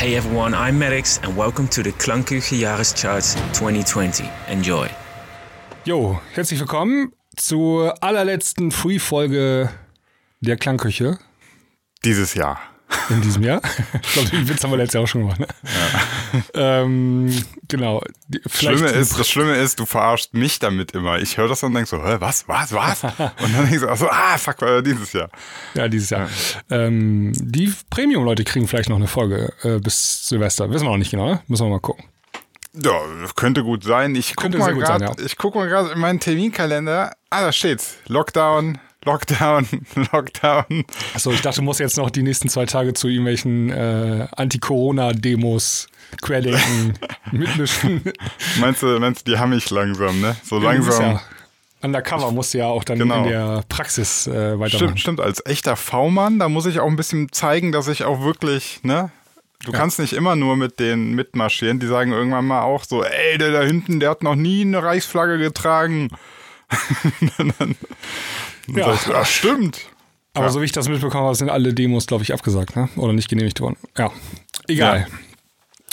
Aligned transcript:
Hey 0.00 0.14
everyone, 0.14 0.54
I'm 0.54 0.78
Maddox 0.78 1.18
and 1.24 1.36
welcome 1.36 1.66
to 1.70 1.82
the 1.82 1.90
Klangküche 1.90 2.54
Jahrescharts 2.54 3.36
2020. 3.52 4.24
Enjoy. 4.46 4.88
Jo, 5.84 6.20
herzlich 6.34 6.60
willkommen 6.60 7.12
zur 7.36 8.00
allerletzten 8.00 8.70
Free-Folge 8.70 9.70
der 10.40 10.56
Klangküche 10.56 11.18
Dieses 12.04 12.34
Jahr. 12.34 12.60
in 13.10 13.22
diesem 13.22 13.42
Jahr. 13.42 13.60
ich 14.02 14.12
glaube, 14.12 14.28
den 14.28 14.48
Witz 14.48 14.62
haben 14.62 14.70
wir 14.70 14.76
letztes 14.76 14.94
Jahr 14.94 15.02
auch 15.02 15.08
schon 15.08 15.22
gemacht. 15.22 15.40
Ne? 15.40 15.48
Ähm, 16.54 17.32
genau. 17.68 18.02
Vielleicht 18.46 18.78
Schlimme 18.78 18.92
ist, 18.92 19.18
das 19.18 19.28
Schlimme 19.28 19.56
ist, 19.56 19.78
du 19.78 19.86
verarschst 19.86 20.34
mich 20.34 20.58
damit 20.58 20.92
immer. 20.92 21.18
Ich 21.18 21.36
höre 21.36 21.48
das 21.48 21.62
und 21.62 21.74
denk 21.74 21.86
so, 21.86 22.02
hä, 22.04 22.16
was, 22.18 22.48
was, 22.48 22.72
was? 22.72 23.04
Und 23.42 23.54
dann 23.54 23.68
denk 23.68 23.72
ich 23.72 23.80
so, 23.80 24.08
ah, 24.08 24.36
fuck, 24.38 24.60
war 24.62 24.70
ja 24.70 24.82
dieses 24.82 25.12
Jahr. 25.12 25.30
Ja, 25.74 25.88
dieses 25.88 26.10
Jahr. 26.10 26.28
Ähm, 26.70 27.32
die 27.34 27.72
Premium-Leute 27.90 28.44
kriegen 28.44 28.66
vielleicht 28.66 28.88
noch 28.88 28.96
eine 28.96 29.06
Folge 29.06 29.52
äh, 29.62 29.78
bis 29.78 30.28
Silvester. 30.28 30.70
Wissen 30.70 30.86
wir 30.86 30.90
noch 30.90 30.98
nicht 30.98 31.10
genau, 31.10 31.26
ne? 31.26 31.42
Müssen 31.46 31.66
wir 31.66 31.70
mal 31.70 31.80
gucken. 31.80 32.04
Ja, 32.74 33.00
könnte 33.34 33.62
gut 33.62 33.82
sein. 33.84 34.14
Ich 34.14 34.36
guck 34.36 34.42
Könnte 34.44 34.58
mal 34.58 34.74
gerade, 34.74 35.04
ja. 35.04 35.12
ich 35.24 35.36
guck 35.36 35.54
mal 35.54 35.68
gerade 35.68 35.92
in 35.92 35.98
meinen 35.98 36.20
Terminkalender. 36.20 37.12
Ah, 37.30 37.42
da 37.42 37.52
steht's. 37.52 37.96
Lockdown, 38.06 38.78
Lockdown, 39.08 39.66
Lockdown. 40.12 40.84
Achso, 41.14 41.30
ich 41.32 41.40
dachte, 41.40 41.56
du 41.60 41.62
musst 41.62 41.80
jetzt 41.80 41.96
noch 41.96 42.10
die 42.10 42.22
nächsten 42.22 42.48
zwei 42.50 42.66
Tage 42.66 42.92
zu 42.92 43.08
irgendwelchen 43.08 43.70
äh, 43.70 44.26
Anti-Corona-Demos 44.36 45.88
querdenken, 46.20 46.94
mitmischen. 47.32 48.02
Meinst 48.60 48.82
du, 48.82 48.98
meinst 49.00 49.26
du, 49.26 49.32
die 49.32 49.38
haben 49.38 49.50
mich 49.50 49.70
langsam, 49.70 50.20
ne? 50.20 50.36
So 50.42 50.56
musst 50.56 50.66
langsam. 50.66 51.04
Ja, 51.12 51.20
undercover 51.80 52.30
musst 52.32 52.52
du 52.52 52.58
ja 52.58 52.66
auch 52.66 52.84
dann 52.84 52.98
Genau. 52.98 53.24
in 53.24 53.30
der 53.30 53.64
Praxis 53.68 54.26
äh, 54.26 54.30
weitermachen. 54.58 54.68
Stimmt, 54.68 55.00
stimmt. 55.00 55.20
Als 55.20 55.44
echter 55.46 55.76
V-Mann, 55.76 56.38
da 56.38 56.48
muss 56.50 56.66
ich 56.66 56.80
auch 56.80 56.86
ein 56.88 56.96
bisschen 56.96 57.32
zeigen, 57.32 57.72
dass 57.72 57.88
ich 57.88 58.04
auch 58.04 58.20
wirklich, 58.22 58.80
ne? 58.82 59.10
Du 59.64 59.72
kannst 59.72 59.98
nicht 59.98 60.12
immer 60.12 60.36
nur 60.36 60.56
mit 60.56 60.78
denen 60.78 61.14
mitmarschieren. 61.14 61.80
Die 61.80 61.86
sagen 61.88 62.12
irgendwann 62.12 62.46
mal 62.46 62.62
auch 62.62 62.84
so, 62.84 63.02
ey, 63.02 63.38
der 63.38 63.50
da 63.52 63.62
hinten, 63.62 63.98
der 64.00 64.10
hat 64.10 64.22
noch 64.22 64.36
nie 64.36 64.60
eine 64.60 64.82
Reichsflagge 64.82 65.38
getragen. 65.38 66.10
dann 67.38 67.74
Ja. 68.68 68.94
ich, 68.94 69.06
ja, 69.06 69.24
stimmt. 69.24 69.80
Aber 70.34 70.50
so 70.50 70.60
wie 70.60 70.66
ich 70.66 70.72
das 70.72 70.88
mitbekommen 70.88 71.24
habe, 71.24 71.34
sind 71.34 71.50
alle 71.50 71.74
Demos, 71.74 72.06
glaube 72.06 72.22
ich, 72.22 72.32
abgesagt, 72.32 72.76
ne? 72.76 72.88
Oder 72.96 73.12
nicht 73.12 73.28
genehmigt 73.28 73.60
worden. 73.60 73.76
Ja. 73.96 74.12
Egal. 74.68 75.08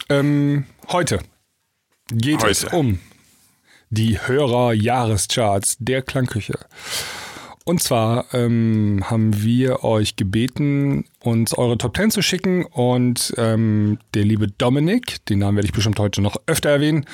Ähm, 0.09 0.65
heute 0.89 1.19
geht 2.11 2.43
es 2.43 2.65
Heute. 2.65 2.75
um 2.75 2.99
die 3.89 4.19
Hörer-Jahrescharts 4.19 5.77
der 5.79 6.01
Klangküche. 6.01 6.59
Und 7.67 7.81
zwar 7.81 8.31
ähm, 8.35 9.03
haben 9.05 9.41
wir 9.41 9.83
euch 9.83 10.15
gebeten, 10.15 11.05
uns 11.23 11.57
eure 11.57 11.79
Top 11.79 11.97
10 11.97 12.11
zu 12.11 12.21
schicken 12.21 12.63
und 12.63 13.33
ähm, 13.37 13.97
der 14.13 14.23
liebe 14.23 14.47
Dominik, 14.47 15.25
den 15.25 15.39
Namen 15.39 15.57
werde 15.57 15.65
ich 15.65 15.73
bestimmt 15.73 15.97
heute 15.97 16.21
noch 16.21 16.37
öfter 16.45 16.69
erwähnen, 16.69 17.05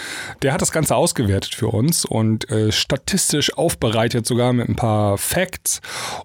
der 0.42 0.52
hat 0.52 0.62
das 0.62 0.74
Ganze 0.74 0.98
ausgewertet 0.98 1.56
für 1.56 1.68
uns 1.68 2.04
und 2.04 2.50
äh, 2.52 2.74
statistisch 2.74 3.54
aufbereitet, 3.58 4.26
sogar 4.26 4.52
mit 4.52 4.68
ein 4.68 4.76
paar 4.76 5.18
Facts. 5.18 5.80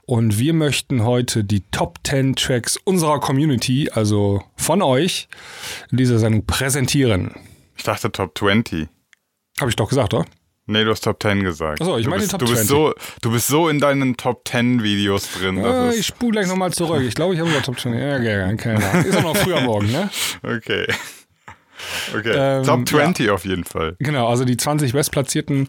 Und 0.07 0.41
wir 0.41 0.55
möchten 0.55 1.05
heute 1.05 1.45
die 1.45 1.63
Top 1.71 2.01
10 2.03 2.35
Tracks 2.35 2.77
unserer 2.79 3.21
Community, 3.21 3.91
also 3.93 4.43
von 4.57 4.83
euch, 4.83 5.29
in 5.93 5.99
dieser 5.99 6.19
Sendung 6.19 6.45
präsentieren. 6.47 7.33
Ich 7.77 7.85
dachte 7.85 8.11
Top 8.11 8.37
20. 8.37 8.89
Habe 9.61 9.71
ich 9.71 9.77
doch 9.77 9.89
gesagt, 9.89 10.15
oder? 10.15 10.27
Nee, 10.69 10.83
du 10.85 10.91
hast 10.91 11.03
Top 11.05 11.23
10 11.23 11.45
gesagt. 11.45 11.79
Ach 11.81 11.87
so, 11.87 11.97
ich 11.97 12.09
meine 12.09 12.27
Top 12.27 12.41
du 12.41 12.47
bist 12.47 12.67
20. 12.67 12.69
so, 12.69 12.93
Du 13.23 13.31
bist 13.31 13.47
so 13.47 13.69
in 13.69 13.79
deinen 13.79 14.17
Top 14.17 14.47
10 14.49 14.83
Videos 14.83 15.31
drin. 15.33 15.59
Äh, 15.59 15.63
Das 15.63 15.97
ich 15.97 16.07
spule 16.07 16.33
gleich 16.33 16.49
nochmal 16.49 16.73
zurück. 16.73 17.03
Ich 17.07 17.15
glaube, 17.15 17.35
ich 17.35 17.41
habe 17.41 17.49
sogar 17.51 17.63
Top 17.63 17.79
10. 17.79 17.95
Ja, 17.95 18.19
ja, 18.19 18.47
ja, 18.49 18.55
keine 18.57 18.85
Ahnung. 18.85 19.05
Ist 19.05 19.17
auch 19.17 19.23
noch 19.23 19.37
früh 19.37 19.55
am 19.55 19.65
Morgen, 19.65 19.91
ne? 19.93 20.11
okay. 20.43 20.87
Okay. 22.17 22.33
Ähm, 22.35 22.65
Top 22.65 22.89
20 22.89 23.31
auf 23.31 23.45
jeden 23.45 23.65
Fall. 23.65 23.97
Genau, 24.01 24.27
also 24.29 24.45
die 24.45 24.57
20 24.57 24.93
Bestplatzierten 24.93 25.69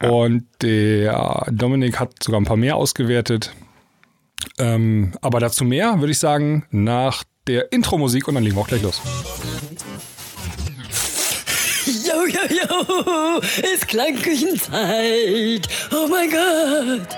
und 0.00 0.44
der 0.62 1.44
Dominik 1.50 1.98
hat 2.00 2.22
sogar 2.22 2.40
ein 2.40 2.44
paar 2.44 2.56
mehr 2.56 2.76
ausgewertet. 2.76 3.52
Ähm, 4.58 5.12
aber 5.20 5.40
dazu 5.40 5.64
mehr, 5.64 5.98
würde 5.98 6.12
ich 6.12 6.18
sagen, 6.18 6.64
nach 6.70 7.24
der 7.48 7.72
Intro-Musik 7.72 8.28
und 8.28 8.34
dann 8.36 8.44
legen 8.44 8.56
wir 8.56 8.62
auch 8.62 8.68
gleich 8.68 8.82
los. 8.82 9.02
Yo, 12.28 12.40
yo, 12.50 13.40
es 13.62 13.86
Klangküchenzeit. 13.86 15.66
Oh 15.90 16.06
mein 16.08 16.30
Gott. 16.30 17.08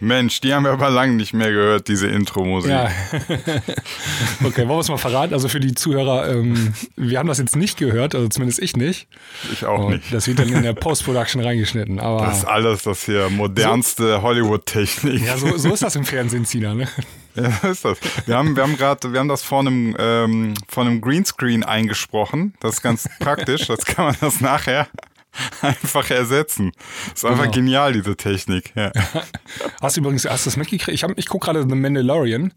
Mensch, 0.00 0.40
die 0.40 0.54
haben 0.54 0.64
wir 0.64 0.72
aber 0.72 0.90
lange 0.90 1.14
nicht 1.14 1.34
mehr 1.34 1.50
gehört, 1.50 1.88
diese 1.88 2.06
Intro-Musik. 2.06 2.70
Ja. 2.70 2.88
okay, 4.44 4.68
wollen 4.68 4.68
wir 4.68 4.78
es 4.78 4.88
mal 4.88 4.96
verraten? 4.98 5.34
Also 5.34 5.48
für 5.48 5.60
die 5.60 5.74
Zuhörer, 5.74 6.30
ähm, 6.30 6.72
wir 6.96 7.18
haben 7.18 7.28
das 7.28 7.38
jetzt 7.38 7.56
nicht 7.56 7.76
gehört, 7.78 8.14
also 8.14 8.28
zumindest 8.28 8.60
ich 8.62 8.76
nicht. 8.76 9.08
Ich 9.52 9.64
auch 9.64 9.86
Und 9.86 9.94
nicht. 9.94 10.12
das 10.12 10.26
wird 10.26 10.38
dann 10.38 10.48
in 10.48 10.62
der 10.62 10.74
Post-Production 10.74 11.42
reingeschnitten. 11.42 11.98
Aber 12.00 12.26
Das 12.26 12.38
ist 12.38 12.44
alles 12.44 12.82
das 12.84 13.04
hier 13.04 13.28
modernste 13.30 14.22
Hollywood-Technik. 14.22 15.24
ja, 15.24 15.36
so, 15.36 15.56
so 15.56 15.72
ist 15.72 15.82
das 15.82 15.96
im 15.96 16.04
Fernsehen, 16.04 16.44
Zina, 16.44 16.74
ne? 16.74 16.88
Ja, 17.34 17.52
so 17.62 17.68
ist 17.68 17.84
das. 17.84 17.98
Wir 18.26 18.36
haben, 18.36 18.56
wir 18.56 18.64
haben 18.64 18.76
gerade, 18.76 19.12
wir 19.12 19.20
haben 19.20 19.28
das 19.28 19.44
vor 19.44 19.60
einem, 19.60 19.94
ähm, 19.98 20.54
vor 20.66 20.84
einem 20.84 21.00
Greenscreen 21.00 21.62
eingesprochen. 21.62 22.54
Das 22.58 22.74
ist 22.76 22.82
ganz 22.82 23.08
praktisch. 23.20 23.66
Das 23.68 23.84
kann 23.84 24.06
man 24.06 24.16
das 24.20 24.40
nachher 24.40 24.88
einfach 25.62 26.10
ersetzen. 26.10 26.72
Das 27.10 27.18
ist 27.18 27.24
einfach 27.24 27.44
Genau. 27.44 27.54
genial, 27.54 27.92
diese 27.92 28.16
Technik. 28.16 28.72
Ja, 28.74 28.90
Hast 29.80 29.96
du 29.96 30.00
übrigens, 30.00 30.24
hast 30.28 30.46
du 30.46 30.50
das 30.50 30.56
mitgekriegt? 30.56 30.94
Ich, 30.94 31.02
hab- 31.04 31.16
ich 31.18 31.26
gucke 31.28 31.46
gerade 31.46 31.62
The 31.68 31.74
Mandalorian. 31.74 32.52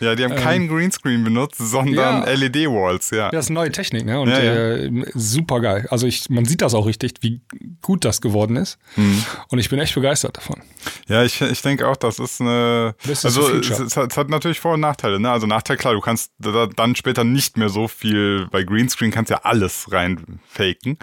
ja 0.00 0.14
die 0.14 0.24
haben 0.24 0.34
keinen 0.36 0.68
Greenscreen 0.68 1.24
benutzt, 1.24 1.58
sondern 1.58 2.22
Ähm. 2.22 2.28
Ja. 2.28 2.34
LED-Walls, 2.34 3.10
ja. 3.10 3.30
Das 3.30 3.46
ist 3.46 3.50
eine 3.50 3.60
neue 3.60 3.72
Technik, 3.72 4.04
ne? 4.04 4.20
Und 4.20 4.28
Ja. 4.28 4.38
Äh, 4.38 4.90
super 5.14 5.60
geil. 5.60 5.86
Also 5.90 6.06
ich, 6.06 6.28
man 6.28 6.44
sieht 6.44 6.60
das 6.62 6.74
auch 6.74 6.86
richtig, 6.86 7.14
wie 7.20 7.40
gut 7.82 8.04
das 8.04 8.20
geworden 8.20 8.56
ist. 8.56 8.78
Mhm. 8.96 9.24
Und 9.48 9.58
ich 9.58 9.70
bin 9.70 9.78
echt 9.78 9.94
begeistert 9.94 10.36
davon. 10.36 10.62
Ja, 11.08 11.22
ich, 11.24 11.40
ich 11.40 11.62
denke 11.62 11.88
auch, 11.88 11.96
das 11.96 12.18
ist 12.18 12.40
eine. 12.40 12.94
Das 13.02 13.10
ist 13.18 13.24
also 13.26 13.48
es, 13.50 13.70
es, 13.70 13.96
hat, 13.96 14.10
es 14.12 14.16
hat 14.16 14.28
natürlich 14.28 14.60
Vor- 14.60 14.74
und 14.74 14.80
Nachteile. 14.80 15.18
Ne? 15.20 15.30
Also 15.30 15.46
Nachteil 15.46 15.76
klar, 15.76 15.94
du 15.94 16.00
kannst 16.00 16.32
da, 16.38 16.66
dann 16.66 16.94
später 16.96 17.24
nicht 17.24 17.56
mehr 17.56 17.68
so 17.68 17.88
viel. 17.88 18.46
Bei 18.50 18.62
Greenscreen 18.64 19.10
kannst 19.10 19.30
ja 19.30 19.40
alles 19.42 19.90
rein 19.92 20.40
faken. 20.48 20.98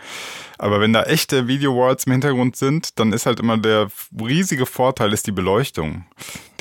Aber 0.64 0.80
wenn 0.80 0.94
da 0.94 1.04
echte 1.04 1.50
Video-Walls 1.50 2.06
im 2.06 2.14
Hintergrund 2.14 2.56
sind, 2.56 2.98
dann 2.98 3.12
ist 3.12 3.26
halt 3.26 3.42
immer 3.42 3.58
der 3.58 3.90
riesige 4.18 4.66
Vorteil 4.66 5.12
ist 5.12 5.28
die 5.28 5.34
Beleuchtung. 5.34 6.06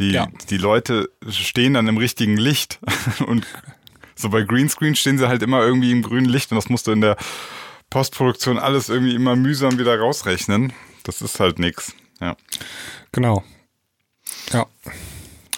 Die, 0.01 0.11
Ja. 0.11 0.27
die 0.51 0.57
Leute 0.57 1.09
stehen 1.29 1.75
dann 1.75 1.87
im 1.87 1.99
richtigen 1.99 2.37
Licht. 2.37 2.81
Und 3.29 3.47
so 4.17 4.29
bei 4.29 4.43
Greenscreen 4.43 4.97
stehen 4.97 5.19
sie 5.19 5.29
halt 5.29 5.45
immer 5.45 5.63
irgendwie 5.63 5.93
im 5.93 6.03
grünen 6.03 6.27
Licht 6.27 6.51
und 6.51 6.57
das 6.57 6.69
musst 6.69 6.89
du 6.89 6.91
in 6.93 7.01
der 7.01 7.17
Postproduktion 7.91 8.59
alles 8.59 8.89
irgendwie 8.89 9.15
immer 9.15 9.37
mühsam 9.37 9.79
wieder 9.79 9.97
rausrechnen. 9.97 10.73
Das 11.05 11.23
ist 11.23 11.39
halt 11.39 11.61
nix. 11.61 11.95
Ja. 12.21 12.37
Genau. 13.13 13.45
Ja. 14.53 14.67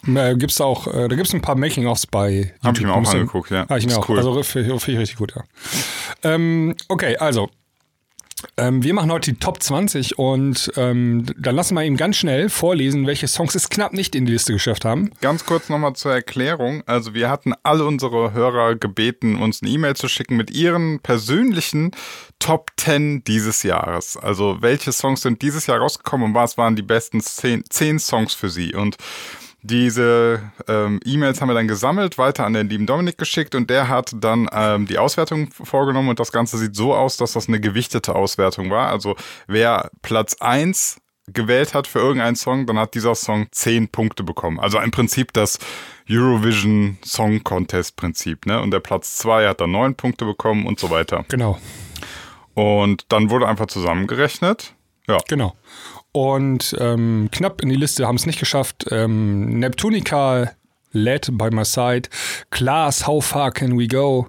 Äh, 0.07 0.37
gibt's 0.37 0.61
auch, 0.61 0.87
äh, 0.87 1.09
da 1.09 1.17
gibt 1.17 1.29
es 1.29 1.35
ein 1.35 1.41
paar 1.41 1.57
Making-ofs 1.57 2.07
bei 2.07 2.31
YouTube. 2.31 2.63
Hab 2.63 2.77
ich 2.77 2.85
mir 2.85 2.93
auch 2.93 3.11
angeguckt, 3.11 3.51
ja. 3.51 3.65
Ah, 3.69 3.79
ich 3.79 3.87
mir 3.87 3.97
auch. 3.99 4.07
cool. 4.11 4.19
Also 4.19 4.43
finde 4.43 4.79
find 4.79 4.89
ich 4.89 4.99
richtig 4.99 5.17
gut, 5.17 5.35
ja. 5.35 5.45
Ähm, 6.23 6.75
okay, 6.89 7.17
also. 7.17 7.49
Ähm, 8.57 8.83
wir 8.83 8.95
machen 8.95 9.11
heute 9.11 9.33
die 9.33 9.39
Top 9.39 9.63
20 9.63 10.19
und 10.19 10.73
ähm, 10.77 11.27
dann 11.39 11.55
lassen 11.55 11.75
wir 11.75 11.83
eben 11.83 11.97
ganz 11.97 12.17
schnell 12.17 12.49
vorlesen, 12.49 13.07
welche 13.07 13.29
Songs 13.29 13.55
es 13.55 13.69
knapp 13.69 13.93
nicht 13.93 14.15
in 14.15 14.27
die 14.27 14.33
Liste 14.33 14.53
geschafft 14.53 14.85
haben. 14.85 15.11
Ganz 15.21 15.47
kurz 15.47 15.69
nochmal 15.69 15.95
zur 15.95 16.13
Erklärung. 16.13 16.83
Also 16.87 17.15
wir 17.15 17.31
hatten 17.31 17.55
alle 17.63 17.85
unsere 17.85 18.33
Hörer 18.33 18.75
gebeten, 18.77 19.37
uns 19.37 19.63
eine 19.63 19.71
E-Mail 19.71 19.97
zu 19.97 20.09
schicken 20.09 20.37
mit 20.37 20.51
ihren 20.51 21.01
persönlichen 21.01 21.93
Top 22.39 22.71
10 22.77 23.25
dieses 23.25 23.63
Jahres. 23.63 24.17
Also 24.17 24.59
welche 24.61 24.93
Songs 24.93 25.23
sind 25.23 25.43
dieses 25.43 25.67
Jahr 25.67 25.79
rausgekommen 25.79 26.29
und 26.29 26.35
was 26.35 26.59
waren 26.59 26.77
die 26.77 26.83
besten 26.83 27.21
10, 27.21 27.65
10 27.69 27.99
Songs 27.99 28.35
für 28.35 28.51
sie? 28.51 28.75
Und 28.75 28.97
diese 29.65 30.43
ähm, 30.69 31.01
E-Mails 31.07 31.41
haben 31.41 31.49
wir 31.49 31.55
dann 31.55 31.69
gesammelt, 31.69 32.19
weiter 32.19 32.45
an 32.45 32.53
den 32.53 32.69
lieben 32.69 32.85
Dominik 32.85 33.17
geschickt 33.17 33.55
und 33.55 33.71
der 33.71 33.89
hat 33.89 34.13
dann 34.15 34.47
ähm, 34.53 34.87
die 34.87 34.99
Auswertung 34.99 35.51
vorgenommen 35.53 36.11
und 36.11 36.21
das 36.21 36.33
Ganze 36.33 36.59
sieht 36.59 36.77
so 36.77 36.95
aus, 36.95 37.17
dass 37.17 37.33
das 37.33 37.49
eine 37.49 37.61
gewichtete 37.61 38.15
Auswertung 38.15 38.71
war. 38.71 38.91
Also 38.91 39.17
wer 39.47 39.91
Platz 40.03 40.37
1 40.39 41.01
gewählt 41.29 41.73
hat 41.73 41.87
für 41.87 42.01
irgendeinen 42.01 42.37
Song, 42.37 42.67
dann 42.67 42.79
hat 42.79 42.95
dieser 42.95 43.15
Song 43.15 43.47
10 43.51 43.89
Punkte 43.89 44.23
bekommen. 44.23 44.61
Also 44.61 44.79
im 44.81 44.91
Prinzip 44.91 45.33
das 45.33 45.59
Eurovision 46.11 46.99
Song 47.03 47.43
Contest 47.43 47.97
Prinzip, 47.97 48.45
ne? 48.45 48.61
Und 48.61 48.71
der 48.71 48.81
Platz 48.81 49.17
2 49.17 49.49
hat 49.49 49.63
dann 49.63 49.71
9 49.71 49.95
Punkte 49.95 50.27
bekommen 50.27 50.67
und 50.67 50.79
so 50.79 50.91
weiter. 50.91 51.25
Genau, 51.31 51.59
Und 52.53 53.07
dann 53.09 53.31
wurde 53.31 53.49
einfach 53.49 53.67
zusammengerechnet. 53.67 54.75
Ja, 55.09 55.17
genau. 55.27 55.55
Und 56.17 56.77
ähm, 56.79 57.29
knapp 57.33 57.61
in 57.61 57.71
die 57.71 57.75
Liste 57.75 58.07
haben 58.07 58.15
es 58.15 58.25
nicht 58.25 58.39
geschafft. 58.39 58.87
Ähm, 58.93 59.59
Neptunica, 59.59 60.53
Led 60.93 61.37
by 61.37 61.51
My 61.51 61.65
Side, 61.65 62.09
Klaas, 62.51 63.09
How 63.09 63.25
Far 63.25 63.51
Can 63.51 63.77
We 63.77 63.89
Go? 63.89 64.29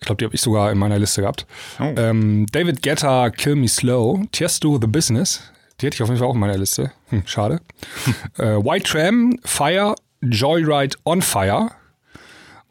Ich 0.00 0.06
glaube, 0.06 0.18
die 0.18 0.24
habe 0.24 0.34
ich 0.34 0.40
sogar 0.40 0.72
in 0.72 0.78
meiner 0.78 0.98
Liste 0.98 1.20
gehabt. 1.20 1.46
Oh. 1.78 1.94
Ähm, 1.96 2.46
David 2.50 2.82
Guetta, 2.82 3.30
Kill 3.30 3.54
Me 3.54 3.68
Slow, 3.68 4.24
Tiesto, 4.32 4.80
The 4.80 4.88
Business. 4.88 5.52
Die 5.80 5.86
hätte 5.86 5.94
ich 5.94 6.02
auf 6.02 6.08
jeden 6.08 6.18
Fall 6.18 6.26
auch 6.26 6.34
in 6.34 6.40
meiner 6.40 6.58
Liste. 6.58 6.90
Hm, 7.10 7.22
schade. 7.26 7.60
äh, 8.38 8.56
White 8.56 8.90
Tram, 8.90 9.38
Fire, 9.44 9.94
Joyride 10.22 10.96
on 11.04 11.22
Fire. 11.22 11.70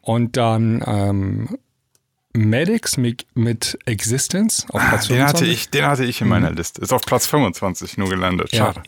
Und 0.02 0.36
dann 0.36 0.84
ähm, 0.86 1.58
Medics 2.32 2.96
mit, 2.96 3.26
mit 3.34 3.78
Existence 3.86 4.66
auf 4.70 4.80
Platz 4.88 5.08
Den 5.08 5.22
hatte 5.22 5.38
25. 5.38 5.50
ich, 5.50 5.70
den 5.70 5.86
hatte 5.86 6.04
ich 6.04 6.20
in 6.20 6.28
meiner 6.28 6.52
Liste. 6.52 6.80
Ist 6.80 6.92
auf 6.92 7.02
Platz 7.02 7.26
25 7.26 7.98
nur 7.98 8.08
gelandet. 8.08 8.52
Ja. 8.52 8.66
Schade. 8.66 8.82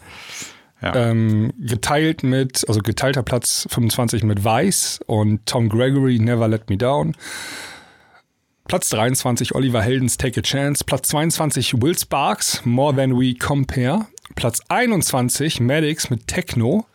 Ja. 0.81 0.94
Ähm, 0.97 1.53
geteilt 1.59 2.25
mit, 2.25 2.69
also 2.69 2.81
geteilter 2.81 3.23
Platz 3.23 3.67
25 3.71 4.25
mit 4.25 4.44
Vice 4.44 5.00
und 5.06 5.47
Tom 5.47 5.69
Gregory, 5.69 6.19
Never 6.19 6.49
Let 6.49 6.71
Me 6.71 6.77
Down. 6.77 7.17
Platz 8.67 8.89
23 8.91 9.55
Oliver 9.55 9.83
Heldens 9.83 10.17
Take 10.17 10.41
a 10.41 10.43
Chance. 10.43 10.85
Platz 10.85 11.09
22 11.09 11.83
Will 11.83 11.97
Sparks, 11.97 12.62
More 12.65 12.94
Than 12.97 13.19
We 13.19 13.35
Compare. 13.35 14.06
Platz 14.35 14.61
21 14.69 15.61
Maddox 15.61 16.11
mit 16.11 16.27
Techno. 16.27 16.87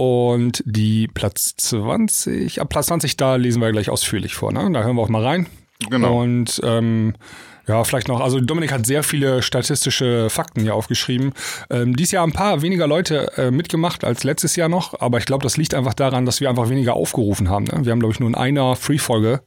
Und 0.00 0.62
die 0.64 1.08
Platz 1.08 1.56
20, 1.58 2.62
ab 2.62 2.70
Platz 2.70 2.86
20, 2.86 3.18
da 3.18 3.36
lesen 3.36 3.60
wir 3.60 3.70
gleich 3.70 3.90
ausführlich 3.90 4.34
vor. 4.34 4.50
Ne? 4.50 4.70
Da 4.72 4.82
hören 4.82 4.96
wir 4.96 5.02
auch 5.02 5.10
mal 5.10 5.22
rein. 5.22 5.46
Genau. 5.90 6.22
Und 6.22 6.58
ähm, 6.64 7.12
ja, 7.70 7.84
vielleicht 7.84 8.08
noch, 8.08 8.20
also 8.20 8.40
Dominik 8.40 8.72
hat 8.72 8.84
sehr 8.84 9.04
viele 9.04 9.42
statistische 9.42 10.28
Fakten 10.28 10.62
hier 10.62 10.74
aufgeschrieben. 10.74 11.32
Ähm, 11.70 11.94
dieses 11.94 12.10
Jahr 12.10 12.26
ein 12.26 12.32
paar 12.32 12.62
weniger 12.62 12.88
Leute 12.88 13.30
äh, 13.36 13.52
mitgemacht 13.52 14.02
als 14.02 14.24
letztes 14.24 14.56
Jahr 14.56 14.68
noch, 14.68 15.00
aber 15.00 15.18
ich 15.18 15.24
glaube, 15.24 15.44
das 15.44 15.56
liegt 15.56 15.74
einfach 15.74 15.94
daran, 15.94 16.26
dass 16.26 16.40
wir 16.40 16.50
einfach 16.50 16.68
weniger 16.68 16.94
aufgerufen 16.94 17.48
haben. 17.48 17.66
Ne? 17.66 17.84
Wir 17.84 17.92
haben, 17.92 18.00
glaube 18.00 18.12
ich, 18.12 18.18
nur 18.18 18.28
in 18.28 18.34
einer 18.34 18.74
Free-Folge 18.74 19.42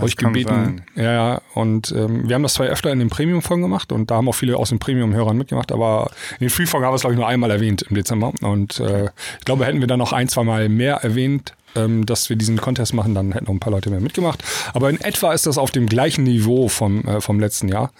euch 0.00 0.16
gebeten. 0.16 0.86
Ja, 0.94 1.12
ja, 1.12 1.42
und 1.52 1.92
ähm, 1.92 2.26
wir 2.26 2.36
haben 2.36 2.42
das 2.42 2.54
zwar 2.54 2.68
öfter 2.68 2.90
in 2.90 3.00
den 3.00 3.10
Premium-Folgen 3.10 3.62
gemacht 3.62 3.92
und 3.92 4.10
da 4.10 4.14
haben 4.14 4.30
auch 4.30 4.34
viele 4.34 4.56
aus 4.56 4.70
den 4.70 4.78
Premium-Hörern 4.78 5.36
mitgemacht, 5.36 5.72
aber 5.72 6.10
in 6.38 6.46
den 6.46 6.50
Free-Folgen 6.50 6.86
haben 6.86 6.92
wir 6.92 6.96
es, 6.96 7.02
glaube 7.02 7.12
ich, 7.12 7.18
nur 7.18 7.28
einmal 7.28 7.50
erwähnt 7.50 7.82
im 7.82 7.96
Dezember. 7.96 8.32
Und 8.40 8.80
äh, 8.80 9.10
ich 9.38 9.44
glaube, 9.44 9.66
hätten 9.66 9.80
wir 9.80 9.88
dann 9.88 9.98
noch 9.98 10.14
ein, 10.14 10.28
zwei 10.28 10.44
Mal 10.44 10.70
mehr 10.70 10.96
erwähnt, 11.02 11.52
ähm, 11.74 12.06
dass 12.06 12.28
wir 12.28 12.36
diesen 12.36 12.60
Contest 12.60 12.94
machen, 12.94 13.14
dann 13.14 13.32
hätten 13.32 13.46
noch 13.46 13.52
ein 13.52 13.60
paar 13.60 13.72
Leute 13.72 13.90
mehr 13.90 14.00
mitgemacht. 14.00 14.42
Aber 14.74 14.90
in 14.90 15.00
etwa 15.00 15.32
ist 15.32 15.46
das 15.46 15.58
auf 15.58 15.70
dem 15.70 15.86
gleichen 15.86 16.24
Niveau 16.24 16.68
vom, 16.68 17.06
äh, 17.06 17.20
vom 17.20 17.40
letzten 17.40 17.68
Jahr. 17.68 17.92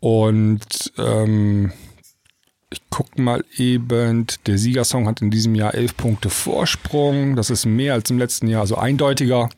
Und 0.00 0.92
ähm, 0.98 1.72
ich 2.70 2.80
gucke 2.90 3.20
mal 3.20 3.44
eben, 3.56 4.26
der 4.46 4.58
Siegersong 4.58 5.06
hat 5.06 5.22
in 5.22 5.30
diesem 5.30 5.54
Jahr 5.54 5.74
elf 5.74 5.96
Punkte 5.96 6.30
Vorsprung. 6.30 7.36
Das 7.36 7.50
ist 7.50 7.64
mehr 7.64 7.94
als 7.94 8.10
im 8.10 8.18
letzten 8.18 8.48
Jahr, 8.48 8.62
also 8.62 8.76
eindeutiger. 8.76 9.48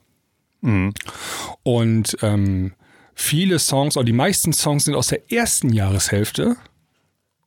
Und 1.62 2.17
ähm, 2.23 2.73
viele 3.14 3.58
Songs, 3.58 3.96
oder 3.96 4.05
die 4.05 4.12
meisten 4.12 4.52
Songs 4.52 4.85
sind 4.85 4.94
aus 4.94 5.08
der 5.08 5.32
ersten 5.32 5.73
Jahreshälfte 5.73 6.56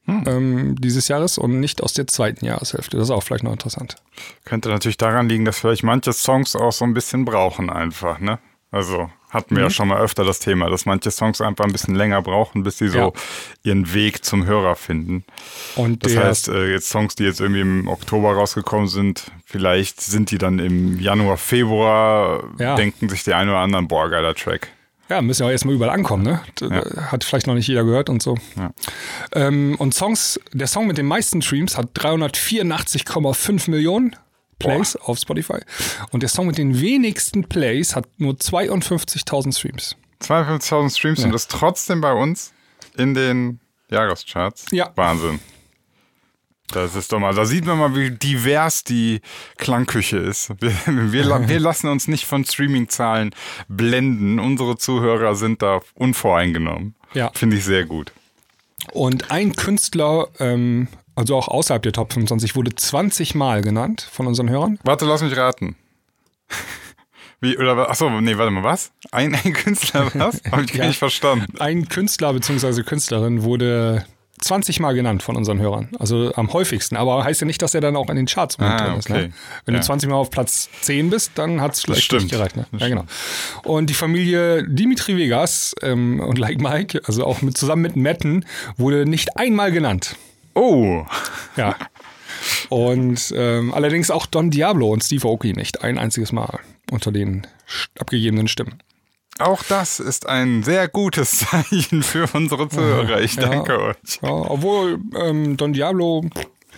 ähm, 0.08 0.76
dieses 0.80 1.08
Jahres 1.08 1.38
und 1.38 1.60
nicht 1.60 1.82
aus 1.82 1.94
der 1.94 2.08
zweiten 2.08 2.46
Jahreshälfte. 2.46 2.98
Das 2.98 3.08
ist 3.08 3.12
auch 3.12 3.24
vielleicht 3.24 3.44
noch 3.44 3.54
interessant. 3.54 3.96
Könnte 4.46 4.70
natürlich 4.70 4.98
daran 4.98 5.30
liegen, 5.30 5.46
dass 5.46 5.60
vielleicht 5.60 5.84
manche 5.84 6.12
Songs 6.14 6.56
auch 6.56 6.72
so 6.72 6.86
ein 6.86 6.94
bisschen 6.94 7.26
brauchen 7.26 7.70
einfach, 7.70 8.20
ne? 8.20 8.40
Also 8.74 9.10
hatten 9.30 9.56
wir 9.58 9.64
ja 9.64 9.70
schon 9.70 9.90
mal 9.90 10.00
öfter 10.00 10.24
das 10.24 10.40
Thema, 10.40 10.70
dass 10.70 10.86
manche 10.86 11.12
Songs 11.12 11.42
einfach 11.42 11.66
ein 11.66 11.74
bisschen 11.74 11.94
länger 11.96 12.22
brauchen, 12.22 12.64
bis 12.64 12.78
sie 12.78 12.88
so 12.88 12.98
Ja. 12.98 13.12
ihren 13.64 13.94
Weg 13.94 14.24
zum 14.24 14.46
Hörer 14.46 14.76
finden. 14.78 15.26
Und 15.76 16.06
Das 16.06 16.16
heißt, 16.16 16.48
äh, 16.50 16.72
jetzt 16.72 16.90
Songs, 16.90 17.16
die 17.16 17.24
jetzt 17.26 17.42
irgendwie 17.42 17.62
im 17.62 17.88
Oktober 17.90 18.34
rausgekommen 18.34 18.88
sind, 18.88 19.30
vielleicht 19.46 20.00
sind 20.00 20.32
die 20.32 20.38
dann 20.38 20.60
im 20.60 21.00
Januar, 21.00 21.36
Februar, 21.38 22.44
Ja. 22.60 22.76
denken 22.76 23.10
sich 23.10 23.24
die 23.24 23.34
einen 23.34 23.50
oder 23.50 23.60
anderen, 23.60 23.88
boah, 23.90 24.10
geiler 24.10 24.36
Track. 24.36 24.70
Ja, 25.12 25.22
müssen 25.22 25.42
ja 25.42 25.48
auch 25.48 25.52
erstmal 25.52 25.76
überall 25.76 25.92
ankommen, 25.94 26.24
ne? 26.24 26.40
D- 26.62 26.70
Hat 26.70 27.26
vielleicht 27.26 27.46
noch 27.48 27.54
nicht 27.54 27.68
jeder 27.68 27.84
gehört 27.84 28.10
und 28.10 28.24
so. 28.24 28.38
Ja. 28.56 28.72
Ähm, 29.34 29.76
und 29.78 29.94
Songs, 29.94 30.40
der 30.54 30.68
Song 30.68 30.88
mit 30.88 30.98
den 30.98 31.06
meisten 31.06 31.42
Streams 31.42 31.78
hat 31.78 31.90
384,5 31.96 33.70
Millionen 33.70 34.16
Plays 34.58 34.96
auf 34.96 35.18
Spotify. 35.20 35.58
Und 36.12 36.22
der 36.24 36.30
Song 36.30 36.48
mit 36.48 36.58
den 36.58 36.80
wenigsten 36.80 37.44
Plays 37.50 37.94
hat 37.96 38.08
nur 38.20 38.34
52.000 38.36 39.58
Streams. 39.58 39.96
52.000 40.22 40.96
Streams 40.98 41.24
und 41.26 41.32
das 41.34 41.48
trotzdem 41.48 42.00
bei 42.00 42.14
uns 42.14 42.54
in 42.96 43.14
den 43.14 43.60
Jahrescharts. 43.90 44.68
Ja. 44.72 44.92
Wahnsinn. 44.96 45.40
Das 46.72 46.96
ist 46.96 47.12
doch 47.12 47.20
mal, 47.20 47.34
da 47.34 47.46
sieht 47.46 47.66
man 47.66 47.78
mal, 47.78 47.96
wie 47.96 48.12
divers 48.12 48.84
die 48.84 49.22
Klangküche 49.58 50.18
ist. 50.18 50.52
Wir, 50.62 50.72
wir, 51.12 51.50
wir 51.50 51.60
lassen 51.60 51.88
uns 51.90 52.08
nicht 52.08 52.26
von 52.26 52.46
Streaming-Zahlen 52.46 53.32
blenden. 53.68 54.40
Unsere 54.40 54.78
Zuhörer 54.78 55.36
sind 55.36 55.62
da 55.62 55.82
unvoreingenommen. 55.96 56.96
Ja. 57.14 57.32
Finde 57.34 57.58
ich 57.58 57.66
sehr 57.66 57.86
gut. 57.86 58.12
Und 58.94 59.32
ein 59.32 59.56
Künstler, 59.56 60.28
ähm, 60.40 60.88
also 61.16 61.36
auch 61.36 61.48
außerhalb 61.50 61.84
der 61.84 61.92
Top 61.94 62.14
25, 62.14 62.56
wurde 62.56 62.74
20 62.76 63.36
Mal 63.36 63.62
genannt 63.62 64.08
von 64.12 64.28
unseren 64.28 64.50
Hörern. 64.50 64.80
Warte, 64.84 65.06
lass 65.06 65.22
mich 65.22 65.36
raten. 65.36 65.76
Wie, 67.42 67.58
oder, 67.58 67.90
achso, 67.90 68.10
nee, 68.22 68.38
warte 68.38 68.52
mal, 68.52 68.64
was? 68.64 68.92
Ein, 69.12 69.34
ein 69.36 69.54
Künstler, 69.54 70.12
was? 70.14 70.42
Hab 70.52 70.62
ich 70.62 70.72
gar 70.74 70.84
Ja. 70.84 70.88
nicht 70.88 71.00
verstanden. 71.00 71.60
Ein 71.60 71.88
Künstler 71.90 72.34
bzw. 72.34 72.84
Künstlerin 72.84 73.42
wurde 73.44 74.06
20 74.42 74.80
Mal 74.80 74.94
genannt 74.94 75.24
von 75.24 75.36
unseren 75.38 75.60
Hörern. 75.60 75.90
Also 76.00 76.34
am 76.36 76.52
häufigsten. 76.52 76.98
Aber 76.98 77.24
heißt 77.24 77.42
ja 77.42 77.48
nicht, 77.48 77.62
dass 77.62 77.74
er 77.74 77.82
dann 77.82 77.96
auch 77.96 78.10
in 78.10 78.16
den 78.16 78.26
Charts 78.26 78.58
Ah, 78.60 78.78
drin 78.78 78.98
ist. 79.00 79.10
okay. 79.10 79.28
Ne? 79.28 79.34
Wenn 79.66 79.76
Ja. 79.76 79.80
du 79.82 79.86
20 79.86 80.10
Mal 80.10 80.16
auf 80.16 80.30
Platz 80.32 80.70
10 80.82 81.10
bist, 81.10 81.32
dann 81.36 81.62
hat 81.62 81.74
es 81.74 81.82
vielleicht 81.82 82.12
nicht 82.12 82.30
gereicht. 82.30 82.56
Ne? 82.58 82.66
Ja, 82.78 82.88
genau. 82.90 83.06
Und 83.64 83.90
die 83.90 83.94
Familie 83.94 84.64
Dimitri 84.68 85.16
Vegas 85.18 85.74
ähm, 85.82 86.20
und 86.20 86.38
Like 86.38 86.60
Mike, 86.60 87.02
also 87.06 87.26
auch 87.26 87.42
mit, 87.42 87.58
zusammen 87.58 87.82
mit 87.84 87.96
Metten, 87.96 88.46
wurde 88.78 89.06
nicht 89.06 89.38
einmal 89.38 89.72
genannt. 89.72 90.16
Oh, 90.54 91.06
Ja. 91.56 91.76
Und 92.70 93.34
ähm, 93.36 93.74
allerdings 93.74 94.10
auch 94.10 94.26
Don 94.26 94.50
Diablo 94.50 94.90
und 94.92 95.04
Steve 95.04 95.28
Aoki 95.28 95.54
nicht 95.54 95.84
ein 95.84 95.98
einziges 95.98 96.32
Mal 96.32 96.60
unter 96.90 97.12
den 97.12 97.46
abgegebenen 98.00 98.48
Stimmen. 98.48 98.80
Auch 99.42 99.64
das 99.64 100.00
ist 100.00 100.28
ein 100.28 100.64
sehr 100.64 100.88
gutes 100.88 101.40
Zeichen 101.40 102.04
für 102.04 102.26
unsere 102.34 102.70
Zuhörer. 102.70 103.22
Ich 103.22 103.36
Ja. 103.36 103.44
danke 103.50 103.80
euch. 103.80 103.96
Ja, 104.22 104.30
obwohl 104.30 105.00
ähm, 105.16 105.58
Don 105.58 105.74
Diablo 105.74 106.24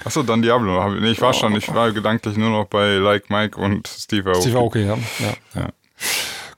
Achso, 0.05 0.23
Don 0.23 0.41
Diablo. 0.41 0.89
Nee, 0.99 1.11
ich 1.11 1.21
war 1.21 1.33
schon, 1.33 1.55
ich 1.55 1.73
war 1.73 1.91
gedanklich 1.91 2.35
nur 2.35 2.49
noch 2.49 2.65
bei 2.65 2.95
Like 2.95 3.29
Mike 3.29 3.57
und 3.59 3.87
Steve 3.87 4.31
Aoki. 4.31 4.41
Steve 4.41 4.57
Aoki, 4.57 4.79
ja. 4.81 4.97
ja. 5.19 5.33
Ja. 5.55 5.69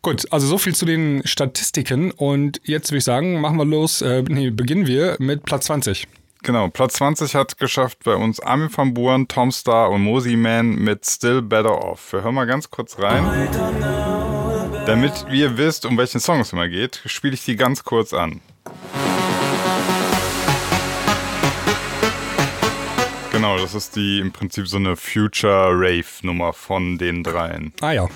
Gut, 0.01 0.31
also 0.31 0.47
so 0.47 0.57
viel 0.57 0.73
zu 0.73 0.85
den 0.85 1.21
Statistiken 1.25 2.11
und 2.11 2.61
jetzt 2.63 2.89
würde 2.91 2.99
ich 2.99 3.03
sagen, 3.03 3.41
machen 3.41 3.57
wir 3.57 3.65
los, 3.65 4.01
äh, 4.01 4.23
nee, 4.27 4.49
beginnen 4.51 4.87
wir 4.87 5.15
mit 5.19 5.43
Platz 5.43 5.65
20. 5.65 6.07
Genau, 6.43 6.69
Platz 6.69 6.93
20 6.93 7.35
hat 7.35 7.57
geschafft 7.57 7.99
bei 8.03 8.15
uns 8.15 8.39
Armin 8.39 8.69
van 8.75 8.93
Buuren, 8.93 9.27
Tom 9.27 9.51
Star 9.51 9.89
und 9.91 10.01
Mosey 10.03 10.35
Man 10.37 10.75
mit 10.75 11.05
Still 11.05 11.41
Better 11.41 11.83
Off. 11.83 12.13
Wir 12.13 12.23
hören 12.23 12.35
mal 12.35 12.45
ganz 12.45 12.69
kurz 12.69 12.97
rein. 12.99 13.25
Damit 14.85 15.25
ihr 15.31 15.57
wisst, 15.57 15.87
um 15.87 15.97
welchen 15.97 16.19
Song 16.19 16.41
es 16.41 16.53
immer 16.53 16.67
geht, 16.67 17.01
spiele 17.05 17.33
ich 17.33 17.43
die 17.43 17.55
ganz 17.55 17.83
kurz 17.83 18.13
an. 18.13 18.39
Genau, 23.31 23.57
das 23.57 23.73
ist 23.73 23.95
die 23.95 24.19
im 24.19 24.31
Prinzip 24.31 24.67
so 24.67 24.77
eine 24.77 24.95
Future 24.95 25.71
Rave 25.71 26.05
Nummer 26.21 26.53
von 26.53 26.99
den 26.99 27.23
dreien. 27.23 27.73
Ah 27.81 27.93
ja. 27.93 28.07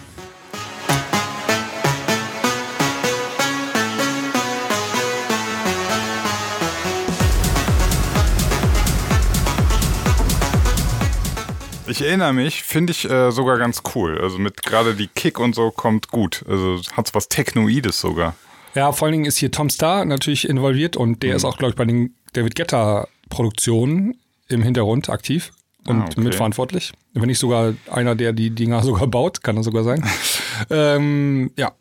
Ich 11.89 12.01
erinnere 12.01 12.33
mich, 12.33 12.63
finde 12.63 12.91
ich 12.91 13.09
äh, 13.09 13.31
sogar 13.31 13.57
ganz 13.57 13.81
cool. 13.95 14.19
Also 14.21 14.37
mit 14.37 14.61
gerade 14.63 14.95
die 14.95 15.07
Kick 15.07 15.39
und 15.39 15.55
so 15.55 15.71
kommt 15.71 16.09
gut. 16.09 16.45
Also 16.47 16.79
hat 16.93 17.13
was 17.15 17.27
Technoides 17.29 17.99
sogar. 17.99 18.35
Ja, 18.75 18.91
vor 18.91 19.07
allen 19.07 19.13
Dingen 19.13 19.25
ist 19.25 19.37
hier 19.37 19.51
Tom 19.51 19.69
Starr 19.69 20.05
natürlich 20.05 20.47
involviert 20.47 20.95
und 20.95 21.23
der 21.23 21.35
ist 21.35 21.43
auch, 21.45 21.57
glaube 21.57 21.71
ich, 21.71 21.75
bei 21.75 21.85
den 21.85 22.15
David 22.33 22.55
Guetta 22.55 23.07
Produktionen 23.29 24.19
im 24.47 24.61
Hintergrund 24.61 25.09
aktiv 25.09 25.51
und 25.87 26.01
Ah, 26.01 26.05
okay. 26.05 26.21
mitverantwortlich. 26.21 26.93
Wenn 27.13 27.25
nicht 27.27 27.39
sogar 27.39 27.73
einer, 27.89 28.15
der 28.15 28.33
die 28.33 28.51
Dinger 28.51 28.83
sogar 28.83 29.07
baut, 29.07 29.43
kann 29.43 29.57
er 29.57 29.63
sogar 29.63 29.83
sein. 29.83 30.07
ähm, 30.69 31.51
ja, 31.57 31.71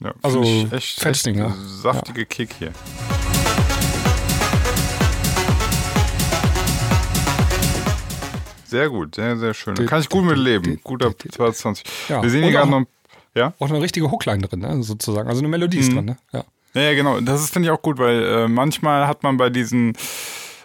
Ja, 0.00 0.12
Also, 0.22 0.42
echt, 0.70 1.00
fettes 1.00 1.18
echt 1.18 1.26
Ding, 1.26 1.38
ja. 1.38 1.54
saftige 1.66 2.26
Kick 2.26 2.50
hier. 2.58 2.72
Sehr 8.68 8.88
gut, 8.88 9.14
sehr, 9.14 9.36
sehr 9.36 9.54
schön. 9.54 9.74
Kann 9.86 10.00
ich 10.00 10.08
gut 10.08 10.24
mit 10.24 10.36
leben. 10.38 10.80
Guter 10.82 11.12
20. 11.18 11.84
Ja, 12.08 12.22
Wir 12.22 12.30
sehen 12.30 12.42
hier 12.42 12.52
gerade 12.52 12.66
auch- 12.66 12.80
noch. 12.80 12.86
Ja? 13.34 13.52
auch 13.58 13.68
eine 13.68 13.80
richtige 13.82 14.10
Hookline 14.10 14.42
drin, 14.48 14.60
ne, 14.60 14.82
sozusagen. 14.82 15.28
Also 15.28 15.40
eine 15.40 15.48
Melodie 15.48 15.76
Mhm. 15.76 15.82
ist 15.82 15.92
drin, 15.94 16.04
ne? 16.06 16.16
Ja. 16.32 16.44
Ja, 16.74 16.80
ja, 16.82 16.94
genau. 16.94 17.20
Das 17.20 17.40
ist, 17.42 17.52
finde 17.52 17.68
ich, 17.68 17.72
auch 17.72 17.80
gut, 17.82 17.98
weil 17.98 18.22
äh, 18.22 18.48
manchmal 18.48 19.06
hat 19.06 19.22
man 19.22 19.36
bei 19.36 19.50
diesen 19.50 19.92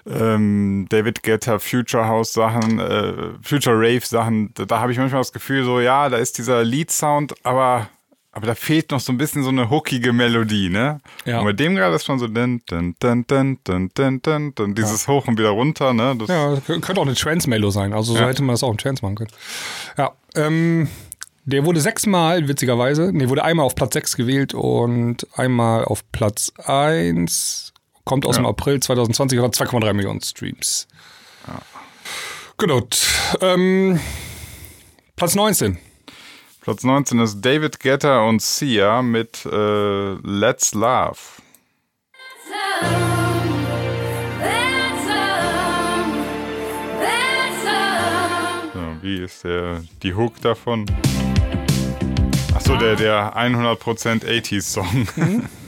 ähm, 0.09 0.87
David 0.89 1.21
Guetta 1.23 1.59
Future 1.59 2.07
House 2.07 2.33
Sachen, 2.33 2.79
äh, 2.79 3.13
Future 3.43 3.75
Rave 3.77 4.01
Sachen, 4.03 4.51
da, 4.55 4.65
da 4.65 4.79
habe 4.79 4.91
ich 4.91 4.97
manchmal 4.97 5.21
das 5.21 5.31
Gefühl, 5.31 5.63
so, 5.63 5.79
ja, 5.79 6.09
da 6.09 6.17
ist 6.17 6.37
dieser 6.37 6.63
Lead-Sound, 6.63 7.35
aber 7.43 7.87
Aber 8.33 8.47
da 8.47 8.55
fehlt 8.55 8.91
noch 8.91 9.01
so 9.01 9.11
ein 9.11 9.17
bisschen 9.17 9.43
so 9.43 9.49
eine 9.49 9.69
hookige 9.69 10.13
Melodie, 10.13 10.69
ne? 10.69 11.01
Ja. 11.25 11.39
Und 11.39 11.45
bei 11.45 11.53
dem 11.53 11.75
gerade 11.75 11.95
ist 11.95 12.05
schon 12.05 12.17
so 12.17 12.27
dun, 12.27 12.61
dun, 12.65 12.95
dun, 12.99 13.25
dun, 13.27 13.59
dun, 13.65 13.89
dun, 13.93 14.21
dun, 14.21 14.55
dun, 14.55 14.73
dieses 14.75 15.07
Hoch 15.09 15.27
und 15.27 15.37
wieder 15.37 15.49
runter, 15.49 15.93
ne? 15.93 16.15
Das, 16.17 16.29
Ja, 16.29 16.55
könnte 16.65 16.97
auch 16.97 17.05
eine 17.05 17.13
Trance-Melo 17.15 17.71
sein. 17.71 17.91
Also 17.91 18.13
so 18.13 18.19
Ja. 18.19 18.27
hätte 18.29 18.41
man 18.43 18.53
das 18.53 18.63
auch 18.63 18.71
im 18.71 18.77
Trance 18.77 19.03
machen 19.03 19.15
können. 19.15 19.31
Ja, 19.97 20.13
ähm, 20.35 20.87
der 21.43 21.65
wurde 21.65 21.81
sechsmal, 21.81 22.47
witzigerweise, 22.47 23.11
nee, 23.13 23.27
wurde 23.27 23.43
einmal 23.43 23.65
auf 23.65 23.75
Platz 23.75 23.93
6 23.95 24.15
gewählt 24.15 24.53
und 24.53 25.27
einmal 25.35 25.83
auf 25.83 26.09
Platz 26.13 26.53
1. 26.65 27.73
Kommt 28.05 28.25
aus 28.25 28.37
Ja. 28.37 28.43
dem 28.43 28.45
April 28.47 28.79
2020 28.79 29.39
und 29.39 29.45
hat 29.45 29.55
2,3 29.55 29.91
Millionen 29.93 30.21
Streams. 30.21 30.87
Genau. 32.57 32.81
Ähm, 33.41 33.99
Platz 35.15 35.35
19. 35.35 35.77
Platz 36.61 36.83
19 36.83 37.19
ist 37.21 37.41
David 37.41 37.79
Guetta 37.79 38.21
und 38.21 38.39
Sia 38.39 39.01
mit 39.01 39.47
äh, 39.47 40.13
Let's 40.21 40.75
Love. 40.75 41.17
Ja, 48.75 48.97
wie 49.01 49.23
ist 49.23 49.43
der, 49.43 49.81
die 50.03 50.13
Hook 50.13 50.39
davon? 50.41 50.85
Achso, 52.53 52.75
der, 52.75 52.95
der 52.95 53.35
100% 53.35 54.23
80s-Song. 54.23 55.07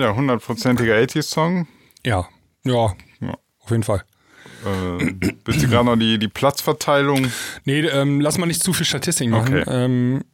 ja, 0.00 0.12
100%iger 0.12 0.94
80s-Song. 0.96 1.66
Ja, 2.04 2.28
ja, 2.64 2.94
Ja. 3.20 3.34
auf 3.62 3.70
jeden 3.70 3.82
Fall. 3.82 4.02
Äh, 4.66 5.04
ihr 5.62 5.68
gerade 5.68 5.84
noch 5.86 5.96
die, 5.96 6.18
die 6.18 6.28
Platzverteilung? 6.28 7.26
Nee, 7.64 7.80
ähm, 7.80 8.20
lass 8.20 8.38
mal 8.38 8.46
nicht 8.46 8.62
zu 8.62 8.72
viel 8.72 8.86
Statistik 8.86 9.28
machen. 9.28 9.60
Okay. 9.62 9.64
Ähm, 9.84 10.24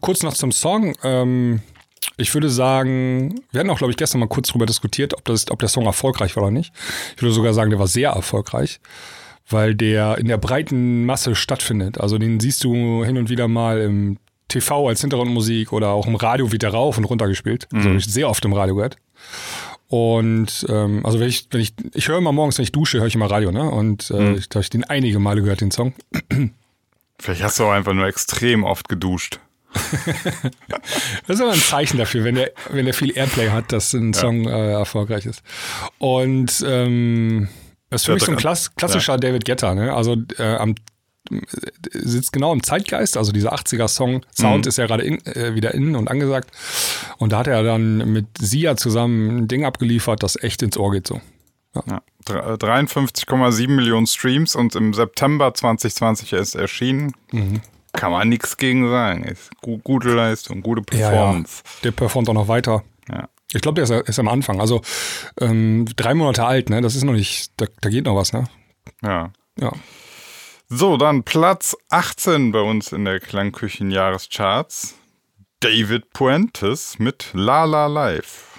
kurz 0.00 0.22
noch 0.22 0.34
zum 0.34 0.52
Song. 0.52 0.94
Ähm, 1.02 1.60
ich 2.16 2.32
würde 2.34 2.48
sagen, 2.50 3.40
wir 3.50 3.60
hatten 3.60 3.70
auch, 3.70 3.78
glaube 3.78 3.90
ich, 3.90 3.96
gestern 3.96 4.20
mal 4.20 4.28
kurz 4.28 4.48
drüber 4.48 4.66
diskutiert, 4.66 5.14
ob, 5.14 5.24
das, 5.24 5.50
ob 5.50 5.58
der 5.58 5.68
Song 5.68 5.84
erfolgreich 5.86 6.36
war 6.36 6.44
oder 6.44 6.52
nicht. 6.52 6.72
Ich 7.16 7.22
würde 7.22 7.34
sogar 7.34 7.54
sagen, 7.54 7.70
der 7.70 7.78
war 7.78 7.86
sehr 7.88 8.10
erfolgreich, 8.10 8.80
weil 9.48 9.74
der 9.74 10.18
in 10.18 10.28
der 10.28 10.38
breiten 10.38 11.04
Masse 11.06 11.34
stattfindet. 11.34 12.00
Also 12.00 12.18
den 12.18 12.40
siehst 12.40 12.64
du 12.64 13.04
hin 13.04 13.16
und 13.18 13.28
wieder 13.28 13.48
mal 13.48 13.80
im 13.80 14.18
TV 14.52 14.88
als 14.88 15.00
Hintergrundmusik 15.00 15.72
oder 15.72 15.88
auch 15.90 16.06
im 16.06 16.14
Radio 16.14 16.52
wird 16.52 16.62
der 16.62 16.70
rauf 16.70 16.98
und 16.98 17.04
runter 17.04 17.28
gespielt. 17.28 17.68
Also 17.72 17.88
hab 17.88 17.96
ich 17.96 18.06
sehr 18.06 18.28
oft 18.28 18.44
im 18.44 18.52
Radio 18.52 18.74
gehört. 18.74 18.96
Und 19.88 20.66
ähm, 20.70 21.04
also 21.04 21.20
wenn 21.20 21.28
ich, 21.28 21.48
wenn 21.50 21.60
ich, 21.60 21.74
ich 21.92 22.08
höre 22.08 22.18
immer 22.18 22.32
morgens, 22.32 22.56
wenn 22.58 22.62
ich 22.62 22.72
dusche, 22.72 22.98
höre 22.98 23.06
ich 23.06 23.14
immer 23.14 23.30
Radio, 23.30 23.52
ne? 23.52 23.70
Und 23.70 24.10
äh, 24.10 24.34
ich, 24.34 24.48
da 24.48 24.56
habe 24.56 24.62
ich 24.62 24.70
den 24.70 24.84
einige 24.84 25.18
Male 25.18 25.42
gehört, 25.42 25.60
den 25.60 25.70
Song. 25.70 25.92
Vielleicht 27.18 27.42
hast 27.42 27.58
du 27.58 27.64
auch 27.64 27.72
einfach 27.72 27.92
nur 27.92 28.06
extrem 28.06 28.64
oft 28.64 28.88
geduscht. 28.88 29.38
Das 31.26 31.36
ist 31.36 31.40
aber 31.40 31.52
ein 31.52 31.58
Zeichen 31.58 31.98
dafür, 31.98 32.24
wenn 32.24 32.34
der, 32.34 32.50
wenn 32.70 32.84
der 32.84 32.94
viel 32.94 33.16
Airplay 33.16 33.50
hat, 33.50 33.72
dass 33.72 33.92
ein 33.92 34.12
Song 34.12 34.46
äh, 34.46 34.72
erfolgreich 34.72 35.24
ist. 35.24 35.42
Und 35.98 36.64
ähm, 36.66 37.48
das 37.88 38.02
ist 38.02 38.06
für 38.06 38.12
Ja, 38.12 38.14
mich 38.14 38.24
so 38.24 38.32
ein 38.32 38.36
klass 38.38 38.74
klassischer 38.74 39.16
David 39.18 39.44
Guetta, 39.44 39.74
ne? 39.74 39.94
Also 39.94 40.16
äh, 40.38 40.56
am 40.56 40.74
sitzt 41.92 42.32
genau 42.32 42.52
im 42.52 42.62
Zeitgeist, 42.62 43.16
also 43.16 43.32
dieser 43.32 43.52
80er-Song. 43.52 44.22
Sound 44.36 44.64
Mhm. 44.64 44.68
ist 44.68 44.78
ja 44.78 44.86
gerade 44.86 45.04
in, 45.04 45.24
äh, 45.26 45.54
wieder 45.54 45.72
innen 45.74 45.96
und 45.96 46.08
angesagt. 46.10 46.50
Und 47.18 47.32
da 47.32 47.38
hat 47.38 47.46
er 47.46 47.62
dann 47.62 47.98
mit 48.12 48.26
Sia 48.38 48.76
zusammen 48.76 49.38
ein 49.38 49.48
Ding 49.48 49.64
abgeliefert, 49.64 50.22
das 50.22 50.36
echt 50.42 50.62
ins 50.62 50.76
Ohr 50.76 50.92
geht 50.92 51.06
so. 51.06 51.20
Ja. 51.86 52.02
Dre- 52.26 52.56
53,7 52.58 53.74
Millionen 53.74 54.06
Streams 54.06 54.54
und 54.54 54.74
im 54.76 54.92
September 54.92 55.54
2020 55.54 56.32
ist 56.34 56.54
erschienen. 56.54 57.12
Mhm. 57.30 57.60
Kann 57.94 58.10
man 58.12 58.28
nichts 58.28 58.56
gegen 58.56 58.88
sagen. 58.88 59.24
Ist 59.24 59.50
gu 59.60 59.78
gute 59.78 60.12
Leistung, 60.14 60.62
gute 60.62 60.82
Performance. 60.82 61.62
Der 61.84 61.92
performt 61.92 62.28
auch 62.28 62.34
noch 62.34 62.48
weiter. 62.48 62.82
Ja. 63.10 63.28
Ich 63.54 63.60
glaube, 63.60 63.82
der 63.84 63.84
ist, 64.00 64.08
ist 64.08 64.18
am 64.18 64.28
Anfang. 64.28 64.60
Also 64.60 64.80
ähm, 65.40 65.84
drei 65.96 66.14
Monate 66.14 66.44
alt, 66.44 66.70
ne? 66.70 66.80
Das 66.80 66.94
ist 66.94 67.04
noch 67.04 67.12
nicht, 67.12 67.52
da, 67.58 67.66
da 67.80 67.90
geht 67.90 68.04
noch 68.06 68.16
was, 68.16 68.32
ne? 68.32 68.44
ja. 69.02 69.30
Ja. 69.60 69.70
So, 70.74 70.96
dann 70.96 71.22
Platz 71.22 71.76
18 71.90 72.50
bei 72.50 72.60
uns 72.60 72.92
in 72.92 73.04
der 73.04 73.20
Klangküchen-Jahrescharts. 73.20 74.94
David 75.60 76.14
Puentes 76.14 76.98
mit 76.98 77.26
La 77.34 77.64
La 77.64 77.88
Live. 77.88 78.58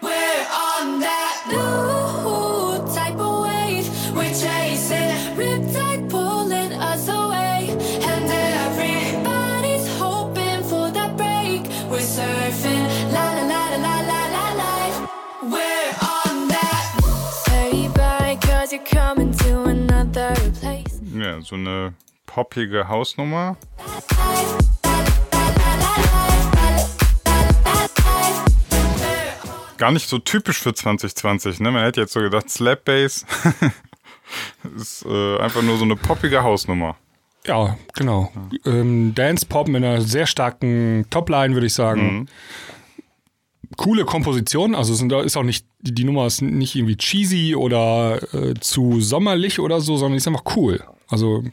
We're 0.00 0.46
on 0.80 1.00
that 1.00 1.44
new 1.50 2.35
so 21.46 21.54
eine 21.54 21.94
poppige 22.26 22.88
Hausnummer. 22.88 23.56
Gar 29.76 29.92
nicht 29.92 30.08
so 30.08 30.18
typisch 30.18 30.58
für 30.58 30.74
2020, 30.74 31.60
ne? 31.60 31.70
Man 31.70 31.84
hätte 31.84 32.00
jetzt 32.00 32.14
so 32.14 32.20
gedacht, 32.20 32.50
Slap 32.50 32.84
Bass 32.84 33.24
ist 34.76 35.04
äh, 35.06 35.38
einfach 35.38 35.62
nur 35.62 35.76
so 35.76 35.84
eine 35.84 35.94
poppige 35.94 36.42
Hausnummer. 36.42 36.96
Ja, 37.44 37.76
genau. 37.94 38.32
Ähm, 38.64 39.14
Dance 39.14 39.46
Pop 39.46 39.68
mit 39.68 39.84
einer 39.84 40.00
sehr 40.00 40.26
starken 40.26 41.06
Topline, 41.10 41.54
würde 41.54 41.68
ich 41.68 41.74
sagen. 41.74 42.28
Coole 43.76 44.04
Komposition, 44.04 44.74
also 44.74 44.94
sind, 44.94 45.10
da 45.10 45.22
ist 45.22 45.36
auch 45.36 45.42
nicht, 45.42 45.66
die, 45.80 46.04
Nummer 46.04 46.26
ist 46.26 46.42
nicht 46.42 46.74
irgendwie 46.74 46.96
cheesy 46.96 47.54
oder 47.54 48.20
äh, 48.34 48.54
zu 48.60 49.00
sommerlich 49.00 49.60
oder 49.60 49.80
so, 49.80 49.96
sondern 49.96 50.16
ist 50.16 50.26
einfach 50.26 50.56
cool. 50.56 50.82
Also 51.08 51.44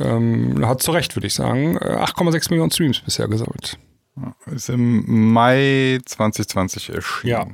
ähm, 0.00 0.66
hat 0.66 0.82
zu 0.82 0.92
Recht, 0.92 1.16
würde 1.16 1.26
ich 1.26 1.34
sagen, 1.34 1.76
äh, 1.76 1.96
8,6 1.96 2.50
Millionen 2.50 2.70
Streams 2.70 3.00
bisher 3.00 3.28
gesammelt. 3.28 3.78
Ist 4.46 4.68
im 4.68 5.32
Mai 5.32 6.00
2020 6.04 6.90
erschienen. 6.90 7.30
Ja. 7.30 7.46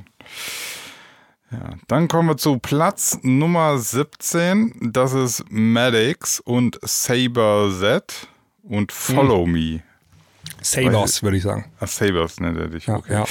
Ja, 1.51 1.75
dann 1.87 2.07
kommen 2.07 2.29
wir 2.29 2.37
zu 2.37 2.57
Platz 2.57 3.19
Nummer 3.21 3.77
17. 3.77 4.91
Das 4.91 5.13
ist 5.13 5.45
Maddox 5.49 6.39
und 6.39 6.79
Saber 6.81 7.71
Z 7.79 8.27
und 8.63 8.91
Follow 8.91 9.45
Me. 9.45 9.83
Sabers, 10.65 11.21
würde 11.23 11.37
ich 11.37 11.43
sagen. 11.43 11.71
Ah, 11.79 11.87
Sabers 11.87 12.39
nennt 12.39 12.57
er 12.57 12.67
dich. 12.67 12.87
Ja, 12.87 12.95
okay. 12.95 13.13
ja. 13.13 13.25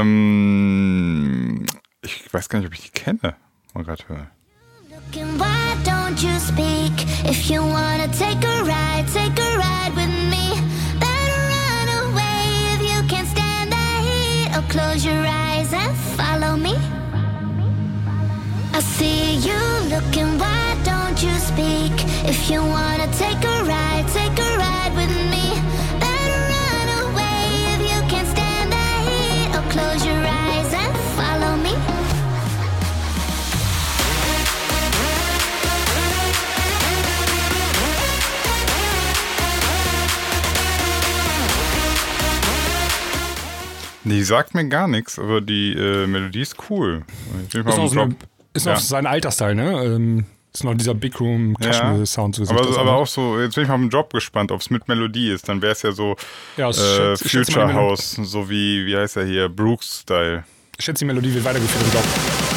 Ähm, 0.00 1.66
ich 2.02 2.32
weiß 2.32 2.48
gar 2.48 2.58
nicht, 2.60 2.68
ob 2.68 2.74
ich 2.74 2.80
die 2.80 2.90
kenne. 2.90 3.36
Mal 3.74 3.84
gerade 3.84 4.02
hören. 4.08 4.30
Why 5.12 5.76
don't 5.84 6.20
you 6.22 6.38
speak? 6.40 6.92
If 7.24 7.48
you 7.50 7.62
wanna 7.62 8.08
take 8.08 8.42
a 8.44 8.64
ride, 8.64 9.06
take 9.12 9.38
a 9.38 9.56
ride 9.56 9.94
with 9.94 10.10
me. 10.30 10.56
Better 10.98 11.40
run 11.54 11.88
away 12.04 12.44
if 12.74 12.80
you 12.82 13.02
can't 13.08 13.28
stand 13.28 13.70
the 13.70 13.86
heat. 14.06 14.48
Or 14.56 14.62
close 14.68 15.04
your 15.04 15.24
eyes 15.26 15.72
and 15.72 15.96
follow 16.16 16.56
me. 16.56 16.74
I 18.74 18.80
see 18.80 19.36
you 19.36 19.58
looking, 19.88 20.38
why 20.38 20.76
don't 20.84 21.22
you 21.22 21.32
speak? 21.38 21.92
If 22.28 22.50
you 22.50 22.60
wanna 22.60 23.08
take 23.14 23.42
a 23.44 23.64
ride, 23.64 23.95
Die 44.08 44.22
sagt 44.22 44.54
mir 44.54 44.68
gar 44.68 44.86
nichts, 44.86 45.18
aber 45.18 45.40
die 45.40 45.72
äh, 45.72 46.06
Melodie 46.06 46.42
ist 46.42 46.56
cool. 46.70 47.02
Ist 47.48 47.56
eine, 47.56 47.90
Drop. 47.90 48.10
ist 48.54 48.66
Ja. 48.66 48.74
noch 48.74 48.80
sein 48.80 49.06
Altersteil, 49.06 49.54
ne? 49.56 49.84
Ähm, 49.84 50.24
ist 50.54 50.62
noch 50.64 50.74
dieser 50.74 50.94
Big 50.94 51.18
Room 51.20 51.54
Cushion 51.60 52.06
Sound 52.06 52.36
zu 52.36 52.48
aber, 52.48 52.78
aber 52.78 52.92
auch 52.94 53.06
so, 53.06 53.38
jetzt 53.40 53.56
bin 53.56 53.64
ich 53.64 53.68
mal 53.68 53.74
auf 53.74 53.80
den 53.80 53.90
Job 53.90 54.12
gespannt, 54.12 54.52
ob 54.52 54.60
es 54.60 54.70
mit 54.70 54.86
Melodie 54.88 55.30
ist. 55.30 55.48
Dann 55.48 55.60
wäre 55.60 55.72
es 55.72 55.82
ja 55.82 55.90
so 55.92 56.16
Ja, 56.56 56.70
äh, 56.70 57.14
ich 57.14 57.20
Future 57.30 57.74
House, 57.74 58.12
so 58.12 58.48
wie, 58.48 58.86
wie 58.86 58.96
heißt 58.96 59.16
er 59.16 59.24
hier, 59.26 59.48
Brooks-Style. 59.48 60.44
Ich 60.78 60.84
schätze, 60.84 61.00
die 61.00 61.06
Melodie 61.06 61.34
wird 61.34 61.44
weitergeführt 61.44 61.84
im 61.84 61.92
Job. 61.92 62.55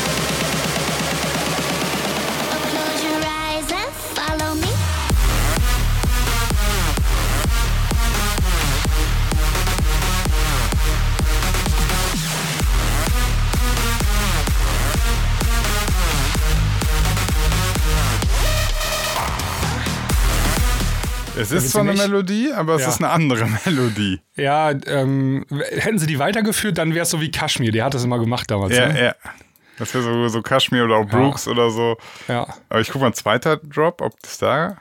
Es 21.57 21.65
ist 21.65 21.71
zwar 21.71 21.81
eine 21.81 21.93
nicht? 21.93 22.01
Melodie, 22.07 22.51
aber 22.53 22.75
es 22.75 22.83
Ja. 22.83 22.89
ist 22.89 22.97
eine 23.03 23.09
andere 23.11 23.47
Melodie. 23.65 24.21
Ja, 24.35 24.71
ähm, 24.71 25.45
hätten 25.49 25.99
sie 25.99 26.07
die 26.07 26.19
weitergeführt, 26.19 26.77
dann 26.77 26.93
wäre 26.93 27.03
es 27.03 27.09
so 27.09 27.21
wie 27.21 27.31
Kaschmir. 27.31 27.71
Der 27.71 27.85
hat 27.85 27.93
das 27.93 28.03
immer 28.03 28.19
gemacht 28.19 28.49
damals. 28.51 28.75
Ja, 28.75 28.87
ne? 28.89 29.03
ja. 29.03 29.15
Das 29.77 29.93
wäre 29.93 30.03
so, 30.03 30.27
so 30.27 30.41
Kashmir 30.41 30.83
oder 30.83 30.97
auch 30.97 31.05
Brooks 31.07 31.47
oder 31.47 31.69
so. 31.69 31.97
ja. 32.27 32.45
Aber 32.69 32.81
ich 32.81 32.89
guck 32.91 33.01
mal, 33.01 33.13
zweiter 33.13 33.57
Drop, 33.57 34.01
ob 34.01 34.19
das 34.21 34.37
da. 34.37 34.77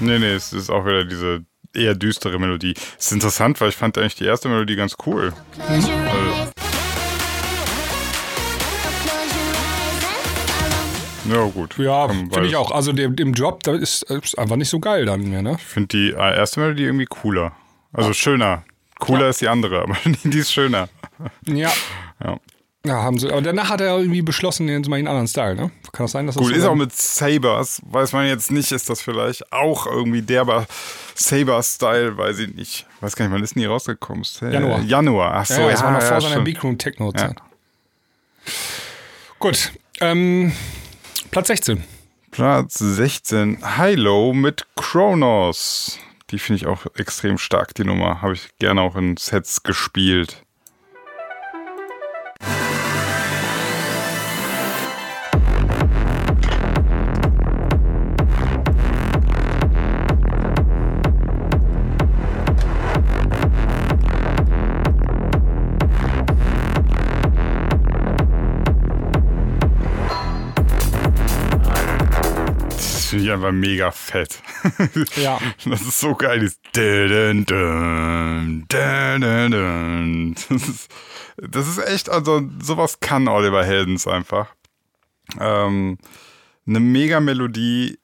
Nee, 0.00 0.18
nee, 0.18 0.34
es 0.34 0.52
ist 0.52 0.70
auch 0.70 0.84
wieder 0.84 1.04
diese 1.04 1.44
eher 1.72 1.94
düstere 1.94 2.38
Melodie. 2.38 2.74
Es 2.98 3.06
ist 3.06 3.12
interessant, 3.12 3.60
weil 3.60 3.70
ich 3.70 3.76
fand 3.76 3.96
eigentlich 3.96 4.16
die 4.16 4.26
erste 4.26 4.48
Melodie 4.48 4.76
ganz 4.76 4.96
cool. 5.06 5.32
Close 5.66 5.88
your 5.88 6.53
Ja, 11.30 11.44
gut. 11.46 11.76
Ja, 11.78 12.08
finde 12.08 12.46
ich 12.46 12.56
auch. 12.56 12.70
Also 12.70 12.92
dem, 12.92 13.16
dem 13.16 13.34
Drop, 13.34 13.62
da 13.62 13.74
ist, 13.74 14.02
ist 14.04 14.38
einfach 14.38 14.56
nicht 14.56 14.68
so 14.68 14.80
geil 14.80 15.06
dann 15.06 15.28
mehr, 15.28 15.42
ne? 15.42 15.56
Ich 15.58 15.64
finde 15.64 15.88
die 15.88 16.10
erste 16.10 16.60
Melodie 16.60 16.84
irgendwie 16.84 17.06
cooler. 17.06 17.52
Also 17.92 18.12
schöner. 18.12 18.64
Cooler 18.98 19.28
ist 19.28 19.40
die 19.40 19.48
andere, 19.48 19.82
aber 19.82 19.96
die 20.24 20.38
ist 20.38 20.52
schöner. 20.52 20.88
Ja. 21.46 21.72
Ja. 22.22 22.38
Ja, 22.86 23.02
haben 23.02 23.18
sie. 23.18 23.30
Aber 23.30 23.40
danach 23.40 23.70
hat 23.70 23.80
er 23.80 23.96
irgendwie 23.96 24.20
beschlossen, 24.20 24.68
jetzt 24.68 24.90
mal 24.90 24.96
einen 24.96 25.08
anderen 25.08 25.26
Style, 25.26 25.54
ne? 25.54 25.70
Kann 25.92 26.04
das 26.04 26.12
sein, 26.12 26.26
dass 26.26 26.34
das 26.34 26.42
Gut, 26.42 26.52
so 26.52 26.58
ist 26.58 26.66
auch 26.66 26.74
mit 26.74 26.94
Sabers. 26.94 27.80
Weiß 27.86 28.12
man 28.12 28.26
jetzt 28.26 28.50
nicht, 28.50 28.72
ist 28.72 28.90
das 28.90 29.00
vielleicht 29.00 29.50
auch 29.52 29.86
irgendwie 29.86 30.20
derber 30.20 30.66
Saber-Style, 31.14 32.18
weiß 32.18 32.40
ich 32.40 32.54
nicht. 32.54 32.86
Weiß 33.00 33.16
gar 33.16 33.24
nicht, 33.24 33.34
wann 33.34 33.42
ist 33.42 33.54
denn 33.54 33.62
die 33.62 33.66
rausgekommen? 33.66 34.22
Äh, 34.42 34.52
Januar. 34.52 34.80
Januar, 34.82 35.34
ach 35.34 35.46
so. 35.46 35.54
Ja, 35.54 35.60
ja, 35.60 35.70
das 35.70 35.82
war 35.82 35.92
noch 35.92 36.02
vor 36.02 36.20
seiner 36.20 36.32
stimmt. 36.32 36.44
Big 36.44 36.62
Room 36.62 36.76
Techno 36.76 37.12
Zeit. 37.12 37.36
Ja. 37.38 38.52
Gut. 39.38 39.72
Ähm, 40.00 40.52
Platz 41.34 41.48
16. 41.48 41.82
Platz 42.30 42.78
16, 42.78 43.76
Hilo 43.76 44.32
mit 44.32 44.66
Kronos. 44.76 45.98
Die 46.30 46.38
finde 46.38 46.58
ich 46.58 46.66
auch 46.68 46.86
extrem 46.94 47.38
stark, 47.38 47.74
die 47.74 47.82
Nummer. 47.82 48.22
Habe 48.22 48.34
ich 48.34 48.56
gerne 48.60 48.82
auch 48.82 48.94
in 48.94 49.16
Sets 49.16 49.64
gespielt. 49.64 50.43
Ich 73.24 73.32
einfach 73.32 73.52
mega 73.52 73.90
fett. 73.90 74.40
Ja. 75.16 75.38
Das 75.64 75.82
ist 75.82 76.00
so 76.00 76.14
geil. 76.14 76.40
Das 80.34 80.50
ist, 80.62 80.88
das 81.36 81.68
ist 81.68 81.78
echt, 81.78 82.08
also 82.10 82.42
sowas 82.60 83.00
kann 83.00 83.28
Oliver 83.28 83.64
Heldens 83.64 84.06
einfach. 84.06 84.54
Ähm, 85.40 85.98
eine 86.66 86.80
mega 86.80 87.20
Melodie 87.20 87.98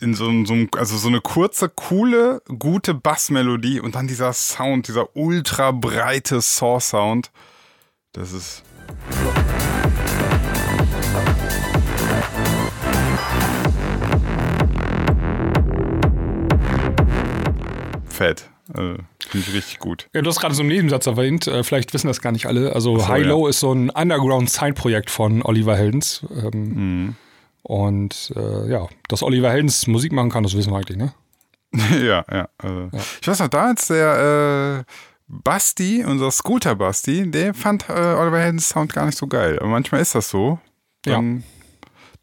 in 0.00 0.14
so, 0.14 0.28
einem- 0.28 0.46
so 0.46 0.52
einem, 0.54 0.68
also 0.76 0.96
so 0.96 1.08
eine 1.08 1.20
kurze, 1.20 1.68
coole, 1.68 2.42
gute 2.58 2.94
Bassmelodie 2.94 3.80
und 3.80 3.94
dann 3.94 4.08
dieser 4.08 4.32
Sound, 4.32 4.88
dieser 4.88 5.14
ultra 5.16 5.70
breite 5.72 6.40
Saw-Sound. 6.40 7.30
Das 8.12 8.32
ist. 8.32 8.62
Fett. 18.22 18.50
Also, 18.72 18.94
Finde 19.28 19.46
ich 19.48 19.54
richtig 19.54 19.78
gut. 19.78 20.08
Ja, 20.14 20.22
du 20.22 20.30
hast 20.30 20.40
gerade 20.40 20.54
so 20.54 20.62
einen 20.62 20.70
Nebensatz 20.70 21.06
erwähnt, 21.06 21.46
äh, 21.46 21.64
vielleicht 21.64 21.92
wissen 21.94 22.06
das 22.06 22.20
gar 22.20 22.32
nicht 22.32 22.46
alle. 22.46 22.72
Also 22.74 22.98
so, 22.98 23.08
High 23.08 23.22
ja. 23.22 23.28
Low 23.28 23.46
ist 23.48 23.60
so 23.60 23.72
ein 23.72 23.90
Underground-Side-Projekt 23.90 25.10
von 25.10 25.42
Oliver 25.42 25.76
Heldens. 25.76 26.24
Ähm, 26.30 26.50
Mhm. 26.52 27.16
Und 27.64 28.32
äh, 28.36 28.68
ja, 28.70 28.88
dass 29.08 29.22
Oliver 29.22 29.50
Heldens 29.50 29.86
Musik 29.86 30.12
machen 30.12 30.30
kann, 30.30 30.42
das 30.42 30.56
wissen 30.56 30.72
wir 30.72 30.76
eigentlich, 30.78 30.98
ne? 30.98 31.12
ja, 32.04 32.24
ja, 32.30 32.48
also. 32.58 32.90
Ich 33.20 33.26
weiß 33.28 33.38
noch, 33.38 33.48
damals 33.48 33.86
der 33.86 34.84
äh, 34.88 34.92
Basti, 35.28 36.04
unser 36.04 36.30
Scooter 36.30 36.74
Basti, 36.74 37.30
der 37.30 37.54
fand 37.54 37.88
äh, 37.88 37.92
Oliver 37.92 38.40
Heldens 38.40 38.68
Sound 38.68 38.92
gar 38.92 39.06
nicht 39.06 39.16
so 39.16 39.26
geil. 39.28 39.58
Aber 39.60 39.68
manchmal 39.68 40.00
ist 40.02 40.14
das 40.14 40.28
so. 40.28 40.58
Dann, 41.02 41.44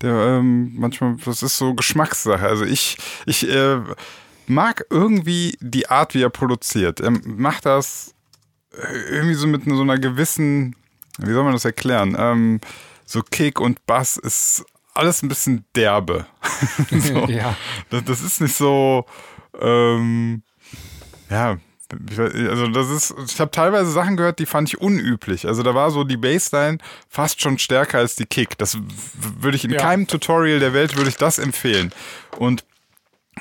Der, 0.01 0.13
ähm, 0.13 0.73
manchmal, 0.75 1.15
das 1.25 1.41
ist 1.41 1.57
so 1.57 1.73
Geschmackssache. 1.73 2.45
Also 2.45 2.65
ich, 2.65 2.97
ich 3.25 3.49
äh, 3.49 3.79
mag 4.49 4.85
irgendwie 4.89 5.57
die 5.61 5.89
Art, 5.89 6.13
wie 6.13 6.21
er 6.23 6.29
produziert. 6.29 6.99
Er 6.99 7.11
macht 7.11 7.65
das 7.65 8.13
irgendwie 9.11 9.33
so 9.35 9.47
mit 9.47 9.63
so 9.65 9.81
einer 9.81 9.97
gewissen, 9.97 10.75
wie 11.17 11.31
soll 11.33 11.43
man 11.43 11.53
das 11.53 11.65
erklären? 11.65 12.15
Ähm, 12.17 12.61
so 13.05 13.21
Kick 13.23 13.59
und 13.59 13.85
Bass 13.85 14.17
ist 14.17 14.65
alles 14.93 15.23
ein 15.23 15.29
bisschen 15.29 15.65
derbe. 15.75 16.25
so. 16.91 17.25
Ja. 17.27 17.55
Das, 17.89 18.03
das 18.05 18.21
ist 18.21 18.41
nicht 18.41 18.55
so, 18.55 19.05
ähm, 19.59 20.43
ja, 21.29 21.57
also 22.19 22.67
das 22.67 22.89
ist, 22.89 23.15
ich 23.25 23.39
habe 23.39 23.49
teilweise 23.49 23.89
Sachen 23.91 24.15
gehört, 24.15 24.37
die 24.37 24.45
fand 24.45 24.69
ich 24.69 24.79
unüblich. 24.79 25.47
Also 25.47 25.63
da 25.63 25.73
war 25.73 25.89
so 25.89 26.03
die 26.03 26.17
Bassline 26.17 26.77
fast 27.09 27.41
schon 27.41 27.57
stärker 27.57 27.97
als 27.97 28.15
die 28.15 28.27
Kick. 28.27 28.57
Das 28.59 28.77
würde 29.39 29.57
ich 29.57 29.65
in 29.65 29.71
Ja. 29.71 29.79
keinem 29.81 30.05
Tutorial 30.05 30.59
der 30.59 30.73
Welt 30.73 30.95
würde 30.97 31.09
ich 31.09 31.17
das 31.17 31.39
empfehlen. 31.39 31.91
Und 32.37 32.63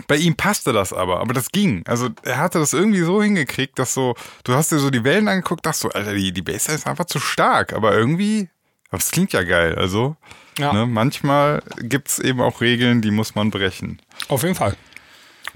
bei 0.06 0.16
ihm 0.16 0.36
passte 0.36 0.72
das 0.72 0.92
aber, 0.92 1.20
aber 1.20 1.34
das 1.34 1.50
ging. 1.50 1.82
Also 1.86 2.08
er 2.22 2.38
hatte 2.38 2.58
das 2.58 2.72
irgendwie 2.72 3.00
so 3.00 3.22
hingekriegt, 3.22 3.78
dass 3.78 3.94
so, 3.94 4.14
du 4.44 4.54
hast 4.54 4.70
dir 4.72 4.78
so 4.78 4.90
die 4.90 5.04
Wellen 5.04 5.28
angeguckt, 5.28 5.66
dachtest 5.66 5.82
so, 5.82 5.90
Alter, 5.90 6.14
die, 6.14 6.32
die 6.32 6.42
Bassline 6.42 6.78
ist 6.78 6.86
einfach 6.86 7.06
zu 7.06 7.18
stark, 7.20 7.72
aber 7.72 7.94
irgendwie, 7.94 8.48
aber 8.90 8.98
es 8.98 9.10
klingt 9.10 9.32
ja 9.32 9.42
geil. 9.42 9.74
Also 9.76 10.16
Ja. 10.58 10.72
ne, 10.72 10.86
manchmal 10.86 11.62
gibt's 11.80 12.18
eben 12.18 12.40
auch 12.40 12.60
Regeln, 12.60 13.02
die 13.02 13.10
muss 13.10 13.34
man 13.34 13.50
brechen. 13.50 14.00
Auf 14.28 14.42
jeden 14.42 14.54
Fall. 14.54 14.76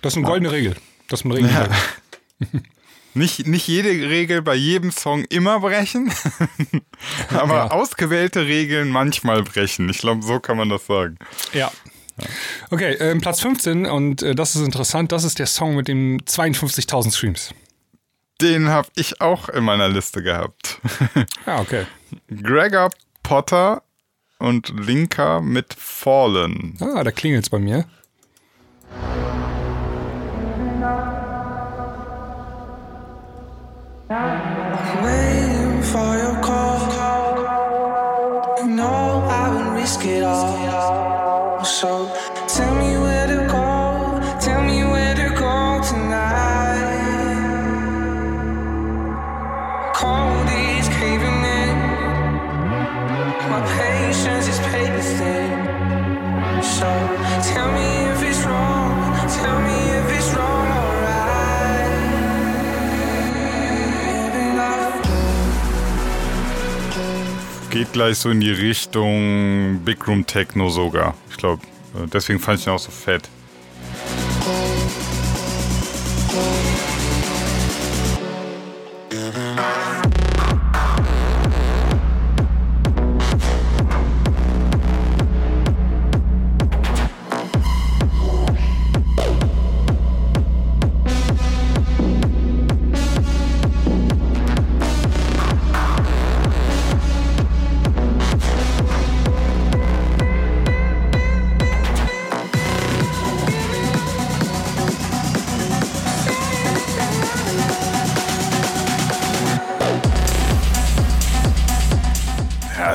Das 0.00 0.14
ist 0.14 0.16
eine 0.18 0.26
goldene 0.26 0.50
Regel. 0.52 0.76
Das 1.08 1.24
man 1.24 1.36
Regeln 1.36 1.52
Ja. 1.54 1.60
hält. 1.60 2.62
Nicht, 3.14 3.46
nicht 3.46 3.68
jede 3.68 3.90
Regel 3.90 4.40
bei 4.40 4.54
jedem 4.54 4.90
Song 4.90 5.24
immer 5.28 5.60
brechen, 5.60 6.10
aber 7.28 7.54
Ja. 7.54 7.66
ausgewählte 7.70 8.46
Regeln 8.46 8.88
manchmal 8.88 9.42
brechen. 9.42 9.90
Ich 9.90 9.98
glaube, 9.98 10.22
so 10.22 10.40
kann 10.40 10.56
man 10.56 10.70
das 10.70 10.86
sagen. 10.86 11.18
Ja. 11.52 11.70
Okay, 12.70 12.94
ähm, 13.00 13.20
Platz 13.20 13.40
15 13.40 13.86
und 13.86 14.22
äh, 14.22 14.34
das 14.34 14.54
ist 14.54 14.62
interessant, 14.62 15.12
das 15.12 15.24
ist 15.24 15.38
der 15.38 15.46
Song 15.46 15.76
mit 15.76 15.88
den 15.88 16.20
52.000 16.20 17.14
Streams. 17.14 17.54
Den 18.40 18.68
habe 18.68 18.88
ich 18.96 19.20
auch 19.20 19.48
in 19.48 19.64
meiner 19.64 19.88
Liste 19.88 20.22
gehabt. 20.22 20.78
Ja, 21.46 21.60
okay. 21.60 21.86
Gregor 22.28 22.90
Potter 23.22 23.82
und 24.38 24.72
Linka 24.76 25.40
mit 25.40 25.74
Fallen. 25.74 26.76
Ah, 26.80 27.04
da 27.04 27.10
klingelt's 27.12 27.50
bei 27.50 27.58
mir. 27.58 27.84
Waiting 34.08 35.82
for 35.82 36.16
your 36.16 36.40
call. 36.42 36.72
You 38.58 38.66
know 38.68 39.24
I 39.28 39.48
would 39.48 39.74
risk 39.80 40.04
it 40.04 40.22
all. 40.22 41.21
So 41.64 42.10
tell 42.48 42.74
me 42.74 42.81
Geht 67.72 67.94
gleich 67.94 68.18
so 68.18 68.28
in 68.28 68.40
die 68.40 68.52
Richtung 68.52 69.80
Big 69.82 70.06
Room 70.06 70.26
Techno 70.26 70.68
sogar. 70.68 71.14
Ich 71.30 71.38
glaube, 71.38 71.62
deswegen 72.12 72.38
fand 72.38 72.60
ich 72.60 72.66
ihn 72.66 72.72
auch 72.74 72.78
so 72.78 72.90
fett. 72.90 73.30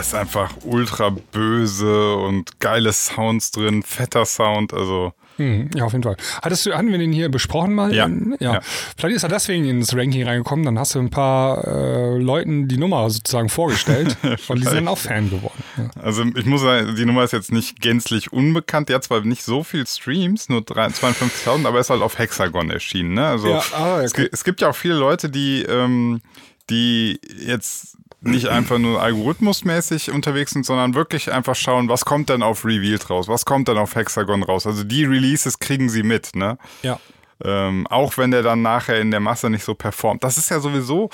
Ist 0.08 0.15
einfach 0.15 0.52
ultra 0.63 1.10
böse 1.10 2.15
und 2.15 2.60
geile 2.60 2.93
Sounds 2.93 3.52
drin, 3.52 3.84
fetter 3.84 4.26
Sound, 4.26 4.74
also 4.74 5.13
Hm, 5.38 5.70
ja, 5.76 5.84
auf 5.86 5.91
jeden 5.91 6.02
Fall. 6.02 6.17
Hattest 6.41 6.65
du, 6.65 6.74
hatten 6.74 6.89
wir 6.91 6.98
den 6.98 7.12
hier 7.13 7.30
besprochen 7.30 7.76
mal? 7.76 7.93
Ja. 7.93 8.08
Ja. 8.39 8.54
Ja. 8.54 8.62
Vielleicht 8.98 9.17
ist 9.17 9.22
er 9.24 9.30
deswegen 9.30 9.65
ins 9.65 9.96
Ranking 9.96 10.24
reingekommen. 10.24 10.65
Dann 10.65 10.80
hast 10.80 10.96
du 10.96 11.00
ein 11.00 11.12
paar 11.12 11.63
äh, 11.63 12.17
Leuten 12.17 12.67
die 12.67 12.78
Nummer 12.80 13.08
sozusagen 13.12 13.48
vorgestellt 13.48 14.17
und 14.48 14.58
die 14.60 14.63
sind 14.63 14.74
dann 14.78 14.88
auch 14.88 14.98
Fan 14.98 15.30
geworden. 15.30 15.63
Ja. 15.78 15.91
Also 16.02 16.24
ich 16.24 16.46
muss 16.48 16.62
sagen, 16.62 16.96
die 16.96 17.06
Nummer 17.06 17.24
ist 17.24 17.34
jetzt 17.34 17.52
nicht 17.52 17.82
gänzlich 17.82 18.34
unbekannt. 18.34 18.89
Die 18.89 18.96
hat 18.96 19.04
zwar 19.04 19.22
nicht 19.22 19.43
so 19.43 19.63
viel 19.63 19.86
Streams, 19.86 20.50
nur 20.50 20.62
drei- 20.63 20.88
52.000, 20.88 21.67
aber 21.67 21.80
ist 21.82 21.91
halt 21.91 22.02
auf 22.02 22.17
Hexagon 22.17 22.72
erschienen. 22.72 23.13
Ne? 23.13 23.28
Also 23.28 23.50
Ja, 23.50 23.62
ah, 23.78 24.02
es, 24.02 24.13
okay. 24.13 24.24
gi- 24.24 24.30
es 24.32 24.43
gibt 24.43 24.62
ja 24.62 24.70
auch 24.70 24.76
viele 24.76 24.96
Leute, 24.96 25.30
die, 25.30 25.62
ähm, 25.62 26.20
die 26.72 27.20
jetzt 27.46 27.96
nicht 28.27 28.47
einfach 28.47 28.77
nur 28.77 29.01
algorithmusmäßig 29.01 30.11
unterwegs 30.11 30.51
sind, 30.51 30.65
sondern 30.65 30.93
wirklich 30.93 31.31
einfach 31.31 31.55
schauen, 31.55 31.89
was 31.89 32.05
kommt 32.05 32.29
denn 32.29 32.43
auf 32.43 32.65
Revealed 32.65 33.09
raus, 33.09 33.27
was 33.27 33.45
kommt 33.45 33.67
denn 33.67 33.77
auf 33.77 33.95
Hexagon 33.95 34.43
raus. 34.43 34.67
Also 34.67 34.83
die 34.83 35.05
Releases 35.05 35.59
kriegen 35.59 35.89
sie 35.89 36.03
mit, 36.03 36.35
ne? 36.35 36.57
ja. 36.81 36.99
Ähm, 37.43 37.85
auch 37.87 38.17
wenn 38.17 38.31
der 38.31 38.41
dann 38.41 38.63
nachher 38.63 38.99
in 38.99 39.11
der 39.11 39.19
Masse 39.19 39.51
nicht 39.51 39.63
so 39.63 39.75
performt. 39.75 40.23
Das 40.23 40.39
ist 40.39 40.49
ja 40.49 40.59
sowieso 40.59 41.11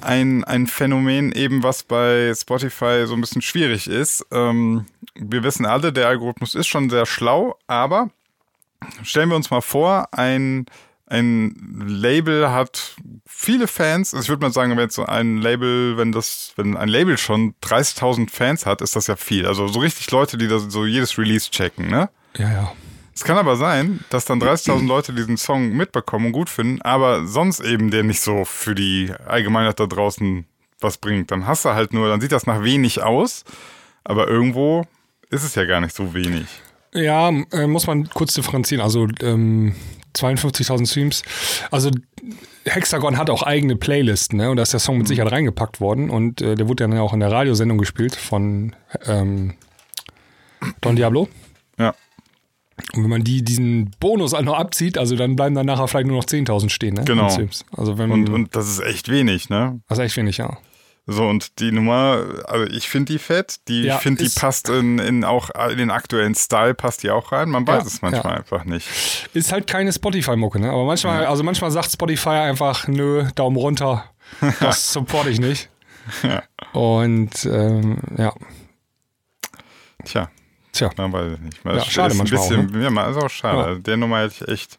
ein, 0.00 0.44
ein 0.44 0.66
Phänomen 0.66 1.32
eben, 1.32 1.62
was 1.62 1.82
bei 1.82 2.32
Spotify 2.34 3.04
so 3.06 3.14
ein 3.14 3.20
bisschen 3.20 3.42
schwierig 3.42 3.88
ist. 3.88 4.26
Ähm, 4.30 4.86
wir 5.14 5.42
wissen 5.42 5.66
alle, 5.66 5.92
der 5.92 6.08
Algorithmus 6.08 6.54
ist 6.54 6.66
schon 6.66 6.90
sehr 6.90 7.06
schlau, 7.06 7.56
aber 7.66 8.10
stellen 9.02 9.30
wir 9.30 9.36
uns 9.36 9.50
mal 9.50 9.60
vor, 9.60 10.08
ein, 10.12 10.66
ein 11.06 11.84
Label 11.86 12.50
hat 12.50 12.96
viele 13.40 13.68
Fans. 13.68 14.14
Also 14.14 14.24
ich 14.24 14.28
würde 14.30 14.44
mal 14.44 14.52
sagen, 14.52 14.72
wenn 14.72 14.78
jetzt 14.80 14.96
so 14.96 15.06
ein 15.06 15.38
Label, 15.38 15.96
wenn 15.96 16.10
das, 16.10 16.52
wenn 16.56 16.76
ein 16.76 16.88
Label 16.88 17.16
schon 17.16 17.54
30.000 17.62 18.30
Fans 18.30 18.66
hat, 18.66 18.82
ist 18.82 18.96
das 18.96 19.06
ja 19.06 19.14
viel. 19.14 19.46
Also 19.46 19.68
so 19.68 19.78
richtig 19.78 20.10
Leute, 20.10 20.36
die 20.36 20.48
das 20.48 20.64
so 20.64 20.84
jedes 20.84 21.16
Release 21.16 21.48
checken, 21.48 21.88
ne? 21.88 22.10
Ja, 22.36 22.50
ja. 22.50 22.72
Es 23.14 23.22
kann 23.22 23.38
aber 23.38 23.56
sein, 23.56 24.00
dass 24.10 24.24
dann 24.24 24.42
30.000 24.42 24.86
Leute 24.88 25.12
diesen 25.12 25.36
Song 25.36 25.70
mitbekommen 25.70 26.26
und 26.26 26.32
gut 26.32 26.50
finden, 26.50 26.82
aber 26.82 27.26
sonst 27.26 27.60
eben 27.60 27.92
der 27.92 28.02
nicht 28.02 28.20
so 28.20 28.44
für 28.44 28.74
die 28.74 29.12
Allgemeinheit 29.26 29.78
da 29.78 29.86
draußen 29.86 30.44
was 30.80 30.98
bringt. 30.98 31.30
Dann 31.30 31.46
hast 31.46 31.64
du 31.64 31.70
halt 31.70 31.92
nur, 31.92 32.08
dann 32.08 32.20
sieht 32.20 32.32
das 32.32 32.46
nach 32.46 32.64
wenig 32.64 33.02
aus, 33.02 33.44
aber 34.02 34.26
irgendwo 34.26 34.84
ist 35.30 35.44
es 35.44 35.54
ja 35.54 35.64
gar 35.64 35.80
nicht 35.80 35.94
so 35.94 36.12
wenig. 36.12 36.46
Ja, 36.92 37.28
äh, 37.52 37.68
muss 37.68 37.86
man 37.86 38.08
kurz 38.10 38.34
differenzieren. 38.34 38.82
Also 38.82 39.06
ähm, 39.20 39.76
52.000 40.14 40.88
Streams. 40.88 41.22
Also 41.70 41.90
Hexagon 42.64 43.16
hat 43.16 43.30
auch 43.30 43.42
eigene 43.42 43.76
Playlisten, 43.76 44.38
ne? 44.38 44.50
Und 44.50 44.56
da 44.56 44.62
ist 44.62 44.72
der 44.72 44.80
Song 44.80 44.98
mit 44.98 45.08
Sicherheit 45.08 45.32
reingepackt 45.32 45.80
worden. 45.80 46.10
Und 46.10 46.40
äh, 46.40 46.54
der 46.54 46.68
wurde 46.68 46.84
dann 46.84 46.92
ja 46.92 47.00
auch 47.00 47.12
in 47.12 47.20
der 47.20 47.30
Radiosendung 47.30 47.78
gespielt 47.78 48.16
von 48.16 48.74
ähm, 49.06 49.54
Don 50.80 50.96
Diablo. 50.96 51.28
Ja. 51.78 51.94
Und 52.94 53.02
wenn 53.02 53.10
man 53.10 53.24
die, 53.24 53.42
diesen 53.42 53.90
Bonus 53.98 54.32
noch 54.32 54.58
abzieht, 54.58 54.98
also 54.98 55.16
dann 55.16 55.36
bleiben 55.36 55.54
dann 55.54 55.66
nachher 55.66 55.88
vielleicht 55.88 56.06
nur 56.06 56.16
noch 56.16 56.24
10.000 56.24 56.68
stehen, 56.68 56.94
ne? 56.94 57.04
Genau. 57.04 57.26
Also 57.76 57.98
wenn 57.98 58.10
Und, 58.10 58.28
und 58.28 58.56
das 58.56 58.68
ist 58.68 58.80
echt 58.80 59.08
wenig, 59.08 59.48
ne? 59.48 59.80
das 59.88 59.98
ist 59.98 60.04
echt 60.04 60.16
wenig, 60.16 60.36
ja. 60.38 60.58
So, 61.10 61.26
und 61.26 61.58
die 61.58 61.72
Nummer, 61.72 62.22
also 62.44 62.66
ich 62.66 62.86
finde 62.90 63.14
die 63.14 63.18
fett, 63.18 63.66
die, 63.66 63.84
Ja, 63.84 63.96
ich 63.96 64.02
finde, 64.02 64.22
die 64.22 64.28
passt 64.28 64.68
in, 64.68 64.98
in 64.98 65.24
auch 65.24 65.48
in 65.70 65.78
den 65.78 65.90
aktuellen 65.90 66.34
Style, 66.34 66.74
passt 66.74 67.02
die 67.02 67.10
auch 67.10 67.32
rein. 67.32 67.48
Man 67.48 67.66
weiß 67.66 67.82
Ja, 67.84 67.86
es 67.86 68.02
manchmal 68.02 68.34
ja. 68.34 68.38
einfach 68.40 68.66
nicht. 68.66 68.86
Ist 69.32 69.50
halt 69.50 69.66
keine 69.66 69.90
Spotify-Mucke, 69.90 70.60
ne? 70.60 70.70
Aber 70.70 70.84
manchmal, 70.84 71.24
also 71.24 71.42
manchmal 71.42 71.70
sagt 71.70 71.90
Spotify 71.90 72.28
einfach, 72.28 72.88
nö, 72.88 73.24
Daumen 73.34 73.56
runter, 73.56 74.04
das 74.60 74.92
supporte 74.92 75.30
ich 75.30 75.40
nicht. 75.40 75.70
Und 76.72 77.44
ähm, 77.46 77.98
ja, 78.18 78.34
Tja, 80.04 80.30
tja. 80.78 80.90
man 80.96 81.12
weiß 81.12 81.32
es 81.34 81.40
nicht. 81.40 81.64
Ja, 81.64 81.72
Das 81.72 81.86
schade 81.86 82.12
ist 82.12 82.18
manchmal 82.18 82.40
auch, 82.40 82.48
bisschen, 82.48 82.82
ja, 82.82 82.90
man 82.90 83.10
ist 83.10 83.16
auch 83.22 83.28
schade. 83.30 83.58
Ja. 83.58 83.64
Also 83.64 83.80
der 83.80 83.96
Nummer 83.96 84.20
hätte 84.20 84.44
ich 84.44 84.48
echt. 84.48 84.78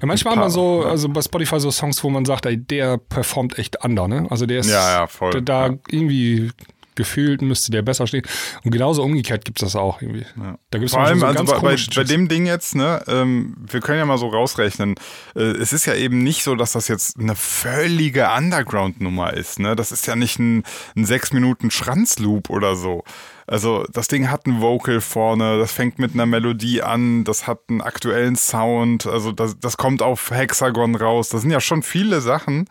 Ja, 0.00 0.06
manchmal 0.06 0.34
man 0.36 0.42
paar, 0.44 0.50
so, 0.50 0.84
also 0.84 1.08
bei 1.08 1.22
Spotify 1.22 1.60
so 1.60 1.70
Songs, 1.70 2.02
wo 2.04 2.10
man 2.10 2.24
sagt, 2.24 2.46
ey, 2.46 2.56
der 2.56 2.96
performt 2.98 3.58
echt 3.58 3.84
under, 3.84 4.08
ne? 4.08 4.26
Also 4.30 4.46
der 4.46 4.60
ist 4.60 4.70
Ja, 4.70 5.00
ja, 5.00 5.06
voll, 5.06 5.42
da 5.42 5.68
ja. 5.68 5.74
irgendwie 5.88 6.50
gefühlt 6.94 7.42
müsste 7.42 7.70
der 7.70 7.82
besser 7.82 8.06
stehen. 8.06 8.22
Und 8.64 8.70
genauso 8.70 9.02
umgekehrt 9.02 9.44
gibt 9.44 9.62
es 9.62 9.66
das 9.66 9.76
auch 9.76 10.02
irgendwie. 10.02 10.26
Da 10.70 10.78
gibt 10.78 10.86
es 10.86 10.92
Vor 10.92 11.02
allem, 11.02 11.20
so 11.20 11.26
also 11.26 11.44
bei, 11.44 11.58
bei, 11.60 11.76
bei 11.94 12.04
dem 12.04 12.28
Ding 12.28 12.46
jetzt, 12.46 12.74
ne, 12.74 13.02
ähm, 13.06 13.56
wir 13.58 13.80
können 13.80 13.98
ja 13.98 14.06
mal 14.06 14.18
so 14.18 14.28
rausrechnen, 14.28 14.96
äh, 15.34 15.40
es 15.40 15.72
ist 15.72 15.86
ja 15.86 15.94
eben 15.94 16.22
nicht 16.22 16.42
so, 16.42 16.54
dass 16.54 16.72
das 16.72 16.88
jetzt 16.88 17.18
eine 17.18 17.36
völlige 17.36 18.28
Underground-Nummer 18.36 19.34
ist, 19.34 19.58
ne? 19.58 19.76
Das 19.76 19.92
ist 19.92 20.06
ja 20.06 20.16
nicht 20.16 20.38
ein, 20.38 20.64
ein 20.96 21.04
sechs 21.04 21.32
Minuten 21.32 21.70
Schranzloop 21.70 22.50
oder 22.50 22.76
so. 22.76 23.04
Also 23.46 23.84
das 23.92 24.06
Ding 24.06 24.30
hat 24.30 24.46
ein 24.46 24.60
Vocal 24.60 25.00
vorne, 25.00 25.58
das 25.58 25.72
fängt 25.72 25.98
mit 25.98 26.14
einer 26.14 26.24
Melodie 26.24 26.82
an, 26.82 27.24
das 27.24 27.48
hat 27.48 27.58
einen 27.68 27.80
aktuellen 27.80 28.36
Sound, 28.36 29.06
also 29.06 29.32
das, 29.32 29.58
das 29.58 29.76
kommt 29.76 30.02
auf 30.02 30.30
Hexagon 30.30 30.94
raus. 30.94 31.30
Das 31.30 31.42
sind 31.42 31.50
ja 31.50 31.60
schon 31.60 31.82
viele 31.82 32.20
Sachen, 32.20 32.68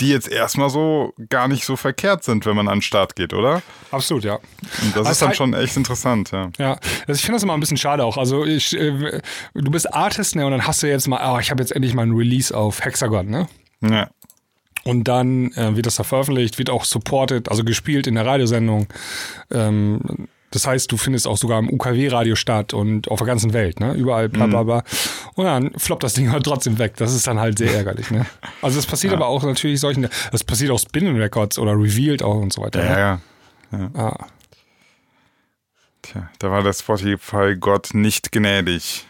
die 0.00 0.10
jetzt 0.10 0.28
erstmal 0.28 0.68
so 0.68 1.14
gar 1.30 1.48
nicht 1.48 1.64
so 1.64 1.74
verkehrt 1.76 2.22
sind, 2.22 2.44
wenn 2.44 2.54
man 2.54 2.68
an 2.68 2.76
den 2.76 2.82
Start 2.82 3.16
geht, 3.16 3.32
oder? 3.32 3.62
Absolut, 3.90 4.24
ja. 4.24 4.34
Und 4.34 4.94
das 4.94 4.96
Aber 4.96 5.10
ist 5.10 5.22
dann 5.22 5.28
halt- 5.28 5.36
schon 5.38 5.54
echt 5.54 5.76
interessant, 5.76 6.30
ja. 6.32 6.50
Ja, 6.58 6.72
also 7.06 7.12
ich 7.18 7.22
finde 7.22 7.36
das 7.36 7.42
immer 7.42 7.54
ein 7.54 7.60
bisschen 7.60 7.78
schade 7.78 8.04
auch. 8.04 8.18
Also 8.18 8.44
ich, 8.44 8.76
äh, 8.76 9.20
du 9.54 9.70
bist 9.70 9.92
Artist, 9.94 10.36
ne, 10.36 10.44
und 10.44 10.52
dann 10.52 10.66
hast 10.66 10.82
du 10.82 10.86
jetzt 10.86 11.08
mal, 11.08 11.34
oh, 11.34 11.38
ich 11.38 11.50
habe 11.50 11.62
jetzt 11.62 11.72
endlich 11.72 11.94
mal 11.94 12.02
ein 12.04 12.12
Release 12.12 12.54
auf 12.56 12.84
Hexagon, 12.84 13.26
ne? 13.28 13.48
Ja. 13.80 14.10
Und 14.84 15.04
dann 15.08 15.50
äh, 15.54 15.74
wird 15.74 15.86
das 15.86 15.96
da 15.96 16.04
veröffentlicht, 16.04 16.58
wird 16.58 16.70
auch 16.70 16.84
supported, 16.84 17.48
also 17.48 17.64
gespielt 17.64 18.06
in 18.06 18.14
der 18.14 18.24
Radiosendung. 18.26 18.86
Ähm, 19.50 20.28
das 20.56 20.66
heißt, 20.66 20.90
du 20.90 20.96
findest 20.96 21.28
auch 21.28 21.36
sogar 21.36 21.58
im 21.58 21.70
UKW-Radio 21.70 22.34
statt 22.34 22.74
und 22.74 23.08
auf 23.08 23.18
der 23.18 23.26
ganzen 23.26 23.52
Welt, 23.52 23.78
ne? 23.78 23.92
Überall, 23.94 24.28
bla 24.28 24.46
bla 24.46 24.62
bla. 24.62 24.82
Und 25.34 25.44
dann 25.44 25.70
floppt 25.76 26.02
das 26.02 26.14
Ding 26.14 26.32
halt 26.32 26.44
trotzdem 26.44 26.78
weg. 26.78 26.94
Das 26.96 27.14
ist 27.14 27.26
dann 27.26 27.38
halt 27.38 27.58
sehr 27.58 27.72
ärgerlich, 27.74 28.10
ne? 28.10 28.26
Also 28.62 28.76
das 28.76 28.86
passiert 28.86 29.12
aber 29.12 29.26
auch 29.26 29.42
natürlich 29.44 29.78
solchen, 29.80 30.08
das 30.32 30.42
passiert 30.42 30.70
auch 30.70 30.78
Spin 30.80 31.14
Records 31.16 31.58
oder 31.58 31.72
Revealed 31.72 32.22
auch 32.22 32.36
und 32.40 32.52
so 32.52 32.62
weiter. 32.62 32.84
Ja, 32.84 33.20
ne? 33.70 33.90
ja. 33.94 34.00
Ah. 34.02 34.26
Tja, 36.02 36.30
da 36.38 36.50
war 36.50 36.62
der 36.62 36.72
Spotify-Gott 36.72 37.90
nicht 37.94 38.32
gnädig. 38.32 39.04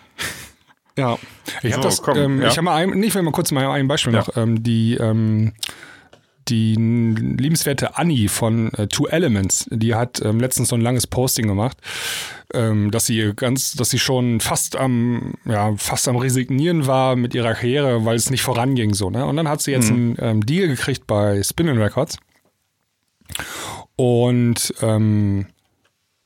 Ja, 0.99 1.19
ich 1.63 1.73
habe 1.75 1.83
So, 1.83 1.89
das, 1.91 2.03
komm, 2.03 2.17
ähm, 2.17 2.43
ja. 2.43 2.49
ich 2.49 2.57
habe 2.57 2.65
mal 2.65 2.77
ein, 2.77 3.03
ich 3.03 3.15
will 3.15 3.23
mal 3.23 3.31
kurz 3.33 3.53
mal 3.53 3.69
ein 3.71 3.87
Beispiel 3.87 4.15
Ja. 4.15 4.21
noch, 4.21 4.37
ähm, 4.37 4.63
die, 4.63 4.95
ähm, 4.95 5.53
die 6.49 6.75
liebenswerte 6.75 7.97
Annie 7.97 8.29
von 8.29 8.73
äh, 8.75 8.87
Two 8.87 9.07
Elements, 9.07 9.67
die 9.71 9.95
hat 9.95 10.21
ähm, 10.25 10.41
letztens 10.41 10.69
so 10.69 10.77
ein 10.77 10.81
langes 10.81 11.07
Posting 11.07 11.47
gemacht, 11.47 11.79
ähm, 12.55 12.91
dass 12.91 13.07
sie 13.07 13.33
ganz, 13.35 13.75
dass 13.75 13.91
sie 13.91 13.99
schon 13.99 14.41
fast 14.41 14.77
am, 14.77 15.35
ja, 15.45 15.75
fast 15.77 16.09
am 16.09 16.17
resignieren 16.17 16.87
war 16.87 17.17
mit 17.17 17.35
ihrer 17.35 17.55
Karriere, 17.55 18.05
weil 18.05 18.17
es 18.17 18.31
nicht 18.31 18.43
voranging 18.43 18.95
so, 18.95 19.11
ne? 19.11 19.27
Und 19.27 19.37
dann 19.37 19.49
hat 19.49 19.63
sie 19.63 19.73
jetzt 19.73 19.91
einen 19.91 20.17
ähm, 20.19 20.45
Deal 20.45 20.69
gekriegt 20.69 21.07
bei 21.07 21.43
Spinning 21.43 21.79
Records. 21.79 22.19
Und 23.97 24.75
ähm, 24.83 25.47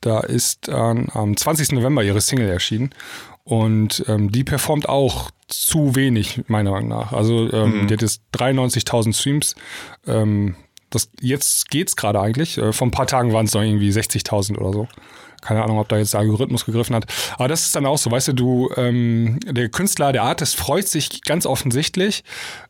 da 0.01 0.19
ist 0.21 0.67
dann 0.67 1.09
am 1.13 1.37
20. 1.37 1.73
November 1.73 2.03
ihre 2.03 2.21
Single 2.21 2.49
erschienen. 2.49 2.89
Und 3.43 4.05
ähm, 4.07 4.31
die 4.31 4.43
performt 4.43 4.87
auch 4.87 5.31
zu 5.47 5.95
wenig, 5.95 6.43
meiner 6.47 6.71
Meinung 6.71 6.89
nach. 6.89 7.11
Also 7.11 7.51
ähm, 7.51 7.87
die 7.87 7.93
hat 7.93 8.01
jetzt 8.01 8.21
93.000 8.33 9.13
Streams. 9.13 9.55
Ähm, 10.07 10.55
das, 10.89 11.09
jetzt 11.19 11.69
geht's 11.69 11.95
gerade 11.95 12.19
eigentlich. 12.19 12.57
Äh, 12.57 12.71
vor 12.73 12.87
ein 12.87 12.91
paar 12.91 13.07
Tagen 13.07 13.33
waren 13.33 13.45
es 13.45 13.53
noch 13.53 13.61
irgendwie 13.61 13.89
60.000 13.89 14.57
oder 14.57 14.73
so. 14.73 14.87
Keine 15.41 15.63
Ahnung, 15.63 15.79
ob 15.79 15.89
da 15.89 15.97
jetzt 15.97 16.13
der 16.13 16.19
Algorithmus 16.19 16.65
gegriffen 16.65 16.95
hat. 16.95 17.05
Aber 17.33 17.47
das 17.47 17.63
ist 17.63 17.75
dann 17.75 17.87
auch 17.87 17.97
so, 17.97 18.11
weißt 18.11 18.27
du, 18.29 18.33
du, 18.33 18.69
ähm, 18.77 19.39
der 19.43 19.69
Künstler, 19.69 20.11
der 20.11 20.21
Artist 20.21 20.55
freut 20.55 20.87
sich 20.87 21.23
ganz 21.23 21.47
offensichtlich, 21.47 22.23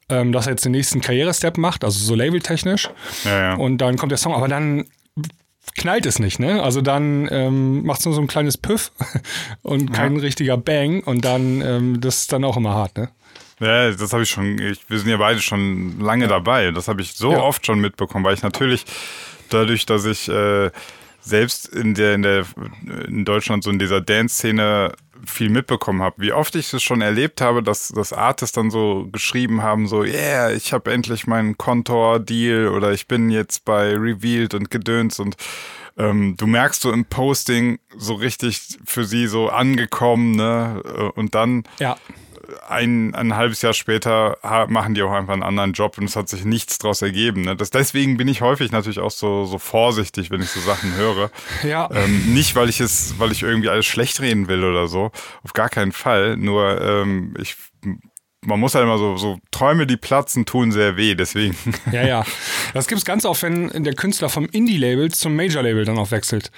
ähm, 0.07 0.31
dass 0.31 0.47
er 0.47 0.53
jetzt 0.53 0.63
den 0.63 0.71
nächsten 0.71 1.01
Karrierestep 1.01 1.57
macht, 1.57 1.83
also 1.83 1.99
so 1.99 2.15
labeltechnisch. 2.15 2.89
Ja, 3.25 3.39
ja. 3.39 3.53
Und 3.55 3.79
dann 3.79 3.97
kommt 3.97 4.11
der 4.11 4.17
Song, 4.17 4.33
aber 4.33 4.47
dann 4.47 4.85
knallt 5.75 6.05
es 6.05 6.19
nicht, 6.19 6.39
ne? 6.39 6.61
Also 6.61 6.81
dann 6.81 7.27
ähm, 7.31 7.83
macht 7.85 7.99
es 7.99 8.05
nur 8.05 8.13
so 8.15 8.21
ein 8.21 8.27
kleines 8.27 8.57
Püff 8.57 8.91
und 9.61 9.93
kein 9.93 10.17
richtiger 10.17 10.57
Bang 10.57 11.01
und 11.03 11.23
dann, 11.25 11.61
ähm, 11.61 12.01
das 12.01 12.21
ist 12.21 12.33
dann 12.33 12.43
auch 12.43 12.57
immer 12.57 12.73
hart, 12.73 12.97
ne? 12.97 13.09
Ja, 13.59 13.91
das 13.91 14.11
habe 14.11 14.23
ich 14.23 14.29
schon, 14.29 14.57
ich, 14.59 14.79
wir 14.89 14.97
sind 14.97 15.09
ja 15.09 15.17
beide 15.17 15.39
schon 15.39 15.99
lange 15.99 16.27
dabei. 16.27 16.71
Das 16.71 16.87
habe 16.87 17.01
ich 17.01 17.13
so 17.13 17.31
Ja. 17.33 17.39
oft 17.41 17.63
schon 17.65 17.79
mitbekommen, 17.79 18.25
weil 18.25 18.33
ich 18.33 18.41
natürlich 18.41 18.85
dadurch, 19.49 19.85
dass 19.85 20.05
ich 20.05 20.27
äh, 20.29 20.71
selbst 21.21 21.67
in 21.67 21.93
der, 21.93 22.15
in 22.15 22.23
der 22.23 22.45
in 23.07 23.23
Deutschland 23.23 23.63
so 23.63 23.69
in 23.69 23.77
dieser 23.77 24.01
Dance-Szene 24.01 24.93
viel 25.25 25.49
mitbekommen 25.49 26.01
habe, 26.01 26.15
wie 26.19 26.33
oft 26.33 26.55
ich 26.55 26.71
es 26.73 26.83
schon 26.83 27.01
erlebt 27.01 27.41
habe, 27.41 27.63
dass, 27.63 27.89
dass 27.89 28.13
Artists 28.13 28.55
dann 28.55 28.71
so 28.71 29.07
geschrieben 29.11 29.61
haben, 29.61 29.87
so, 29.87 30.03
yeah, 30.03 30.51
ich 30.51 30.73
habe 30.73 30.91
endlich 30.91 31.27
meinen 31.27 31.57
Kontor-Deal 31.57 32.69
oder 32.69 32.91
ich 32.91 33.07
bin 33.07 33.29
jetzt 33.29 33.65
bei 33.65 33.93
Revealed 33.95 34.53
und 34.53 34.71
Gedöns 34.71 35.19
und 35.19 35.35
ähm, 35.97 36.35
du 36.37 36.47
merkst 36.47 36.81
so 36.81 36.91
im 36.91 37.05
Posting 37.05 37.79
so 37.97 38.13
richtig 38.13 38.77
für 38.85 39.03
sie 39.03 39.27
so 39.27 39.49
angekommen, 39.49 40.35
ne? 40.35 40.81
Und 41.15 41.35
dann 41.35 41.63
Ja. 41.79 41.97
Ein, 42.71 43.13
ein 43.15 43.35
halbes 43.35 43.61
Jahr 43.61 43.73
später 43.73 44.37
machen 44.67 44.93
die 44.93 45.03
auch 45.03 45.11
einfach 45.11 45.33
einen 45.33 45.43
anderen 45.43 45.73
Job 45.73 45.97
und 45.97 46.05
es 46.05 46.15
hat 46.15 46.29
sich 46.29 46.45
nichts 46.45 46.77
draus 46.77 47.01
ergeben. 47.01 47.41
Ne? 47.41 47.55
Das, 47.55 47.69
deswegen 47.69 48.17
bin 48.17 48.27
ich 48.27 48.41
häufig 48.41 48.71
natürlich 48.71 48.99
auch 48.99 49.11
so, 49.11 49.45
so 49.45 49.59
vorsichtig, 49.59 50.31
wenn 50.31 50.41
ich 50.41 50.49
so 50.49 50.59
Sachen 50.59 50.95
höre. 50.95 51.29
Ja. 51.63 51.89
Ähm, 51.93 52.33
nicht, 52.33 52.55
weil 52.55 52.69
ich 52.69 52.79
es, 52.79 53.19
weil 53.19 53.31
ich 53.31 53.43
irgendwie 53.43 53.69
alles 53.69 53.85
schlecht 53.85 54.19
reden 54.19 54.47
will 54.47 54.63
oder 54.63 54.87
so. 54.87 55.11
Auf 55.43 55.53
gar 55.53 55.69
keinen 55.69 55.91
Fall. 55.91 56.37
Nur 56.37 56.81
ähm, 56.81 57.35
ich 57.37 57.55
man 58.43 58.59
muss 58.59 58.73
halt 58.73 58.83
immer 58.83 58.97
so, 58.97 59.17
so 59.17 59.39
Träume, 59.51 59.85
die 59.85 59.97
platzen, 59.97 60.45
tun 60.45 60.71
sehr 60.71 60.97
weh, 60.97 61.13
deswegen. 61.15 61.55
Ja, 61.91 62.03
ja. 62.05 62.25
Das 62.73 62.87
gibt's 62.87 63.05
ganz 63.05 63.23
oft, 63.25 63.43
wenn 63.43 63.83
der 63.83 63.93
Künstler 63.93 64.29
vom 64.29 64.45
Indie-Label 64.45 65.11
zum 65.11 65.35
Major-Label 65.35 65.85
dann 65.85 65.97
auch 65.99 66.11
wechselt. 66.11 66.51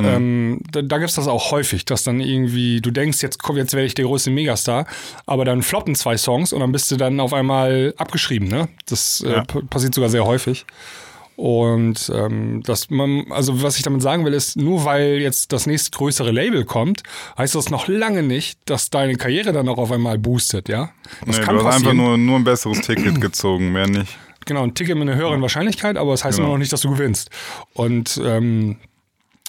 Ähm, 0.00 0.60
da, 0.70 0.82
da 0.82 0.98
gibt's 0.98 1.14
das 1.16 1.26
auch 1.26 1.50
häufig, 1.50 1.84
dass 1.84 2.04
dann 2.04 2.20
irgendwie, 2.20 2.80
du 2.80 2.90
denkst, 2.92 3.20
jetzt 3.22 3.42
komm, 3.42 3.56
jetzt 3.56 3.72
werde 3.72 3.86
ich 3.86 3.94
der 3.94 4.04
größte 4.04 4.30
Megastar, 4.30 4.86
aber 5.26 5.44
dann 5.44 5.62
floppen 5.62 5.94
zwei 5.96 6.16
Songs 6.16 6.52
und 6.52 6.60
dann 6.60 6.70
bist 6.72 6.90
du 6.90 6.96
dann 6.96 7.18
auf 7.18 7.32
einmal 7.32 7.94
abgeschrieben, 7.96 8.48
ne? 8.48 8.68
Das 8.86 9.20
äh, 9.26 9.30
Ja. 9.32 9.42
passiert 9.70 9.94
sogar 9.94 10.08
sehr 10.10 10.24
häufig. 10.24 10.66
Und 11.38 12.10
ähm, 12.12 12.64
das 12.64 12.90
man, 12.90 13.26
also 13.30 13.62
was 13.62 13.76
ich 13.76 13.84
damit 13.84 14.02
sagen 14.02 14.24
will, 14.24 14.34
ist, 14.34 14.56
nur 14.56 14.84
weil 14.84 15.18
jetzt 15.20 15.52
das 15.52 15.66
nächste 15.66 15.96
größere 15.96 16.32
Label 16.32 16.64
kommt, 16.64 17.04
heißt 17.38 17.54
das 17.54 17.70
noch 17.70 17.86
lange 17.86 18.24
nicht, 18.24 18.58
dass 18.64 18.90
deine 18.90 19.14
Karriere 19.14 19.52
dann 19.52 19.68
auch 19.68 19.78
auf 19.78 19.92
einmal 19.92 20.18
boostet, 20.18 20.68
ja? 20.68 20.90
Das 21.24 21.38
Nee, 21.38 21.44
du 21.44 21.64
hast 21.64 21.76
einfach 21.76 21.92
nur, 21.92 22.18
nur 22.18 22.40
ein 22.40 22.42
besseres 22.44 22.80
Ticket 22.80 23.20
gezogen, 23.20 23.70
mehr 23.70 23.86
nicht. 23.86 24.18
Genau, 24.46 24.64
ein 24.64 24.74
Ticket 24.74 24.96
mit 24.96 25.08
einer 25.08 25.16
höheren 25.16 25.40
Wahrscheinlichkeit, 25.40 25.96
aber 25.96 26.10
das 26.10 26.24
heißt 26.24 26.38
immer 26.38 26.46
Genau. 26.48 26.54
noch 26.56 26.58
nicht, 26.58 26.72
dass 26.72 26.80
du 26.80 26.90
gewinnst. 26.90 27.30
Und 27.72 28.20
ähm, 28.24 28.78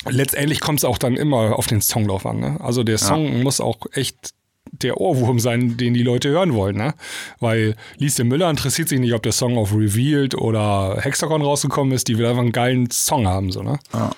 letztendlich 0.07 0.59
kommt 0.59 0.77
es 0.81 0.85
auch 0.85 0.99
dann 0.99 1.15
immer 1.15 1.57
auf 1.57 1.65
den 1.65 1.81
Song 1.81 2.07
drauf 2.07 2.23
an. 2.27 2.39
Ne? 2.39 2.57
Also 2.61 2.83
der 2.83 2.99
Song 2.99 3.41
muss 3.41 3.59
auch 3.61 3.77
echt 3.93 4.35
der 4.71 4.97
Ohrwurm 4.97 5.39
sein, 5.39 5.77
den 5.77 5.93
die 5.93 6.03
Leute 6.03 6.29
hören 6.29 6.53
wollen. 6.53 6.77
Ne? 6.77 6.93
Weil 7.39 7.75
Lise 7.97 8.23
Müller 8.23 8.49
interessiert 8.49 8.89
sich 8.89 8.99
nicht, 8.99 9.13
ob 9.13 9.23
der 9.23 9.31
Song 9.31 9.57
auf 9.57 9.73
Revealed 9.73 10.35
oder 10.35 10.97
Hexagon 10.99 11.41
rausgekommen 11.41 11.93
ist. 11.93 12.07
Die 12.07 12.17
will 12.17 12.25
einfach 12.25 12.41
einen 12.41 12.51
geilen 12.51 12.89
Song 12.91 13.27
haben. 13.27 13.51
So, 13.51 13.63
ne? 13.63 13.79
Ja. 13.93 14.11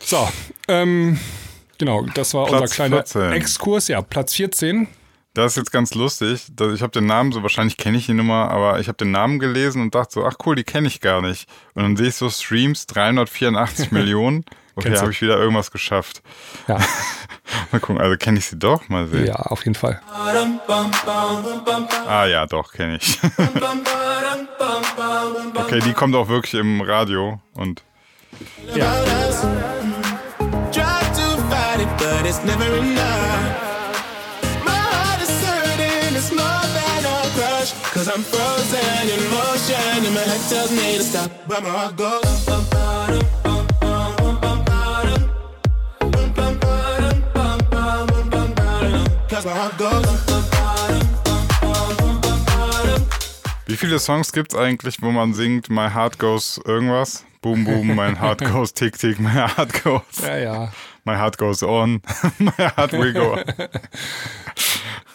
so 0.00 0.28
ähm, 0.68 1.18
genau, 1.78 2.06
das 2.14 2.34
war 2.34 2.46
Platz 2.46 2.62
unser 2.62 2.74
kleiner 2.74 2.96
14. 2.96 3.32
Exkurs. 3.32 3.88
Ja, 3.88 4.02
Platz 4.02 4.34
14. 4.34 4.88
Das 5.34 5.52
ist 5.52 5.56
jetzt 5.56 5.72
ganz 5.72 5.94
lustig. 5.94 6.48
Ich 6.74 6.82
habe 6.82 6.90
den 6.90 7.06
Namen, 7.06 7.30
so 7.30 7.42
wahrscheinlich 7.42 7.76
kenne 7.76 7.96
ich 7.96 8.06
die 8.06 8.14
Nummer, 8.14 8.50
aber 8.50 8.80
ich 8.80 8.88
habe 8.88 8.98
den 8.98 9.12
Namen 9.12 9.38
gelesen 9.38 9.80
und 9.80 9.94
dachte 9.94 10.14
so, 10.14 10.24
ach 10.24 10.34
cool, 10.44 10.56
die 10.56 10.64
kenne 10.64 10.88
ich 10.88 11.00
gar 11.00 11.22
nicht. 11.22 11.48
Und 11.74 11.84
dann 11.84 11.96
sehe 11.96 12.08
ich 12.08 12.16
so 12.16 12.28
Streams, 12.28 12.86
384 12.86 13.90
Millionen. 13.92 14.44
Okay, 14.76 14.96
habe 14.96 15.10
ich 15.10 15.20
wieder 15.20 15.36
irgendwas 15.36 15.70
geschafft. 15.70 16.22
Ja, 16.68 16.78
Mal 17.72 17.80
gucken, 17.80 18.00
also 18.00 18.16
kenne 18.16 18.38
ich 18.38 18.46
sie 18.46 18.56
doch, 18.58 18.88
mal 18.88 19.06
sehen. 19.08 19.26
ja 19.26 19.34
auf 19.34 19.64
jeden 19.64 19.74
Fall. 19.74 20.00
Ah 22.06 22.24
ja, 22.26 22.46
doch, 22.46 22.72
kenne 22.72 22.96
ich. 22.96 23.18
okay, 25.54 25.80
die 25.80 25.92
kommt 25.92 26.14
auch 26.14 26.28
wirklich 26.28 26.54
im 26.54 26.80
Radio 26.80 27.40
und 27.54 27.82
Try 30.72 31.00
to 31.14 31.36
fight 31.50 31.80
it, 31.80 31.88
but 31.98 32.24
it's 32.26 32.42
never 32.44 32.64
enough. 32.76 33.58
My 34.64 34.70
heart 34.70 35.20
is 35.20 35.30
hurting, 35.44 36.14
it's 36.16 36.30
more 36.30 36.66
than 36.74 37.04
a 37.04 37.28
crush. 37.34 37.72
Cause 37.92 38.08
I'm 38.08 38.22
frozen 38.22 39.08
in 39.08 39.20
motion, 39.30 40.04
and 40.06 40.14
my 40.14 40.20
head 40.20 40.40
tells 40.48 40.70
me 40.70 40.96
to 40.98 41.02
stop. 41.02 41.30
But 41.48 41.62
my 41.64 41.70
heart 41.70 41.96
goes. 41.96 42.79
Goes. 49.42 50.06
wie 53.66 53.76
viele 53.76 53.98
Songs 53.98 54.32
gibt's 54.32 54.54
eigentlich, 54.54 55.00
wo 55.00 55.10
man 55.10 55.32
singt, 55.32 55.70
My 55.70 55.88
Heart 55.88 56.18
Goes 56.18 56.60
irgendwas? 56.64 57.24
Boom, 57.40 57.64
boom, 57.64 57.94
mein 57.94 58.20
Heart 58.20 58.40
goes 58.44 58.74
tick, 58.74 58.98
tick, 58.98 59.18
my 59.18 59.30
heart 59.30 59.82
goes. 59.82 60.02
Ja, 60.22 60.36
ja. 60.36 60.72
My 61.04 61.16
heart 61.16 61.38
goes 61.38 61.62
on, 61.62 62.02
my 62.38 62.50
heart 62.76 62.92
will 62.92 63.14
go 63.14 63.32
on. 63.32 63.44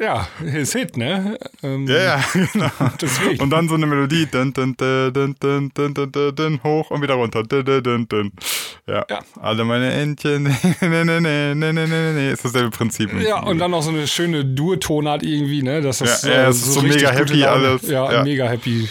Ja, 0.00 0.26
ist 0.44 0.72
Hit, 0.72 0.96
ne? 0.96 1.38
Ähm, 1.62 1.86
Ja, 1.86 1.98
ja, 1.98 2.24
genau. 2.32 2.70
Deswegen. 3.00 3.40
Und 3.42 3.50
dann 3.50 3.68
so 3.68 3.76
eine 3.76 3.86
Melodie, 3.86 4.26
dun, 4.26 4.52
dun, 4.52 4.74
dun, 4.76 5.12
dun, 5.12 5.36
dun, 5.38 5.70
dun, 5.72 5.94
dun, 5.94 6.12
dun, 6.12 6.34
dun, 6.34 6.60
hoch 6.64 6.90
und 6.90 7.02
wieder 7.02 7.14
runter. 7.14 7.42
Dun, 7.44 7.64
dun, 7.64 7.82
dun, 7.82 8.08
dun. 8.08 8.32
Ja. 8.88 9.06
Ja. 9.08 9.20
alle 9.40 9.64
meine 9.64 9.92
Entchen, 9.92 10.42
ne, 10.80 11.04
ne, 11.04 11.04
ne, 11.04 11.54
ne, 11.54 11.54
ne, 11.54 11.72
ne, 11.72 12.12
ne, 12.14 12.30
ist 12.30 12.44
dasselbe 12.44 12.70
Prinzip. 12.70 13.12
Ja, 13.20 13.40
und 13.44 13.58
dann 13.58 13.70
noch 13.70 13.82
so 13.82 13.90
eine 13.90 14.06
schöne 14.08 14.44
Dur-Tonart 14.44 15.22
irgendwie, 15.22 15.62
ne? 15.62 15.80
Das 15.80 16.00
Ja, 16.00 16.06
ja, 16.28 16.48
es 16.48 16.56
ist 16.56 16.72
so 16.74 16.80
richtig 16.80 17.02
mega 17.02 17.12
happy 17.12 17.44
alles. 17.44 17.82
Ja, 17.82 18.12
Ja. 18.12 18.24
mega 18.24 18.48
happy. 18.48 18.88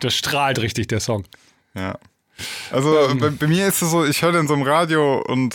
Das 0.00 0.14
strahlt 0.14 0.60
richtig, 0.60 0.88
der 0.88 1.00
Song. 1.00 1.24
Ja. 1.74 1.98
Also 2.70 3.14
bei, 3.18 3.30
bei 3.30 3.46
mir 3.46 3.66
ist 3.68 3.82
es 3.82 3.90
so, 3.90 4.04
ich 4.04 4.22
höre 4.22 4.32
den 4.32 4.48
so 4.48 4.54
im 4.54 4.62
Radio 4.62 5.20
und 5.26 5.54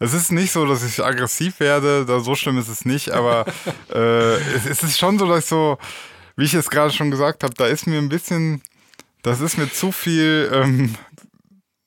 es 0.00 0.12
ist 0.14 0.32
nicht 0.32 0.50
so, 0.50 0.66
dass 0.66 0.82
ich 0.82 1.04
aggressiv 1.04 1.60
werde, 1.60 2.04
da 2.06 2.18
so 2.20 2.34
schlimm 2.34 2.58
ist 2.58 2.68
es 2.68 2.84
nicht, 2.84 3.10
aber 3.12 3.44
äh, 3.94 4.34
es, 4.54 4.66
es 4.66 4.82
ist 4.82 4.98
schon 4.98 5.18
so, 5.18 5.26
dass 5.28 5.40
ich 5.44 5.46
so, 5.46 5.78
wie 6.36 6.44
ich 6.44 6.54
es 6.54 6.70
gerade 6.70 6.92
schon 6.92 7.10
gesagt 7.10 7.44
habe, 7.44 7.54
da 7.54 7.66
ist 7.66 7.86
mir 7.86 7.98
ein 7.98 8.08
bisschen, 8.08 8.62
das 9.22 9.40
ist 9.40 9.58
mir 9.58 9.70
zu 9.70 9.92
viel 9.92 10.50
ähm, 10.52 10.94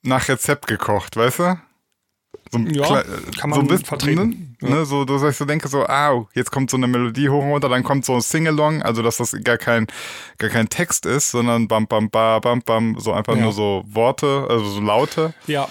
nach 0.02 0.28
Rezept 0.28 0.66
gekocht, 0.66 1.16
weißt 1.16 1.38
du? 1.40 1.58
So, 2.52 2.58
ein 2.58 2.72
Ja, 2.74 3.02
kann 3.36 3.50
so 3.52 3.60
ein 3.60 3.66
man 3.66 3.66
bisschen, 3.66 3.84
vertreten. 3.86 4.56
Ne, 4.60 4.70
ne, 4.70 4.84
so, 4.86 5.04
dass 5.04 5.22
ich 5.22 5.36
so 5.36 5.44
denke, 5.44 5.66
so, 5.68 5.84
ah, 5.86 6.24
jetzt 6.34 6.52
kommt 6.52 6.70
so 6.70 6.76
eine 6.76 6.86
Melodie 6.86 7.28
hoch 7.28 7.42
und 7.42 7.50
runter, 7.50 7.68
dann 7.68 7.82
kommt 7.82 8.04
so 8.04 8.14
ein 8.14 8.20
Sing-Along, 8.20 8.82
also 8.82 9.02
dass 9.02 9.16
das 9.16 9.34
gar 9.42 9.58
kein, 9.58 9.86
gar 10.38 10.50
kein 10.50 10.68
Text 10.68 11.04
ist, 11.06 11.30
sondern 11.32 11.66
bam, 11.68 11.86
bam, 11.86 12.10
ba, 12.10 12.38
bam, 12.38 12.60
bam, 12.62 12.96
so 13.00 13.12
einfach 13.12 13.34
Ja. 13.34 13.42
nur 13.42 13.52
so 13.52 13.82
Worte, 13.88 14.46
also 14.48 14.64
so 14.66 14.80
Laute. 14.80 15.34
Ja, 15.46 15.68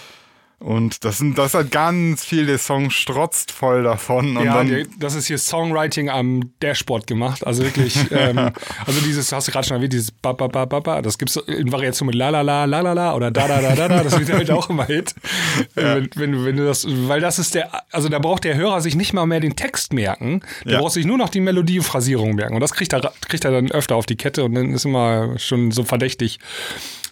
Und 0.63 1.03
das 1.03 1.17
sind, 1.17 1.37
das 1.37 1.53
hat 1.55 1.71
ganz 1.71 2.23
viel, 2.23 2.45
der 2.45 2.57
Song 2.57 2.89
strotzt 2.89 3.51
voll 3.51 3.83
davon. 3.83 4.37
Und 4.37 4.45
ja 4.45 4.63
dann, 4.63 4.87
das 4.97 5.13
ist 5.13 5.27
hier 5.27 5.37
Songwriting 5.37 6.09
am 6.09 6.53
Dashboard 6.61 7.05
gemacht. 7.05 7.45
Also 7.45 7.63
wirklich, 7.63 7.97
ähm, 8.11 8.37
also 8.85 9.01
dieses, 9.05 9.29
hast 9.33 9.47
du 9.47 9.51
gerade 9.51 9.67
schon 9.67 9.75
erwähnt, 9.75 9.91
dieses 9.91 10.11
ba, 10.11 10.31
ba, 10.31 10.47
ba, 10.47 10.63
ba, 10.63 10.79
ba, 10.79 11.01
das 11.01 11.17
gibt's 11.17 11.35
in 11.35 11.69
Variation 11.71 12.05
mit 12.05 12.15
la, 12.15 12.29
la, 12.29 12.41
la, 12.41 12.63
la, 12.63 12.79
la, 12.79 12.93
la 12.93 13.13
oder 13.13 13.29
da, 13.29 13.45
da, 13.49 13.61
da, 13.61 13.75
da, 13.75 13.87
da, 13.89 14.03
das 14.03 14.17
wird 14.17 14.31
halt 14.31 14.49
auch 14.51 14.69
immer 14.69 14.85
Hit. 14.85 15.13
Wenn, 15.75 16.09
wenn, 16.15 16.31
du- 16.31 16.45
wenn 16.45 16.55
du 16.57 16.65
das, 16.65 16.87
weil 16.89 17.19
das 17.19 17.39
ist 17.39 17.55
der, 17.55 17.69
also 17.91 18.07
da 18.07 18.19
braucht 18.19 18.45
der 18.45 18.55
Hörer 18.55 18.79
sich 18.79 18.95
nicht 18.95 19.11
mal 19.13 19.25
mehr 19.25 19.41
den 19.41 19.55
Text 19.57 19.91
merken, 19.91 20.41
der 20.63 20.73
Ja. 20.73 20.79
braucht 20.79 20.93
sich 20.93 21.05
nur 21.05 21.17
noch 21.17 21.29
die 21.29 21.41
Melodie 21.41 21.79
und 21.79 21.85
Phrasierung 21.85 22.35
merken. 22.35 22.55
Und 22.55 22.61
das 22.61 22.73
kriegt 22.73 22.93
er, 22.93 23.01
kriegt 23.27 23.43
er 23.43 23.51
dann 23.51 23.69
öfter 23.71 23.95
auf 23.97 24.05
die 24.05 24.15
Kette 24.15 24.43
und 24.45 24.55
dann 24.55 24.71
ist 24.73 24.85
immer 24.85 25.37
schon 25.39 25.71
so 25.71 25.83
verdächtig. 25.83 26.39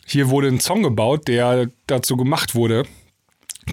Hier 0.06 0.30
wurde 0.30 0.48
ein 0.48 0.60
Song 0.62 0.84
gebaut, 0.84 1.28
der 1.28 1.68
dazu 1.88 2.16
gemacht 2.18 2.56
wurde, 2.56 2.84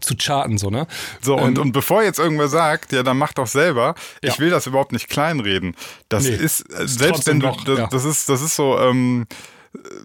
zu 0.01 0.15
charten, 0.17 0.59
so, 0.59 0.71
ne? 0.71 0.87
So, 1.21 1.37
und, 1.37 1.59
und 1.59 1.73
bevor 1.73 2.03
jetzt 2.03 2.19
irgendwer 2.19 2.49
sagt, 2.49 2.93
ja, 2.93 3.03
dann 3.03 3.17
mach 3.19 3.33
doch 3.33 3.47
selber, 3.47 3.95
Ja. 4.23 4.33
ich 4.33 4.39
will 4.39 4.51
das 4.51 4.67
überhaupt 4.67 4.93
nicht 4.93 5.09
kleinreden. 5.09 5.75
Das 6.09 6.25
Nee, 6.25 6.31
ist, 6.35 6.61
äh, 6.73 6.87
selbst 6.87 7.27
wenn 7.27 7.41
du, 7.41 7.51
das, 7.65 7.79
ja. 7.79 7.87
das 7.89 8.05
ist, 8.05 8.29
das 8.29 8.43
ist 8.43 8.55
so, 8.57 8.79
ähm, 8.79 9.27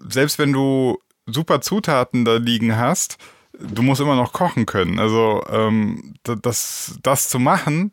selbst 0.08 0.38
wenn 0.38 0.52
du 0.52 0.98
super 1.26 1.60
Zutaten 1.60 2.24
da 2.24 2.36
liegen 2.36 2.76
hast, 2.76 3.16
du 3.58 3.82
musst 3.82 4.00
immer 4.00 4.16
noch 4.16 4.32
kochen 4.32 4.66
können. 4.66 4.98
Also, 4.98 5.42
ähm, 5.50 6.14
da- 6.24 6.34
das, 6.34 6.98
das 7.02 7.28
zu 7.28 7.38
machen, 7.38 7.90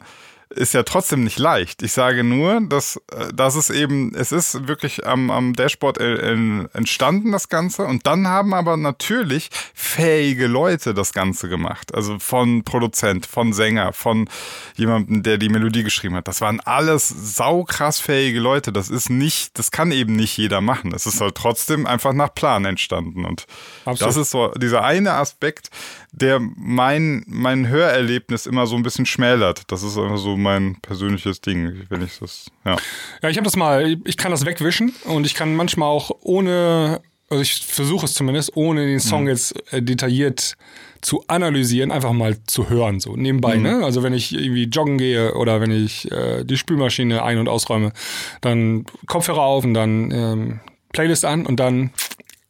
ist 0.55 0.73
ja 0.73 0.83
trotzdem 0.83 1.23
nicht 1.23 1.39
leicht. 1.39 1.81
Ich 1.83 1.93
sage 1.93 2.23
nur, 2.23 2.61
dass, 2.61 2.97
äh, 3.11 3.33
dass 3.33 3.55
es 3.55 3.69
eben, 3.69 4.13
es 4.15 4.31
ist 4.31 4.67
wirklich 4.67 5.05
am, 5.05 5.31
am 5.31 5.53
Dashboard 5.53 5.99
entstanden, 5.99 7.31
das 7.31 7.49
Ganze. 7.49 7.83
Und 7.83 8.07
dann 8.07 8.27
haben 8.27 8.53
aber 8.53 8.77
natürlich 8.77 9.49
fähige 9.73 10.47
Leute 10.47 10.93
das 10.93 11.13
Ganze 11.13 11.49
gemacht. 11.49 11.93
Also 11.93 12.19
von 12.19 12.63
Produzent, 12.63 13.25
von 13.25 13.53
Sänger, 13.53 13.93
von 13.93 14.29
jemandem, 14.75 15.23
der 15.23 15.37
die 15.37 15.49
Melodie 15.49 15.83
geschrieben 15.83 16.15
hat. 16.15 16.27
Das 16.27 16.41
waren 16.41 16.59
alles 16.61 17.07
saukrass 17.07 17.99
fähige 17.99 18.39
Leute. 18.39 18.71
Das 18.71 18.89
ist 18.89 19.09
nicht, 19.09 19.57
das 19.57 19.71
kann 19.71 19.91
eben 19.91 20.15
nicht 20.15 20.37
jeder 20.37 20.61
machen. 20.61 20.93
Es 20.93 21.05
ist 21.05 21.21
halt 21.21 21.35
trotzdem 21.35 21.85
einfach 21.85 22.13
nach 22.13 22.33
Plan 22.33 22.65
entstanden. 22.65 23.25
Und 23.25 23.45
Absolut. 23.85 24.01
das 24.01 24.17
ist 24.17 24.31
so 24.31 24.49
dieser 24.57 24.83
eine 24.83 25.13
Aspekt, 25.13 25.69
der 26.11 26.39
mein, 26.39 27.23
mein 27.27 27.67
Hörerlebnis 27.67 28.45
immer 28.45 28.67
so 28.67 28.75
ein 28.75 28.83
bisschen 28.83 29.05
schmälert. 29.05 29.63
Das 29.71 29.81
ist 29.81 29.97
einfach 29.97 30.17
so 30.17 30.35
mein 30.35 30.77
persönliches 30.81 31.41
Ding, 31.41 31.83
wenn 31.89 32.03
ich 32.03 32.19
das, 32.19 32.47
ja. 32.65 32.75
Ja, 33.21 33.29
ich 33.29 33.37
habe 33.37 33.45
das 33.45 33.55
mal, 33.55 33.97
ich 34.03 34.17
kann 34.17 34.31
das 34.31 34.45
wegwischen 34.45 34.93
und 35.05 35.25
ich 35.25 35.33
kann 35.33 35.55
manchmal 35.55 35.87
auch 35.87 36.11
ohne, 36.21 37.01
also 37.29 37.41
ich 37.41 37.65
versuche 37.65 38.05
es 38.05 38.13
zumindest, 38.13 38.55
ohne 38.55 38.85
den 38.85 38.99
Song 38.99 39.27
jetzt 39.27 39.55
äh, 39.73 39.81
detailliert 39.81 40.57
zu 41.01 41.23
analysieren, 41.27 41.91
einfach 41.91 42.11
mal 42.11 42.37
zu 42.45 42.69
hören, 42.69 42.99
so 42.99 43.15
nebenbei. 43.15 43.55
Ne? 43.57 43.83
Also 43.83 44.03
wenn 44.03 44.13
ich 44.13 44.33
irgendwie 44.33 44.65
joggen 44.65 44.97
gehe 44.97 45.33
oder 45.33 45.59
wenn 45.61 45.71
ich 45.71 46.11
äh, 46.11 46.43
die 46.43 46.57
Spülmaschine 46.57 47.23
ein- 47.23 47.39
und 47.39 47.47
ausräume, 47.47 47.93
dann 48.41 48.85
Kopfhörer 49.07 49.41
auf 49.41 49.63
und 49.63 49.73
dann 49.73 50.11
ähm, 50.11 50.59
Playlist 50.91 51.25
an 51.25 51.45
und 51.45 51.59
dann 51.59 51.91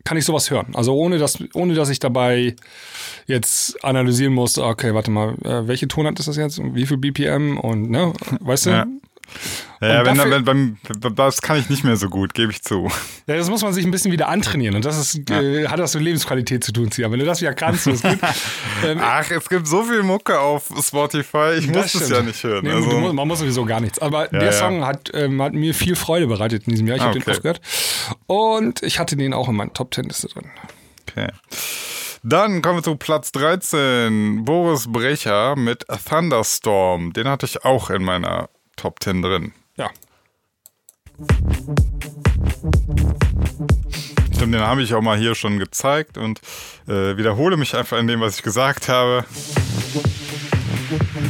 kann 0.03 0.17
ich 0.17 0.25
sowas 0.25 0.49
hören. 0.51 0.67
Also 0.73 0.93
ohne 0.93 1.17
dass, 1.17 1.37
ohne 1.53 1.73
dass 1.73 1.89
ich 1.89 1.99
dabei 1.99 2.55
jetzt 3.27 3.83
analysieren 3.83 4.33
muss, 4.33 4.57
okay, 4.57 4.93
warte 4.93 5.11
mal, 5.11 5.35
äh, 5.43 5.67
welche 5.67 5.87
Tonart 5.87 6.19
ist 6.19 6.27
das 6.27 6.37
jetzt? 6.37 6.59
und 6.59 6.75
Wie 6.75 6.85
viel 6.85 6.97
BPM 6.97 7.57
und 7.57 7.89
ne, 7.89 8.13
weißt 8.39 8.65
du? 8.67 8.69
Ja. 8.71 8.85
Ja, 9.81 10.05
wenn, 10.05 10.15
dafür- 10.15 10.31
wenn, 10.45 10.77
beim, 10.99 11.15
das 11.15 11.41
kann 11.41 11.57
ich 11.57 11.69
nicht 11.69 11.83
mehr 11.83 11.95
so 11.97 12.07
gut, 12.07 12.33
gebe 12.35 12.51
ich 12.51 12.61
zu. 12.61 12.87
Ja, 13.25 13.35
das 13.35 13.49
muss 13.49 13.63
man 13.63 13.73
sich 13.73 13.83
ein 13.83 13.89
bisschen 13.91 14.11
wieder 14.11 14.27
antrainieren. 14.27 14.75
Und 14.75 14.85
das 14.85 14.97
ist, 14.97 15.29
äh, 15.31 15.67
hat 15.67 15.79
das 15.79 15.95
mit 15.95 16.03
Lebensqualität 16.03 16.63
zu 16.63 16.71
tun, 16.71 16.91
Sia. 16.91 17.09
Wenn 17.09 17.17
du 17.19 17.25
das 17.25 17.41
wieder 17.41 17.53
kannst, 17.55 17.87
ist 17.87 18.03
gut. 18.03 18.19
ähm, 18.85 18.99
Ach, 19.01 19.29
es 19.31 19.49
gibt 19.49 19.65
so 19.67 19.83
viel 19.83 20.03
Mucke 20.03 20.39
auf 20.39 20.71
Spotify, 20.81 21.53
ich 21.57 21.67
muss 21.67 21.77
das 21.77 21.95
es 21.95 22.01
stimmt. 22.05 22.11
ja 22.11 22.21
nicht 22.21 22.43
hören. 22.43 22.63
Nee, 22.63 22.71
also, 22.73 22.89
musst, 22.99 23.13
man 23.15 23.27
muss 23.27 23.39
sowieso 23.39 23.65
gar 23.65 23.79
nichts. 23.79 23.97
Aber 23.99 24.27
der 24.27 24.43
ja. 24.45 24.51
Song 24.51 24.85
hat, 24.85 25.09
ähm, 25.15 25.41
hat 25.41 25.53
mir 25.53 25.73
viel 25.73 25.95
Freude 25.95 26.27
bereitet 26.27 26.67
in 26.67 26.71
diesem 26.73 26.85
Jahr. 26.87 26.97
Ich 26.97 27.01
Ah, 27.01 27.05
habe 27.07 27.13
den 27.19 27.23
okay. 27.23 27.31
oft 27.31 27.41
gehört. 27.41 27.61
Und 28.27 28.83
ich 28.83 28.99
hatte 28.99 29.15
den 29.17 29.33
auch 29.33 29.49
in 29.49 29.55
meinen 29.55 29.73
Top 29.73 29.89
Ten 29.91 30.05
Liste 30.05 30.27
drin. 30.27 30.45
okay. 31.09 31.27
Dann 32.23 32.61
kommen 32.61 32.77
wir 32.77 32.83
zu 32.83 32.95
Platz 32.97 33.31
13. 33.31 34.45
Boris 34.45 34.91
Brecher 34.91 35.55
mit 35.55 35.85
Thunderstorm. 36.07 37.13
Den 37.13 37.27
hatte 37.27 37.47
ich 37.47 37.65
auch 37.65 37.89
in 37.89 38.03
meiner 38.03 38.47
Top 38.81 38.99
10 38.99 39.21
drin. 39.21 39.51
Ja. 39.77 39.91
Stimmt, 44.33 44.55
den 44.55 44.61
habe 44.61 44.81
ich 44.81 44.95
auch 44.95 45.03
mal 45.03 45.19
hier 45.19 45.35
schon 45.35 45.59
gezeigt 45.59 46.17
und 46.17 46.41
äh, 46.87 47.15
wiederhole 47.15 47.57
mich 47.57 47.75
einfach 47.75 47.99
in 47.99 48.07
dem, 48.07 48.21
was 48.21 48.37
ich 48.37 48.41
gesagt 48.41 48.89
habe. 48.89 49.23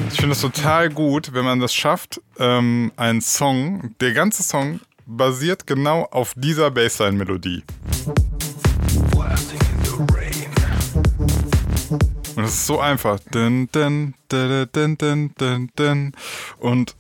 Ich 0.10 0.16
finde 0.16 0.32
es 0.32 0.40
total 0.40 0.90
gut, 0.90 1.34
wenn 1.34 1.44
man 1.44 1.60
das 1.60 1.74
schafft, 1.74 2.22
ähm, 2.40 2.94
einen 2.96 3.20
Song, 3.20 3.96
der 4.00 4.14
ganze 4.14 4.44
Song 4.44 4.80
basiert 5.06 5.68
genau 5.68 6.06
auf 6.06 6.32
dieser 6.38 6.72
Bassline-Melodie. 6.72 7.64
Und 12.38 12.44
es 12.46 12.54
ist 12.54 12.66
so 12.66 12.80
einfach. 12.80 13.20
Dun, 13.30 13.68
dun, 13.74 14.14
dun. 14.30 16.14
Und 16.58 16.96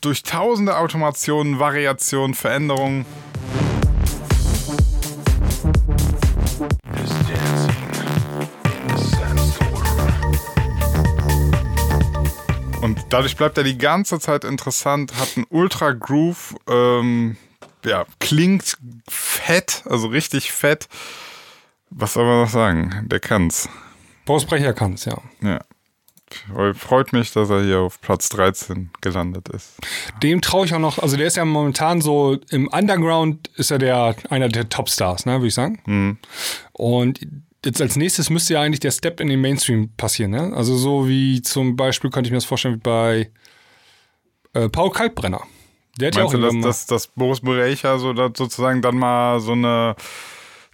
durch 0.00 0.22
tausende 0.22 0.76
Automationen, 0.76 1.58
Variationen, 1.58 2.34
Veränderungen 2.34 3.04
Und 12.80 12.98
dadurch 13.10 13.36
bleibt 13.36 13.58
er 13.58 13.64
die 13.64 13.76
ganze 13.76 14.18
Zeit 14.20 14.44
interessant, 14.44 15.12
hat 15.18 15.36
einen 15.36 15.46
Ultra 15.50 15.92
Groove, 15.92 16.56
ähm, 16.68 17.36
ja, 17.84 18.06
klingt 18.18 18.78
fett, 19.08 19.82
also 19.86 20.08
richtig 20.08 20.50
fett. 20.50 20.88
Was 21.90 22.14
soll 22.14 22.24
man 22.24 22.40
noch 22.40 22.50
sagen? 22.50 23.06
Der 23.10 23.20
kann's. 23.20 23.68
Boris 24.24 24.44
Brecher 24.44 24.72
kann 24.72 24.94
es, 24.94 25.04
ja. 25.04 25.18
Ja. 25.42 25.60
Freut 26.74 27.12
mich, 27.12 27.32
dass 27.32 27.50
er 27.50 27.62
hier 27.62 27.80
auf 27.80 28.00
Platz 28.00 28.28
13 28.30 28.90
gelandet 29.00 29.48
ist. 29.48 29.76
Dem 30.22 30.40
traue 30.40 30.66
ich 30.66 30.74
auch 30.74 30.78
noch, 30.78 30.98
also 30.98 31.16
der 31.16 31.26
ist 31.26 31.36
ja 31.36 31.44
momentan 31.44 32.00
so 32.00 32.38
im 32.50 32.68
Underground 32.68 33.48
ist 33.56 33.70
er 33.70 33.78
der 33.78 34.14
einer 34.28 34.48
der 34.48 34.68
Topstars, 34.68 35.26
ne, 35.26 35.34
würde 35.34 35.48
ich 35.48 35.54
sagen. 35.54 35.80
Mhm. 35.86 36.18
Und 36.72 37.20
jetzt 37.64 37.80
als 37.80 37.96
nächstes 37.96 38.30
müsste 38.30 38.54
ja 38.54 38.62
eigentlich 38.62 38.80
der 38.80 38.90
Step 38.90 39.20
in 39.20 39.28
den 39.28 39.40
Mainstream 39.40 39.90
passieren, 39.96 40.30
ne? 40.30 40.52
Also 40.54 40.76
so 40.76 41.08
wie 41.08 41.42
zum 41.42 41.76
Beispiel 41.76 42.10
könnte 42.10 42.28
ich 42.28 42.32
mir 42.32 42.38
das 42.38 42.44
vorstellen 42.44 42.76
wie 42.76 42.80
bei 42.80 43.30
äh, 44.54 44.68
Paul 44.68 44.90
Kalkbrenner. 44.90 45.42
Der 45.98 46.08
hat 46.08 46.16
ja 46.16 46.24
auch 46.24 46.32
Meinst 46.32 46.54
du, 46.54 46.60
dass, 46.60 46.86
dass, 46.86 46.86
dass 46.86 47.06
Boris 47.08 47.40
Bereicher 47.40 47.98
so 47.98 48.14
sozusagen 48.14 48.80
dann 48.82 48.96
mal 48.96 49.40
so 49.40 49.52
eine. 49.52 49.96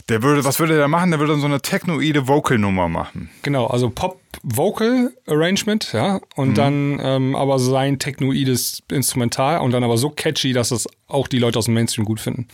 Der 0.08 0.22
würde, 0.22 0.44
was 0.44 0.60
würde 0.60 0.76
der 0.76 0.88
machen? 0.88 1.10
Der 1.10 1.18
würde 1.18 1.32
dann 1.32 1.40
so 1.40 1.46
eine 1.46 1.60
technoide 1.60 2.28
Vocal-Nummer 2.28 2.88
machen. 2.88 3.28
Genau, 3.42 3.66
also 3.66 3.90
Pop-Vocal-Arrangement, 3.90 5.92
ja, 5.92 6.20
und 6.36 6.50
Mhm. 6.50 6.54
dann 6.54 7.00
ähm, 7.02 7.36
aber 7.36 7.58
sein 7.58 7.98
technoides 7.98 8.82
Instrumental 8.90 9.60
und 9.60 9.72
dann 9.72 9.84
aber 9.84 9.98
so 9.98 10.10
catchy, 10.10 10.52
dass 10.52 10.70
es 10.70 10.86
auch 11.08 11.28
die 11.28 11.38
Leute 11.38 11.58
aus 11.58 11.66
dem 11.66 11.74
Mainstream 11.74 12.04
gut 12.04 12.20
finden. 12.20 12.46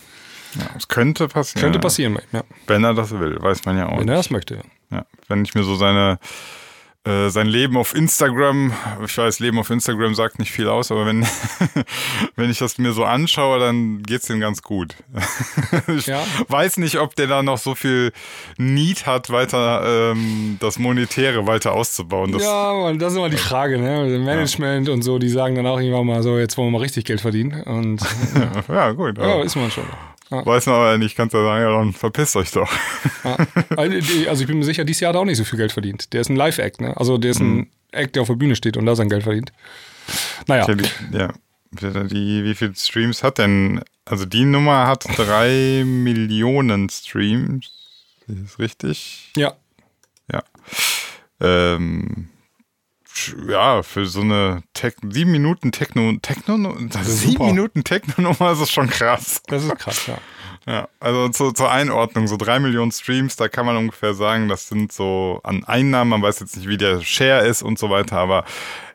Ja, 0.58 0.68
das 0.74 0.88
könnte 0.88 1.28
passieren. 1.28 1.62
Könnte 1.62 1.78
passieren, 1.78 2.18
ja, 2.32 2.42
Wenn 2.66 2.84
er 2.84 2.94
das 2.94 3.10
will, 3.18 3.38
weiß 3.40 3.64
man 3.64 3.78
ja 3.78 3.88
auch. 3.88 3.98
wenn 3.98 4.08
er 4.08 4.16
das 4.16 4.30
möchte. 4.30 4.60
Ja, 4.90 5.06
wenn 5.28 5.44
ich 5.44 5.54
mir 5.54 5.62
so 5.62 5.76
seine 5.76 6.18
äh, 7.04 7.30
sein 7.30 7.48
Leben 7.48 7.76
auf 7.76 7.94
Instagram, 7.96 8.72
ich 9.04 9.18
weiß, 9.18 9.40
Leben 9.40 9.58
auf 9.58 9.70
Instagram 9.70 10.14
sagt 10.14 10.38
nicht 10.38 10.52
viel 10.52 10.68
aus, 10.68 10.92
aber 10.92 11.04
wenn, 11.06 11.26
wenn 12.36 12.48
ich 12.48 12.58
das 12.58 12.78
mir 12.78 12.92
so 12.92 13.04
anschaue, 13.04 13.58
dann 13.58 14.02
geht's 14.04 14.30
ihm 14.30 14.38
ganz 14.38 14.62
gut. 14.62 14.94
ich 15.88 16.06
Ja. 16.06 16.22
weiß 16.48 16.76
nicht, 16.76 16.98
ob 16.98 17.16
der 17.16 17.26
da 17.26 17.42
noch 17.42 17.58
so 17.58 17.74
viel 17.74 18.12
Need 18.56 19.06
hat, 19.06 19.30
weiter 19.30 20.12
ähm, 20.12 20.58
das 20.60 20.78
Monetäre 20.78 21.46
weiter 21.46 21.72
auszubauen. 21.72 22.30
Das, 22.32 22.42
ja, 22.44 22.72
Mann, 22.72 22.98
das 23.00 23.12
ist 23.12 23.18
immer 23.18 23.30
die 23.30 23.36
Frage, 23.36 23.78
ne? 23.78 24.18
Management 24.20 24.88
und 24.88 25.02
so, 25.02 25.18
die 25.18 25.28
sagen 25.28 25.56
dann 25.56 25.66
auch 25.66 25.80
irgendwann 25.80 26.06
mal 26.06 26.22
so, 26.22 26.38
jetzt 26.38 26.56
wollen 26.56 26.68
wir 26.68 26.78
mal 26.78 26.82
richtig 26.84 27.04
Geld 27.04 27.20
verdienen. 27.20 27.62
Und 27.62 28.00
ja, 28.68 28.92
gut. 28.92 29.18
ja, 29.18 29.42
ist 29.42 29.56
man 29.56 29.70
schon. 29.72 29.84
Ja. 30.32 30.44
Weiß 30.46 30.66
man 30.66 30.74
aber 30.76 30.98
nicht, 30.98 31.14
kannst 31.16 31.34
ja 31.34 31.42
sagen, 31.44 31.62
ja, 31.62 31.70
dann 31.78 31.92
verpisst 31.92 32.34
euch 32.36 32.50
doch. 32.50 32.70
Ja. 33.24 33.36
Also 33.76 34.28
also 34.28 34.42
ich 34.42 34.48
bin 34.48 34.58
mir 34.58 34.64
sicher, 34.64 34.84
dieses 34.84 35.00
Jahr 35.00 35.10
hat 35.10 35.16
er 35.16 35.20
auch 35.20 35.24
nicht 35.24 35.36
so 35.38 35.44
viel 35.44 35.58
Geld 35.58 35.72
verdient. 35.72 36.12
Der 36.12 36.22
ist 36.22 36.30
ein 36.30 36.36
Live-Act, 36.36 36.80
ne? 36.80 36.96
Also 36.96 37.18
der 37.18 37.30
ist 37.32 37.40
Mhm. 37.40 37.58
ein 37.60 37.70
Act, 37.92 38.16
der 38.16 38.22
auf 38.22 38.28
der 38.28 38.34
Bühne 38.36 38.56
steht 38.56 38.76
und 38.76 38.86
da 38.86 38.96
sein 38.96 39.08
Geld 39.08 39.22
verdient. 39.22 39.52
Naja, 40.46 40.66
Ja, 41.12 41.32
die, 42.04 42.44
wie 42.44 42.54
viele 42.54 42.74
Streams 42.74 43.22
hat 43.22 43.38
denn? 43.38 43.82
Also 44.04 44.24
die 44.24 44.44
Nummer 44.44 44.86
hat 44.88 45.04
drei 45.16 45.84
Millionen 45.86 46.88
Streams. 46.88 47.70
Ist 48.26 48.38
das 48.44 48.58
richtig? 48.58 49.30
ja. 49.36 49.52
Ja. 50.32 50.42
Ähm, 51.40 52.28
ja, 53.48 53.82
für 53.82 54.06
so 54.06 54.20
eine 54.20 54.62
Tech 54.74 54.94
sieben 55.08 55.32
Minuten 55.32 55.72
Techno, 55.72 56.12
Techno, 56.22 56.76
sieben. 57.02 57.46
Minuten 57.46 57.84
Techno-Nummer 57.84 58.52
ist 58.52 58.60
es 58.60 58.70
schon 58.70 58.88
krass. 58.88 59.42
Das 59.46 59.64
ist 59.64 59.76
krass, 59.78 60.06
ja. 60.06 60.18
Ja, 60.64 60.88
also 61.00 61.28
zu, 61.28 61.50
zur 61.50 61.72
Einordnung, 61.72 62.28
so 62.28 62.36
drei 62.36 62.60
Millionen 62.60 62.92
Streams, 62.92 63.34
da 63.34 63.48
kann 63.48 63.66
man 63.66 63.76
ungefähr 63.76 64.14
sagen, 64.14 64.48
das 64.48 64.68
sind 64.68 64.92
so 64.92 65.40
an 65.42 65.64
Einnahmen, 65.64 66.10
man 66.10 66.22
weiß 66.22 66.38
jetzt 66.38 66.56
nicht, 66.56 66.68
wie 66.68 66.76
der 66.76 67.00
Share 67.00 67.44
ist 67.46 67.62
und 67.62 67.80
so 67.80 67.90
weiter, 67.90 68.18
aber 68.18 68.44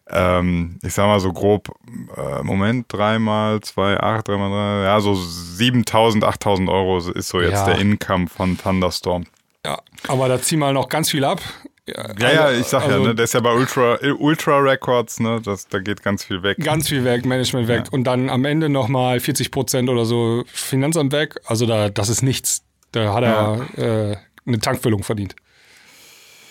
ähm, 0.10 0.80
ich 0.82 0.94
sag 0.94 1.08
mal 1.08 1.20
so 1.20 1.34
grob, 1.34 1.68
äh, 2.16 2.42
Moment, 2.44 2.86
dreimal 2.88 3.60
zwei, 3.60 4.00
acht, 4.00 4.30
dreimal 4.30 4.50
drei, 4.50 4.86
ja, 4.86 5.02
so 5.02 5.14
7000, 5.16 6.24
8000 6.24 6.70
Euro 6.70 7.00
ist 7.00 7.28
so 7.28 7.42
jetzt 7.42 7.52
Ja. 7.52 7.66
der 7.66 7.80
Income 7.80 8.28
von 8.28 8.58
Thunderstorm. 8.58 9.26
Ja, 9.66 9.80
aber 10.08 10.30
da 10.30 10.42
ziehen 10.42 10.60
wir 10.60 10.72
noch 10.72 10.88
ganz 10.88 11.12
viel 11.12 11.26
ab. 11.26 11.42
Ja, 11.88 12.32
ja, 12.32 12.52
ich 12.52 12.68
sag 12.68 12.82
ja, 12.84 12.90
also 12.96 13.08
ne, 13.08 13.16
der 13.16 13.24
ist 13.24 13.34
ja 13.34 13.40
bei 13.40 13.54
Ultra, 13.54 13.98
Ultra 14.20 14.60
Records, 14.60 15.22
ne, 15.22 15.40
das, 15.42 15.70
da 15.70 15.80
geht 15.80 16.04
ganz 16.04 16.26
viel 16.26 16.44
weg. 16.44 16.58
Ganz 16.60 16.90
viel 16.90 17.06
weg, 17.06 17.26
Management 17.26 17.70
weg 17.70 17.86
und 17.92 18.04
dann 18.04 18.30
am 18.30 18.44
Ende 18.44 18.68
nochmal 18.68 19.22
40 19.22 19.52
Prozent 19.52 19.90
oder 19.90 20.04
so 20.06 20.44
Finanzamt 20.48 21.14
weg. 21.14 21.36
Also 21.46 21.66
da, 21.66 21.88
das 21.90 22.10
ist 22.10 22.24
nichts. 22.24 22.64
Da 22.92 23.14
hat 23.14 23.24
er 23.24 23.68
äh, 23.78 24.18
eine 24.46 24.60
Tankfüllung 24.60 25.04
verdient. 25.04 25.36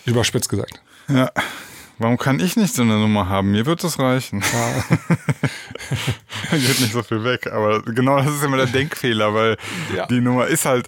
Überspitzt 0.05 0.49
gesagt. 0.49 0.81
Ja. 1.07 1.31
Warum 1.99 2.17
kann 2.17 2.39
ich 2.39 2.55
nicht 2.55 2.75
so 2.75 2.83
eine 2.83 2.97
Nummer 2.99 3.27
haben? 3.27 3.51
Mir 3.51 3.65
wird 3.65 3.83
es 3.83 3.97
reichen. 3.99 4.41
Geht 6.51 6.79
nicht 6.79 6.93
so 6.93 7.03
viel 7.03 7.23
weg, 7.23 7.47
aber 7.51 7.81
genau 7.81 8.17
das 8.17 8.27
ist 8.35 8.43
immer 8.43 8.57
der 8.57 8.67
Denkfehler, 8.67 9.33
weil 9.33 9.57
Ja. 9.95 10.05
die 10.05 10.21
Nummer 10.21 10.47
ist 10.47 10.65
halt 10.65 10.87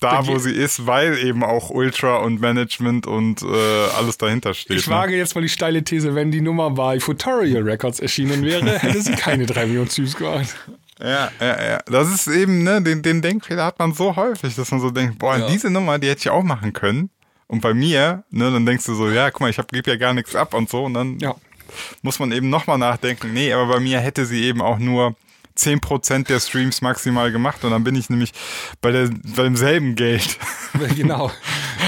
da, 0.00 0.26
wo 0.26 0.38
sie 0.38 0.52
ist, 0.52 0.86
weil 0.86 1.18
eben 1.18 1.42
auch 1.42 1.70
Ultra 1.70 2.16
und 2.18 2.40
Management 2.40 3.06
und 3.06 3.42
äh, 3.42 3.46
alles 3.98 4.18
dahinter 4.18 4.52
steht. 4.54 4.76
Ich 4.78 4.86
ne? 4.86 4.94
wage 4.94 5.16
jetzt 5.16 5.34
mal 5.34 5.40
die 5.40 5.48
steile 5.48 5.82
These, 5.82 6.14
wenn 6.14 6.30
die 6.30 6.40
Nummer 6.42 6.70
bei 6.70 7.00
Futorial 7.00 7.62
Records 7.62 8.00
erschienen 8.00 8.44
wäre, 8.44 8.64
hätte 8.78 9.00
sie 9.00 9.12
keine 9.12 9.46
3 9.46 9.66
Millionen 9.66 9.88
Streams 9.90 10.16
gemacht. 10.16 10.54
Ja, 11.00 11.30
ja, 11.40 11.64
ja. 11.68 11.78
Das 11.86 12.10
ist 12.12 12.26
eben, 12.26 12.62
ne, 12.62 12.80
den, 12.82 13.02
den 13.02 13.20
Denkfehler 13.22 13.64
hat 13.64 13.78
man 13.78 13.92
so 13.92 14.16
häufig, 14.16 14.54
dass 14.54 14.70
man 14.70 14.80
so 14.80 14.90
denkt, 14.90 15.18
boah, 15.18 15.36
Ja. 15.38 15.46
diese 15.48 15.70
Nummer, 15.70 15.98
die 15.98 16.08
hätte 16.08 16.20
ich 16.20 16.30
auch 16.30 16.42
machen 16.42 16.72
können. 16.72 17.10
Und 17.48 17.60
bei 17.60 17.74
mir, 17.74 18.24
ne, 18.30 18.50
dann 18.50 18.66
denkst 18.66 18.84
du 18.86 18.94
so, 18.94 19.08
ja, 19.10 19.30
guck 19.30 19.42
mal, 19.42 19.50
ich 19.50 19.58
hab, 19.58 19.70
gebe 19.70 19.90
ja 19.90 19.96
gar 19.96 20.14
nichts 20.14 20.34
ab 20.34 20.52
und 20.54 20.68
so. 20.68 20.84
Und 20.84 20.94
dann 20.94 21.18
Ja. 21.20 21.34
muss 22.02 22.18
man 22.18 22.32
eben 22.32 22.48
nochmal 22.50 22.78
nachdenken, 22.78 23.32
nee, 23.32 23.52
aber 23.52 23.66
bei 23.66 23.80
mir 23.80 24.00
hätte 24.00 24.24
sie 24.26 24.44
eben 24.44 24.60
auch 24.62 24.78
nur 24.78 25.14
10% 25.56 26.26
der 26.26 26.40
Streams 26.40 26.82
maximal 26.82 27.32
gemacht 27.32 27.64
und 27.64 27.70
dann 27.70 27.84
bin 27.84 27.94
ich 27.96 28.10
nämlich 28.10 28.32
bei, 28.80 28.90
der, 28.92 29.10
bei 29.36 29.42
demselben 29.44 29.94
Geld. 29.94 30.38
Genau. 30.96 31.30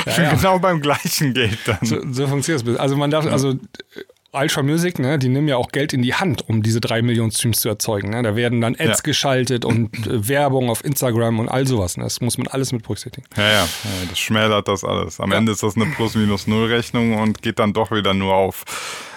Ich 0.07 0.16
bin 0.16 0.31
genau 0.31 0.59
beim 0.59 0.81
gleichen 0.81 1.35
Geld 1.35 1.59
dann. 1.66 1.79
So, 1.83 1.99
so 2.11 2.27
funktioniert 2.29 2.66
es. 2.66 2.77
Also 2.77 2.97
man 2.97 3.11
darf, 3.11 3.27
also 3.27 3.51
äh, 3.51 3.57
Ultra 4.33 4.62
Music, 4.62 4.99
ne, 4.99 5.19
die 5.19 5.29
nehmen 5.29 5.49
ja 5.49 5.57
auch 5.57 5.69
Geld 5.71 5.93
in 5.93 6.01
die 6.03 6.14
Hand, 6.14 6.49
um 6.49 6.62
diese 6.62 6.81
drei 6.81 7.03
Millionen 7.03 7.31
Streams 7.31 7.61
zu 7.61 7.69
erzeugen. 7.69 8.11
Ne? 8.11 8.23
Da 8.23 8.37
werden 8.37 8.61
dann 8.62 8.75
Ads 8.75 8.99
Ja. 8.99 9.03
geschaltet 9.03 9.64
und 9.66 10.07
äh, 10.07 10.29
Werbung 10.29 10.71
auf 10.71 10.83
Instagram 10.85 11.41
und 11.41 11.49
all 11.49 11.66
sowas. 11.66 11.97
Ne? 11.99 12.05
Das 12.05 12.21
muss 12.23 12.39
man 12.39 12.47
alles 12.47 12.73
mit 12.73 12.83
berücksichtigen. 12.85 13.27
Ja, 13.37 13.43
ja, 13.43 13.53
ja, 13.64 13.66
das 14.09 14.19
schmälert 14.19 14.69
das 14.69 14.85
alles. 14.85 15.21
Am 15.21 15.33
Ende 15.33 15.53
ist 15.53 15.62
das 15.62 15.77
eine 15.77 15.87
Plus-Minus-Null-Rechnung 15.87 17.19
und 17.19 17.43
geht 17.43 17.59
dann 17.59 17.73
doch 17.75 17.91
wieder 17.91 18.14
nur 18.14 18.35
auf 18.35 18.64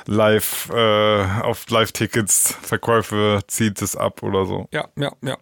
Live, 0.06 0.70
äh, 0.74 1.24
auf 1.42 1.70
Live-Tickets, 1.70 2.58
Verkäufe, 2.62 3.42
zieht 3.48 3.82
es 3.82 3.96
ab 3.96 4.24
oder 4.24 4.46
so. 4.46 4.68
Ja, 4.72 4.88
ja, 4.98 5.12
ja. 5.22 5.38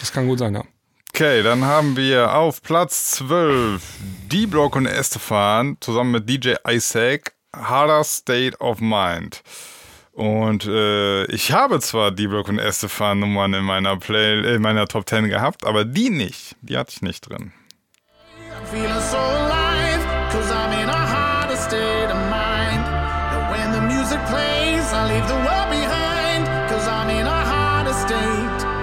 Das 0.00 0.12
kann 0.12 0.26
gut 0.26 0.38
sein, 0.38 0.54
ja. 0.54 0.64
Okay, 1.10 1.42
dann 1.42 1.64
haben 1.64 1.96
wir 1.96 2.34
auf 2.34 2.62
Platz 2.62 3.12
12 3.12 3.82
D-Block 4.32 4.74
und 4.76 4.86
Estefan 4.86 5.76
zusammen 5.80 6.10
mit 6.10 6.28
DJ 6.28 6.54
Isaac, 6.68 7.34
Harder 7.54 8.02
State 8.02 8.58
of 8.58 8.80
Mind. 8.80 9.42
Und 10.12 10.66
äh, 10.66 11.24
ich 11.26 11.52
habe 11.52 11.80
zwar 11.80 12.10
D-Block 12.10 12.48
und 12.48 12.58
Estefan 12.58 13.20
Nummern 13.20 13.54
in 13.54 13.64
meiner 13.64 13.96
Play 13.96 14.54
in 14.54 14.62
meiner 14.62 14.86
Top 14.86 15.08
10 15.08 15.28
gehabt, 15.28 15.64
aber 15.64 15.84
die 15.84 16.10
nicht. 16.10 16.56
Die 16.62 16.76
hatte 16.76 16.92
ich 16.94 17.02
nicht 17.02 17.28
drin. 17.28 17.52
I'm 19.14 19.53
leave 25.08 25.26
the 25.28 25.34
world 25.34 25.68
behind, 25.70 26.46
cause 26.70 26.86
I'm 26.88 27.10
in 27.10 27.26
a 27.26 27.40
harder 27.52 27.92
state, 27.92 28.73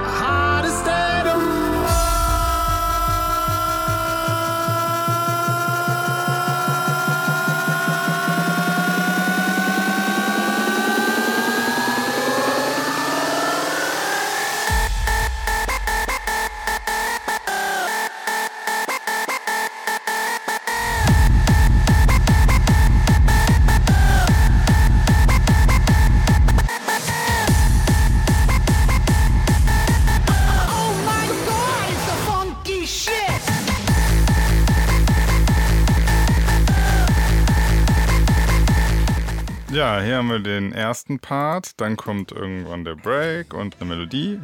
Hier 40.03 40.17
haben 40.17 40.29
wir 40.29 40.39
den 40.39 40.73
ersten 40.73 41.19
Part, 41.19 41.79
dann 41.79 41.95
kommt 41.95 42.31
irgendwann 42.31 42.83
der 42.83 42.95
Break 42.95 43.53
und 43.53 43.75
eine 43.79 43.89
Melodie. 43.89 44.39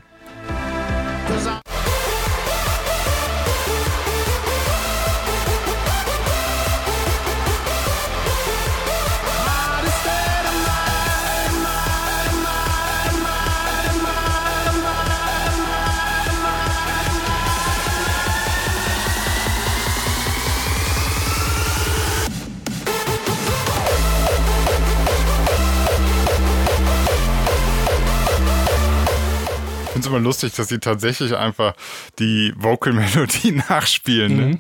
Es 30.08 30.12
immer 30.14 30.20
lustig, 30.20 30.54
dass 30.56 30.68
sie 30.70 30.80
tatsächlich 30.80 31.36
einfach 31.36 31.74
die 32.20 32.54
Vocal-Melodie 32.58 33.52
nachspielen. 33.70 34.36
Ne? 34.38 34.60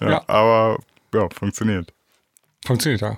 Ja, 0.00 0.10
Ja. 0.10 0.24
Aber 0.28 0.78
ja, 1.14 1.28
funktioniert. 1.30 1.92
Funktioniert, 2.66 3.00
ja. 3.02 3.16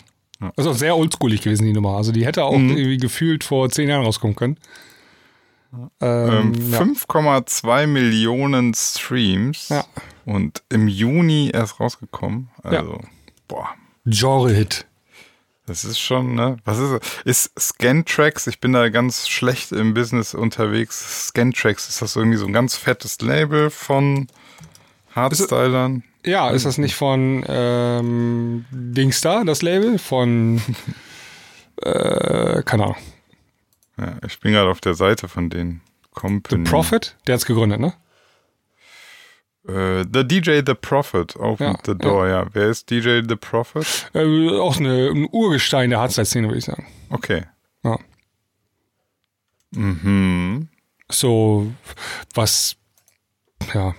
Ist 0.57 0.67
auch 0.67 0.75
sehr 0.75 0.97
oldschoolig 0.97 1.41
gewesen, 1.41 1.65
die 1.65 1.73
Nummer. 1.73 1.97
Also 1.97 2.13
die 2.13 2.27
hätte 2.27 2.45
auch 2.45 2.53
irgendwie 2.53 2.99
gefühlt 2.99 3.43
vor 3.43 3.71
zehn 3.71 3.89
Jahren 3.89 4.05
rauskommen 4.05 4.37
können. 4.37 4.59
Ähm, 6.01 6.53
Ähm, 6.55 6.71
ja. 6.73 6.79
5,2 6.81 7.87
Millionen 7.87 8.73
Streams 8.75 9.69
Ja. 9.71 9.85
und 10.25 10.63
im 10.69 10.89
Juni 10.89 11.51
erst 11.53 11.81
rausgekommen. 11.81 12.49
Also, 12.63 13.01
boah, 13.49 13.69
Genre-Hit. 14.05 14.87
Das 15.67 15.85
ist 15.85 15.99
schon, 15.99 16.35
ne? 16.35 16.59
Was 16.65 16.79
ist 16.79 16.91
es? 17.25 17.49
Ist 17.51 17.61
Scantrax, 17.61 18.47
ich 18.47 18.61
bin 18.61 18.73
da 18.73 18.89
ganz 18.89 19.29
schlecht 19.29 19.73
im 19.73 19.95
Business 19.95 20.35
unterwegs. 20.35 21.29
Scantrax, 21.29 21.89
ist 21.89 22.03
das 22.03 22.17
irgendwie 22.17 22.39
so 22.39 22.47
ein 22.47 22.53
ganz 22.53 22.77
fettes 22.77 23.21
Label 23.21 23.71
von 23.71 24.29
Hardstylern? 25.15 26.05
Ja, 26.25 26.51
ist 26.51 26.67
das 26.67 26.79
nicht 26.79 26.95
von 26.95 27.45
ähm, 27.49 28.65
Dingstar, 28.71 29.45
das 29.45 29.63
Label? 29.63 29.99
Von, 29.99 30.61
äh, 31.83 32.63
keine 32.65 32.85
Ahnung, 32.85 32.97
Ja, 33.99 34.17
ich 34.27 34.41
bin 34.41 34.53
gerade 34.53 34.71
auf 34.71 34.81
der 34.81 34.95
Seite 34.95 35.29
von 35.29 35.51
den 35.51 35.81
Company. 36.15 36.65
Prophet? 36.65 37.17
Der 37.27 37.35
hat's 37.35 37.47
gegründet, 37.47 37.81
ne? 37.81 37.93
Äh, 39.69 40.05
the 40.13 40.23
DJ 40.27 40.61
The 40.67 40.75
Prophet 40.75 41.35
opened 41.37 41.79
Ja, 41.87 41.93
the 41.93 41.99
door, 41.99 42.29
ja. 42.29 42.47
Wer 42.53 42.69
ist 42.69 42.91
DJ 42.91 43.23
The 43.29 43.37
Prophet? 43.37 43.87
Äh, 44.15 44.51
auch 44.59 44.77
eine, 44.79 45.11
ein 45.11 45.29
Urgestein 45.31 45.91
der 45.91 46.01
Hardstyle-Szene, 46.01 46.49
würde 46.49 46.59
ich 46.59 46.65
sagen. 46.65 46.87
Okay. 47.11 47.43
Ja. 47.83 47.99
Mhm. 49.73 50.69
So, 51.11 51.73
was, 52.35 52.77
ja, 53.75 53.95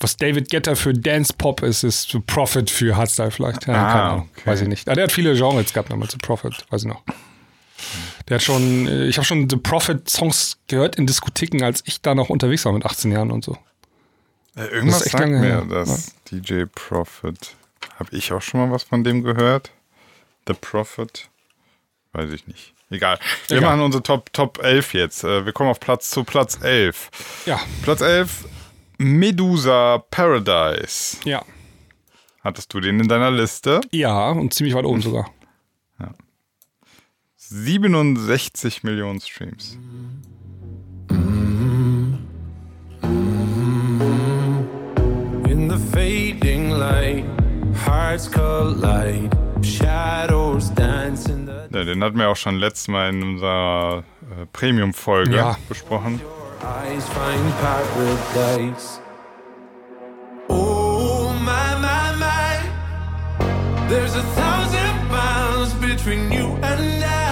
was 0.00 0.16
David 0.16 0.50
Getter 0.50 0.76
für 0.76 0.92
Dance 0.92 1.32
Pop 1.36 1.62
ist, 1.62 1.84
ist 1.84 2.08
so 2.10 2.20
Prophet 2.26 2.70
für 2.70 2.96
Hardstyle 2.96 3.30
vielleicht. 3.30 3.66
Ja, 3.66 3.74
Ah, 3.74 4.16
okay. 4.18 4.46
weiß 4.46 4.60
ich 4.62 4.68
nicht. 4.68 4.88
Ah, 4.88 4.94
der 4.94 5.04
hat 5.04 5.12
viele 5.12 5.34
Genres 5.34 5.72
gehabt 5.72 5.90
damals, 5.90 6.12
The 6.12 6.18
Prophet, 6.18 6.66
weiß 6.70 6.82
ich 6.82 6.88
noch. 6.88 7.02
Der 8.28 8.36
hat 8.36 8.42
schon, 8.42 8.86
äh, 8.88 9.04
ich 9.06 9.16
habe 9.16 9.24
schon 9.26 9.48
The 9.48 9.56
Prophet 9.56 10.08
Songs 10.08 10.58
gehört 10.68 10.96
in 10.96 11.06
Diskotheken, 11.06 11.62
als 11.64 11.82
ich 11.86 12.00
da 12.02 12.14
noch 12.14 12.30
unterwegs 12.30 12.64
war 12.64 12.72
mit 12.72 12.84
18 12.84 13.10
Jahren 13.12 13.30
und 13.30 13.44
so. 13.44 13.56
Äh, 14.56 14.66
irgendwas 14.66 15.02
Das 15.04 15.12
sagt 15.12 15.28
mir 15.28 15.38
her, 15.40 15.66
das 15.68 16.14
DJ 16.30 16.64
Prophet. 16.72 17.54
Habe 17.98 18.16
ich 18.16 18.32
auch 18.32 18.42
schon 18.42 18.60
mal 18.60 18.70
was 18.72 18.84
von 18.84 19.04
dem 19.04 19.22
gehört? 19.22 19.70
The 20.46 20.54
Prophet? 20.54 21.28
Weiß 22.12 22.30
ich 22.30 22.46
nicht. 22.46 22.72
Egal. 22.90 23.18
Wir 23.48 23.58
Egal. 23.58 23.70
machen 23.70 23.80
unsere 23.82 24.02
Top, 24.02 24.32
Top 24.32 24.62
11 24.62 24.94
jetzt. 24.94 25.24
Äh, 25.24 25.44
Wir 25.46 25.52
kommen 25.52 25.70
auf 25.70 25.80
Platz 25.80 26.10
zu 26.10 26.22
Platz 26.22 26.58
11. 26.62 27.10
Ja, 27.46 27.60
Platz 27.82 28.00
11, 28.00 28.44
Medusa 28.98 29.98
Paradise. 30.10 31.16
ja. 31.24 31.42
Hattest 32.42 32.74
du 32.74 32.80
den 32.80 33.00
in 33.00 33.08
deiner 33.08 33.30
Liste? 33.30 33.80
Ja, 33.90 34.28
und 34.30 34.52
ziemlich 34.52 34.74
weit 34.74 34.84
oben 34.84 35.00
sogar. 35.00 35.30
67 37.36 38.82
Millionen 38.82 39.20
Streams. 39.20 39.78
In 45.64 45.70
the 45.70 45.78
fading 45.78 46.72
light, 46.72 47.24
hearts 47.86 48.28
collide, 48.28 49.30
shadows 49.62 50.68
dance 50.74 51.24
in 51.24 51.46
the 51.46 51.68
Ja, 51.72 51.84
den 51.84 52.04
hatten 52.04 52.18
wir 52.18 52.28
auch 52.28 52.36
schon 52.36 52.56
letztes 52.58 52.88
Mal 52.88 53.08
in 53.08 53.22
unserer 53.22 54.04
äh, 54.42 54.44
Premium-Folge 54.52 55.34
Ja. 55.36 55.56
besprochen. 55.66 56.20
eyes 56.60 57.08
find 57.08 57.50
paradise. 57.62 59.00
Oh 60.50 61.32
my 61.40 61.74
my 61.80 62.12
my, 62.18 63.88
there's 63.88 64.14
a 64.16 64.22
thousand 64.36 65.08
miles 65.10 65.72
between 65.80 66.30
you 66.30 66.58
and 66.60 67.02
I. 67.02 67.23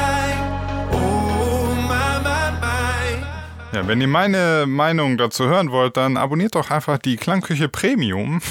Ja, 3.73 3.87
wenn 3.89 4.01
ihr 4.03 4.07
meine 4.09 4.67
Meinung 4.67 5.17
dazu 5.17 5.45
hören 5.47 5.71
wollt, 5.71 5.97
dann 5.97 6.19
abonniert 6.19 6.55
doch 6.55 6.71
einfach 6.71 6.99
die 6.99 7.17
Klangküche 7.17 7.69
Premium. 7.69 8.43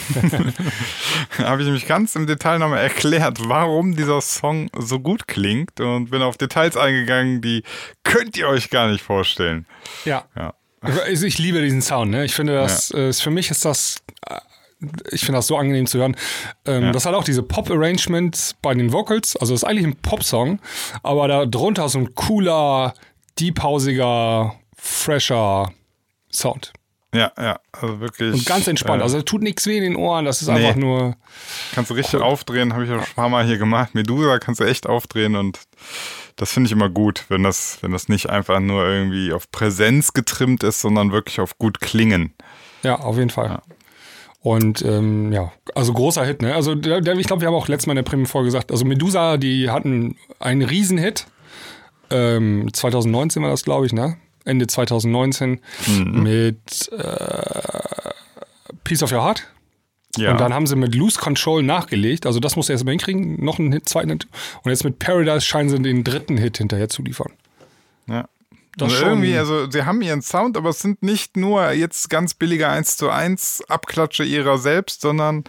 da 1.37 1.43
habe 1.49 1.61
ich 1.61 1.65
nämlich 1.67 1.87
ganz 1.87 2.15
im 2.15 2.25
Detail 2.25 2.57
nochmal 2.57 2.79
erklärt, 2.79 3.37
warum 3.47 3.95
dieser 3.95 4.19
Song 4.21 4.69
so 4.77 4.99
gut 4.99 5.27
klingt 5.27 5.79
und 5.79 6.09
bin 6.09 6.23
auf 6.23 6.37
Details 6.37 6.75
eingegangen, 6.75 7.41
die 7.41 7.63
könnt 8.03 8.35
ihr 8.35 8.47
euch 8.47 8.71
gar 8.71 8.89
nicht 8.89 9.03
vorstellen. 9.03 9.67
Ja. 10.05 10.23
Ja. 10.35 10.53
Also 10.81 11.27
ich 11.27 11.37
liebe 11.37 11.61
diesen 11.61 11.83
Sound, 11.83 12.09
ne? 12.09 12.25
Ich 12.25 12.33
finde 12.33 12.55
das, 12.55 12.89
äh, 12.91 13.09
ist- 13.09 13.21
für 13.21 13.29
mich 13.29 13.51
ist 13.51 13.63
das, 13.63 14.01
äh, 14.27 14.37
ich 15.11 15.21
finde 15.21 15.37
das 15.37 15.45
so 15.45 15.55
angenehm 15.55 15.85
zu 15.85 15.99
hören. 15.99 16.15
Ähm, 16.65 16.85
Ja. 16.85 16.91
Das 16.91 17.05
hat 17.05 17.13
auch 17.13 17.23
diese 17.23 17.43
Pop-Arrangement 17.43 18.55
bei 18.63 18.73
den 18.73 18.91
Vocals, 18.91 19.35
also 19.37 19.53
es 19.53 19.61
ist 19.61 19.69
eigentlich 19.69 19.85
ein 19.85 19.95
Pop-Song, 19.97 20.59
aber 21.03 21.27
da 21.27 21.45
drunter 21.45 21.87
so 21.89 21.99
ein 21.99 22.15
cooler, 22.15 22.95
deephausiger, 23.39 24.55
fresher 24.81 25.71
Sound. 26.31 26.73
Ja, 27.13 27.31
ja, 27.37 27.59
also 27.73 27.99
wirklich. 27.99 28.33
Und 28.33 28.45
ganz 28.45 28.67
entspannt. 28.67 29.01
äh, 29.01 29.03
Also 29.03 29.21
tut 29.21 29.41
nichts 29.43 29.65
weh 29.67 29.75
in 29.77 29.83
den 29.83 29.95
Ohren, 29.97 30.23
das 30.25 30.41
ist 30.41 30.47
Nee. 30.47 30.65
einfach 30.65 30.79
nur, 30.79 31.15
Kannst 31.75 31.89
du 31.91 31.93
richtig 31.95 32.21
aufdrehen, 32.21 32.71
habe 32.73 32.85
ich 32.85 32.89
auch 32.89 32.95
schon 32.95 33.03
ein 33.03 33.15
paar 33.15 33.29
Mal 33.29 33.45
hier 33.45 33.57
gemacht. 33.57 33.93
Medusa 33.95 34.39
kannst 34.39 34.61
du 34.61 34.63
echt 34.63 34.87
aufdrehen 34.87 35.35
und 35.35 35.59
das 36.37 36.53
finde 36.53 36.67
ich 36.67 36.71
immer 36.71 36.89
gut, 36.89 37.25
wenn 37.27 37.43
das, 37.43 37.79
wenn 37.81 37.91
das 37.91 38.07
nicht 38.07 38.29
einfach 38.29 38.61
nur 38.61 38.85
irgendwie 38.87 39.33
auf 39.33 39.51
Präsenz 39.51 40.13
getrimmt 40.13 40.63
ist, 40.63 40.79
sondern 40.81 41.11
wirklich 41.11 41.41
auf 41.41 41.57
gut 41.57 41.81
klingen. 41.81 42.33
ja, 42.83 42.95
auf 42.97 43.17
jeden 43.17 43.29
Fall. 43.29 43.61
Und 44.39 44.81
ähm, 44.83 45.31
ja, 45.33 45.51
also 45.75 45.93
großer 45.93 46.25
Hit, 46.25 46.41
ne? 46.41 46.55
Also 46.55 46.73
ich 46.73 46.81
glaube, 46.81 47.41
wir 47.41 47.47
haben 47.47 47.53
auch 47.55 47.67
letztes 47.67 47.85
Mal 47.87 47.91
in 47.91 47.97
der 47.97 48.03
Premium-Folge 48.09 48.45
gesagt, 48.47 48.71
also 48.71 48.85
Medusa, 48.85 49.35
die 49.37 49.69
hatten 49.69 50.15
einen 50.39 50.63
Riesenhit. 50.63 51.27
Ähm, 52.09 52.69
2019 52.73 53.43
war 53.43 53.49
das, 53.51 53.63
glaube 53.63 53.85
ich, 53.85 53.93
ne? 53.93 54.17
Ende 54.45 54.67
2019 54.67 55.59
mit 56.05 56.89
äh, 56.91 58.09
Piece 58.83 59.03
of 59.03 59.11
Your 59.11 59.23
Heart. 59.23 59.47
Ja. 60.17 60.31
Und 60.31 60.41
dann 60.41 60.53
haben 60.53 60.67
sie 60.67 60.75
mit 60.75 60.93
Loose 60.93 61.19
Control 61.19 61.63
nachgelegt. 61.63 62.25
Also 62.25 62.39
das 62.41 62.55
muss 62.57 62.67
er 62.69 62.73
erst 62.73 62.83
mal 62.85 62.91
hinkriegen. 62.91 63.43
Noch 63.43 63.59
einen 63.59 63.71
Hit, 63.71 63.87
zweiten 63.87 64.09
Hit. 64.09 64.27
Und 64.63 64.69
jetzt 64.71 64.83
mit 64.83 64.99
Paradise 64.99 65.41
scheinen 65.41 65.69
sie 65.69 65.79
den 65.81 66.03
dritten 66.03 66.37
Hit 66.37 66.57
hinterher 66.57 66.89
zu 66.89 67.01
liefern. 67.01 67.31
Ja. 68.07 68.27
Das 68.77 68.91
schon- 68.93 69.07
irgendwie, 69.07 69.37
also 69.37 69.69
sie 69.69 69.83
haben 69.85 70.01
ihren 70.01 70.21
Sound, 70.21 70.57
aber 70.57 70.69
es 70.69 70.79
sind 70.79 71.01
nicht 71.03 71.37
nur 71.37 71.71
jetzt 71.71 72.09
ganz 72.09 72.33
billige 72.33 72.67
1 72.69 72.97
zu 72.97 73.09
1 73.09 73.63
Abklatsche 73.69 74.23
ihrer 74.23 74.57
selbst, 74.57 75.01
sondern 75.01 75.43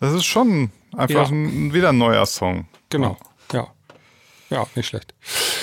das 0.00 0.12
ist 0.14 0.24
schon 0.26 0.70
einfach 0.96 1.30
Ja. 1.30 1.34
ein, 1.36 1.72
wieder 1.74 1.90
ein 1.90 1.98
neuer 1.98 2.24
Song. 2.26 2.66
Genau. 2.90 3.18
Ja. 3.52 3.68
Ja, 4.50 4.66
nicht 4.74 4.86
schlecht. 4.88 5.14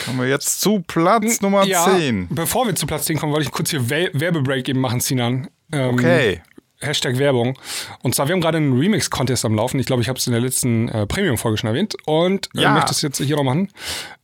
Kommen 0.05 0.19
wir 0.19 0.27
jetzt 0.27 0.61
zu 0.61 0.81
Platz 0.85 1.41
Nummer 1.41 1.65
ja, 1.65 1.83
10. 1.85 2.27
Bevor 2.31 2.67
wir 2.67 2.75
zu 2.75 2.85
Platz 2.85 3.05
10 3.05 3.17
kommen, 3.17 3.33
wollte 3.33 3.45
ich 3.45 3.51
kurz 3.51 3.69
hier 3.71 3.89
We 3.89 4.09
Werbebreak 4.13 4.67
eben 4.69 4.79
machen, 4.79 4.99
Sinan. 4.99 5.47
Ähm, 5.71 5.95
Okay. 5.95 6.41
Hashtag 6.81 7.17
Werbung. 7.17 7.57
Und 8.03 8.13
zwar, 8.13 8.27
wir 8.27 8.33
haben 8.33 8.41
gerade 8.41 8.57
einen 8.57 8.77
Remix-Contest 8.77 9.45
am 9.45 9.55
Laufen. 9.55 9.79
Ich 9.79 9.85
glaube, 9.87 10.01
ich 10.01 10.09
habe 10.09 10.19
es 10.19 10.27
in 10.27 10.33
der 10.33 10.41
letzten 10.41 10.89
äh, 10.89 11.07
Premium-Folge 11.07 11.57
schon 11.57 11.69
erwähnt. 11.69 11.95
Und 12.05 12.49
äh, 12.55 12.61
Ja. 12.61 12.71
möchte 12.71 12.91
es 12.91 13.01
jetzt 13.01 13.17
hier 13.19 13.37
noch 13.37 13.43
machen. 13.43 13.71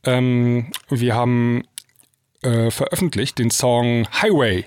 Ähm, 0.04 0.70
wir 0.90 1.14
haben 1.14 1.64
äh, 2.42 2.70
veröffentlicht 2.70 3.38
den 3.38 3.50
Song 3.50 4.06
Highway 4.20 4.64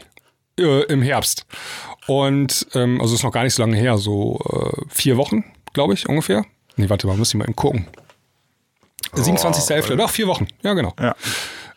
äh, 0.59 0.83
im 0.85 1.01
Herbst. 1.03 1.45
Und, 2.07 2.67
ähm, 2.73 2.99
also 2.99 3.13
ist 3.15 3.23
noch 3.23 3.31
gar 3.31 3.43
nicht 3.43 3.53
so 3.53 3.61
lange 3.63 3.77
her, 3.77 3.97
so 3.97 4.39
äh, 4.51 4.81
vier 4.89 5.15
Wochen, 5.17 5.43
glaube 5.73 5.93
ich, 5.93 6.09
ungefähr. 6.09 6.43
Nee, 6.75 6.89
warte 6.89 7.07
mal, 7.07 7.15
muss 7.15 7.29
ich 7.29 7.35
mal 7.35 7.45
eben 7.45 7.55
gucken. 7.55 7.87
27.11. 9.21 9.95
Doch, 9.95 10.09
vier 10.09 10.27
Wochen. 10.27 10.47
Ja, 10.61 10.73
genau. 10.73 10.93
Ja. 10.99 11.15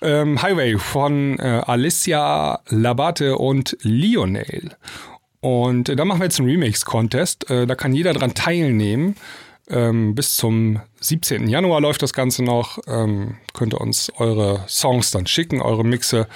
Ähm, 0.00 0.40
Highway 0.40 0.78
von 0.78 1.38
äh, 1.38 1.62
Alicia 1.66 2.60
Labate 2.68 3.36
und 3.36 3.76
Lionel. 3.82 4.76
Und 5.40 5.88
äh, 5.88 5.96
da 5.96 6.04
machen 6.04 6.20
wir 6.20 6.24
jetzt 6.24 6.38
einen 6.38 6.48
Remix-Contest. 6.48 7.50
Äh, 7.50 7.66
da 7.66 7.74
kann 7.74 7.92
jeder 7.92 8.12
dran 8.12 8.34
teilnehmen. 8.34 9.16
Ähm, 9.70 10.14
bis 10.14 10.36
zum 10.36 10.80
17. 11.00 11.48
Januar 11.48 11.80
läuft 11.80 12.02
das 12.02 12.12
Ganze 12.12 12.42
noch. 12.42 12.78
Ähm, 12.86 13.36
könnt 13.54 13.74
ihr 13.74 13.80
uns 13.80 14.10
eure 14.16 14.64
Songs 14.68 15.10
dann 15.10 15.26
schicken, 15.26 15.60
eure 15.60 15.84
Mixe. 15.84 16.26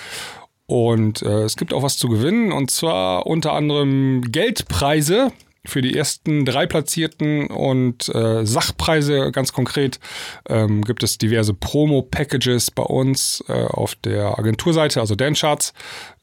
Und 0.67 1.23
äh, 1.23 1.43
es 1.43 1.57
gibt 1.57 1.73
auch 1.73 1.83
was 1.83 1.99
zu 1.99 2.09
gewinnen. 2.09 2.53
Und 2.53 2.71
zwar 2.71 3.27
unter 3.27 3.53
anderem 3.53 4.23
Geldpreise 4.23 5.33
für 5.65 5.81
die 5.81 5.97
ersten 5.97 6.45
drei 6.45 6.67
Platzierten 6.67 7.47
und 7.47 8.09
äh, 8.15 8.45
Sachpreise 8.45 9.31
ganz 9.31 9.53
konkret. 9.53 10.01
Ähm, 10.49 10.83
gibt 10.83 11.03
es 11.03 11.19
diverse 11.19 11.55
Promo-Packages 11.55 12.71
bei 12.73 12.83
uns 12.83 13.45
äh, 13.49 13.53
auf 13.53 13.95
der 13.95 14.39
Agenturseite, 14.39 15.01
also 15.01 15.15
Dancharts. 15.15 15.73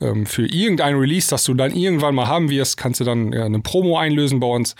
Ähm, 0.02 0.26
für 0.26 0.46
irgendein 0.46 0.96
Release, 0.96 1.30
das 1.30 1.44
du 1.46 1.54
dann 1.54 1.74
irgendwann 1.74 2.16
mal 2.16 2.28
haben 2.28 2.50
wirst, 2.50 2.78
kannst 2.78 3.00
du 3.00 3.06
dann 3.06 3.32
ja, 3.32 3.46
eine 3.46 3.60
Promo 3.60 3.98
einlösen 3.98 4.40
bei 4.40 4.48
uns. 4.48 4.76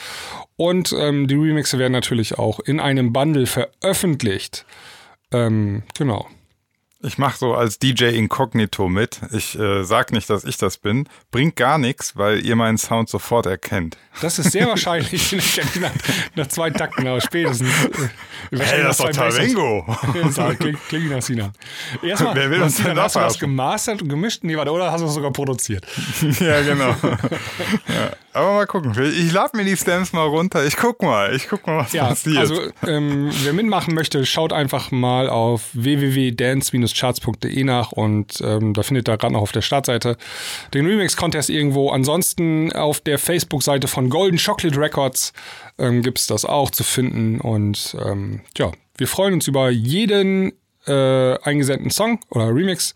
Und 0.58 0.94
ähm, 0.98 1.28
die 1.28 1.36
Remixe 1.36 1.80
werden 1.80 1.94
natürlich 1.94 2.38
auch 2.38 2.60
in 2.60 2.82
einem 2.82 3.14
Bundle 3.14 3.46
veröffentlicht. 3.46 4.66
Ähm, 5.32 5.84
genau. 5.98 6.28
Ich 7.02 7.18
mache 7.18 7.38
so 7.38 7.54
als 7.56 7.80
DJ 7.80 8.08
Incognito 8.08 8.90
mit. 8.90 9.22
Ich 9.32 9.58
äh, 9.58 9.86
sag 9.86 10.12
nicht, 10.12 10.30
dass 10.30 10.44
ich 10.44 10.58
das 10.58 10.78
bin. 10.78 11.08
Bringt 11.32 11.56
gar 11.56 11.78
nichts, 11.78 12.18
weil 12.18 12.46
ihr 12.46 12.58
meinen 12.58 12.78
Sound 12.78 13.08
sofort 13.08 13.46
erkennt. 13.46 13.96
Das 14.22 14.38
ist 14.38 14.52
sehr 14.52 14.68
wahrscheinlich. 14.68 15.34
Ich 15.40 15.80
nach, 15.80 15.92
nach 16.36 16.48
zwei 16.48 16.70
Takten, 16.72 17.08
aber 17.08 17.22
spätestens. 17.22 17.70
Äh, 17.70 18.10
Hey, 18.52 18.84
das 18.84 19.00
ist 19.00 19.06
doch. 19.06 19.12
Taringo. 19.12 19.86
Klingt, 20.60 20.80
klingt 20.88 21.10
nach 21.10 21.22
Sina. 21.22 21.52
Erstmal, 22.02 22.36
Wer 22.36 22.50
will 22.50 22.62
uns 22.64 22.78
denn 22.78 23.00
hast 23.00 23.16
du 23.16 23.20
das 23.20 23.34
das 23.34 23.40
gemastert 23.40 24.02
und 24.02 24.10
gemischt? 24.10 24.44
Nee, 24.44 24.58
warte, 24.58 24.72
oder 24.72 24.92
hast 24.92 25.02
du 25.02 25.06
es 25.06 25.14
sogar 25.14 25.32
produziert? 25.32 25.86
ja, 26.40 26.62
genau. 26.62 26.96
ja. 27.88 28.12
Aber 28.40 28.54
mal 28.54 28.66
gucken. 28.68 28.92
Ich 29.00 29.32
lade 29.32 29.56
mir 29.58 29.66
die 29.66 29.76
Stems 29.76 30.14
mal 30.14 30.24
runter. 30.26 30.66
Ich 30.66 30.78
guck 30.78 31.02
mal. 31.02 31.36
Ich 31.36 31.48
guck 31.50 31.66
mal, 31.68 31.80
was 31.80 31.94
Ja, 31.94 32.08
passiert. 32.08 32.38
also 32.38 32.62
ähm, 32.88 33.30
wer 33.44 33.54
mitmachen 33.54 33.94
möchte, 33.94 34.26
schaut 34.26 34.54
einfach 34.54 34.92
mal 34.92 35.30
auf 35.30 35.70
www.dance-charts.de 35.74 37.64
nach 37.64 37.92
und 37.92 38.42
ähm, 38.42 38.74
da 38.74 38.84
findet 38.84 39.08
ihr 39.10 39.18
gerade 39.18 39.34
noch 39.34 39.42
auf 39.42 39.52
der 39.52 39.62
Startseite 39.62 40.18
den 40.74 40.86
Remix-Contest 40.86 41.50
irgendwo. 41.50 41.90
Ansonsten 41.92 42.72
auf 42.74 43.00
der 43.02 43.20
Facebook-Seite 43.20 43.88
von 43.88 44.10
Golden 44.10 44.38
Chocolate 44.38 44.80
Records 44.80 45.34
ähm, 45.78 46.02
gibt 46.02 46.20
es 46.20 46.28
das 46.28 46.46
auch 46.46 46.70
zu 46.72 46.84
finden 46.84 47.40
und 47.42 47.96
ähm, 48.06 48.42
ja, 48.58 48.72
wir 48.98 49.08
freuen 49.08 49.34
uns 49.36 49.48
über 49.48 49.70
jeden 49.70 50.54
äh, 50.86 51.38
eingesendeten 51.44 51.92
Song 51.92 52.20
oder 52.30 52.48
Remix. 52.48 52.94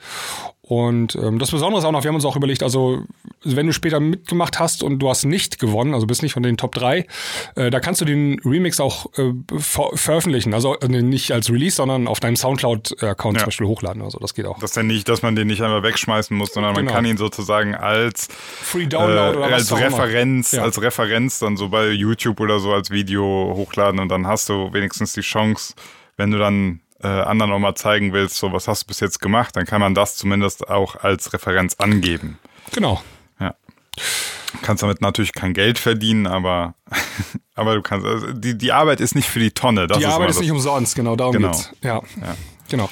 Und 0.65 1.15
ähm, 1.15 1.39
das 1.39 1.51
Besondere 1.51 1.79
ist 1.79 1.85
auch 1.85 1.91
noch, 1.91 2.03
wir 2.03 2.07
haben 2.07 2.15
uns 2.15 2.23
auch 2.23 2.37
überlegt, 2.37 2.63
also 2.63 3.03
wenn 3.43 3.67
du 3.67 3.73
später 3.73 3.99
mitgemacht 3.99 4.59
hast 4.59 4.81
und 4.81 4.99
du 4.99 5.09
hast 5.09 5.25
nicht 5.25 5.59
gewonnen, 5.59 5.93
also 5.93 6.07
bist 6.07 6.23
nicht 6.23 6.31
von 6.31 6.41
den 6.41 6.55
Top 6.55 6.73
3, 6.73 7.05
äh, 7.57 7.69
da 7.69 7.81
kannst 7.81 7.99
du 7.99 8.05
den 8.05 8.39
Remix 8.45 8.79
auch 8.79 9.07
äh, 9.17 9.33
ver 9.57 9.89
veröffentlichen. 9.95 10.53
Also 10.53 10.79
äh, 10.79 10.87
nicht 10.87 11.33
als 11.33 11.49
Release, 11.51 11.75
sondern 11.75 12.07
auf 12.07 12.21
deinem 12.21 12.37
Soundcloud-Account 12.37 13.35
Ja. 13.35 13.41
zum 13.41 13.47
Beispiel 13.47 13.67
hochladen. 13.67 14.01
Also 14.01 14.19
das 14.19 14.33
geht 14.33 14.45
auch. 14.45 14.57
das 14.59 14.69
ist 14.71 14.77
ja 14.77 14.83
nicht, 14.83 15.09
dass 15.09 15.21
man 15.21 15.35
den 15.35 15.47
nicht 15.47 15.61
einfach 15.61 15.83
wegschmeißen 15.83 16.35
muss, 16.35 16.53
sondern 16.53 16.71
man 16.73 16.83
Genau. 16.85 16.95
kann 16.95 17.03
ihn 17.05 17.17
sozusagen 17.17 17.75
als 17.75 18.29
Free 18.31 18.85
Download 18.87 19.33
äh, 19.35 19.37
oder 19.39 19.51
was 19.51 19.69
als. 19.69 19.81
Referenz, 19.81 20.53
Ja. 20.53 20.63
als 20.63 20.81
Referenz 20.81 21.39
dann 21.39 21.57
so 21.57 21.67
bei 21.67 21.89
YouTube 21.89 22.39
oder 22.39 22.59
so 22.59 22.71
als 22.71 22.89
Video 22.89 23.51
hochladen 23.53 23.99
und 23.99 24.07
dann 24.07 24.27
hast 24.27 24.47
du 24.47 24.71
wenigstens 24.71 25.11
die 25.11 25.21
Chance, 25.21 25.73
wenn 26.15 26.31
du 26.31 26.37
dann 26.37 26.79
äh, 27.03 27.07
anderen 27.07 27.51
noch 27.51 27.59
mal 27.59 27.75
zeigen 27.75 28.13
willst, 28.13 28.37
so 28.37 28.51
was 28.53 28.67
hast 28.67 28.83
du 28.83 28.87
bis 28.87 28.99
jetzt 28.99 29.19
gemacht, 29.19 29.55
dann 29.55 29.65
kann 29.65 29.81
man 29.81 29.93
das 29.93 30.15
zumindest 30.15 30.69
auch 30.69 30.95
als 31.03 31.33
Referenz 31.33 31.75
angeben. 31.75 32.39
Genau. 32.73 33.01
Ja. 33.39 33.55
Kannst 34.61 34.83
damit 34.83 35.01
natürlich 35.01 35.33
kein 35.33 35.53
Geld 35.53 35.79
verdienen, 35.79 36.27
aber, 36.27 36.75
aber 37.55 37.75
du 37.75 37.81
kannst, 37.81 38.05
also 38.07 38.31
die, 38.33 38.57
die 38.57 38.71
Arbeit 38.71 39.01
ist 39.01 39.15
nicht 39.15 39.29
für 39.29 39.39
die 39.39 39.51
Tonne. 39.51 39.87
Die 39.87 39.99
ist 39.99 40.05
Arbeit 40.05 40.29
ist 40.29 40.39
nicht 40.39 40.51
umsonst, 40.51 40.95
genau, 40.95 41.15
darum 41.15 41.33
Genau. 41.33 41.51
geht's. 41.51 41.71
Ja. 41.81 42.01
Genau. 42.69 42.89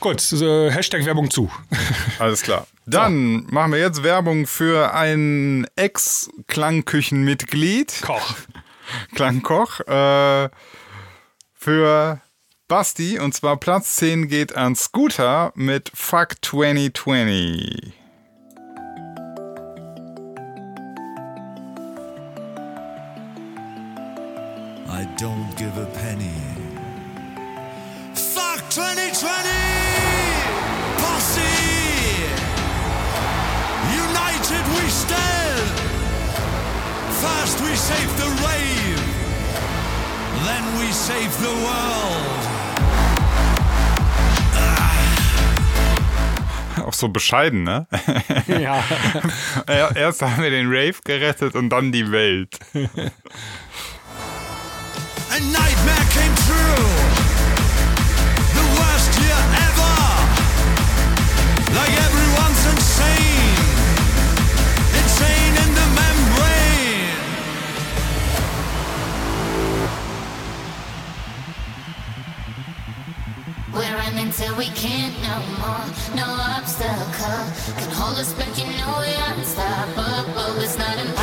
Gut, 0.00 0.32
äh, 0.32 0.70
Hashtag 0.70 1.04
Werbung 1.04 1.30
zu. 1.30 1.50
Alles 2.18 2.42
klar. 2.42 2.66
Dann 2.86 3.46
machen 3.50 3.72
wir 3.72 3.78
jetzt 3.78 4.02
Werbung 4.02 4.46
für 4.46 4.94
ein 4.94 5.66
Ex-Klangküchenmitglied. 5.76 8.00
Koch. 8.02 8.34
Klangkoch. 9.14 9.80
Äh, 9.80 10.48
für 11.54 12.22
Basti. 12.70 13.18
Und 13.18 13.34
zwar 13.34 13.56
Platz 13.56 13.96
10 13.96 14.28
geht 14.28 14.56
an 14.56 14.76
Scooter 14.76 15.52
mit 15.56 15.90
Fuck 15.92 16.36
2020. 16.40 17.92
I 24.88 25.04
don't 25.18 25.50
give 25.56 25.76
a 25.76 25.86
penny. 25.86 26.30
Fuck 28.14 28.62
2020! 28.70 29.48
Posse! 30.96 31.40
United 33.90 34.64
we 34.76 34.88
stand! 34.88 35.80
First 37.20 37.60
we 37.62 37.74
save 37.74 38.16
the 38.16 38.30
rave, 38.46 39.02
then 40.46 40.64
we 40.78 40.92
save 40.92 41.36
the 41.42 41.54
world. 41.64 42.59
Auch 46.84 46.92
so 46.92 47.08
bescheiden, 47.08 47.62
ne? 47.64 47.86
ja. 48.46 48.82
Erst 49.94 50.22
haben 50.22 50.42
wir 50.42 50.50
den 50.50 50.68
Rave 50.68 50.96
gerettet 51.04 51.54
und 51.54 51.70
dann 51.70 51.92
die 51.92 52.10
Welt. 52.10 52.58
A 52.74 52.78
nightmare 55.38 56.04
came 56.12 56.34
true. 56.46 57.09
Till 74.32 74.56
we 74.56 74.66
can't 74.66 75.14
no 75.22 75.36
more. 75.58 75.84
No 76.14 76.24
obstacle 76.24 77.44
can 77.76 77.90
hold 77.90 78.16
us 78.16 78.32
back. 78.34 78.56
You 78.56 78.64
know 78.78 78.94
we're 78.98 79.34
unstoppable. 79.34 80.62
It's 80.62 80.78
not 80.78 80.96
impossible. 80.98 81.19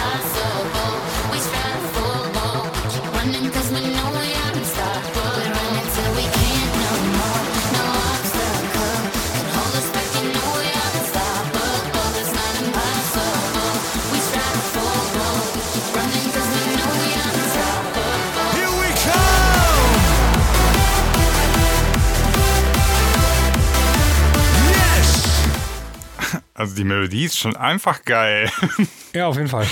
Also 26.57 26.75
die 26.75 26.83
Melodie 26.85 27.25
ist 27.25 27.37
schon 27.37 27.55
einfach 27.55 28.03
geil. 28.03 28.49
ja, 29.13 29.27
auf 29.27 29.35
jeden 29.35 29.47
Fall. 29.47 29.67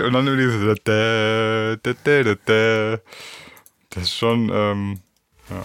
Und 0.00 0.14
dann 0.14 0.24
nur 0.24 0.36
dieses 0.38 0.62
Das 3.90 4.04
ist 4.04 4.16
schon, 4.16 4.50
ähm, 4.50 5.00
ja. 5.50 5.62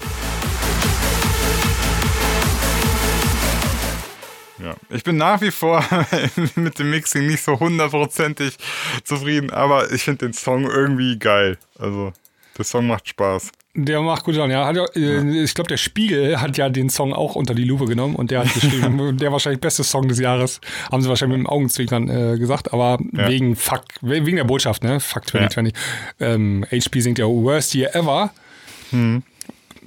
Ja. 4.66 4.76
Ich 4.89 5.03
bin 5.03 5.16
nach 5.16 5.39
wie 5.39 5.51
vor 5.51 5.86
mit 6.56 6.78
dem 6.78 6.89
Mixing 6.89 7.26
nicht 7.26 7.43
so 7.43 7.58
hundertprozentig 7.58 8.58
zufrieden, 9.06 9.51
aber 9.51 9.89
ich 9.91 10.03
finde 10.03 10.26
den 10.26 10.34
Song 10.34 10.66
irgendwie 10.66 11.18
geil. 11.18 11.58
Also, 11.80 12.12
der 12.58 12.66
Song 12.66 12.88
macht 12.88 13.08
Spaß. 13.08 13.51
Der 13.78 14.01
macht 14.01 14.23
gut 14.23 14.38
an, 14.38 14.49
ja. 14.49 14.65
Hat 14.65 14.78
ja, 14.78 14.86
äh, 14.95 15.43
Ich 15.43 15.53
glaube, 15.53 15.67
der 15.67 15.76
Spiegel 15.78 16.39
hat 16.39 16.57
ja 16.57 16.69
den 16.69 16.89
Song 16.89 17.11
auch 17.13 17.36
unter 17.36 17.53
die 17.53 17.65
Lupe 17.65 17.86
genommen 17.86 18.15
und 18.15 18.32
der 18.32 18.39
hat 18.45 18.53
geschrieben, 18.53 19.17
der 19.17 19.32
wahrscheinlich 19.34 19.59
beste 19.59 19.84
Song 19.84 20.07
des 20.07 20.17
Jahres. 20.19 20.61
Haben 20.91 21.01
sie 21.01 21.09
wahrscheinlich 21.09 21.38
mit 21.39 21.45
dem 21.45 21.49
Augenzwinkern 21.49 22.09
äh, 22.09 22.38
gesagt, 22.39 22.71
aber 22.73 22.97
Ja. 23.11 23.28
wegen 23.28 23.55
Fuck, 23.57 23.84
wegen 24.01 24.38
der 24.38 24.45
Botschaft, 24.45 24.84
ne? 24.84 24.99
Fuck 25.01 25.28
2020. 25.28 25.73
Ähm, 26.21 26.65
HP 26.71 27.01
singt 27.01 27.19
ja 27.19 27.26
Worst 27.26 27.76
Year 27.76 27.93
Ever. 27.95 28.32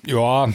Ja. 0.07 0.49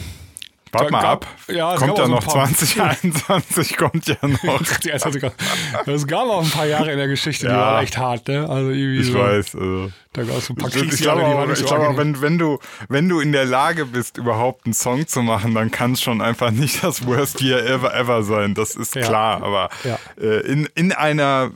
Wart 0.74 0.90
mal 0.90 1.02
gab- 1.02 1.24
ab. 1.26 1.28
Ja, 1.48 1.76
kommt 1.76 1.98
ja 1.98 2.04
auch 2.04 2.08
so 2.08 2.12
noch 2.14 2.24
paar- 2.26 2.46
2021, 2.48 3.76
kommt 3.76 4.06
ja 4.06 4.16
noch. 4.22 5.86
Es 5.86 6.06
gab 6.06 6.28
auch 6.28 6.42
ein 6.44 6.50
paar 6.50 6.66
Jahre 6.66 6.92
in 6.92 6.98
der 6.98 7.08
Geschichte, 7.08 7.46
die 7.46 7.52
Ja. 7.52 7.58
waren 7.60 7.82
echt 7.84 7.96
hart, 7.98 8.28
ne? 8.28 8.48
Also 8.48 8.70
irgendwie 8.70 9.00
Ich 9.00 9.06
so, 9.12 9.18
weiß. 9.18 9.54
Also. 9.54 9.90
Da 10.12 10.22
gab 10.22 10.36
es 10.38 10.48
ein 10.50 10.56
paar 10.56 10.68
ich 10.68 10.74
Kriegsjahre, 10.76 11.18
glaube 11.18 11.20
die 11.30 11.34
auch, 11.34 11.38
waren 11.40 11.48
nicht 11.48 11.60
ich 11.62 11.68
so 11.68 11.74
glaube 11.74 11.88
auch 11.88 11.96
wenn, 11.96 12.20
wenn, 12.20 12.38
du, 12.38 12.58
wenn 12.88 13.08
du 13.08 13.18
in 13.20 13.32
der 13.32 13.44
Lage 13.46 13.84
bist, 13.86 14.16
überhaupt 14.16 14.64
einen 14.64 14.72
Song 14.74 15.06
zu 15.08 15.22
machen, 15.22 15.54
dann 15.54 15.70
kann 15.72 15.92
es 15.92 16.02
schon 16.02 16.20
einfach 16.20 16.50
nicht 16.52 16.84
das 16.84 17.04
Worst 17.06 17.40
Year 17.40 17.64
ever 17.66 17.92
ever 17.94 18.22
sein. 18.22 18.54
Das 18.54 18.76
ist 18.76 18.94
Ja. 18.94 19.02
klar. 19.02 19.42
Aber 19.42 19.70
Ja. 19.82 19.98
äh, 20.20 20.40
in, 20.46 20.68
in 20.76 20.92
einer 20.92 21.50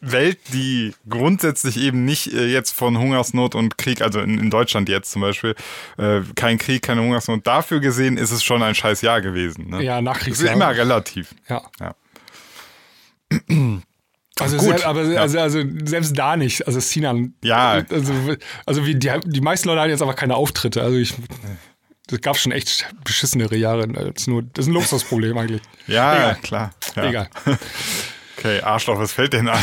Welt, 0.00 0.38
die 0.52 0.94
grundsätzlich 1.08 1.76
eben 1.78 2.04
nicht 2.04 2.32
äh, 2.32 2.46
jetzt 2.46 2.72
von 2.72 2.98
Hungersnot 2.98 3.54
und 3.54 3.78
Krieg, 3.78 4.00
also 4.02 4.20
in, 4.20 4.38
in 4.38 4.50
Deutschland 4.50 4.88
jetzt 4.88 5.10
zum 5.10 5.22
Beispiel, 5.22 5.54
äh, 5.98 6.20
kein 6.34 6.58
Krieg, 6.58 6.82
keine 6.82 7.02
Hungersnot, 7.02 7.46
dafür 7.46 7.80
gesehen 7.80 8.16
ist 8.16 8.30
es 8.30 8.42
schon 8.44 8.62
ein 8.62 8.74
scheiß 8.74 9.02
Jahr 9.02 9.20
gewesen. 9.20 9.70
Ne? 9.70 9.82
Ja, 9.82 9.94
Das 9.94 10.00
ist 10.00 10.04
Nachkriegsjahr. 10.04 10.52
immer 10.54 10.68
relativ. 10.76 11.34
Ja. 11.48 11.62
Ja. 11.80 11.94
Also, 14.40 14.56
Gut. 14.58 14.66
Selbst, 14.66 14.84
aber 14.86 15.02
Ja. 15.02 15.20
also, 15.22 15.40
also 15.40 15.62
selbst 15.84 16.16
da 16.16 16.36
nicht. 16.36 16.64
Also 16.64 16.78
Sinan. 16.78 17.34
Ja. 17.42 17.82
Also, 17.90 18.12
also 18.66 18.86
wie 18.86 18.94
die, 18.94 19.10
die 19.24 19.40
meisten 19.40 19.66
Leute 19.66 19.80
hatten 19.80 19.90
jetzt 19.90 20.00
aber 20.00 20.14
keine 20.14 20.36
Auftritte. 20.36 20.80
Also 20.80 20.96
ich. 20.96 21.12
Es 22.08 22.20
gab 22.20 22.36
schon 22.38 22.52
echt 22.52 22.86
beschissenere 23.02 23.56
Jahre 23.56 23.88
als 23.96 24.28
nur. 24.28 24.44
Das 24.44 24.66
ist 24.66 24.70
ein 24.70 24.74
Luxusproblem 24.74 25.36
eigentlich. 25.36 25.60
Ja, 25.88 26.14
Egal. 26.14 26.36
klar. 26.40 26.70
Ja. 26.94 27.08
Egal. 27.08 27.28
Okay, 28.38 28.60
Arschloch, 28.60 29.00
was 29.00 29.12
fällt 29.12 29.32
denn 29.32 29.48
ein? 29.48 29.62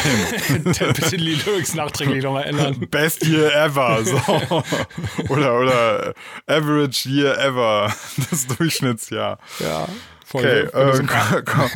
Bitte 0.64 1.10
die 1.12 1.16
Lyrics 1.16 1.76
nachträglich 1.76 2.24
nochmal 2.24 2.44
ändern. 2.44 2.78
Best 2.92 3.26
Year 3.26 3.54
ever. 3.56 4.04
So. 4.04 4.18
oder, 5.30 5.60
oder 5.60 6.14
Average 6.46 7.08
Year 7.08 7.38
ever. 7.40 7.94
Das 8.30 8.48
Durchschnittsjahr. 8.48 9.38
Ja. 9.60 9.88
Voll 10.26 10.42
Okay, 10.42 10.68
du 10.74 11.04
äh, 11.04 11.44
komm, 11.46 11.70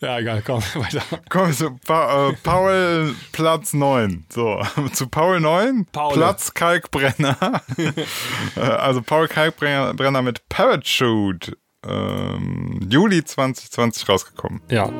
ja, 0.00 0.18
egal, 0.18 0.42
komm, 0.44 0.60
weiter. 0.74 1.02
komm 1.30 1.52
zu 1.52 1.78
pa 1.86 2.30
äh, 2.30 2.32
Paul 2.42 3.14
Platz 3.32 3.72
9. 3.72 4.26
So, 4.28 4.60
zu 4.92 5.06
Paul 5.06 5.40
9, 5.40 5.86
Paul. 5.90 6.14
Platz 6.14 6.52
Kalkbrenner. 6.52 7.62
Äh, 8.56 8.60
also 8.60 9.00
Paul 9.00 9.28
Kalkbrenner 9.28 9.94
Brenner 9.94 10.20
mit 10.20 10.46
Parachute. 10.48 11.56
Ähm, 11.86 12.80
Juli 12.90 13.24
2020 13.24 14.08
rausgekommen. 14.08 14.60
Ja. 14.68 14.90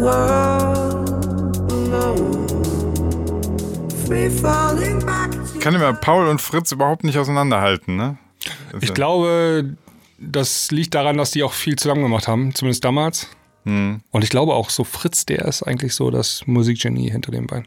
To 0.00 0.22
Kann 5.60 5.74
immer 5.74 5.92
Paul 5.92 6.28
und 6.28 6.40
Fritz 6.40 6.72
überhaupt 6.72 7.04
nicht 7.04 7.18
auseinanderhalten, 7.18 7.96
ne? 7.96 8.18
Ich 8.80 8.94
glaube, 8.94 9.76
das 10.18 10.70
liegt 10.70 10.94
daran, 10.94 11.18
dass 11.18 11.30
die 11.30 11.42
auch 11.42 11.52
viel 11.52 11.76
zusammen 11.76 12.02
gemacht 12.02 12.26
haben, 12.26 12.54
zumindest 12.54 12.84
damals. 12.84 13.28
Hm. 13.64 14.00
Und 14.10 14.24
ich 14.24 14.30
glaube 14.30 14.54
auch 14.54 14.70
so 14.70 14.82
Fritz, 14.84 15.24
der 15.26 15.44
ist 15.44 15.62
eigentlich 15.62 15.94
so 15.94 16.10
das 16.10 16.46
Musikgenie 16.46 17.10
hinter 17.10 17.30
den 17.30 17.46
beiden. 17.46 17.66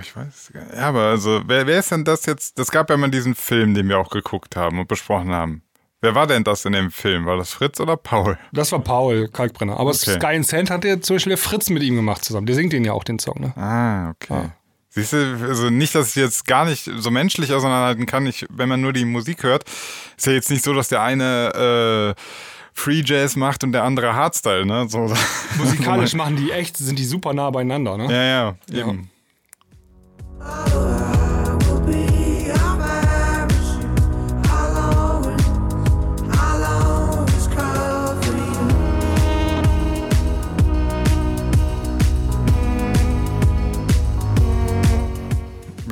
Ich 0.00 0.14
weiß 0.14 0.50
gar 0.52 0.64
nicht. 0.64 0.74
Ja, 0.74 0.88
aber 0.88 1.02
also, 1.02 1.42
wer, 1.46 1.66
wer 1.66 1.78
ist 1.80 1.90
denn 1.90 2.04
das 2.04 2.26
jetzt? 2.26 2.58
Das 2.58 2.70
gab 2.70 2.90
ja 2.90 2.96
mal 2.96 3.10
diesen 3.10 3.34
Film, 3.34 3.74
den 3.74 3.88
wir 3.88 3.98
auch 3.98 4.10
geguckt 4.10 4.56
haben 4.56 4.78
und 4.78 4.88
besprochen 4.88 5.32
haben. 5.32 5.62
Wer 6.04 6.14
war 6.14 6.26
denn 6.26 6.44
das 6.44 6.66
in 6.66 6.74
dem 6.74 6.90
Film? 6.90 7.24
War 7.24 7.38
das 7.38 7.54
Fritz 7.54 7.80
oder 7.80 7.96
Paul? 7.96 8.36
Das 8.52 8.70
war 8.72 8.78
Paul 8.80 9.26
Kalkbrenner. 9.28 9.80
Aber 9.80 9.88
Okay. 9.88 10.16
Sky 10.16 10.36
and 10.36 10.46
Sand 10.46 10.68
hat 10.68 10.84
ja 10.84 11.00
zum 11.00 11.16
Beispiel 11.16 11.30
der 11.30 11.38
Fritz 11.38 11.70
mit 11.70 11.82
ihm 11.82 11.96
gemacht 11.96 12.22
zusammen. 12.22 12.46
Der 12.46 12.54
singt 12.54 12.74
den 12.74 12.84
ja 12.84 12.92
auch, 12.92 13.04
den 13.04 13.18
Song, 13.18 13.40
ne? 13.40 13.56
Ah, 13.56 14.10
okay. 14.10 14.50
Siehst 14.90 15.14
du, 15.14 15.38
also 15.48 15.70
nicht, 15.70 15.94
dass 15.94 16.10
ich 16.10 16.16
jetzt 16.16 16.46
gar 16.46 16.66
nicht 16.66 16.90
so 16.98 17.10
menschlich 17.10 17.54
auseinanderhalten 17.54 18.04
kann, 18.04 18.26
ich, 18.26 18.44
wenn 18.50 18.68
man 18.68 18.82
nur 18.82 18.92
die 18.92 19.06
Musik 19.06 19.44
hört, 19.44 19.64
ist 20.18 20.26
ja 20.26 20.34
jetzt 20.34 20.50
nicht 20.50 20.62
so, 20.62 20.74
dass 20.74 20.88
der 20.88 21.00
eine 21.00 22.14
äh, 22.14 22.20
Free 22.74 23.00
Jazz 23.02 23.34
macht 23.34 23.64
und 23.64 23.72
der 23.72 23.84
andere 23.84 24.14
Hardstyle, 24.14 24.66
ne? 24.66 24.86
So, 24.90 25.10
Musikalisch 25.56 26.12
machen 26.16 26.36
die 26.36 26.52
echt, 26.52 26.76
sind 26.76 26.98
die 26.98 27.06
super 27.06 27.32
nah 27.32 27.48
beieinander, 27.48 27.96
ne? 27.96 28.12
Ja, 28.12 28.22
ja, 28.22 28.56
eben. 28.78 29.08
will 30.38 30.93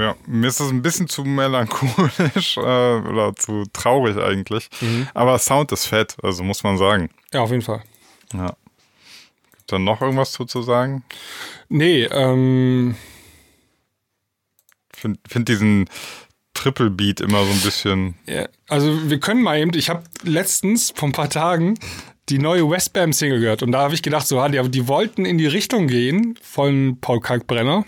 Ja, 0.02 0.16
mir 0.26 0.48
ist 0.48 0.58
das 0.58 0.70
ein 0.70 0.82
bisschen 0.82 1.06
zu 1.06 1.22
melancholisch 1.22 2.56
äh, 2.56 2.60
oder 2.60 3.34
zu 3.36 3.62
traurig 3.72 4.16
eigentlich. 4.16 4.68
Aber 5.14 5.38
Sound 5.38 5.70
ist 5.70 5.86
fett, 5.86 6.16
also 6.24 6.42
muss 6.42 6.64
man 6.64 6.76
sagen. 6.76 7.08
Ja, 7.32 7.42
auf 7.42 7.50
jeden 7.50 7.62
Fall. 7.62 7.84
Ja. 8.32 8.56
Gibt 9.52 9.70
da 9.70 9.78
noch 9.78 10.00
irgendwas 10.02 10.32
zu, 10.32 10.44
zu 10.44 10.62
sagen? 10.62 11.04
Nee, 11.68 12.02
ähm, 12.10 12.96
Ich 14.94 15.00
finde 15.00 15.20
find 15.28 15.48
diesen 15.48 15.88
Triple 16.54 16.90
Beat 16.90 17.20
immer 17.20 17.44
so 17.44 17.52
ein 17.52 17.60
bisschen. 17.60 18.14
ja, 18.26 18.48
also 18.68 19.08
wir 19.08 19.20
können 19.20 19.42
mal 19.42 19.58
eben, 19.58 19.72
ich 19.74 19.88
habe 19.88 20.02
letztens 20.24 20.92
vor 20.96 21.08
ein 21.08 21.12
paar 21.12 21.30
Tagen 21.30 21.78
die 22.28 22.38
neue 22.38 22.68
Westbam 22.68 23.12
Single 23.12 23.38
gehört 23.40 23.62
und 23.62 23.70
da 23.72 23.82
habe 23.82 23.94
ich 23.94 24.02
gedacht, 24.02 24.26
so, 24.26 24.40
ah, 24.40 24.48
die, 24.48 24.60
die 24.70 24.88
wollten 24.88 25.24
in 25.24 25.38
die 25.38 25.46
Richtung 25.46 25.86
gehen 25.86 26.36
von 26.42 26.98
Paul 27.00 27.20
Kalkbrenner. 27.20 27.84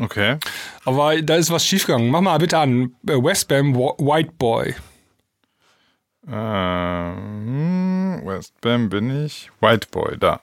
Okay. 0.00 0.38
Aber 0.86 1.20
da 1.20 1.36
ist 1.36 1.50
was 1.50 1.66
schiefgegangen. 1.66 2.10
Mach 2.10 2.22
mal 2.22 2.38
bitte 2.38 2.56
an. 2.58 2.96
Äh, 3.06 3.22
Westbam 3.22 3.74
White 3.76 4.32
Boy. 4.38 4.74
Ähm, 6.26 8.22
West 8.24 8.58
Bam 8.60 8.88
bin 8.88 9.24
ich. 9.26 9.50
White 9.60 9.88
Boy, 9.90 10.16
da. 10.18 10.40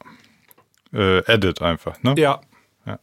Äh, 0.94 1.20
edit 1.32 1.62
einfach, 1.62 2.02
ne? 2.04 2.14
Ja. 2.18 2.42
Ja. 2.86 3.00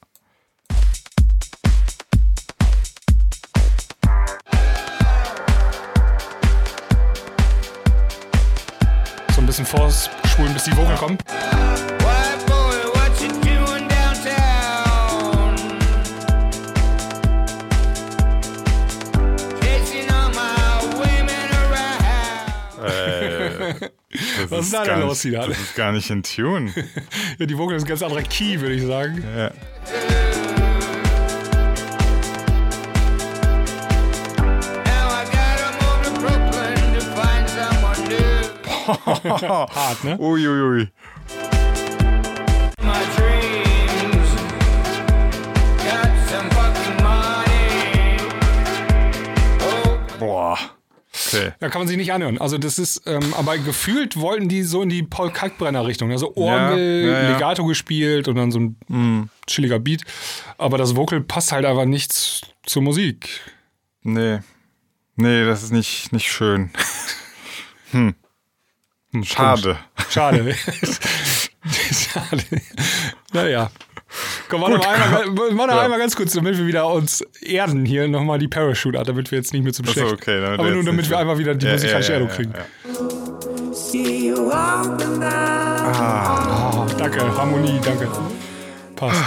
So 9.34 9.40
ein 9.40 9.46
bisschen 9.46 9.66
vorspulen, 9.66 10.52
bis 10.55 10.64
die 10.64 10.76
Wogen 10.76 10.94
kommen. 10.96 11.18
Das 24.51 24.59
Was 24.59 24.66
ist 24.66 24.74
da 24.74 24.84
denn 24.84 25.01
los, 25.01 25.22
Sinan? 25.22 25.49
Das 25.49 25.59
ist 25.59 25.74
gar 25.74 25.92
nicht 25.92 26.11
in 26.11 26.22
Tune. 26.22 26.72
Ja, 27.38 27.47
die 27.47 27.59
Wogen 27.59 27.74
ist 27.74 27.84
ein 27.84 27.88
ganz 27.88 28.03
anderer 28.03 28.22
Key, 28.22 28.61
würde 28.61 28.74
ich 28.74 28.82
sagen. 28.82 29.24
Ja. 29.36 29.51
Hart, 39.74 40.05
ne? 40.05 40.18
Uiuiui. 40.18 40.88
My 41.40 41.43
Okay. 51.35 51.53
Da 51.61 51.68
kann 51.68 51.80
man 51.80 51.89
sich 51.89 51.97
nicht 51.97 52.12
anhören. 52.12 52.39
Also 52.39 52.59
das 52.59 52.78
ist, 52.78 53.03
ähm, 53.07 53.35
aber 53.35 53.59
gefühlt 53.59 54.16
wollten 54.18 54.49
die 54.49 54.62
so 54.62 54.82
in 54.82 54.89
die 54.89 55.03
Paul 55.03 55.30
Kalkbrenner 55.30 55.87
Richtung. 55.87 56.11
Also 56.11 56.37
Orgel, 56.37 57.05
Ja, 57.07 57.12
ja, 57.12 57.22
ja. 57.22 57.32
Legato 57.35 57.64
gespielt 57.64 58.28
und 58.28 58.37
dann 58.37 58.51
so 58.51 58.61
ein 58.61 59.30
chilliger 59.47 59.78
Beat. 59.78 60.03
Aber 60.59 60.78
das 60.78 60.97
Vocal 60.97 61.20
passt 61.20 61.53
halt 61.53 61.64
einfach 61.64 61.85
nichts 61.85 62.43
zur 62.64 62.82
Musik. 62.82 63.28
Nee. 64.03 64.39
Nee, 65.16 65.45
das 65.45 65.62
ist 65.62 65.72
nicht, 65.72 66.12
nicht 66.12 66.30
schön. 66.30 66.70
hm. 67.93 68.14
Schade. 69.22 69.78
Schade. 70.11 70.55
Schade. 71.93 72.45
Naja. 73.32 73.70
Komm, 74.49 74.61
warte 74.62 74.79
mal, 74.79 74.87
einmal, 74.89 75.27
warte 75.37 75.55
mal 75.55 75.69
Ja. 75.69 75.81
einmal 75.83 75.99
ganz 75.99 76.15
kurz, 76.17 76.33
damit 76.33 76.57
wir 76.59 76.67
wieder 76.67 76.87
uns 76.89 77.23
erden 77.41 77.85
hier 77.85 78.07
nochmal 78.09 78.39
die 78.39 78.49
Parachute 78.49 78.99
an, 78.99 79.05
damit 79.05 79.31
wir 79.31 79.39
jetzt 79.39 79.53
nicht 79.53 79.62
mehr 79.65 79.73
zum 79.73 79.87
Schlecht. 79.87 80.12
okay, 80.12 80.41
damit 80.41 80.61
Aber 80.61 80.71
nur 80.71 80.85
damit 80.85 81.09
wir 81.11 81.19
einfach 81.19 81.39
wieder 81.39 81.55
die 81.55 81.67
Ja, 81.67 81.73
musikalische 81.73 82.12
ja, 82.12 82.19
ja, 82.19 82.25
Erdung 82.27 82.29
ja, 82.31 82.35
kriegen. 82.37 82.55
ja. 82.55 83.75
See 83.75 84.29
you 84.29 84.37
walking 84.49 85.21
down. 85.21 85.31
Oh, 85.97 86.87
danke, 86.99 87.37
Harmonie, 87.37 87.81
danke. 87.85 88.09
Passt. 88.97 89.21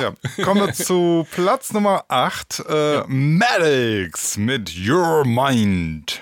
Ja. 0.00 0.12
Kommen 0.44 0.66
wir 0.66 0.74
zu 0.74 1.26
Platz 1.30 1.72
Nummer 1.72 2.04
8. 2.08 2.62
Äh, 2.68 3.02
Maddox 3.08 4.36
mit 4.36 4.70
Your 4.86 5.24
Mind. 5.24 6.20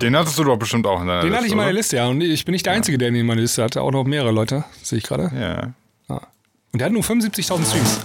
Den 0.00 0.16
hattest 0.16 0.38
du 0.38 0.44
doch 0.44 0.56
bestimmt 0.58 0.86
auch 0.86 1.00
in 1.00 1.06
deiner 1.06 1.20
Den 1.22 1.28
Liste. 1.30 1.36
hatte 1.36 1.46
ich 1.46 1.52
in 1.52 1.56
meiner 1.56 1.68
oder? 1.70 1.76
Liste, 1.78 1.96
ja. 1.96 2.06
Und 2.08 2.20
ich 2.20 2.44
bin 2.44 2.52
nicht 2.52 2.66
der 2.66 2.72
Einzige, 2.74 2.98
der 2.98 3.08
den 3.10 3.16
in 3.20 3.26
meiner 3.26 3.40
Liste 3.40 3.62
hatte. 3.62 3.80
Auch 3.82 3.90
noch 3.92 4.04
mehrere 4.04 4.30
Leute, 4.32 4.64
sehe 4.82 4.98
ich 4.98 5.04
gerade. 5.04 5.30
Ja. 5.34 5.72
Und 6.72 6.80
der 6.80 6.86
hat 6.86 6.92
nur 6.92 7.02
75.000 7.02 7.64
Streams. 7.66 8.00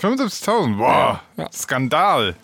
75.000, 0.00 0.76
boah, 0.76 1.20
Ja. 1.36 1.48
Skandal. 1.52 2.36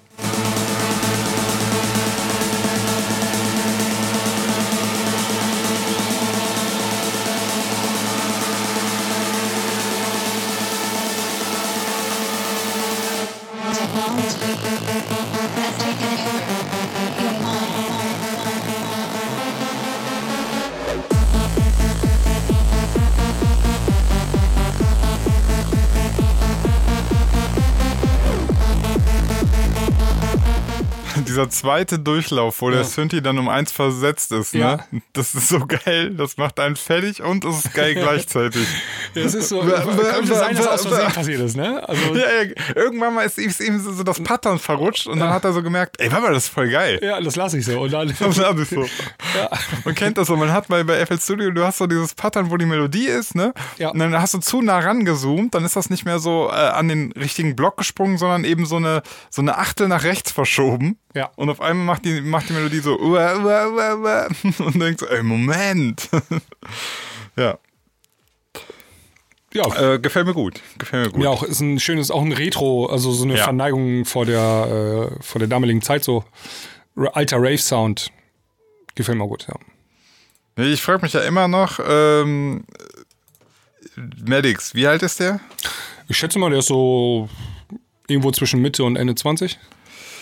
Dieser 31.39 31.51
zweite 31.51 32.01
Durchlauf, 32.01 32.61
wo 32.63 32.69
der 32.71 32.83
Synthi 32.83 33.23
dann 33.23 33.39
um 33.39 33.49
eins 33.49 33.71
versetzt 33.71 34.33
ist, 34.33 34.55
Ja. 34.55 34.79
ne? 34.91 35.03
Das 35.13 35.37
ist 35.37 35.49
so 35.49 35.61
geil. 35.67 36.11
Das 36.17 36.37
macht 36.37 36.59
einen 36.59 36.75
fertig 36.75 37.23
und 37.23 37.45
es 37.45 37.65
ist 37.65 37.75
geil 37.75 37.95
gleichzeitig. 37.95 38.67
Das 39.15 39.35
ist 39.35 39.51
so. 39.51 39.61
Könnte 39.61 40.35
sein, 40.35 40.57
dass 40.57 40.67
aus 40.67 40.85
Versehen 40.87 41.13
passiert 41.13 41.41
ist, 41.41 41.57
ne? 41.57 41.89
Also, 41.89 42.03
Ja, 42.17 42.25
ja, 42.43 42.51
irgendwann 42.75 43.15
mal 43.15 43.23
ist 43.23 43.39
ihm 43.39 43.79
so 43.79 44.03
das 44.03 44.21
Pattern 44.21 44.59
verrutscht 44.59 45.07
und 45.07 45.21
dann 45.21 45.31
hat 45.31 45.45
er 45.45 45.53
so 45.53 45.63
gemerkt, 45.63 46.01
ey, 46.01 46.11
warte 46.11 46.25
mal, 46.25 46.35
das 46.35 46.47
ist 46.47 46.49
voll 46.53 46.71
geil. 46.71 46.99
ja, 47.05 47.21
das 47.21 47.37
lasse 47.37 47.59
ich 47.59 47.65
so. 47.67 47.81
Und 47.83 47.93
dann. 47.93 48.09
Das 48.19 48.37
war 48.41 48.53
nicht 48.55 48.71
so. 48.71 48.83
Ja. 48.83 49.49
Man 49.85 49.95
kennt 49.95 50.19
das 50.19 50.27
so, 50.27 50.37
man 50.37 50.53
hat 50.53 50.69
mal 50.69 50.85
bei 50.85 51.07
FL 51.07 51.21
Studio, 51.21 51.51
du 51.53 51.65
hast 51.65 51.79
so 51.79 51.87
dieses 51.87 52.15
Pattern, 52.15 52.51
wo 52.51 52.57
die 52.57 52.67
Melodie 52.67 53.07
ist, 53.07 53.37
ne? 53.37 53.55
Ja. 53.79 53.91
Und 53.91 54.01
dann 54.01 54.21
hast 54.21 54.35
du 54.35 54.39
zu 54.39 54.61
nah 54.61 54.81
rangezoomt, 54.81 55.55
dann 55.55 55.65
ist 55.65 55.77
das 55.77 55.89
nicht 55.89 56.05
mehr 56.05 56.19
so 56.19 56.49
äh, 56.51 56.55
an 56.55 56.89
den 56.89 57.13
richtigen 57.13 57.55
Block 57.55 57.77
gesprungen, 57.77 58.19
sondern 58.19 58.43
eben 58.45 58.67
so 58.67 58.77
eine, 58.77 59.03
so 59.31 59.41
eine 59.41 59.57
Achtel 59.57 59.87
nach 59.87 60.03
rechts 60.03 60.33
verschoben. 60.33 60.99
Ja. 61.15 61.28
Und 61.37 61.51
auf 61.51 61.61
einmal 61.61 61.85
macht 61.87 62.05
die, 62.05 62.21
macht 62.21 62.49
die 62.49 62.53
Melodie 62.53 62.81
so 62.81 62.99
ua, 62.99 63.37
ua, 63.37 63.67
ua, 63.69 63.95
ua, 63.95 64.29
und 64.65 64.79
denkt 64.81 65.01
so, 65.01 65.07
ey, 65.07 65.23
Moment. 65.23 66.09
ja. 67.37 67.59
Ja, 69.55 69.95
Äh, 69.95 69.99
gefällt 69.99 70.27
mir 70.27 70.35
gut. 70.35 70.61
Gefällt 70.79 71.07
mir 71.07 71.13
gut. 71.13 71.23
Ja, 71.25 71.31
auch 71.31 71.43
ist 71.43 71.61
ein 71.61 71.81
schönes, 71.81 72.11
auch 72.11 72.23
ein 72.23 72.33
Retro, 72.33 72.87
also 72.87 73.13
so 73.13 73.25
eine 73.25 73.37
Ja. 73.37 73.45
Verneigung 73.45 74.05
vor 74.05 74.27
der, 74.27 75.11
äh, 75.19 75.23
vor 75.23 75.39
der 75.39 75.49
damaligen 75.49 75.81
Zeit, 75.81 76.05
so 76.05 76.25
alter 77.13 77.39
Rave-Sound. 77.39 78.11
Gefällt 78.95 79.17
mir 79.17 79.27
gut, 79.27 79.47
ja. 79.49 79.55
Ich 80.65 80.83
frage 80.83 81.03
mich 81.03 81.13
ja 81.13 81.21
immer 81.21 81.49
noch, 81.49 81.79
ähm, 81.87 82.65
Maddox, 84.27 84.75
wie 84.75 84.87
alt 84.87 85.03
ist 85.03 85.21
der? 85.21 85.41
Ich 86.09 86.17
schätze 86.19 86.39
mal, 86.39 86.51
der 86.51 86.59
ist 86.61 86.67
so 86.69 87.29
irgendwo 88.07 88.31
zwischen 88.33 88.61
Mitte 88.61 88.85
und 88.85 88.97
Ende 88.97 89.15
20. 89.15 89.59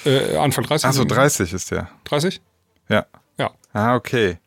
Äh, 0.07 0.37
Anfang 0.37 0.65
30. 0.65 0.89
Achso, 0.89 1.05
30 1.05 1.53
ist 1.53 1.71
der. 1.71 1.89
30? 2.05 2.41
Ja. 2.89 3.07
Ja. 3.39 3.51
Ah, 3.73 3.95
okay. 3.97 4.39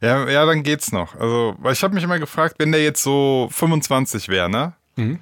Ja, 0.00 0.28
ja, 0.28 0.46
dann 0.46 0.62
geht's 0.62 0.92
noch. 0.92 1.14
Also, 1.16 1.54
weil 1.58 1.72
ich 1.72 1.82
habe 1.82 1.94
mich 1.94 2.04
immer 2.04 2.18
gefragt, 2.18 2.54
wenn 2.58 2.72
der 2.72 2.82
jetzt 2.82 3.02
so 3.02 3.48
25 3.52 4.28
wäre, 4.28 4.48
ne? 4.48 4.72
Mhm. 4.96 5.18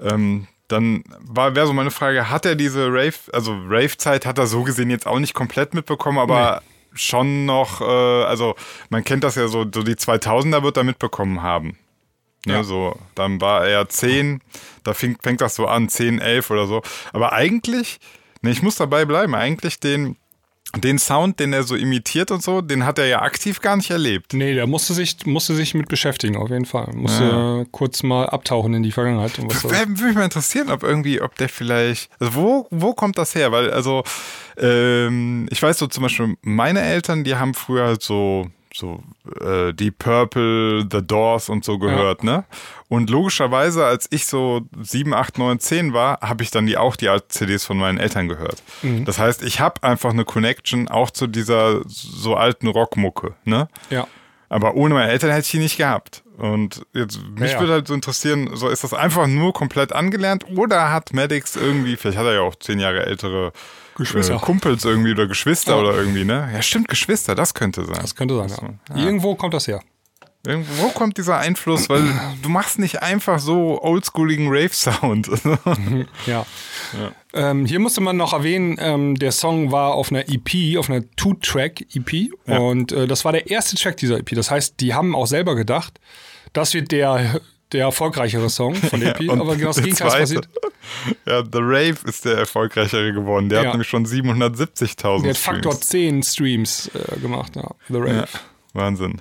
Ähm, 0.00 0.46
dann 0.68 1.04
war 1.20 1.54
wäre 1.54 1.66
so 1.66 1.72
meine 1.72 1.90
Frage, 1.90 2.30
hat 2.30 2.46
er 2.46 2.54
diese 2.54 2.86
Rave, 2.86 3.14
also 3.32 3.52
Rave-Zeit 3.68 4.24
hat 4.26 4.38
er 4.38 4.46
so 4.46 4.62
gesehen 4.62 4.90
jetzt 4.90 5.06
auch 5.06 5.18
nicht 5.18 5.34
komplett 5.34 5.74
mitbekommen, 5.74 6.18
aber 6.18 6.62
schon 6.94 7.44
noch, 7.44 7.80
äh, 7.80 7.84
also 8.24 8.54
man 8.88 9.04
kennt 9.04 9.24
das 9.24 9.34
ja 9.34 9.46
so, 9.48 9.64
so 9.72 9.82
die 9.82 9.94
2000er 9.96 10.62
wird 10.62 10.76
er 10.76 10.84
mitbekommen 10.84 11.42
haben. 11.42 11.76
Ne, 12.46 12.54
Ja. 12.54 12.62
so, 12.64 12.98
dann 13.14 13.40
war 13.40 13.66
er 13.66 13.88
10, 13.88 14.40
da 14.84 14.94
fing, 14.94 15.16
fängt 15.22 15.40
das 15.40 15.54
so 15.54 15.66
an, 15.66 15.88
10, 15.88 16.20
11 16.20 16.50
oder 16.50 16.66
so. 16.66 16.82
Aber 17.12 17.32
eigentlich, 17.32 17.98
ne, 18.44 18.50
ich 18.50 18.62
muss 18.62 18.76
dabei 18.76 19.04
bleiben, 19.04 19.34
eigentlich 19.34 19.80
den, 19.80 20.16
den 20.76 20.98
Sound, 20.98 21.40
den 21.40 21.52
er 21.52 21.62
so 21.62 21.76
imitiert 21.76 22.30
und 22.30 22.42
so, 22.42 22.60
den 22.60 22.84
hat 22.84 22.98
er 22.98 23.06
ja 23.06 23.22
aktiv 23.22 23.60
gar 23.60 23.76
nicht 23.76 23.90
erlebt. 23.90 24.32
Nee, 24.32 24.54
der 24.54 24.66
musste 24.66 24.92
sich, 24.94 25.24
musste 25.26 25.54
sich 25.54 25.74
mit 25.74 25.88
beschäftigen, 25.88 26.36
auf 26.36 26.50
jeden 26.50 26.64
Fall. 26.64 26.92
Musste 26.94 27.66
kurz 27.70 28.02
mal 28.02 28.26
abtauchen 28.26 28.74
in 28.74 28.82
die 28.82 28.92
Vergangenheit. 28.92 29.38
Und 29.38 29.54
was. 29.54 29.64
Würde 29.64 30.06
mich 30.06 30.14
mal 30.14 30.24
interessieren, 30.24 30.70
ob 30.70 30.82
irgendwie, 30.82 31.20
ob 31.20 31.36
der 31.36 31.48
vielleicht, 31.48 32.10
also 32.20 32.34
wo, 32.34 32.66
wo 32.70 32.92
kommt 32.92 33.18
das 33.18 33.34
her? 33.34 33.52
Weil, 33.52 33.70
also, 33.70 34.04
ähm, 34.56 35.46
ich 35.50 35.62
weiß 35.62 35.78
so 35.78 35.86
zum 35.86 36.02
Beispiel, 36.02 36.36
meine 36.42 36.82
Eltern, 36.82 37.24
die 37.24 37.36
haben 37.36 37.54
früher 37.54 37.86
halt 37.86 38.02
so, 38.02 38.48
so 38.74 39.02
äh, 39.40 39.72
die 39.72 39.90
Purple, 39.90 40.86
The 40.90 41.06
Doors 41.06 41.48
und 41.48 41.64
so 41.64 41.78
gehört, 41.78 42.24
ne? 42.24 42.44
Und 42.88 43.08
logischerweise, 43.10 43.84
als 43.86 44.06
ich 44.10 44.26
so 44.26 44.62
7, 44.80 45.14
8, 45.14 45.38
9, 45.38 45.58
10 45.60 45.92
war, 45.92 46.20
habe 46.20 46.42
ich 46.42 46.50
dann 46.50 46.66
die 46.66 46.76
auch 46.76 46.96
die 46.96 47.08
alten 47.08 47.30
CDs 47.30 47.64
von 47.64 47.78
meinen 47.78 47.98
Eltern 47.98 48.28
gehört. 48.28 48.62
Das 49.04 49.18
heißt, 49.18 49.42
ich 49.42 49.60
habe 49.60 49.82
einfach 49.82 50.10
eine 50.10 50.24
Connection 50.24 50.88
auch 50.88 51.10
zu 51.10 51.26
dieser 51.26 51.80
so 51.86 52.34
alten 52.36 52.66
Rockmucke, 52.68 53.34
ne? 53.44 53.68
Ja. 53.90 54.06
Aber 54.48 54.74
ohne 54.74 54.94
meine 54.94 55.10
Eltern 55.10 55.30
hätte 55.30 55.42
ich 55.46 55.50
die 55.50 55.58
nicht 55.58 55.76
gehabt. 55.78 56.22
Und 56.36 56.84
jetzt, 56.92 57.20
mich 57.22 57.50
Ja, 57.50 57.56
ja. 57.56 57.60
würde 57.60 57.72
halt 57.74 57.88
so 57.88 57.94
interessieren, 57.94 58.50
so 58.54 58.68
ist 58.68 58.84
das 58.84 58.92
einfach 58.92 59.26
nur 59.26 59.52
komplett 59.52 59.92
angelernt 59.92 60.44
oder 60.56 60.92
hat 60.92 61.12
Maddox 61.12 61.56
irgendwie, 61.56 61.96
vielleicht 61.96 62.18
hat 62.18 62.26
er 62.26 62.34
ja 62.34 62.40
auch 62.40 62.56
zehn 62.56 62.78
Jahre 62.80 63.06
ältere 63.06 63.52
Geschwister. 63.96 64.34
Äh, 64.36 64.38
Kumpels 64.38 64.84
irgendwie 64.84 65.12
oder 65.12 65.26
Geschwister 65.26 65.72
Ja. 65.76 65.80
oder 65.80 65.94
irgendwie, 65.96 66.24
ne? 66.24 66.50
Ja, 66.52 66.62
stimmt, 66.62 66.88
Geschwister, 66.88 67.34
das 67.34 67.54
könnte 67.54 67.84
sein. 67.84 67.98
Das 68.00 68.14
könnte 68.14 68.36
sein, 68.48 68.78
ja. 68.90 68.96
Irgendwo 68.96 69.34
kommt 69.34 69.54
das 69.54 69.66
her. 69.68 69.80
Irgendwo 70.46 70.88
kommt 70.90 71.16
dieser 71.16 71.38
Einfluss, 71.38 71.88
weil 71.88 72.02
du 72.42 72.50
machst 72.50 72.78
nicht 72.78 73.02
einfach 73.02 73.38
so 73.38 73.80
oldschooligen 73.82 74.48
Rave-Sound. 74.50 75.30
Ja. 76.26 76.44
Ähm, 77.32 77.64
hier 77.66 77.80
musste 77.80 78.00
man 78.02 78.16
noch 78.18 78.34
erwähnen, 78.34 78.76
ähm, 78.78 79.14
der 79.16 79.32
Song 79.32 79.72
war 79.72 79.94
auf 79.94 80.10
einer 80.12 80.28
EP, 80.28 80.76
auf 80.78 80.90
einer 80.90 81.02
Two-Track-EP. 81.16 82.30
Ja. 82.46 82.58
Und 82.58 82.92
äh, 82.92 83.06
das 83.06 83.24
war 83.24 83.32
der 83.32 83.50
erste 83.50 83.74
Track 83.76 83.96
dieser 83.96 84.18
EP. 84.18 84.30
Das 84.34 84.50
heißt, 84.50 84.80
die 84.80 84.92
haben 84.94 85.14
auch 85.14 85.26
selber 85.26 85.54
gedacht, 85.56 85.98
das 86.52 86.74
wird 86.74 86.92
der, 86.92 87.40
der 87.74 87.84
erfolgreichere 87.86 88.48
Song 88.48 88.74
von 88.74 89.02
EP. 89.02 89.20
Und 89.28 89.40
aber 89.40 89.56
genau 89.56 89.68
das 89.68 89.82
Gegenteil 89.82 90.08
ist 90.08 90.14
passiert. 90.34 90.48
Ja, 91.26 91.42
The 91.42 91.58
Rave 91.58 91.96
ist 92.06 92.24
der 92.24 92.38
erfolgreichere 92.38 93.12
geworden. 93.12 93.48
Der 93.48 93.58
Ja. 93.60 93.64
hat 93.66 93.74
nämlich 93.74 93.88
schon 93.88 94.06
770.000 94.06 95.22
Der 95.22 95.30
hat 95.30 95.36
Faktor 95.38 95.72
Streams. 95.72 95.86
10 95.88 96.22
Streams 96.22 96.90
äh, 96.94 97.20
gemacht, 97.20 97.56
ja. 97.56 97.68
The 97.88 97.96
Rave. 97.98 98.14
Ja, 98.14 98.24
Wahnsinn. 98.72 99.20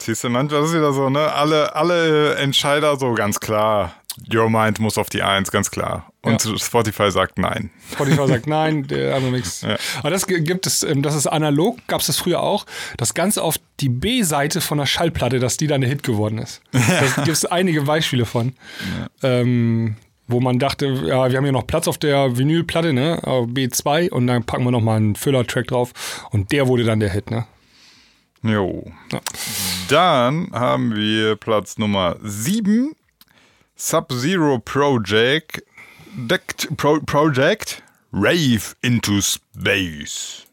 Siehst 0.00 0.22
du, 0.24 0.28
manchmal 0.28 0.62
ist 0.62 0.68
es 0.70 0.74
wieder 0.76 0.92
so, 0.92 1.08
ne? 1.10 1.32
Alle, 1.32 1.74
alle 1.74 2.34
Entscheider 2.36 2.96
so 2.98 3.14
ganz 3.14 3.40
klar. 3.40 3.94
Your 4.32 4.48
Mind 4.50 4.78
muss 4.80 4.98
auf 4.98 5.08
die 5.10 5.22
Eins, 5.22 5.50
ganz 5.50 5.70
klar. 5.70 6.12
Und 6.28 6.60
Spotify 6.60 7.10
sagt 7.10 7.38
nein. 7.38 7.70
Spotify 7.92 8.26
sagt 8.28 8.46
nein, 8.46 8.86
der 8.86 9.14
andere 9.14 9.32
nichts. 9.32 9.62
Ja. 9.62 9.76
Aber 10.00 10.10
das 10.10 10.26
gibt 10.26 10.66
es, 10.66 10.82
ähm, 10.82 11.02
das 11.02 11.14
ist 11.14 11.26
analog, 11.26 11.78
gab 11.86 12.00
es 12.00 12.06
das 12.06 12.16
früher 12.16 12.42
auch, 12.42 12.66
das 12.96 13.14
Ganze 13.14 13.42
auf 13.42 13.56
die 13.80 13.88
B-Seite 13.88 14.60
von 14.60 14.78
der 14.78 14.86
Schallplatte, 14.86 15.38
dass 15.38 15.56
die 15.56 15.66
dann 15.66 15.80
der 15.80 15.90
Hit 15.90 16.02
geworden 16.02 16.38
ist. 16.38 16.62
Da 16.72 17.22
gibt 17.24 17.36
es 17.36 17.44
einige 17.44 17.82
Beispiele 17.82 18.24
von. 18.24 18.54
Ähm, 19.22 19.96
wo 20.26 20.40
man 20.40 20.58
dachte, 20.58 20.86
ja, 20.86 21.30
wir 21.30 21.36
haben 21.36 21.44
hier 21.44 21.52
noch 21.52 21.66
Platz 21.66 21.88
auf 21.88 21.96
der 21.98 22.36
Vinylplatte, 22.36 22.92
ne, 22.92 23.18
auf 23.22 23.46
B2 23.46 24.10
und 24.10 24.26
dann 24.26 24.44
packen 24.44 24.64
wir 24.64 24.70
noch 24.70 24.82
mal 24.82 24.96
einen 24.96 25.16
Füller-Track 25.16 25.68
drauf 25.68 25.92
und 26.30 26.52
der 26.52 26.68
wurde 26.68 26.84
dann 26.84 27.00
der 27.00 27.10
Hit, 27.10 27.30
ne. 27.30 27.46
Jo. 28.42 28.84
Dann 29.88 30.50
haben 30.52 30.94
wir 30.94 31.36
Platz 31.36 31.78
Nummer 31.78 32.16
7. 32.22 32.94
Sub-Zero 33.74 34.58
Project. 34.60 35.62
Dect- 36.26 36.76
Pro 36.76 37.00
Project. 37.00 37.82
Rave 38.10 38.74
into 38.82 39.20
Space. 39.20 40.46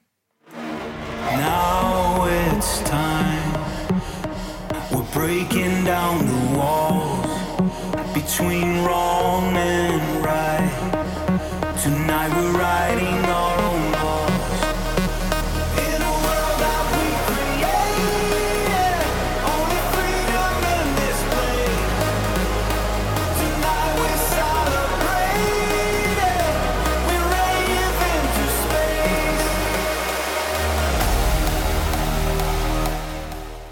Now 0.54 2.26
it's 2.28 2.82
time. 2.82 3.54
We're 4.92 5.12
breaking 5.14 5.86
down 5.86 6.26
the 6.28 6.58
walls 6.58 7.26
between 8.14 8.84
wrong 8.84 9.56
and 9.56 10.24
right. 10.26 11.78
Tonight 11.82 12.30
we're 12.36 12.60
writing 12.60 13.15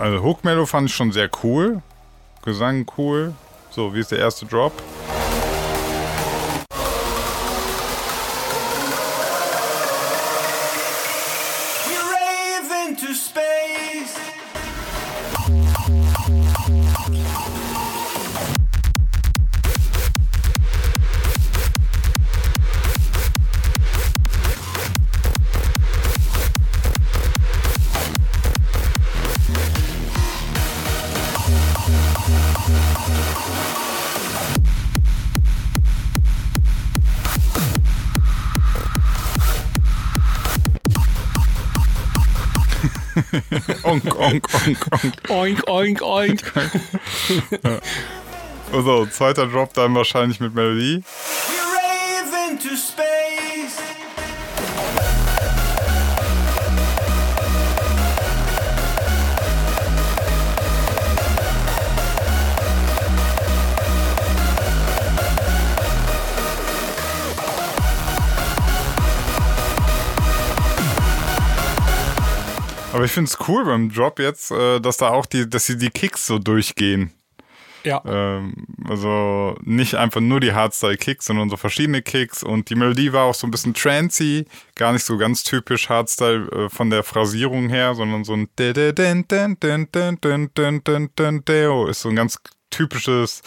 Also 0.03 0.21
Hook 0.21 0.43
Mellow 0.43 0.65
fand 0.65 0.89
ich 0.89 0.95
schon 0.95 1.13
sehr 1.13 1.29
cool. 1.43 1.81
Gesang 2.43 2.85
cool. 2.97 3.33
So, 3.71 3.93
wie 3.95 4.01
ist 4.01 4.11
der 4.11 4.19
erste 4.19 4.45
Drop? 4.45 4.73
Onk, 44.17 44.47
onk, 44.53 44.85
onk, 44.91 45.03
onk. 45.03 45.29
Oink, 45.29 45.67
oink, 45.67 46.01
oink. 46.01 46.41
Also, 48.73 49.05
zweiter 49.05 49.45
Drop 49.45 49.71
dann 49.75 49.93
wahrscheinlich 49.93 50.39
mit 50.39 50.55
Melodie. 50.55 51.03
Aber 73.03 73.07
ich 73.07 73.11
finde 73.11 73.29
es 73.29 73.49
cool 73.49 73.65
beim 73.65 73.91
Drop 73.91 74.17
jetzt, 74.17 74.49
äh, 74.49 74.79
dass 74.79 74.95
da 74.95 75.09
auch 75.09 75.25
die, 75.25 75.49
dass 75.49 75.65
sie 75.65 75.77
die 75.77 75.89
Kicks 75.89 76.25
so 76.25 76.39
durchgehen. 76.39 77.11
Ja. 77.83 78.01
Ähm, 78.05 78.65
also 78.87 79.57
nicht 79.61 79.95
einfach 79.95 80.21
nur 80.21 80.39
die 80.39 80.53
Hardstyle-Kicks, 80.53 81.25
sondern 81.25 81.49
so 81.49 81.57
verschiedene 81.57 82.01
Kicks 82.01 82.43
und 82.43 82.69
die 82.69 82.75
Melodie 82.75 83.11
war 83.11 83.25
auch 83.25 83.33
so 83.33 83.45
ein 83.45 83.51
bisschen 83.51 83.73
trancy, 83.73 84.45
gar 84.75 84.93
nicht 84.93 85.03
so 85.03 85.17
ganz 85.17 85.43
typisch 85.43 85.89
Hardstyle 85.89 86.49
äh, 86.49 86.69
von 86.69 86.91
der 86.91 87.03
Phrasierung 87.03 87.67
her, 87.67 87.93
sondern 87.93 88.23
so 88.23 88.35
ein 88.35 88.47
ist 91.89 92.03
so 92.03 92.09
ein 92.09 92.15
ganz 92.15 92.39
typisches 92.69 93.41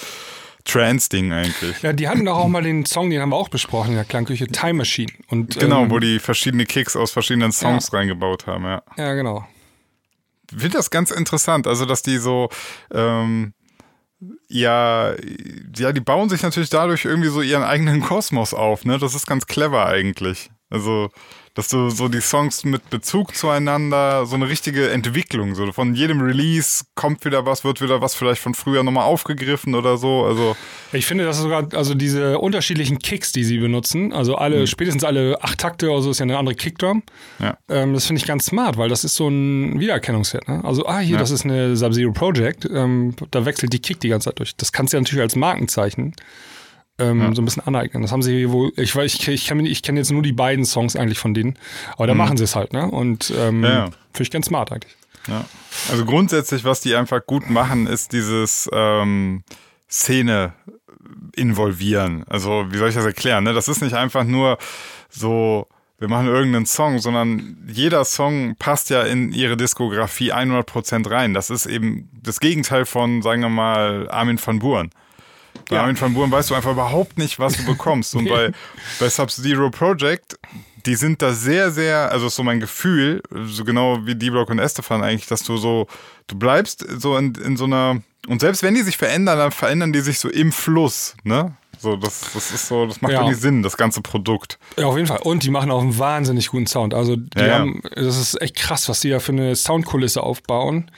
Trance-Ding 0.66 1.32
eigentlich. 1.32 1.80
Ja, 1.82 1.92
die 1.92 2.08
hatten 2.08 2.24
doch 2.24 2.36
auch 2.36 2.48
mal 2.48 2.62
den 2.62 2.84
Song, 2.84 3.08
den 3.10 3.20
haben 3.20 3.30
wir 3.30 3.36
auch 3.36 3.48
besprochen 3.48 3.90
in 3.90 3.94
der 3.96 4.04
Klangküche, 4.04 4.46
Time 4.48 4.74
Machine. 4.74 5.10
Und, 5.28 5.58
Genau, 5.58 5.84
ähm, 5.84 5.90
wo 5.90 5.98
die 5.98 6.18
verschiedene 6.18 6.66
Kicks 6.66 6.96
aus 6.96 7.12
verschiedenen 7.12 7.52
Songs 7.52 7.92
reingebaut 7.92 8.46
haben, 8.46 8.64
ja. 8.64 8.82
Ja, 8.96 9.14
genau. 9.14 9.46
Ich 10.50 10.58
finde 10.60 10.76
das 10.76 10.90
ganz 10.90 11.10
interessant, 11.10 11.66
also 11.66 11.86
dass 11.86 12.02
die 12.02 12.18
so, 12.18 12.50
ähm, 12.92 13.52
ja, 14.48 15.14
ja, 15.76 15.92
die 15.92 16.00
bauen 16.00 16.28
sich 16.28 16.42
natürlich 16.42 16.70
dadurch 16.70 17.04
irgendwie 17.04 17.28
so 17.28 17.42
ihren 17.42 17.62
eigenen 17.62 18.00
Kosmos 18.00 18.54
auf, 18.54 18.84
ne? 18.84 18.98
Das 18.98 19.14
ist 19.14 19.26
ganz 19.26 19.46
clever 19.46 19.86
eigentlich. 19.86 20.50
Also, 20.70 21.10
dass 21.56 21.68
du 21.68 21.88
so 21.90 22.08
die 22.08 22.20
Songs 22.20 22.64
mit 22.64 22.88
Bezug 22.90 23.34
zueinander, 23.34 24.26
so 24.26 24.36
eine 24.36 24.48
richtige 24.48 24.90
Entwicklung, 24.90 25.54
so 25.54 25.72
von 25.72 25.94
jedem 25.94 26.20
Release 26.20 26.84
kommt 26.94 27.24
wieder 27.24 27.46
was, 27.46 27.64
wird 27.64 27.80
wieder 27.80 28.00
was 28.00 28.14
vielleicht 28.14 28.40
von 28.42 28.54
früher 28.54 28.82
nochmal 28.84 29.04
aufgegriffen 29.04 29.74
oder 29.74 29.96
so. 29.96 30.24
Also, 30.24 30.54
Ich 30.92 31.06
finde, 31.06 31.24
dass 31.24 31.38
sogar, 31.38 31.66
also 31.74 31.94
diese 31.94 32.38
unterschiedlichen 32.38 32.98
Kicks, 32.98 33.32
die 33.32 33.42
sie 33.42 33.58
benutzen, 33.58 34.12
also 34.12 34.36
alle, 34.36 34.66
spätestens 34.66 35.02
alle 35.02 35.42
acht 35.42 35.58
Takte 35.58 35.90
oder 35.90 36.02
so 36.02 36.10
ist 36.10 36.18
ja 36.20 36.24
eine 36.24 36.36
andere 36.38 36.54
Kickdrum. 36.54 37.02
ja. 37.38 37.56
Ähm, 37.68 37.94
das 37.94 38.04
finde 38.06 38.20
ich 38.20 38.26
ganz 38.28 38.44
smart, 38.46 38.76
weil 38.76 38.88
das 38.90 39.02
ist 39.04 39.16
so 39.16 39.28
ein 39.28 39.80
Wiedererkennungswert. 39.80 40.46
Ne? 40.48 40.62
Also, 40.62 40.86
ah, 40.86 40.98
hier, 40.98 41.14
Ja. 41.14 41.18
das 41.20 41.30
ist 41.30 41.44
eine 41.44 41.74
Sub-Zero 41.76 42.12
Project. 42.12 42.68
Ähm, 42.70 43.14
da 43.30 43.46
wechselt 43.46 43.72
die 43.72 43.78
Kick 43.80 43.98
die 44.00 44.08
ganze 44.08 44.26
Zeit 44.28 44.38
durch. 44.38 44.54
Das 44.56 44.72
kannst 44.72 44.92
du 44.92 44.98
ja 44.98 45.00
natürlich 45.00 45.22
als 45.22 45.36
Markenzeichen 45.36 46.14
ähm, 46.98 47.34
so 47.34 47.42
ein 47.42 47.44
bisschen 47.44 47.66
aneignen. 47.66 48.02
Das 48.02 48.12
haben 48.12 48.22
sie 48.22 48.50
wohl, 48.50 48.72
ich 48.76 48.94
weiß, 48.94 49.14
ich, 49.14 49.28
ich 49.28 49.46
kenne 49.46 49.70
kenn 49.70 49.96
jetzt 49.96 50.10
nur 50.12 50.22
die 50.22 50.32
beiden 50.32 50.64
Songs 50.64 50.96
eigentlich 50.96 51.18
von 51.18 51.34
denen, 51.34 51.58
aber 51.96 52.06
da 52.06 52.14
Mhm. 52.14 52.18
machen 52.18 52.36
sie 52.36 52.44
es 52.44 52.56
halt, 52.56 52.72
ne? 52.72 52.90
Und 52.90 53.32
ähm, 53.38 53.62
Ja, 53.64 53.70
ja. 53.70 53.84
finde 53.84 54.22
ich 54.22 54.30
ganz 54.30 54.46
smart 54.46 54.72
eigentlich. 54.72 54.96
Ja. 55.28 55.44
Also 55.90 56.04
grundsätzlich, 56.04 56.64
was 56.64 56.80
die 56.80 56.94
einfach 56.94 57.20
gut 57.26 57.50
machen, 57.50 57.86
ist 57.86 58.12
dieses 58.12 58.68
ähm, 58.72 59.42
Szene 59.90 60.52
involvieren. 61.34 62.24
Also, 62.28 62.66
wie 62.70 62.78
soll 62.78 62.88
ich 62.88 62.94
das 62.94 63.04
erklären? 63.04 63.44
Ne? 63.44 63.52
Das 63.52 63.68
ist 63.68 63.82
nicht 63.82 63.94
einfach 63.94 64.24
nur 64.24 64.58
so, 65.10 65.66
wir 65.98 66.08
machen 66.08 66.26
irgendeinen 66.28 66.66
Song, 66.66 66.98
sondern 66.98 67.58
jeder 67.68 68.04
Song 68.04 68.54
passt 68.58 68.90
ja 68.90 69.02
in 69.02 69.32
ihre 69.32 69.56
Diskografie 69.56 70.32
100% 70.32 71.10
rein. 71.10 71.34
Das 71.34 71.50
ist 71.50 71.66
eben 71.66 72.08
das 72.22 72.40
Gegenteil 72.40 72.84
von, 72.86 73.22
sagen 73.22 73.42
wir 73.42 73.48
mal, 73.48 74.08
Armin 74.10 74.38
van 74.44 74.58
Buuren. 74.58 74.90
Bei 75.68 75.76
Ja. 75.76 75.82
Armin 75.82 76.00
van 76.00 76.14
Buuren 76.14 76.30
weißt 76.30 76.50
du 76.50 76.54
einfach 76.54 76.72
überhaupt 76.72 77.18
nicht, 77.18 77.38
was 77.38 77.56
du 77.56 77.64
bekommst. 77.64 78.14
Und 78.14 78.28
bei, 78.28 78.52
bei 79.00 79.08
Sub-Zero 79.08 79.70
Project, 79.70 80.38
die 80.86 80.94
sind 80.94 81.20
da 81.22 81.32
sehr, 81.32 81.70
sehr, 81.70 82.10
also 82.12 82.28
ist 82.28 82.36
so 82.36 82.42
mein 82.44 82.60
Gefühl, 82.60 83.22
so 83.46 83.64
genau 83.64 84.06
wie 84.06 84.14
D-Block 84.14 84.50
und 84.50 84.58
Estefan 84.60 85.02
eigentlich, 85.02 85.26
dass 85.26 85.42
du 85.42 85.56
so, 85.56 85.88
du 86.28 86.38
bleibst 86.38 86.86
so 87.00 87.16
in, 87.16 87.34
in 87.34 87.56
so 87.56 87.64
einer, 87.64 88.00
und 88.28 88.40
selbst 88.40 88.62
wenn 88.62 88.74
die 88.74 88.82
sich 88.82 88.96
verändern, 88.96 89.38
dann 89.38 89.50
verändern 89.52 89.92
die 89.92 90.00
sich 90.00 90.18
so 90.20 90.28
im 90.28 90.52
Fluss, 90.52 91.16
ne? 91.24 91.56
So, 91.86 91.94
das, 91.94 92.20
das 92.34 92.50
ist 92.50 92.66
so, 92.66 92.84
das 92.86 93.00
macht 93.00 93.12
Ja. 93.12 93.20
irgendwie 93.20 93.38
Sinn, 93.38 93.62
das 93.62 93.76
ganze 93.76 94.00
Produkt. 94.00 94.58
Ja, 94.76 94.86
auf 94.86 94.96
jeden 94.96 95.06
Fall. 95.06 95.20
Und 95.22 95.44
die 95.44 95.50
machen 95.50 95.70
auch 95.70 95.80
einen 95.82 95.96
wahnsinnig 96.00 96.48
guten 96.48 96.66
Sound. 96.66 96.94
Also, 96.94 97.14
die 97.14 97.38
Ja, 97.38 97.60
haben, 97.60 97.80
das 97.94 98.18
ist 98.18 98.42
echt 98.42 98.56
krass, 98.56 98.88
was 98.88 98.98
die 98.98 99.10
da 99.10 99.20
für 99.20 99.30
eine 99.30 99.54
Soundkulisse 99.54 100.20
aufbauen 100.20 100.90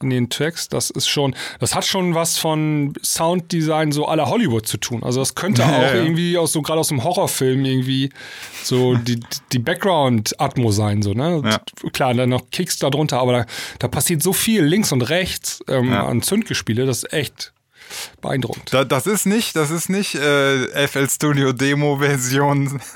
in 0.00 0.10
den 0.10 0.30
Tracks. 0.30 0.68
Das 0.68 0.90
ist 0.90 1.08
schon, 1.08 1.34
das 1.58 1.74
hat 1.74 1.84
schon 1.84 2.14
was 2.14 2.38
von 2.38 2.94
Sounddesign 3.02 3.90
so 3.90 4.06
aller 4.06 4.28
Hollywood 4.28 4.68
zu 4.68 4.76
tun. 4.76 5.02
Also, 5.02 5.18
das 5.18 5.34
könnte 5.34 5.64
auch 5.66 5.94
irgendwie 5.94 6.38
aus 6.38 6.52
so, 6.52 6.62
gerade 6.62 6.78
aus 6.78 6.92
einem 6.92 7.02
Horrorfilm 7.02 7.64
irgendwie 7.64 8.10
so 8.62 8.94
die, 8.94 9.18
die 9.52 9.58
Background-Atmo 9.58 10.70
sein, 10.70 11.02
so, 11.02 11.12
ne? 11.12 11.42
Klar, 11.92 12.14
dann 12.14 12.28
noch 12.28 12.50
Kicks 12.52 12.78
da 12.78 12.90
drunter, 12.90 13.18
aber 13.18 13.32
da, 13.32 13.46
da 13.80 13.88
passiert 13.88 14.22
so 14.22 14.32
viel 14.32 14.62
links 14.62 14.92
und 14.92 15.02
rechts 15.02 15.60
ähm, 15.68 15.92
an 15.92 16.22
Zündgespiele, 16.22 16.86
das 16.86 16.98
ist 16.98 17.12
echt 17.12 17.52
beeindruckend. 18.20 18.72
Da, 18.72 18.84
das 18.84 19.06
ist 19.06 19.26
nicht, 19.26 19.56
das 19.56 19.70
ist 19.70 19.88
nicht 19.88 20.14
äh, 20.14 20.86
FL 20.88 21.08
Studio 21.08 21.52
Demo 21.52 21.96
Version. 21.98 22.80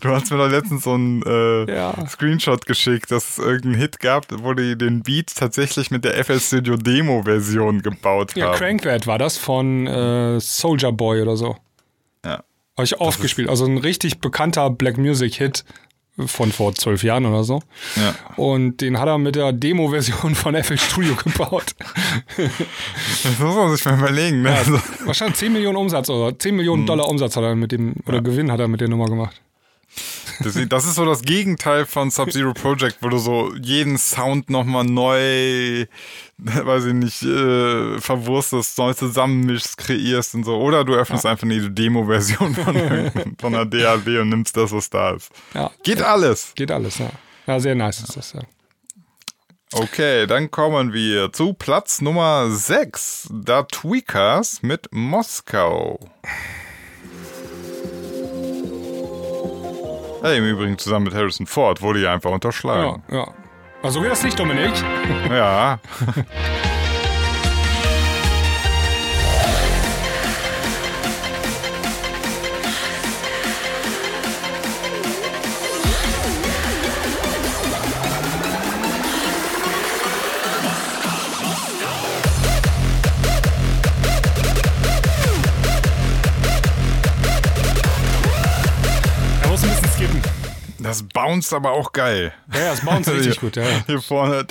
Du 0.00 0.08
hast 0.10 0.30
mir 0.30 0.38
doch 0.38 0.48
letztens 0.48 0.84
so 0.84 0.94
einen 0.94 1.22
äh, 1.26 1.74
Ja. 1.74 2.06
Screenshot 2.06 2.64
geschickt, 2.66 3.10
dass 3.10 3.30
es 3.30 3.38
irgendeinen 3.38 3.74
Hit 3.74 3.98
gab, 4.00 4.26
wo 4.42 4.54
die 4.54 4.78
den 4.78 5.02
Beat 5.02 5.34
tatsächlich 5.34 5.90
mit 5.90 6.04
der 6.04 6.22
FL 6.24 6.38
Studio 6.40 6.76
Demo 6.76 7.22
Version 7.24 7.82
gebaut 7.82 8.34
Ja, 8.36 8.46
haben. 8.48 8.56
Crankwert 8.56 9.06
war 9.06 9.18
das 9.18 9.36
von 9.36 9.86
äh, 9.86 10.40
Soldier 10.40 10.92
Boy 10.92 11.22
oder 11.22 11.36
so. 11.36 11.56
Ja. 12.24 12.42
Habe 12.76 12.84
ich 12.84 12.98
oft 13.00 13.20
gespielt. 13.20 13.48
Also 13.48 13.66
ein 13.66 13.78
richtig 13.78 14.20
bekannter 14.20 14.70
Black 14.70 14.96
Music 14.96 15.34
Hit 15.34 15.64
von 16.26 16.52
vor 16.52 16.74
zwölf 16.74 17.02
Jahren 17.02 17.26
oder 17.26 17.42
so. 17.42 17.60
Ja. 17.96 18.14
Und 18.36 18.80
den 18.80 18.98
hat 19.00 19.08
er 19.08 19.18
mit 19.18 19.34
der 19.34 19.52
Demo-Version 19.52 20.34
von 20.34 20.54
FL 20.62 20.78
Studio 20.78 21.14
gebaut. 21.24 21.74
Das 22.36 23.38
muss 23.38 23.54
man 23.54 23.74
sich 23.74 23.84
mal 23.84 23.98
überlegen. 23.98 24.42
Ne? 24.42 24.52
Also, 24.54 24.80
Wahrscheinlich 25.04 25.36
10 25.38 25.52
Millionen 25.52 25.76
Umsatz 25.76 26.08
oder 26.10 26.38
10 26.38 26.54
Millionen 26.54 26.82
Hm. 26.82 26.86
Dollar 26.86 27.08
Umsatz 27.08 27.36
hat 27.36 27.42
er 27.42 27.54
mit 27.56 27.72
dem, 27.72 27.94
oder 28.06 28.20
Gewinn 28.20 28.52
hat 28.52 28.60
er 28.60 28.68
mit 28.68 28.80
der 28.80 28.88
Nummer 28.88 29.06
gemacht. 29.06 29.40
Das, 30.40 30.58
das 30.68 30.84
ist 30.86 30.94
so 30.94 31.04
das 31.04 31.22
Gegenteil 31.22 31.86
von 31.86 32.10
Sub-Zero 32.10 32.54
Project, 32.54 32.98
wo 33.00 33.08
du 33.08 33.18
so 33.18 33.54
jeden 33.54 33.98
Sound 33.98 34.50
nochmal 34.50 34.84
neu, 34.84 35.86
weiß 36.38 36.86
ich 36.86 36.94
nicht, 36.94 37.22
äh, 37.22 37.98
verwurstest, 38.00 38.78
neu 38.78 38.94
zusammenmischst, 38.94 39.76
kreierst 39.76 40.34
und 40.34 40.44
so. 40.44 40.56
Oder 40.56 40.84
du 40.84 40.94
öffnest 40.94 41.26
einfach 41.26 41.44
eine 41.44 41.70
Demo-Version 41.70 42.54
von, 42.54 43.34
von 43.40 43.54
einer 43.54 43.66
DAW 43.66 44.20
und 44.20 44.28
nimmst 44.30 44.56
das, 44.56 44.72
was 44.72 44.90
da 44.90 45.12
ist. 45.12 45.30
Ja. 45.54 45.70
Geht 45.82 46.02
alles. 46.02 46.52
Geht 46.54 46.70
alles, 46.70 46.98
ja. 46.98 47.10
Ja, 47.46 47.60
sehr 47.60 47.74
nice 47.74 48.00
ist 48.00 48.16
das, 48.16 48.32
ja. 48.32 48.40
Okay, 49.72 50.28
dann 50.28 50.52
kommen 50.52 50.92
wir 50.92 51.32
zu 51.32 51.52
Platz 51.52 52.00
Nummer 52.00 52.48
6. 52.48 53.28
Da 53.32 53.64
Tweakers 53.64 54.62
mit 54.62 54.88
Moskau. 54.92 55.98
Hey, 60.24 60.38
im 60.38 60.44
Übrigen 60.46 60.78
zusammen 60.78 61.04
mit 61.04 61.14
Harrison 61.14 61.46
Ford 61.46 61.82
wurde 61.82 62.00
ja 62.00 62.14
einfach 62.14 62.30
unterschlagen. 62.30 63.02
Ja, 63.10 63.16
ja. 63.16 63.34
Also 63.82 64.00
geht 64.00 64.10
das 64.10 64.24
nicht, 64.24 64.38
Dominik? 64.38 64.72
Ja. 65.28 65.78
Das 90.94 91.02
bounced 91.02 91.52
aber 91.52 91.72
auch 91.72 91.90
geil. 91.92 92.32
Ja, 92.52 92.70
das 92.70 92.82
bounced 92.82 93.12
richtig 93.12 93.40
gut, 93.40 93.56
ja. 93.56 93.64
Hier 93.86 94.00
vorne. 94.00 94.44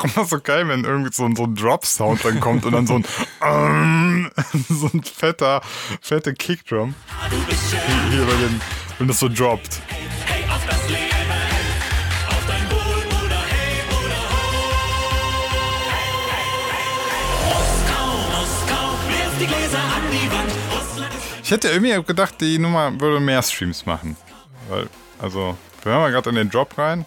Auch 0.00 0.16
immer 0.16 0.24
so 0.26 0.40
geil, 0.40 0.66
wenn 0.68 0.84
irgendwie 0.84 1.12
so, 1.12 1.24
ein- 1.24 1.36
so 1.36 1.44
ein 1.44 1.54
Drop-Sound 1.54 2.24
dann 2.24 2.40
kommt 2.40 2.64
und 2.64 2.72
dann 2.72 2.86
so 2.86 2.94
ein, 2.96 3.04
ähm, 3.42 4.30
so 4.68 4.90
ein 4.92 5.02
fetter, 5.02 5.60
fette 6.00 6.34
Kickdrum. 6.34 6.94
Hier, 7.30 8.10
hier 8.18 8.24
bei 8.26 8.32
den, 8.32 8.60
wenn 8.98 9.08
das 9.08 9.18
so 9.20 9.28
droppt. 9.28 9.80
Ich 21.42 21.50
hätte 21.50 21.68
irgendwie 21.68 22.00
gedacht, 22.04 22.34
die 22.40 22.58
Nummer 22.58 22.98
würde 23.00 23.18
mehr 23.20 23.42
Streams 23.42 23.86
machen. 23.86 24.16
Weil, 24.68 24.88
also, 25.18 25.56
wir 25.82 25.92
hören 25.92 26.02
mal 26.02 26.12
gerade 26.12 26.30
in 26.30 26.36
den 26.36 26.50
Drop 26.50 26.76
rein. 26.78 27.04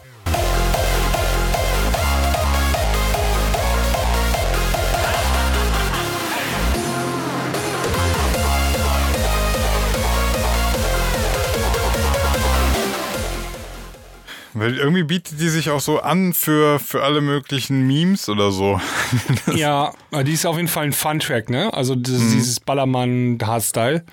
Weil 14.56 14.78
irgendwie 14.78 15.04
bietet 15.04 15.40
die 15.40 15.50
sich 15.50 15.70
auch 15.70 15.80
so 15.82 16.00
an 16.00 16.34
für, 16.34 16.80
für 16.80 17.04
alle 17.04 17.22
möglichen 17.22 17.88
Memes 17.88 18.30
oder 18.30 18.52
so. 18.52 18.80
Ja, 19.56 19.94
die 20.26 20.34
ist 20.34 20.46
auf 20.46 20.56
jeden 20.58 20.68
Fall 20.68 20.86
ein 20.86 20.94
Fun-Track, 20.94 21.50
ne? 21.50 21.74
Also 21.74 21.96
das, 21.96 22.14
Mhm. 22.14 22.32
dieses 22.34 22.60
Ballermann-Hardstyle. 22.60 24.04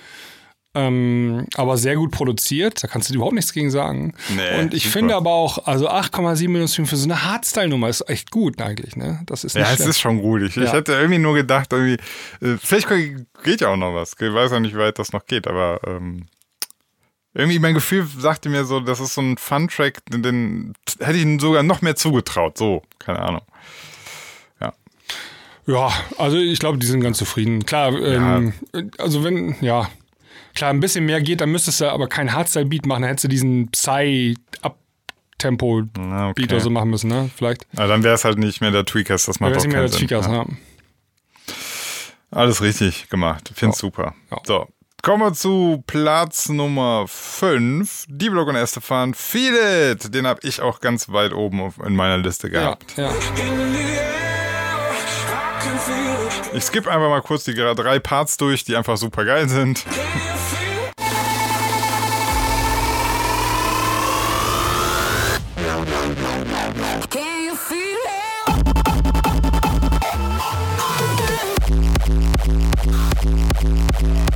Ähm, 0.72 1.46
aber 1.56 1.76
sehr 1.76 1.96
gut 1.96 2.12
produziert, 2.12 2.80
da 2.84 2.86
kannst 2.86 3.10
du 3.10 3.14
überhaupt 3.14 3.34
nichts 3.34 3.52
gegen 3.52 3.72
sagen. 3.72 4.14
Nee, 4.28 4.60
Und 4.60 4.72
ich 4.72 4.84
super. 4.84 4.92
finde 4.92 5.16
aber 5.16 5.30
auch, 5.30 5.66
also 5.66 5.88
8,7 5.88 6.46
Millionen 6.48 6.68
Streams 6.68 6.90
für 6.90 6.96
so 6.96 7.06
eine 7.06 7.24
Hardstyle-Nummer 7.24 7.88
ist 7.88 8.08
echt 8.08 8.30
gut 8.30 8.62
eigentlich, 8.62 8.94
ne? 8.94 9.20
Das 9.26 9.42
ist 9.42 9.56
nicht 9.56 9.66
Ja, 9.66 9.72
es 9.74 9.80
ist 9.80 9.98
schon 9.98 10.22
gut. 10.22 10.42
Ich, 10.42 10.56
ich 10.56 10.62
Ja. 10.62 10.72
hätte 10.72 10.92
irgendwie 10.92 11.18
nur 11.18 11.34
gedacht, 11.34 11.72
irgendwie, 11.72 11.94
äh, 12.40 12.56
vielleicht 12.62 12.86
geht 13.42 13.60
ja 13.62 13.68
auch 13.68 13.76
noch 13.76 13.94
was. 13.94 14.12
Ich 14.20 14.32
weiß 14.32 14.52
ja 14.52 14.60
nicht, 14.60 14.74
wie 14.74 14.78
weit 14.78 15.00
das 15.00 15.12
noch 15.12 15.26
geht, 15.26 15.48
aber 15.48 15.80
ähm, 15.88 16.26
irgendwie 17.34 17.58
mein 17.58 17.74
Gefühl 17.74 18.06
sagte 18.06 18.48
mir 18.48 18.64
so, 18.64 18.80
das 18.80 19.00
ist 19.00 19.14
so 19.14 19.20
ein 19.20 19.36
Fun-Track, 19.36 20.04
den, 20.06 20.22
den 20.22 20.72
hätte 20.98 21.16
ich 21.16 21.22
ihm 21.22 21.38
sogar 21.38 21.62
noch 21.62 21.82
mehr 21.82 21.96
zugetraut. 21.96 22.58
So, 22.58 22.82
keine 22.98 23.20
Ahnung. 23.20 23.42
Ja, 25.70 25.92
also 26.18 26.36
ich 26.36 26.58
glaube, 26.58 26.78
die 26.78 26.86
sind 26.86 27.00
ganz 27.00 27.18
zufrieden. 27.18 27.64
Klar, 27.64 27.92
ähm, 27.92 28.54
also 28.98 29.22
wenn, 29.22 29.54
ja, 29.60 29.88
klar, 30.54 30.70
ein 30.70 30.80
bisschen 30.80 31.06
mehr 31.06 31.20
geht, 31.20 31.40
dann 31.40 31.52
müsstest 31.52 31.80
du 31.80 31.88
aber 31.90 32.08
kein 32.08 32.32
Hardstyle-Beat 32.32 32.86
machen, 32.86 33.02
dann 33.02 33.10
hättest 33.10 33.24
du 33.24 33.28
diesen 33.28 33.70
Psy-Up-Tempo-Beat 33.70 36.30
okay. 36.30 36.44
oder 36.44 36.60
so 36.60 36.70
machen 36.70 36.90
müssen, 36.90 37.08
ne? 37.08 37.30
Vielleicht. 37.36 37.66
Aber 37.76 37.88
dann 37.88 38.02
wäre 38.02 38.14
es 38.14 38.24
halt 38.24 38.38
nicht 38.38 38.60
mehr 38.60 38.72
der 38.72 38.84
Tweakers, 38.84 39.26
das 39.26 39.38
macht 39.38 39.50
Wäre 39.50 39.60
auch 39.60 39.60
es 39.60 39.66
nicht 39.66 39.76
mehr 39.76 39.86
der. 39.86 39.96
Tweakers, 39.96 40.26
ja. 40.26 40.32
ja. 40.32 40.46
Alles 42.32 42.62
richtig 42.62 43.08
gemacht. 43.08 43.52
Find's 43.54 43.78
super. 43.78 44.14
So. 44.44 44.66
Kommen 45.02 45.22
wir 45.22 45.32
zu 45.32 45.82
Platz 45.86 46.50
Nummer 46.50 47.06
5. 47.08 48.04
Die 48.08 48.28
Block 48.28 48.48
und 48.48 48.56
Estefan. 48.56 49.14
Feel 49.14 49.54
It. 49.92 50.14
Den 50.14 50.26
habe 50.26 50.40
ich 50.42 50.60
auch 50.60 50.80
ganz 50.80 51.08
weit 51.08 51.32
oben 51.32 51.62
auf, 51.62 51.78
in 51.78 51.96
meiner 51.96 52.18
Liste 52.18 52.50
gehabt. 52.50 52.96
Ja, 52.98 53.04
ja. 53.04 53.14
Ich 56.52 56.64
skippe 56.64 56.90
einfach 56.90 57.08
mal 57.08 57.22
kurz 57.22 57.44
die 57.44 57.54
gerade 57.54 57.82
drei 57.82 57.98
Parts 57.98 58.36
durch, 58.36 58.64
die 58.64 58.76
einfach 58.76 58.98
super 58.98 59.24
geil 59.24 59.48
sind. 59.48 59.84
Can 67.08 67.46
you 67.46 67.54
feel 67.56 67.89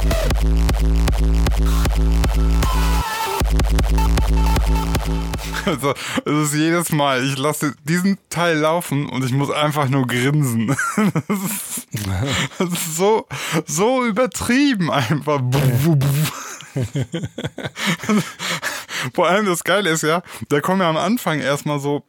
Also, 5.67 5.95
es 6.25 6.49
ist 6.49 6.55
jedes 6.55 6.93
Mal, 6.93 7.25
ich 7.25 7.37
lasse 7.39 7.75
diesen 7.85 8.19
Teil 8.29 8.59
laufen 8.59 9.09
und 9.09 9.25
ich 9.25 9.33
muss 9.33 9.51
einfach 9.51 9.89
nur 9.89 10.07
grinsen. 10.07 10.77
Das 11.27 11.39
ist, 11.39 11.89
das 12.59 12.69
ist 12.71 12.97
so, 12.97 13.27
so 13.67 14.05
übertrieben 14.05 14.91
einfach. 14.91 15.41
Vor 19.15 19.29
allem 19.29 19.47
das 19.47 19.63
Geile 19.65 19.89
ist 19.91 20.03
ja, 20.03 20.23
da 20.49 20.61
kommen 20.61 20.81
ja 20.81 20.91
am 20.91 20.97
Anfang 20.97 21.41
erstmal 21.41 21.79
so 21.81 22.05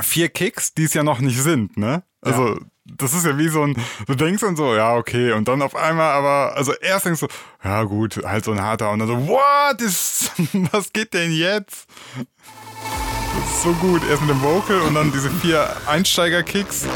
vier 0.00 0.28
Kicks, 0.28 0.74
die 0.74 0.84
es 0.84 0.94
ja 0.94 1.02
noch 1.02 1.18
nicht 1.20 1.42
sind, 1.42 1.76
ne? 1.76 2.04
Also, 2.20 2.60
das 2.96 3.12
ist 3.12 3.26
ja 3.26 3.36
wie 3.38 3.48
so 3.48 3.62
ein, 3.62 3.76
du 4.06 4.14
denkst 4.14 4.42
dann 4.42 4.56
so, 4.56 4.74
ja, 4.74 4.94
okay, 4.96 5.32
und 5.32 5.48
dann 5.48 5.62
auf 5.62 5.74
einmal 5.74 6.12
aber, 6.12 6.56
also 6.56 6.72
erst 6.74 7.06
denkst 7.06 7.20
du, 7.20 7.26
ja 7.62 7.82
gut, 7.84 8.20
halt 8.24 8.44
so 8.44 8.52
ein 8.52 8.62
harter, 8.62 8.90
und 8.90 9.00
dann 9.00 9.08
so, 9.08 9.28
what 9.28 9.80
ist, 9.80 10.32
was 10.72 10.92
geht 10.92 11.14
denn 11.14 11.32
jetzt? 11.32 11.86
Das 12.16 13.50
ist 13.50 13.62
so 13.62 13.72
gut, 13.74 14.02
erst 14.08 14.22
mit 14.22 14.30
dem 14.30 14.42
Vocal 14.42 14.80
und 14.80 14.94
dann 14.94 15.12
diese 15.12 15.30
vier 15.30 15.68
Einsteiger-Kicks. 15.86 16.86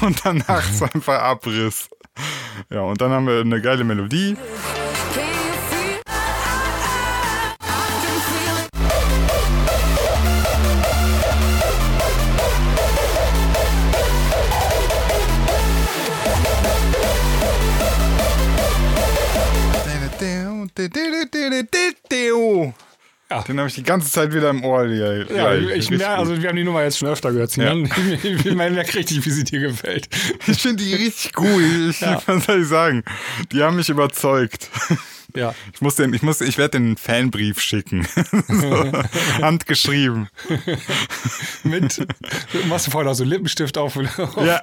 Und 0.00 0.24
danach 0.24 0.68
ist 0.68 0.82
einfach 0.82 1.20
Abriss. 1.20 1.88
Ja, 2.70 2.80
und 2.80 3.00
dann 3.00 3.10
haben 3.10 3.26
wir 3.26 3.40
eine 3.40 3.60
geile 3.60 3.84
Melodie. 3.84 4.36
Den 23.46 23.58
habe 23.58 23.68
ich 23.68 23.74
die 23.76 23.84
ganze 23.84 24.10
Zeit 24.10 24.34
wieder 24.34 24.50
im 24.50 24.64
Ohr. 24.64 24.86
Ja, 24.86 25.12
Ja, 25.12 25.54
ich 25.54 25.88
merke, 25.90 26.08
also 26.08 26.40
wir 26.42 26.48
haben 26.48 26.56
die 26.56 26.64
Nummer 26.64 26.82
jetzt 26.82 26.98
schon 26.98 27.08
öfter 27.08 27.30
gehört. 27.32 27.56
Ja. 27.56 27.72
Ja. 27.74 27.86
Ich 28.22 28.44
merke 28.54 28.94
richtig, 28.94 29.24
wie 29.24 29.30
sie 29.30 29.44
dir 29.44 29.60
gefällt. 29.60 30.08
Ich 30.48 30.60
finde 30.60 30.82
die 30.82 30.94
richtig 30.94 31.32
gut. 31.32 31.62
Ich, 31.88 32.00
Ja. 32.00 32.20
Was 32.26 32.44
soll 32.46 32.62
ich 32.62 32.68
sagen? 32.68 33.04
Die 33.52 33.62
haben 33.62 33.76
mich 33.76 33.88
überzeugt. 33.88 34.68
Ja. 35.34 35.54
Ich 35.72 35.80
muss 35.80 35.96
den, 35.96 36.12
ich 36.14 36.22
muss, 36.22 36.40
ich 36.40 36.58
werde 36.58 36.78
den 36.78 36.96
Fanbrief 36.96 37.60
schicken. 37.60 38.06
so, 38.48 38.92
handgeschrieben. 39.42 40.28
Mit, 41.64 42.06
machst 42.66 42.86
du 42.86 42.90
vorher 42.90 43.10
noch 43.10 43.14
so 43.16 43.24
Lippenstift 43.24 43.76
auf, 43.78 43.96
auf 43.96 44.36
Ja. 44.44 44.60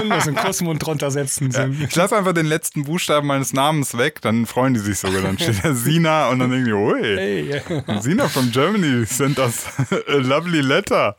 und 0.00 0.08
noch 0.08 0.20
so 0.20 0.28
einen 0.30 0.36
Kussmund 0.36 0.84
drunter 0.84 1.10
setzen. 1.10 1.50
So. 1.50 1.62
Ich 1.86 1.94
lasse 1.96 2.16
einfach 2.16 2.32
den 2.32 2.46
letzten 2.46 2.84
Buchstaben 2.84 3.26
meines 3.26 3.52
Namens 3.52 3.96
weg, 3.96 4.20
dann 4.22 4.46
freuen 4.46 4.74
die 4.74 4.80
sich 4.80 4.98
sogar. 4.98 5.22
Dann 5.22 5.38
steht 5.38 5.64
da 5.64 5.74
Sina 5.74 6.28
und 6.28 6.38
dann 6.38 6.50
denken 6.50 6.66
die, 6.66 6.72
ui, 6.72 7.02
Hey. 7.02 7.60
Sina 8.00 8.28
from 8.28 8.50
Germany 8.50 9.04
sent 9.06 9.38
us 9.38 9.64
a 10.08 10.14
lovely 10.16 10.60
letter. 10.60 11.16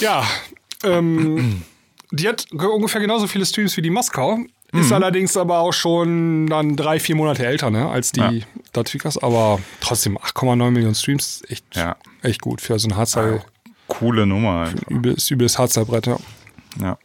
Ja, 0.00 0.24
ähm, 0.84 1.62
die 2.10 2.28
hat 2.28 2.46
ge- 2.50 2.66
ungefähr 2.68 3.00
genauso 3.00 3.26
viele 3.26 3.46
Streams 3.46 3.76
wie 3.76 3.82
die 3.82 3.90
Moskau. 3.90 4.38
Ist 4.78 4.88
Mhm. 4.88 4.92
allerdings 4.94 5.36
aber 5.36 5.58
auch 5.60 5.72
schon 5.72 6.46
dann 6.46 6.76
drei, 6.76 6.98
vier 7.00 7.16
Monate 7.16 7.46
älter, 7.46 7.70
ne, 7.70 7.88
als 7.88 8.12
die 8.12 8.20
Ja. 8.20 8.32
Datvikas. 8.72 9.18
Aber 9.18 9.58
trotzdem 9.80 10.16
8,9 10.18 10.72
Millionen 10.72 10.94
Streams, 10.94 11.42
echt, 11.48 11.64
Ja. 11.74 11.96
echt 12.22 12.40
gut 12.40 12.60
für 12.60 12.78
so 12.78 12.88
ein 12.88 12.96
Hardstyle. 12.96 13.42
Coole 13.88 14.26
Nummer. 14.26 14.62
Einfach. 14.68 14.88
Übles, 14.90 15.30
übles 15.30 15.58
Hardstyle-Brett, 15.58 16.06
ja. 16.06 16.16
Ja. 16.80 16.98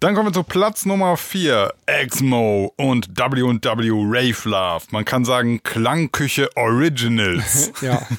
Dann 0.00 0.14
kommen 0.14 0.28
wir 0.28 0.32
zu 0.32 0.42
Platz 0.42 0.84
Nummer 0.86 1.16
4. 1.16 1.72
Exmo 1.86 2.72
und 2.76 3.08
W&W 3.16 3.90
Rave 3.90 4.48
Love. 4.48 4.84
Man 4.90 5.04
kann 5.04 5.24
sagen 5.24 5.62
Klangküche 5.62 6.48
Originals. 6.56 7.72
Ja. 7.82 8.02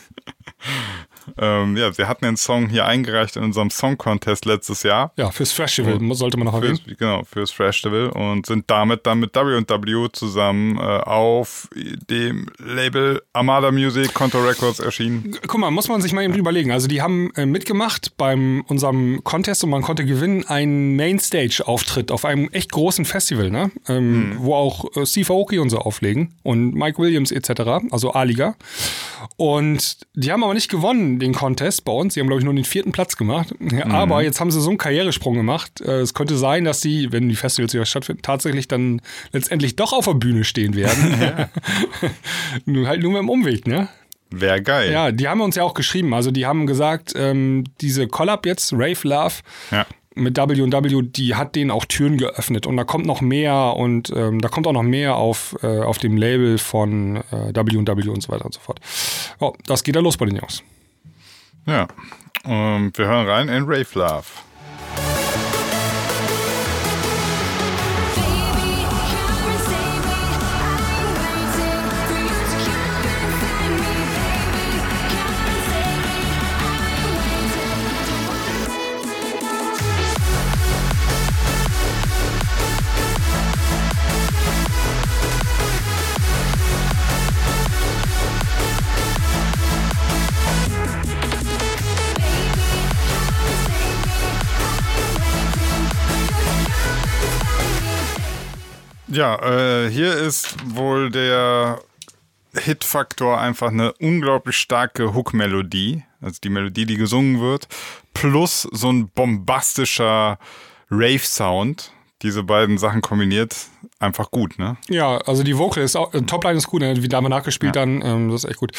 Ähm, 1.38 1.78
ja, 1.78 1.92
sie 1.92 2.06
hatten 2.06 2.26
den 2.26 2.38
Song 2.38 2.70
hier 2.70 2.86
eingereicht 2.86 3.36
in 3.36 3.44
unserem 3.44 3.70
Song 3.70 3.98
Contest 3.98 4.46
letztes 4.46 4.84
Jahr. 4.84 5.12
Ja, 5.18 5.32
fürs 5.32 5.52
Festival 5.52 6.00
sollte 6.14 6.38
man 6.38 6.46
noch 6.46 6.54
erwähnen. 6.56 6.78
Fürs, 6.78 6.98
genau, 6.98 7.24
fürs 7.24 7.52
Festival 7.52 8.10
und 8.10 8.46
sind 8.46 8.70
damit 8.70 9.06
dann 9.06 9.20
mit 9.20 9.36
W&W 9.36 10.10
zusammen 10.12 10.78
äh, 10.78 10.82
auf 10.82 11.70
dem 12.10 12.48
Label 12.58 13.22
Armada 13.34 13.72
Music, 13.72 14.14
Conto 14.14 14.40
Records 14.40 14.80
erschienen. 14.80 15.38
Guck 15.48 15.60
mal, 15.60 15.72
muss 15.72 15.88
man 15.88 16.02
sich 16.02 16.14
mal 16.14 16.24
eben 16.24 16.36
überlegen. 16.36 16.72
Also 16.72 16.88
die 16.88 17.02
haben 17.02 17.32
äh, 17.36 17.46
mitgemacht 17.46 18.18
beim 18.18 18.64
unserem 18.68 19.24
Contest 19.24 19.64
und 19.64 19.70
man 19.70 19.82
konnte 19.82 20.06
gewinnen 20.06 20.46
einen 20.48 20.96
Mainstage-Auftritt 20.96 22.12
auf 22.12 22.26
einem 22.26 22.50
echt 22.50 22.72
großen 22.72 23.06
Festival, 23.06 23.50
ne? 23.50 23.72
Ähm, 23.88 24.36
wo 24.38 24.56
auch 24.56 24.86
äh, 24.96 25.06
Steve 25.06 25.34
Aoki 25.34 25.60
und 25.60 25.70
so 25.70 25.78
auflegen 25.78 26.34
und 26.44 26.74
Mike 26.74 27.00
Williams 27.00 27.32
etc., 27.32 27.62
also 27.92 28.14
A-Liga. 28.14 28.56
Und 29.38 29.98
die 30.14 30.32
haben 30.32 30.44
aber 30.44 30.54
nicht 30.54 30.70
gewonnen, 30.70 31.20
den 31.22 31.34
Contest 31.34 31.86
bei 31.86 31.92
uns. 31.94 32.14
Sie 32.14 32.20
haben, 32.20 32.28
glaube 32.28 32.42
ich, 32.42 32.46
nur 32.46 32.54
den 32.54 32.66
vierten 32.66 32.92
Platz 32.92 33.16
gemacht. 33.16 33.54
Ja, 33.72 33.86
Aber 33.88 34.22
jetzt 34.24 34.40
haben 34.42 34.52
sie 34.52 34.60
so 34.60 34.70
einen 34.70 34.78
Karrieresprung 34.78 35.36
gemacht. 35.36 35.80
Äh, 35.82 36.02
Es 36.02 36.14
könnte 36.14 36.36
sein, 36.38 36.66
dass 36.66 36.82
sie, 36.82 37.12
wenn 37.12 37.30
die 37.30 37.36
Festivals 37.36 37.74
wieder 37.74 37.86
stattfinden, 37.86 38.22
tatsächlich 38.22 38.68
dann 38.68 39.02
letztendlich 39.32 39.76
doch 39.76 39.94
auf 39.94 40.06
der 40.06 40.16
Bühne 40.16 40.44
stehen 40.44 40.76
werden. 40.76 41.50
nur 42.66 42.88
halt 42.88 43.02
nur 43.02 43.12
mit 43.14 43.20
dem 43.22 43.30
Umweg, 43.30 43.68
ne? 43.68 43.88
Wäre 44.30 44.62
geil. 44.62 44.92
Ja, 44.92 45.12
die 45.12 45.28
haben 45.28 45.42
uns 45.42 45.56
ja 45.56 45.64
auch 45.64 45.74
geschrieben. 45.74 46.14
Also 46.14 46.32
die 46.32 46.46
haben 46.46 46.66
gesagt, 46.68 47.14
ähm, 47.16 47.66
diese 47.82 48.08
Collab 48.08 48.46
jetzt, 48.46 48.72
Rave 48.74 48.98
Love, 49.04 49.36
Ja. 49.72 49.86
mit 50.16 50.38
W&W, 50.38 51.02
die 51.04 51.36
hat 51.36 51.56
denen 51.56 51.70
auch 51.70 51.84
Türen 51.86 52.18
geöffnet 52.18 52.66
und 52.66 52.78
da 52.78 52.86
kommt 52.86 53.06
noch 53.06 53.20
mehr 53.22 53.74
und 53.76 54.10
ähm, 54.16 54.40
da 54.40 54.48
kommt 54.48 54.68
auch 54.68 54.74
noch 54.74 54.84
mehr 54.84 55.18
auf, 55.18 55.58
äh, 55.64 55.80
auf 55.80 55.98
dem 55.98 56.16
Label 56.16 56.58
von 56.60 57.18
äh, 57.18 57.54
W&W 57.54 58.08
und 58.10 58.22
so 58.24 58.30
weiter 58.32 58.46
und 58.46 58.54
so 58.54 58.62
fort. 58.62 58.80
Oh, 59.40 59.54
das 59.68 59.84
geht 59.84 59.96
da 59.98 60.00
los 60.00 60.16
bei 60.16 60.26
den 60.26 60.38
Jungs. 60.38 60.64
Ja. 61.66 61.88
Und 62.44 62.98
wir 62.98 63.06
hören 63.08 63.28
rein 63.28 63.50
in 63.50 63.64
Rave 63.64 63.88
Love. 63.94 64.26
Ja, 99.12 99.36
äh, 99.44 99.90
hier 99.90 100.14
ist 100.14 100.56
wohl 100.76 101.10
der 101.12 101.82
Hitfaktor 102.56 103.40
einfach 103.40 103.68
eine 103.68 103.92
unglaublich 103.94 104.56
starke 104.58 105.14
Hook-Melodie, 105.14 106.04
also 106.22 106.40
die 106.42 106.50
Melodie, 106.50 106.86
die 106.86 106.96
gesungen 106.96 107.42
wird, 107.42 107.68
plus 108.14 108.68
so 108.72 108.90
ein 108.92 109.10
bombastischer 109.10 110.40
Rave-Sound. 110.90 111.92
Diese 112.22 112.44
beiden 112.44 112.78
Sachen 112.78 113.02
kombiniert, 113.02 113.56
einfach 114.00 114.30
gut, 114.30 114.60
ne? 114.60 114.78
Ja, 114.88 115.18
also 115.18 115.42
die 115.44 115.58
Vocal 115.58 115.84
ist 115.84 115.96
auch, 115.96 116.14
äh, 116.14 116.22
Topline 116.22 116.58
ist 116.58 116.68
gut, 116.68 116.82
ne? 116.82 117.02
wie 117.02 117.08
da 117.10 117.20
mal 117.20 117.30
nachgespielt 117.30 117.76
Ja. 117.76 117.82
dann, 117.82 118.02
ähm, 118.04 118.30
das 118.30 118.44
ist 118.44 118.50
echt 118.52 118.60
gut. 118.60 118.72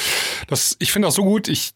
Das, 0.46 0.76
ich 0.78 0.92
finde 0.92 1.08
das 1.08 1.16
so 1.16 1.24
gut, 1.24 1.48
ich, 1.48 1.74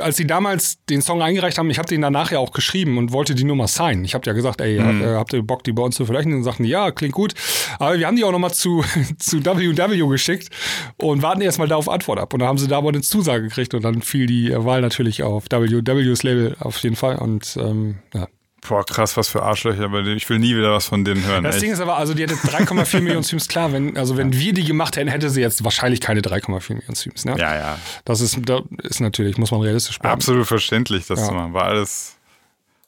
als 0.00 0.16
sie 0.16 0.26
damals 0.26 0.84
den 0.86 1.02
Song 1.02 1.22
eingereicht 1.22 1.58
haben, 1.58 1.70
ich 1.70 1.78
habe 1.78 1.88
den 1.88 2.02
danach 2.02 2.30
ja 2.30 2.38
auch 2.38 2.52
geschrieben 2.52 2.98
und 2.98 3.12
wollte 3.12 3.34
die 3.34 3.44
Nummer 3.44 3.66
signen. 3.66 4.04
Ich 4.04 4.14
habe 4.14 4.24
ja 4.26 4.32
gesagt, 4.32 4.60
ey, 4.60 4.76
äh, 4.76 5.16
habt 5.16 5.32
ihr 5.32 5.42
Bock, 5.42 5.64
die 5.64 5.72
bei 5.72 5.82
uns 5.82 5.96
zu 5.96 6.06
veröffentlichen? 6.06 6.38
Und 6.38 6.44
sagten 6.44 6.64
die, 6.64 6.70
ja, 6.70 6.90
klingt 6.90 7.14
gut. 7.14 7.34
Aber 7.78 7.98
wir 7.98 8.06
haben 8.06 8.16
die 8.16 8.24
auch 8.24 8.32
nochmal 8.32 8.52
zu, 8.52 8.84
zu 9.18 9.44
WW 9.44 10.08
geschickt 10.08 10.50
und 10.96 11.22
warten 11.22 11.40
erstmal 11.40 11.68
da 11.68 11.76
auf 11.76 11.88
Antwort 11.88 12.18
ab. 12.18 12.32
Und 12.34 12.40
da 12.40 12.46
haben 12.46 12.58
sie 12.58 12.68
da 12.68 12.78
aber 12.78 12.90
eine 12.90 13.02
Zusage 13.02 13.44
gekriegt 13.44 13.74
und 13.74 13.82
dann 13.82 14.02
fiel 14.02 14.26
die 14.26 14.52
Wahl 14.54 14.80
natürlich 14.80 15.22
auf 15.22 15.44
WWs 15.50 16.22
Label 16.22 16.56
auf 16.60 16.78
jeden 16.78 16.96
Fall. 16.96 17.16
Und 17.16 17.56
ähm, 17.60 17.96
ja. 18.12 18.28
Boah, 18.68 18.84
krass, 18.84 19.16
was 19.16 19.28
für 19.28 19.42
Arschlöcher, 19.42 19.84
aber 19.84 20.00
ich 20.06 20.28
will 20.30 20.38
nie 20.38 20.56
wieder 20.56 20.72
was 20.72 20.86
von 20.86 21.04
denen 21.04 21.24
hören. 21.26 21.44
Das 21.44 21.56
echt. 21.56 21.64
Ding 21.64 21.72
ist 21.72 21.80
aber, 21.80 21.96
also 21.96 22.14
die 22.14 22.22
hätte 22.22 22.34
3,4 22.34 23.00
Millionen 23.00 23.24
Streams, 23.24 23.46
klar, 23.48 23.72
wenn, 23.72 23.96
also 23.96 24.16
wenn 24.16 24.32
wir 24.32 24.52
die 24.54 24.64
gemacht 24.64 24.96
hätten, 24.96 25.08
hätte 25.08 25.28
sie 25.30 25.40
jetzt 25.40 25.64
wahrscheinlich 25.64 26.00
keine 26.00 26.20
3,4 26.20 26.74
Millionen 26.74 26.96
Streams, 26.96 27.24
ne? 27.24 27.36
ja, 27.38 27.54
ja. 27.56 27.78
Das 28.04 28.20
ist, 28.20 28.38
das 28.46 28.62
ist 28.82 29.00
natürlich, 29.00 29.36
muss 29.38 29.50
man 29.50 29.60
realistisch 29.60 29.98
bleiben. 29.98 30.14
Absolut 30.14 30.46
verständlich, 30.46 31.06
das 31.06 31.20
Ja. 31.20 31.26
zu 31.26 31.32
machen. 31.34 31.52
War 31.52 31.64
alles, 31.64 32.16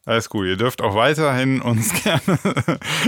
alles 0.07 0.29
gut. 0.31 0.47
Ihr 0.47 0.57
dürft 0.57 0.81
auch 0.83 0.95
weiterhin 0.95 1.61
uns 1.61 1.93
gerne 2.03 2.39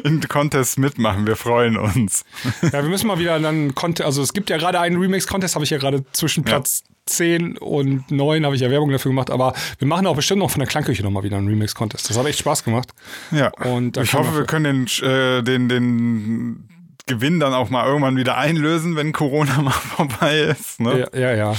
in 0.05 0.21
Contests 0.29 0.77
mitmachen. 0.77 1.27
Wir 1.27 1.37
freuen 1.37 1.77
uns. 1.77 2.25
Ja, 2.63 2.83
wir 2.83 2.91
müssen 2.91 3.07
mal 3.07 3.19
wieder 3.19 3.39
dann 3.41 3.75
Contest, 3.75 4.05
also 4.07 4.21
es 4.23 4.33
gibt 4.33 4.51
ja 4.51 4.57
gerade 4.59 4.79
einen 4.81 4.97
Remix-Contest, 5.01 5.55
habe 5.55 5.65
ich 5.65 5.71
ja 5.71 5.79
gerade 5.79 6.05
zwischen 6.13 6.45
Ja. 6.45 6.63
Platz 7.09 7.17
10 7.17 7.59
und 7.59 8.11
9 8.11 8.45
habe 8.45 8.55
ich 8.55 8.61
ja 8.61 8.71
Werbung 8.71 8.91
dafür 8.91 9.11
gemacht, 9.11 9.31
aber 9.31 9.55
wir 9.79 9.89
machen 9.89 10.07
auch 10.07 10.17
bestimmt 10.17 10.41
noch 10.41 10.51
von 10.51 10.61
der 10.61 10.69
Klangküche 10.69 11.03
nochmal 11.03 11.23
wieder 11.23 11.37
einen 11.37 11.49
Remix-Contest. 11.49 12.11
Das 12.11 12.19
hat 12.19 12.27
echt 12.27 12.39
Spaß 12.39 12.65
gemacht. 12.65 12.91
Ja. 13.31 13.49
Und 13.65 13.97
ich 13.97 14.13
hoffe, 14.15 14.37
wir 14.37 14.45
können 14.45 14.87
den, 14.87 15.09
äh, 15.09 15.43
den, 15.43 15.69
den 15.69 16.69
Gewinn 17.07 17.41
dann 17.41 17.55
auch 17.55 17.71
mal 17.71 17.87
irgendwann 17.87 18.17
wieder 18.17 18.37
einlösen, 18.37 18.97
wenn 18.97 19.13
Corona 19.13 19.61
mal 19.63 19.71
vorbei 19.71 20.39
ist. 20.39 20.81
Ne? 20.81 21.09
Ja, 21.13 21.19
ja. 21.19 21.35
ja. 21.35 21.57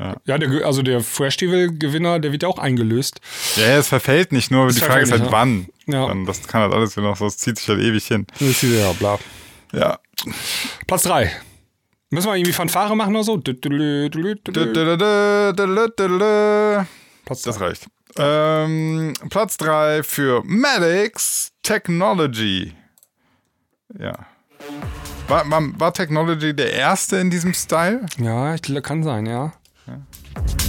Ja. 0.00 0.14
Ja, 0.26 0.38
der, 0.38 0.64
also 0.64 0.82
der 0.82 1.00
Festival-Gewinner, 1.00 2.20
der 2.20 2.30
wird 2.30 2.44
ja 2.44 2.48
auch 2.48 2.60
eingelöst. 2.60 3.20
Ja, 3.56 3.66
ja, 3.66 3.78
es 3.78 3.88
verfällt 3.88 4.30
nicht 4.30 4.48
nur, 4.52 4.68
Es 4.68 4.76
die 4.76 4.82
Frage 4.82 5.02
ist 5.02 5.10
halt 5.10 5.22
nicht, 5.22 5.32
wann. 5.32 5.66
Ja. 5.86 6.06
Dann, 6.06 6.24
das 6.24 6.46
kann 6.46 6.62
halt 6.62 6.72
alles 6.72 6.96
wieder 6.96 7.08
noch, 7.08 7.16
so, 7.16 7.26
es 7.26 7.36
zieht 7.36 7.58
sich 7.58 7.66
halt 7.66 7.80
ewig 7.80 8.06
hin. 8.06 8.24
Das 8.38 8.42
ist 8.42 8.62
Ja, 8.62 8.92
bla. 8.92 9.18
Ja. 9.72 9.98
Platz 10.86 11.02
3. 11.02 11.32
Müssen 12.10 12.28
wir 12.28 12.36
irgendwie 12.36 12.52
Fanfare 12.52 12.96
machen 12.96 13.14
oder 13.14 13.24
so? 13.24 13.36
Platz 17.24 17.42
Das 17.42 17.60
reicht. 17.60 17.86
Ähm, 18.16 19.12
Platz 19.28 19.58
3 19.58 20.02
für 20.02 20.42
Maddox 20.44 21.52
Technology. 21.62 22.74
Ja. 23.98 24.14
War, 25.28 25.50
war, 25.50 25.62
war 25.78 25.92
Technology 25.92 26.54
der 26.54 26.72
erste 26.72 27.18
in 27.18 27.30
diesem 27.30 27.52
Style? 27.52 28.06
Ja, 28.16 28.54
ich, 28.54 28.62
kann 28.82 29.02
sein, 29.02 29.26
ja. 29.26 29.52
Das 30.34 30.67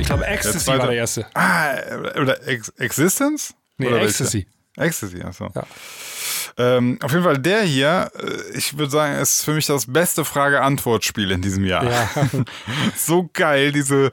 Ich 0.00 0.06
glaube, 0.06 0.26
Ecstasy 0.26 0.66
war 0.66 0.78
der 0.78 0.92
erste. 0.92 1.26
Ah, 1.34 1.74
oder 2.20 2.46
Ex 2.46 2.68
Existence? 2.78 3.54
Nee, 3.78 3.88
oder? 3.88 4.02
Ecstasy. 4.02 4.46
Ecstasy, 4.76 5.22
achso. 5.22 5.48
Ja. 5.54 5.66
Ähm, 6.58 6.98
auf 7.02 7.12
jeden 7.12 7.24
Fall 7.24 7.38
der 7.38 7.62
hier, 7.62 8.10
äh, 8.18 8.56
ich 8.56 8.78
würde 8.78 8.90
sagen, 8.90 9.14
ist 9.20 9.44
für 9.44 9.52
mich 9.52 9.66
das 9.66 9.92
beste 9.92 10.24
Frage-Antwort-Spiel 10.24 11.30
in 11.30 11.42
diesem 11.42 11.64
Jahr. 11.64 11.84
Ja. 11.84 12.08
so 12.96 13.28
geil, 13.32 13.72
diese, 13.72 14.10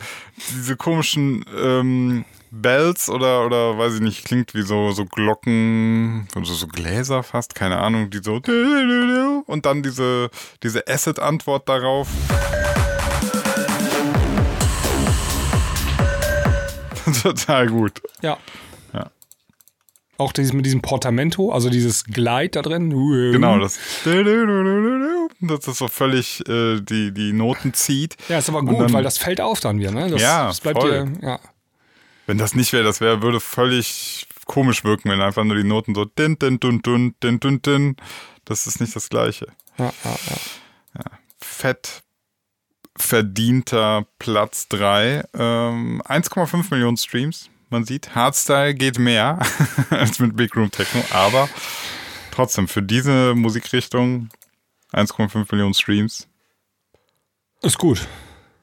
diese 0.51 0.75
komischen 0.75 1.45
ähm, 1.57 2.25
Bells 2.51 3.09
oder, 3.09 3.45
oder 3.45 3.77
weiß 3.77 3.95
ich 3.95 4.01
nicht, 4.01 4.25
klingt 4.25 4.53
wie 4.53 4.61
so, 4.61 4.91
so 4.91 5.05
Glocken, 5.05 6.27
so, 6.33 6.53
so 6.53 6.67
Gläser 6.67 7.23
fast, 7.23 7.55
keine 7.55 7.77
Ahnung, 7.77 8.09
die 8.09 8.19
so 8.21 8.41
und 9.47 9.65
dann 9.65 9.81
diese, 9.81 10.29
diese 10.61 10.87
Acid-Antwort 10.87 11.67
darauf. 11.67 12.07
Total 17.21 17.67
gut. 17.67 18.01
Ja. 18.21 18.37
Ja. 18.93 19.09
Auch 20.17 20.31
dieses, 20.31 20.53
mit 20.53 20.65
diesem 20.65 20.81
Portamento, 20.81 21.51
also 21.51 21.69
dieses 21.69 22.03
Glide 22.05 22.49
da 22.49 22.61
drin. 22.61 22.89
Genau, 23.31 23.59
das, 23.59 23.77
dass 25.39 25.59
das 25.61 25.77
so 25.77 25.87
völlig 25.87 26.47
äh, 26.47 26.79
die, 26.81 27.11
die 27.13 27.33
Noten 27.33 27.73
zieht. 27.73 28.15
Ja, 28.29 28.37
ist 28.39 28.49
aber 28.49 28.61
gut, 28.63 28.79
dann- 28.79 28.93
weil 28.93 29.03
das 29.03 29.17
fällt 29.17 29.41
auf 29.41 29.59
dann 29.59 29.79
wieder, 29.79 29.91
ne? 29.91 30.09
Das, 30.09 30.21
Ja, 30.21 30.47
das 30.47 30.61
bleibt 30.61 30.79
voll. 30.81 31.05
dir, 31.19 31.27
ja. 31.27 31.39
Wenn 32.27 32.37
das 32.37 32.55
nicht 32.55 32.71
wäre, 32.71 32.83
das 32.85 33.01
wäre, 33.01 33.21
würde 33.21 33.39
völlig 33.41 34.27
komisch 34.45 34.83
wirken, 34.85 35.09
wenn 35.09 35.19
einfach 35.21 35.43
nur 35.43 35.57
die 35.57 35.63
Noten 35.65 35.93
so 35.95 36.05
din, 36.05 36.37
din, 36.39 36.59
dun, 36.59 36.81
dun, 36.81 37.15
din, 37.21 37.39
dun, 37.39 37.61
din. 37.61 37.95
Das 38.45 38.65
ist 38.67 38.79
nicht 38.79 38.95
das 38.95 39.09
Gleiche. 39.09 39.47
Ja, 39.77 39.91
ja, 40.05 40.15
ja. 40.99 41.03
Fett 41.39 42.03
verdienter 42.97 44.05
Platz 44.19 44.67
3. 44.69 45.23
Ähm, 45.33 46.01
1,5 46.05 46.65
Millionen 46.71 46.97
Streams. 46.97 47.49
Man 47.69 47.85
sieht, 47.85 48.13
Hardstyle 48.13 48.75
geht 48.75 48.99
mehr 48.99 49.39
als 49.89 50.19
mit 50.19 50.35
Big 50.35 50.55
Room 50.55 50.69
Techno, 50.69 51.03
aber 51.11 51.49
Trotzdem, 52.33 52.67
für 52.67 52.81
diese 52.81 53.35
Musikrichtung 53.35 54.29
1,5 54.91 55.45
Millionen 55.51 55.75
Streams 55.75 56.27
Ist 57.61 57.77
gut. 57.77 58.07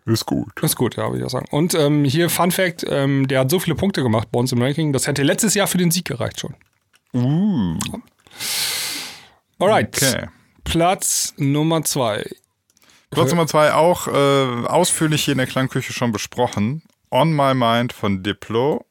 ist 0.07 0.27
gut. 0.27 0.61
Ist 0.61 0.74
gut, 0.74 0.97
ja, 0.97 1.05
würde 1.05 1.19
ich 1.19 1.24
auch 1.24 1.31
sagen. 1.31 1.47
Und 1.52 1.74
ähm, 1.74 2.05
hier 2.05 2.31
Fun 2.31 2.51
Fact, 2.51 2.85
ähm, 2.89 3.28
der 3.28 3.40
hat 3.40 3.51
so 3.51 3.61
viele 3.61 3.77
Punkte 3.77 4.02
gemacht 4.02 4.27
bei 4.32 4.40
uns 4.40 4.51
im 4.51 4.61
Ranking, 4.61 4.93
das 4.93 5.07
hätte 5.07 5.23
letztes 5.23 5.55
Jahr 5.55 5.69
für 5.69 5.78
den 5.78 5.93
Sieg 5.93 6.05
gereicht 6.07 6.40
schon. 6.40 6.57
Uh. 7.15 7.78
Alright. 9.61 9.97
Okay. 9.97 10.27
Platz 10.65 11.32
Nummer 11.36 11.85
zwei. 11.85 12.28
Kurz 13.12 13.31
Nummer 13.31 13.49
zwei 13.49 13.73
auch 13.73 14.07
äh, 14.07 14.66
ausführlich 14.66 15.24
hier 15.24 15.32
in 15.32 15.39
der 15.39 15.49
Klangküche 15.49 15.93
schon 15.93 16.12
besprochen. 16.12 16.82
On 17.11 17.35
My 17.35 17.55
Mind 17.55 17.93
von 17.93 18.23
Diplo. 18.23 18.87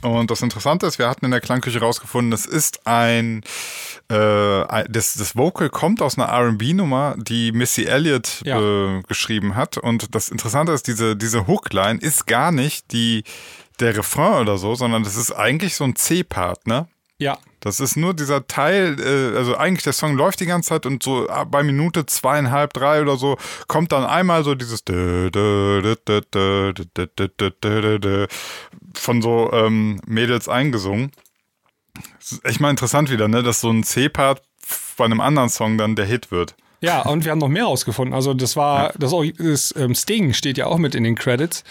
Und 0.00 0.30
das 0.30 0.40
Interessante 0.40 0.86
ist, 0.86 0.98
wir 0.98 1.08
hatten 1.08 1.26
in 1.26 1.30
der 1.30 1.40
Klangküche 1.40 1.80
rausgefunden, 1.80 2.32
es 2.32 2.46
ist 2.46 2.86
ein 2.86 3.42
das, 4.12 5.14
das 5.14 5.36
Vocal 5.36 5.70
kommt 5.70 6.02
aus 6.02 6.18
einer 6.18 6.32
RB-Nummer, 6.32 7.16
die 7.18 7.52
Missy 7.52 7.84
Elliott 7.84 8.42
ja. 8.44 8.60
äh, 8.60 9.02
geschrieben 9.02 9.56
hat. 9.56 9.78
Und 9.78 10.14
das 10.14 10.28
Interessante 10.28 10.72
ist, 10.72 10.86
diese, 10.86 11.16
diese 11.16 11.46
Hookline 11.46 11.98
ist 12.00 12.26
gar 12.26 12.52
nicht 12.52 12.92
die, 12.92 13.24
der 13.80 13.96
Refrain 13.96 14.42
oder 14.42 14.58
so, 14.58 14.74
sondern 14.74 15.02
das 15.02 15.16
ist 15.16 15.32
eigentlich 15.32 15.74
so 15.76 15.84
ein 15.84 15.96
C-Part, 15.96 16.66
ne? 16.66 16.88
Ja. 17.18 17.38
Das 17.60 17.78
ist 17.78 17.96
nur 17.96 18.14
dieser 18.14 18.48
Teil, 18.48 18.96
äh, 18.98 19.36
also 19.36 19.56
eigentlich 19.56 19.84
der 19.84 19.92
Song 19.92 20.16
läuft 20.16 20.40
die 20.40 20.46
ganze 20.46 20.70
Zeit 20.70 20.86
und 20.86 21.02
so 21.02 21.28
bei 21.48 21.62
Minute 21.62 22.04
zweieinhalb, 22.06 22.72
drei 22.72 23.00
oder 23.00 23.16
so 23.16 23.36
kommt 23.68 23.92
dann 23.92 24.04
einmal 24.04 24.42
so 24.42 24.56
dieses 24.56 24.82
von 28.94 29.22
so 29.22 29.52
ähm, 29.52 30.00
Mädels 30.06 30.48
eingesungen. 30.48 31.12
Das 32.18 32.32
ist 32.32 32.44
echt 32.44 32.60
mal 32.60 32.70
interessant 32.70 33.10
wieder, 33.10 33.28
ne, 33.28 33.42
dass 33.42 33.60
so 33.60 33.70
ein 33.70 33.82
C-Part 33.84 34.42
bei 34.96 35.04
einem 35.04 35.20
anderen 35.20 35.48
Song 35.48 35.76
dann 35.78 35.96
der 35.96 36.06
Hit 36.06 36.30
wird. 36.30 36.54
Ja, 36.80 37.02
und 37.02 37.24
wir 37.24 37.30
haben 37.30 37.38
noch 37.38 37.48
mehr 37.48 37.64
rausgefunden. 37.66 38.12
Also 38.12 38.34
das 38.34 38.56
war, 38.56 38.92
das, 38.98 39.12
auch- 39.12 39.24
das 39.38 39.72
ähm, 39.78 39.94
Sting 39.94 40.32
steht 40.32 40.58
ja 40.58 40.66
auch 40.66 40.78
mit 40.78 40.96
in 40.96 41.04
den 41.04 41.14
Credits. 41.14 41.62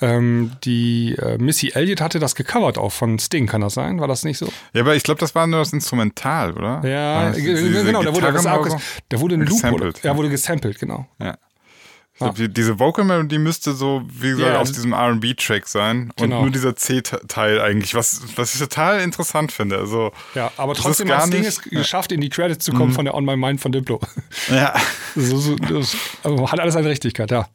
Ähm, 0.00 0.52
die 0.62 1.16
äh, 1.18 1.36
Missy 1.38 1.72
Elliott 1.74 2.00
hatte 2.00 2.20
das 2.20 2.36
gecovert 2.36 2.78
auch 2.78 2.92
von 2.92 3.18
Sting, 3.18 3.48
kann 3.48 3.60
das 3.60 3.74
sein? 3.74 3.98
War 4.00 4.06
das 4.06 4.24
nicht 4.24 4.38
so? 4.38 4.52
Ja, 4.72 4.82
aber 4.82 4.94
ich 4.94 5.02
glaube, 5.02 5.18
das 5.18 5.34
war 5.34 5.48
nur 5.48 5.58
das 5.58 5.72
Instrumental, 5.72 6.52
oder? 6.52 6.80
Ja, 6.88 7.14
War 7.24 7.30
das 7.30 7.38
genau, 7.38 8.02
da 8.04 8.14
wurde, 8.14 8.32
das 8.32 8.46
auch, 8.46 8.80
da 9.08 9.18
wurde 9.20 9.34
ein 9.34 9.40
Loop, 9.40 9.52
oder, 9.64 9.70
Gesampelt, 9.72 10.00
ja, 10.04 10.16
wurde 10.16 10.28
gesampelt, 10.30 10.78
genau. 10.78 11.06
Ja. 11.18 11.36
Glaub, 12.24 12.34
die, 12.36 12.48
diese 12.48 12.78
Vocal 12.78 13.04
Melody 13.04 13.38
müsste 13.38 13.72
so, 13.72 14.02
wie 14.08 14.30
gesagt, 14.30 14.48
Ja, 14.48 14.56
auf 14.60 14.68
das- 14.68 14.72
diesem 14.72 14.92
R&B-Track 14.92 15.66
sein 15.68 16.12
Genau. 16.16 16.36
und 16.38 16.42
nur 16.44 16.50
dieser 16.52 16.74
C-Teil 16.76 17.60
eigentlich, 17.60 17.94
was, 17.94 18.22
was 18.36 18.54
ich 18.54 18.60
total 18.60 19.00
interessant 19.00 19.52
finde. 19.52 19.78
Also, 19.78 20.12
Ja, 20.34 20.50
aber 20.56 20.72
das 20.74 20.78
ist 20.80 20.84
trotzdem 20.86 21.10
hat 21.10 21.26
Sting 21.26 21.40
nicht- 21.40 21.48
es 21.48 21.60
geschafft, 21.62 22.12
in 22.12 22.20
die 22.20 22.28
Credits 22.28 22.64
zu 22.64 22.72
kommen 22.72 22.90
Mhm. 22.90 22.94
von 22.94 23.04
der 23.04 23.14
On 23.14 23.24
My 23.24 23.36
Mind 23.36 23.60
von 23.60 23.72
Diplo. 23.72 24.00
Ja. 24.50 24.74
So, 25.14 25.36
so, 25.36 25.56
das 25.56 25.94
also 26.24 26.50
hat 26.50 26.58
alles 26.58 26.74
eine 26.74 26.88
Richtigkeit, 26.88 27.30
ja. 27.30 27.46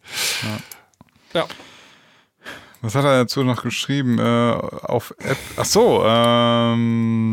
Ja. 1.33 1.47
Was 2.81 2.95
hat 2.95 3.05
er 3.05 3.23
dazu 3.23 3.43
noch 3.43 3.63
geschrieben? 3.63 4.19
Äh, 4.19 4.21
auf 4.21 5.13
App. 5.19 5.37
Ach 5.57 5.65
so, 5.65 6.03
ähm. 6.05 7.27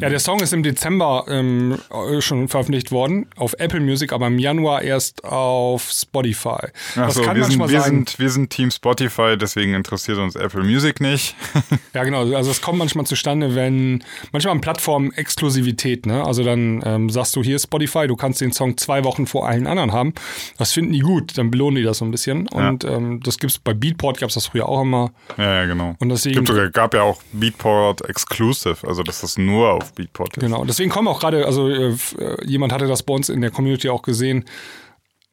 Ja, 0.00 0.08
der 0.08 0.20
Song 0.20 0.40
ist 0.40 0.52
im 0.52 0.62
Dezember 0.62 1.24
ähm, 1.28 1.78
äh, 1.90 2.20
schon 2.20 2.48
veröffentlicht 2.48 2.90
worden, 2.92 3.26
auf 3.36 3.54
Apple 3.58 3.80
Music, 3.80 4.12
aber 4.12 4.26
im 4.26 4.38
Januar 4.38 4.82
erst 4.82 5.24
auf 5.24 5.90
Spotify. 5.90 6.68
Ach 6.96 7.06
das 7.06 7.14
so, 7.14 7.22
kann 7.22 7.36
wir, 7.36 7.44
sind, 7.44 7.58
manchmal 7.58 7.70
wir, 7.70 7.80
sein. 7.80 7.90
sind, 7.90 8.18
wir 8.18 8.30
sind 8.30 8.50
Team 8.50 8.70
Spotify, 8.70 9.36
deswegen 9.38 9.74
interessiert 9.74 10.18
uns 10.18 10.34
Apple 10.36 10.64
Music 10.64 11.00
nicht. 11.00 11.34
Ja, 11.94 12.04
genau. 12.04 12.20
Also 12.34 12.50
es 12.50 12.62
kommt 12.62 12.78
manchmal 12.78 13.04
zustande, 13.06 13.54
wenn 13.54 14.02
manchmal 14.32 14.54
an 14.54 14.62
Plattformen 14.62 15.12
Exklusivität, 15.12 16.06
ne? 16.06 16.24
Also 16.24 16.42
dann 16.42 16.82
ähm, 16.86 17.10
sagst 17.10 17.36
du 17.36 17.42
hier 17.42 17.58
Spotify, 17.58 18.06
du 18.06 18.16
kannst 18.16 18.40
den 18.40 18.52
Song 18.52 18.78
zwei 18.78 19.04
Wochen 19.04 19.26
vor 19.26 19.46
allen 19.46 19.66
anderen 19.66 19.92
haben. 19.92 20.14
Das 20.56 20.72
finden 20.72 20.92
die 20.92 21.00
gut, 21.00 21.36
dann 21.36 21.50
belohnen 21.50 21.76
die 21.76 21.82
das 21.82 21.98
so 21.98 22.06
ein 22.06 22.10
bisschen. 22.10 22.48
Und 22.48 22.84
ähm, 22.84 23.20
das 23.22 23.38
gibt's 23.38 23.58
bei 23.58 23.74
Beatport 24.02 24.18
gab's 24.18 24.34
das 24.34 24.46
früher 24.46 24.68
auch 24.68 24.82
immer. 24.82 25.12
Ja, 25.38 25.60
ja, 25.60 25.66
genau. 25.66 25.94
Und 26.00 26.10
Es 26.10 26.22
deswegen 26.22 26.44
gibt 26.44 26.72
gab 26.74 26.94
ja 26.94 27.02
auch 27.02 27.22
Beatport 27.32 28.02
Exclusive, 28.08 28.86
also 28.86 29.02
dass 29.02 29.20
das 29.20 29.38
nur 29.38 29.70
auf 29.70 29.92
Beatport 29.94 30.36
ist. 30.36 30.42
Genau, 30.42 30.64
deswegen 30.64 30.90
kommen 30.90 31.08
auch 31.08 31.20
gerade, 31.20 31.46
also 31.46 31.68
äh, 31.68 31.94
äh, 32.18 32.44
jemand 32.44 32.72
hatte 32.72 32.86
das 32.86 33.02
bei 33.02 33.14
uns 33.14 33.28
in 33.28 33.40
der 33.40 33.50
Community 33.50 33.88
auch 33.88 34.02
gesehen, 34.02 34.44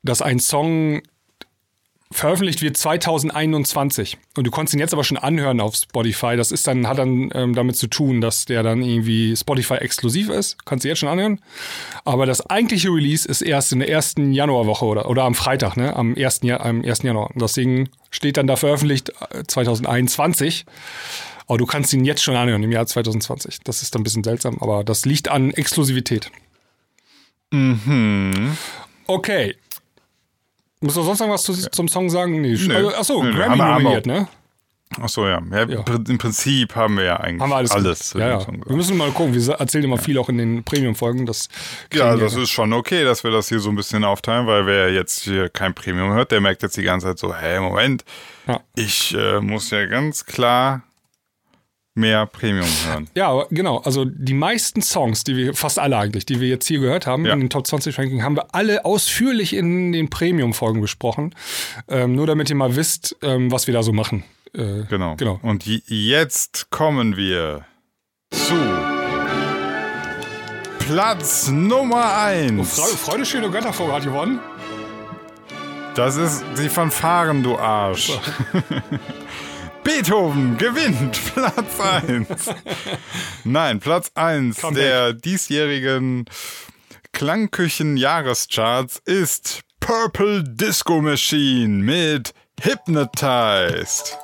dass 0.03 0.21
ein 0.21 0.39
Song 0.39 1.01
veröffentlicht 2.11 2.63
wird 2.63 2.75
2021 2.75 4.17
und 4.35 4.47
du 4.47 4.51
konntest 4.51 4.73
ihn 4.73 4.79
jetzt 4.79 4.93
aber 4.93 5.03
schon 5.03 5.17
anhören 5.17 5.61
auf 5.61 5.75
Spotify. 5.75 6.35
Das 6.35 6.51
ist 6.51 6.65
dann 6.65 6.87
hat 6.87 6.97
dann 6.97 7.29
ähm, 7.35 7.53
damit 7.53 7.77
zu 7.77 7.87
tun, 7.87 8.19
dass 8.19 8.45
der 8.45 8.63
dann 8.63 8.81
irgendwie 8.81 9.35
Spotify 9.35 9.75
exklusiv 9.75 10.29
ist. 10.29 10.65
Kannst 10.65 10.83
du 10.83 10.89
jetzt 10.89 10.99
schon 10.99 11.09
anhören. 11.09 11.39
Aber 12.05 12.25
das 12.25 12.49
eigentliche 12.49 12.89
Release 12.89 13.27
ist 13.27 13.41
erst 13.41 13.73
in 13.73 13.79
der 13.79 13.89
ersten 13.89 14.31
Januarwoche 14.31 14.85
oder 14.85 15.07
oder 15.07 15.23
am 15.23 15.35
Freitag, 15.35 15.77
ne, 15.77 15.95
am 15.95 16.15
1. 16.15 16.39
Ja 16.43 16.59
am 16.61 16.83
1. 16.83 17.03
Januar. 17.03 17.29
Und 17.31 17.41
deswegen 17.41 17.89
steht 18.09 18.37
dann 18.37 18.47
da 18.47 18.55
veröffentlicht 18.55 19.13
äh, 19.29 19.43
2021. 19.45 20.65
Aber 21.45 21.57
du 21.57 21.65
kannst 21.65 21.93
ihn 21.93 22.05
jetzt 22.05 22.23
schon 22.23 22.35
anhören 22.35 22.63
im 22.63 22.71
Jahr 22.71 22.85
2020. 22.87 23.59
Das 23.63 23.81
ist 23.81 23.93
dann 23.93 24.01
ein 24.01 24.03
bisschen 24.03 24.23
seltsam, 24.23 24.57
aber 24.59 24.83
das 24.83 25.05
liegt 25.05 25.29
an 25.29 25.51
Exklusivität. 25.51 26.31
Mhm. 27.51 28.55
Okay. 29.07 29.55
Musst 30.81 30.95
du 30.97 31.03
sonst 31.03 31.19
noch 31.19 31.29
was 31.29 31.43
zu, 31.43 31.53
zum 31.53 31.87
Song 31.87 32.09
sagen? 32.09 32.41
Nee. 32.41 32.55
Nö. 32.55 32.75
Also, 32.75 32.95
achso, 32.95 33.23
nö. 33.23 33.33
Grammy 33.33 33.57
nominiert, 33.57 34.05
ne? 34.05 34.27
Ach 34.99 35.09
so, 35.09 35.27
ja. 35.27 35.39
ja, 35.51 35.65
Ja. 35.67 35.83
Im 36.07 36.17
Prinzip 36.17 36.75
haben 36.75 36.97
wir 36.97 37.03
ja 37.03 37.17
eigentlich 37.17 37.41
Haben 37.41 37.49
wir 37.49 37.57
alles. 37.57 37.71
alles 37.71 38.13
ja, 38.13 38.37
dem 38.39 38.55
ja. 38.59 38.69
Wir 38.69 38.75
müssen 38.75 38.97
mal 38.97 39.11
gucken. 39.11 39.35
Wir 39.35 39.53
erzählen 39.53 39.83
immer 39.83 39.97
viel 39.99 40.17
auch 40.17 40.29
in 40.29 40.37
den 40.37 40.63
Premium-Folgen. 40.63 41.29
Ja, 41.93 42.15
das 42.15 42.35
ist 42.35 42.49
schon 42.49 42.73
okay, 42.73 43.03
dass 43.03 43.23
wir 43.23 43.29
das 43.31 43.49
hier 43.49 43.59
so 43.59 43.69
ein 43.69 43.75
bisschen 43.75 44.03
aufteilen, 44.03 44.47
weil 44.47 44.65
wer 44.65 44.91
jetzt 44.91 45.21
hier 45.21 45.49
kein 45.49 45.75
Premium 45.75 46.11
hört, 46.13 46.31
der 46.31 46.41
merkt 46.41 46.63
jetzt 46.63 46.75
die 46.75 46.83
ganze 46.83 47.07
Zeit 47.07 47.19
so, 47.19 47.35
hey, 47.35 47.59
Moment, 47.59 48.03
ich 48.75 49.13
äh, 49.15 49.39
muss 49.41 49.69
ja 49.69 49.85
ganz 49.85 50.25
klar 50.25 50.81
mehr 51.99 52.25
Premium 52.25 52.65
hören. 52.87 53.07
Ja, 53.15 53.45
genau. 53.51 53.77
Also 53.79 54.05
die 54.05 54.33
meisten 54.33 54.81
Songs, 54.81 55.23
die 55.23 55.35
wir, 55.35 55.53
fast 55.53 55.77
alle 55.79 55.97
eigentlich, 55.97 56.25
die 56.25 56.39
wir 56.39 56.47
jetzt 56.47 56.67
hier 56.67 56.79
gehört 56.79 57.05
haben, 57.05 57.25
Ja. 57.25 57.33
in 57.33 57.39
den 57.41 57.49
Top 57.49 57.67
20 57.67 57.97
Ranking, 57.97 58.23
haben 58.23 58.35
wir 58.35 58.53
alle 58.55 58.85
ausführlich 58.85 59.53
in 59.53 59.91
den 59.91 60.09
Premium-Folgen 60.09 60.81
besprochen. 60.81 61.35
Ähm, 61.87 62.15
nur 62.15 62.25
damit 62.27 62.49
ihr 62.49 62.55
mal 62.55 62.75
wisst, 62.75 63.15
ähm, 63.21 63.51
was 63.51 63.67
wir 63.67 63.73
da 63.73 63.83
so 63.83 63.93
machen. 63.93 64.23
Äh, 64.53 64.83
Genau. 64.89 65.15
Genau. 65.17 65.39
Und 65.43 65.65
jetzt 65.65 66.69
kommen 66.71 67.15
wir 67.17 67.65
zu 68.31 68.55
Platz 70.79 71.49
Nummer 71.49 72.17
1. 72.17 72.75
Freude, 72.79 72.97
Freude 72.97 73.25
schöne 73.25 73.49
Göttervogel 73.51 73.93
hat 73.93 74.03
gewonnen. 74.03 74.39
Das 75.95 76.15
ist 76.15 76.43
die 76.57 76.69
Fanfaren, 76.69 77.43
du 77.43 77.57
Arsch. 77.57 78.11
Beethoven 79.83 80.57
gewinnt 80.57 81.19
Platz 81.33 81.79
1. 81.79 82.27
Nein, 83.43 83.79
Platz 83.79 84.11
1 84.15 84.59
Comeback. 84.59 84.83
der 84.83 85.13
diesjährigen 85.13 86.25
Klangküchen-Jahrescharts 87.13 89.01
ist 89.05 89.61
Purple 89.79 90.43
Disco 90.43 91.01
Machine 91.01 91.83
mit 91.83 92.33
Hypnotized. 92.61 94.17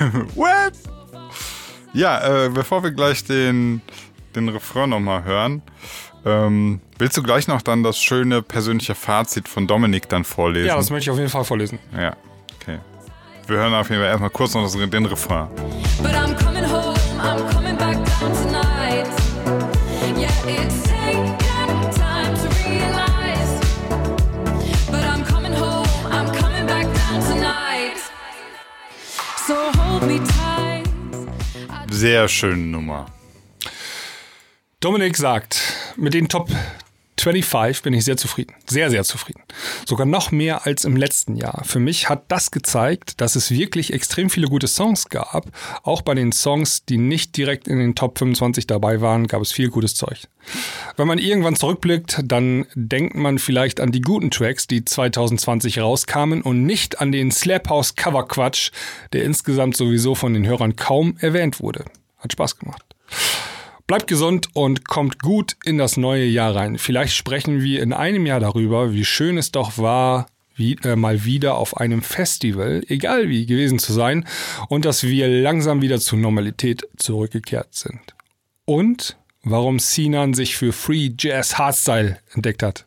what? 0.34 0.72
Ja, 1.92 2.46
äh, 2.46 2.48
bevor 2.48 2.82
wir 2.82 2.90
gleich 2.90 3.24
den, 3.24 3.82
den 4.34 4.48
Refrain 4.48 4.90
nochmal 4.90 5.24
hören, 5.24 5.62
ähm, 6.24 6.80
willst 6.98 7.16
du 7.16 7.22
gleich 7.22 7.48
noch 7.48 7.62
dann 7.62 7.82
das 7.82 7.98
schöne 7.98 8.42
persönliche 8.42 8.94
Fazit 8.94 9.48
von 9.48 9.66
Dominik 9.66 10.08
dann 10.08 10.24
vorlesen? 10.24 10.68
Ja, 10.68 10.76
das 10.76 10.90
möchte 10.90 11.04
ich 11.04 11.10
auf 11.10 11.18
jeden 11.18 11.30
Fall 11.30 11.44
vorlesen. 11.44 11.78
Ja, 11.96 12.16
okay. 12.60 12.78
Wir 13.50 13.56
hören 13.56 13.74
auf 13.74 13.90
jeden 13.90 14.00
Fall 14.00 14.10
erstmal 14.10 14.30
kurz 14.30 14.54
noch 14.54 14.70
den 14.70 15.06
Refrain. 15.06 15.48
But 16.00 16.12
I'm 16.12 16.36
coming 16.36 16.62
home, 16.62 16.96
I'm 17.18 17.50
coming 17.50 17.76
back 17.76 17.96
down 17.96 18.32
tonight. 18.32 19.08
Yeah, 20.16 20.30
it's 20.46 20.84
taken 20.84 21.36
time 21.90 22.32
to 22.36 22.48
realize. 22.64 23.60
But 24.86 25.02
I'm 25.02 25.24
coming 25.24 25.52
home, 25.52 25.88
I'm 26.12 26.32
coming 26.32 26.64
back 26.64 26.86
down 26.94 27.20
tonight. 27.22 27.96
So 29.48 29.56
hold 29.80 30.04
me 30.04 30.20
tight. 30.20 30.88
Sehr 31.90 32.28
schöne 32.28 32.70
Nummer. 32.70 33.06
Dominik 34.78 35.16
sagt, 35.16 35.60
mit 35.96 36.14
den 36.14 36.28
Top 36.28 36.48
25 37.22 37.82
bin 37.82 37.94
ich 37.94 38.04
sehr 38.04 38.16
zufrieden. 38.16 38.54
Sehr, 38.66 38.90
sehr 38.90 39.04
zufrieden. 39.04 39.42
Sogar 39.86 40.06
noch 40.06 40.30
mehr 40.30 40.66
als 40.66 40.84
im 40.84 40.96
letzten 40.96 41.36
Jahr. 41.36 41.62
Für 41.64 41.78
mich 41.78 42.08
hat 42.08 42.24
das 42.28 42.50
gezeigt, 42.50 43.20
dass 43.20 43.36
es 43.36 43.50
wirklich 43.50 43.92
extrem 43.92 44.30
viele 44.30 44.48
gute 44.48 44.68
Songs 44.68 45.08
gab. 45.08 45.46
Auch 45.82 46.02
bei 46.02 46.14
den 46.14 46.32
Songs, 46.32 46.84
die 46.84 46.98
nicht 46.98 47.36
direkt 47.36 47.68
in 47.68 47.78
den 47.78 47.94
Top 47.94 48.18
25 48.18 48.66
dabei 48.66 49.00
waren, 49.00 49.26
gab 49.26 49.42
es 49.42 49.52
viel 49.52 49.70
gutes 49.70 49.94
Zeug. 49.94 50.28
Wenn 50.96 51.06
man 51.06 51.18
irgendwann 51.18 51.56
zurückblickt, 51.56 52.20
dann 52.24 52.66
denkt 52.74 53.14
man 53.14 53.38
vielleicht 53.38 53.80
an 53.80 53.92
die 53.92 54.00
guten 54.00 54.30
Tracks, 54.30 54.66
die 54.66 54.84
2020 54.84 55.78
rauskamen 55.78 56.42
und 56.42 56.64
nicht 56.64 57.00
an 57.00 57.12
den 57.12 57.30
Slap 57.30 57.68
House 57.68 57.94
Cover 57.94 58.26
Quatsch, 58.26 58.70
der 59.12 59.24
insgesamt 59.24 59.76
sowieso 59.76 60.14
von 60.14 60.34
den 60.34 60.46
Hörern 60.46 60.76
kaum 60.76 61.16
erwähnt 61.18 61.60
wurde. 61.60 61.84
Hat 62.18 62.32
Spaß 62.32 62.58
gemacht. 62.58 62.84
Bleibt 63.90 64.06
gesund 64.06 64.50
und 64.52 64.86
kommt 64.86 65.18
gut 65.18 65.56
in 65.64 65.76
das 65.76 65.96
neue 65.96 66.24
Jahr 66.24 66.54
rein. 66.54 66.78
Vielleicht 66.78 67.12
sprechen 67.12 67.60
wir 67.60 67.82
in 67.82 67.92
einem 67.92 68.24
Jahr 68.24 68.38
darüber, 68.38 68.92
wie 68.92 69.04
schön 69.04 69.36
es 69.36 69.50
doch 69.50 69.78
war, 69.78 70.28
wie, 70.54 70.76
äh, 70.84 70.94
mal 70.94 71.24
wieder 71.24 71.56
auf 71.56 71.76
einem 71.76 72.00
Festival, 72.00 72.84
egal 72.86 73.28
wie, 73.28 73.46
gewesen 73.46 73.80
zu 73.80 73.92
sein 73.92 74.28
und 74.68 74.84
dass 74.84 75.02
wir 75.02 75.26
langsam 75.26 75.82
wieder 75.82 75.98
zur 75.98 76.20
Normalität 76.20 76.86
zurückgekehrt 76.98 77.74
sind. 77.74 78.14
Und 78.64 79.16
warum 79.42 79.80
Sinan 79.80 80.34
sich 80.34 80.56
für 80.56 80.72
Free 80.72 81.10
Jazz 81.18 81.58
Hardstyle 81.58 82.20
entdeckt 82.32 82.62
hat. 82.62 82.86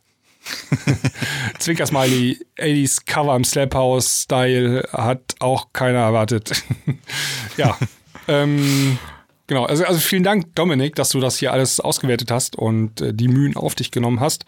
Zwinkersmiley, 1.60 2.38
80s 2.58 3.06
Cover 3.06 3.36
im 3.36 3.44
Slap 3.44 3.76
House 3.76 4.22
Style 4.24 4.88
hat 4.94 5.36
auch 5.40 5.68
keiner 5.74 6.00
erwartet. 6.00 6.64
ja. 7.58 7.78
Ähm, 8.30 8.98
Genau, 9.48 9.66
also, 9.66 9.84
also 9.86 10.00
vielen 10.00 10.24
Dank, 10.24 10.56
Dominik, 10.56 10.96
dass 10.96 11.10
du 11.10 11.20
das 11.20 11.38
hier 11.38 11.52
alles 11.52 11.80
ausgewertet 11.80 12.32
hast 12.32 12.56
und 12.56 13.02
äh, 13.02 13.14
die 13.14 13.28
Mühen 13.28 13.58
auf 13.58 13.76
dich 13.76 13.92
genommen 13.92 14.20
hast. 14.20 14.46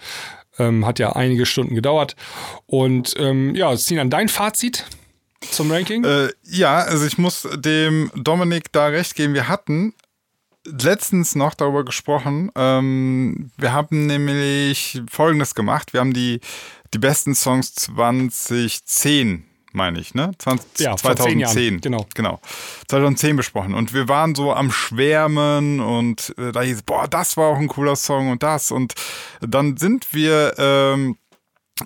Ähm, 0.57 0.85
hat 0.85 0.99
ja 0.99 1.13
einige 1.13 1.45
Stunden 1.45 1.75
gedauert. 1.75 2.15
Und 2.65 3.13
ähm, 3.17 3.55
ja, 3.55 3.75
Sinan, 3.75 4.09
dein 4.09 4.29
Fazit 4.29 4.85
zum 5.51 5.71
Ranking? 5.71 6.03
Äh, 6.03 6.29
ja, 6.43 6.77
also 6.77 7.05
ich 7.05 7.17
muss 7.17 7.47
dem 7.55 8.09
Dominik 8.15 8.71
da 8.71 8.87
recht 8.87 9.15
geben. 9.15 9.33
Wir 9.33 9.49
hatten 9.49 9.93
letztens 10.65 11.35
noch 11.35 11.53
darüber 11.53 11.85
gesprochen. 11.85 12.51
Ähm, 12.55 13.51
wir 13.57 13.73
haben 13.73 14.07
nämlich 14.07 15.01
Folgendes 15.09 15.55
gemacht. 15.55 15.93
Wir 15.93 15.99
haben 15.99 16.13
die, 16.13 16.39
die 16.93 16.99
besten 16.99 17.35
Songs 17.35 17.75
2010 17.75 19.45
meine 19.75 19.99
ich, 19.99 20.13
ne? 20.15 20.31
20, 20.37 20.79
Ja, 20.79 20.97
vor 20.97 21.15
zehn 21.15 21.39
2010. 21.39 21.63
Jahren, 21.63 21.81
genau. 21.81 22.07
Genau. 22.15 22.39
2010 22.87 23.35
besprochen. 23.35 23.73
Und 23.73 23.93
wir 23.93 24.07
waren 24.07 24.35
so 24.35 24.53
am 24.53 24.71
Schwärmen 24.71 25.79
und 25.79 26.33
äh, 26.37 26.51
da 26.51 26.61
hieß, 26.61 26.83
boah, 26.83 27.07
das 27.07 27.37
war 27.37 27.49
auch 27.49 27.57
ein 27.57 27.67
cooler 27.67 27.95
Song 27.95 28.31
und 28.31 28.43
das. 28.43 28.71
Und 28.71 28.93
dann 29.41 29.77
sind 29.77 30.13
wir 30.13 30.53
ähm, 30.57 31.17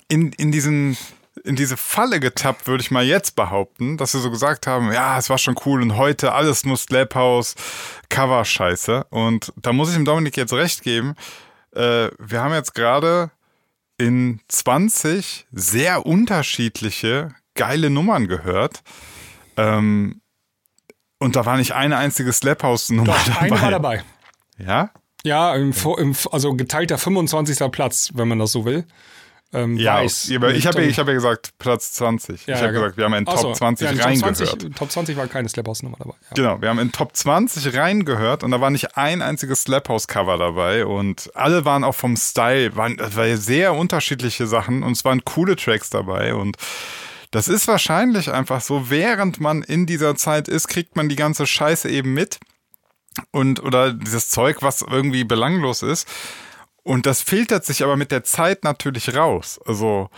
in, 0.08 0.32
in 0.34 0.52
diesen 0.52 0.98
in 1.44 1.56
diese 1.56 1.78
Falle 1.78 2.20
getappt, 2.20 2.68
würde 2.68 2.82
ich 2.82 2.92
mal 2.92 3.06
jetzt 3.06 3.36
behaupten, 3.36 3.98
dass 3.98 4.14
wir 4.14 4.20
so 4.22 4.30
gesagt 4.30 4.68
haben, 4.68 4.92
ja, 4.92 5.18
es 5.18 5.30
war 5.30 5.38
schon 5.38 5.56
cool 5.66 5.82
und 5.82 5.96
heute 5.96 6.34
alles 6.34 6.66
nur 6.66 6.78
Slap 6.78 7.16
House, 7.16 7.56
Cover-Scheiße. 8.10 9.06
Und 9.10 9.54
da 9.56 9.72
muss 9.72 9.90
ich 9.90 9.96
dem 9.96 10.06
Dominik 10.06 10.38
jetzt 10.38 10.54
recht 10.54 10.84
geben. 10.84 11.16
Äh, 11.74 12.10
wir 12.20 12.42
haben 12.42 12.54
jetzt 12.54 12.76
gerade 12.76 13.32
in 13.98 14.40
20 14.48 15.48
sehr 15.52 16.06
unterschiedliche 16.06 17.36
geile 17.56 17.90
Nummern 17.90 18.28
gehört. 18.28 18.82
Ähm, 19.58 20.22
und 21.20 21.36
da 21.36 21.46
war 21.46 21.58
nicht 21.58 21.74
eine 21.74 21.98
einzige 21.98 22.32
Slap 22.32 22.64
House 22.64 22.90
Nummer 22.90 23.14
Doch, 23.14 23.26
dabei. 23.26 23.40
eine 23.42 23.62
war 23.62 23.72
dabei. 23.72 24.04
Ja? 24.58 24.92
Ja, 25.26 25.56
im, 25.56 25.74
im, 25.98 26.16
also 26.32 26.54
geteilter 26.54 26.98
25. 26.98 27.72
Platz, 27.72 28.12
wenn 28.14 28.28
man 28.30 28.40
das 28.40 28.54
so 28.54 28.64
will. 28.64 28.86
Ähm, 29.52 29.78
Ja, 29.78 29.96
weiß. 29.96 30.30
ich 30.30 30.36
habe 30.36 30.52
ja, 30.52 30.88
ich 30.88 30.98
hab 31.00 31.08
ja 31.08 31.14
gesagt 31.14 31.58
Platz 31.58 31.94
20. 31.94 32.46
Ja, 32.46 32.54
ich 32.54 32.62
ja, 32.62 32.68
habe 32.68 32.68
genau. 32.68 32.82
gesagt, 32.84 32.98
wir 32.98 33.06
haben 33.06 33.14
in 33.16 33.26
Ach 33.28 33.34
Top 33.34 33.42
so, 33.42 33.54
20 33.54 33.86
ja, 33.86 33.92
in 33.92 33.98
Top 33.98 34.06
reingehört. 34.06 34.38
20, 34.38 34.76
Top 34.76 34.92
20 34.92 35.18
war 35.18 35.28
keine 35.28 35.50
Slap 35.50 35.68
House 35.68 35.82
Nummer 35.84 35.98
dabei. 35.98 36.14
Ja. 36.22 36.36
Genau, 36.36 36.62
wir 36.62 36.70
haben 36.70 36.80
in 36.80 36.92
Top 36.92 37.16
20 37.16 37.76
reingehört 37.76 38.44
und 38.44 38.52
da 38.52 38.62
war 38.62 38.70
nicht 38.70 38.96
ein 38.96 39.22
einziges 39.22 39.64
Slap 39.64 39.90
House 39.90 40.08
Cover 40.08 40.38
dabei 40.38 40.86
und 40.86 41.32
alle 41.34 41.66
waren 41.66 41.84
auch 41.84 41.96
vom 41.96 42.16
Style, 42.16 42.76
waren, 42.76 42.98
waren 43.00 43.38
sehr 43.38 43.74
unterschiedliche 43.74 44.46
Sachen 44.46 44.84
und 44.84 44.94
es 44.94 45.04
waren 45.04 45.26
coole 45.26 45.56
Tracks 45.56 45.90
dabei 45.90 46.36
und 46.36 46.56
das 47.32 47.48
ist 47.48 47.68
wahrscheinlich 47.68 48.32
einfach 48.32 48.62
so, 48.62 48.90
während 48.90 49.40
man 49.40 49.62
in 49.62 49.86
dieser 49.86 50.16
Zeit 50.16 50.48
ist, 50.48 50.68
kriegt 50.68 50.96
man 50.96 51.10
die 51.10 51.16
ganze 51.16 51.46
Scheiße 51.46 51.90
eben 51.90 52.14
mit 52.14 52.40
und 53.32 53.62
oder 53.62 53.94
dieses 53.94 54.30
Zeug, 54.30 54.62
was 54.62 54.82
irgendwie 54.82 55.24
belanglos 55.24 55.84
ist. 55.84 56.08
Und 56.84 57.06
das 57.06 57.22
filtert 57.22 57.66
sich 57.66 57.84
aber 57.84 57.98
mit 57.98 58.12
der 58.12 58.24
Zeit 58.24 58.64
natürlich 58.64 59.16
raus. 59.16 59.60
Also 59.66 60.10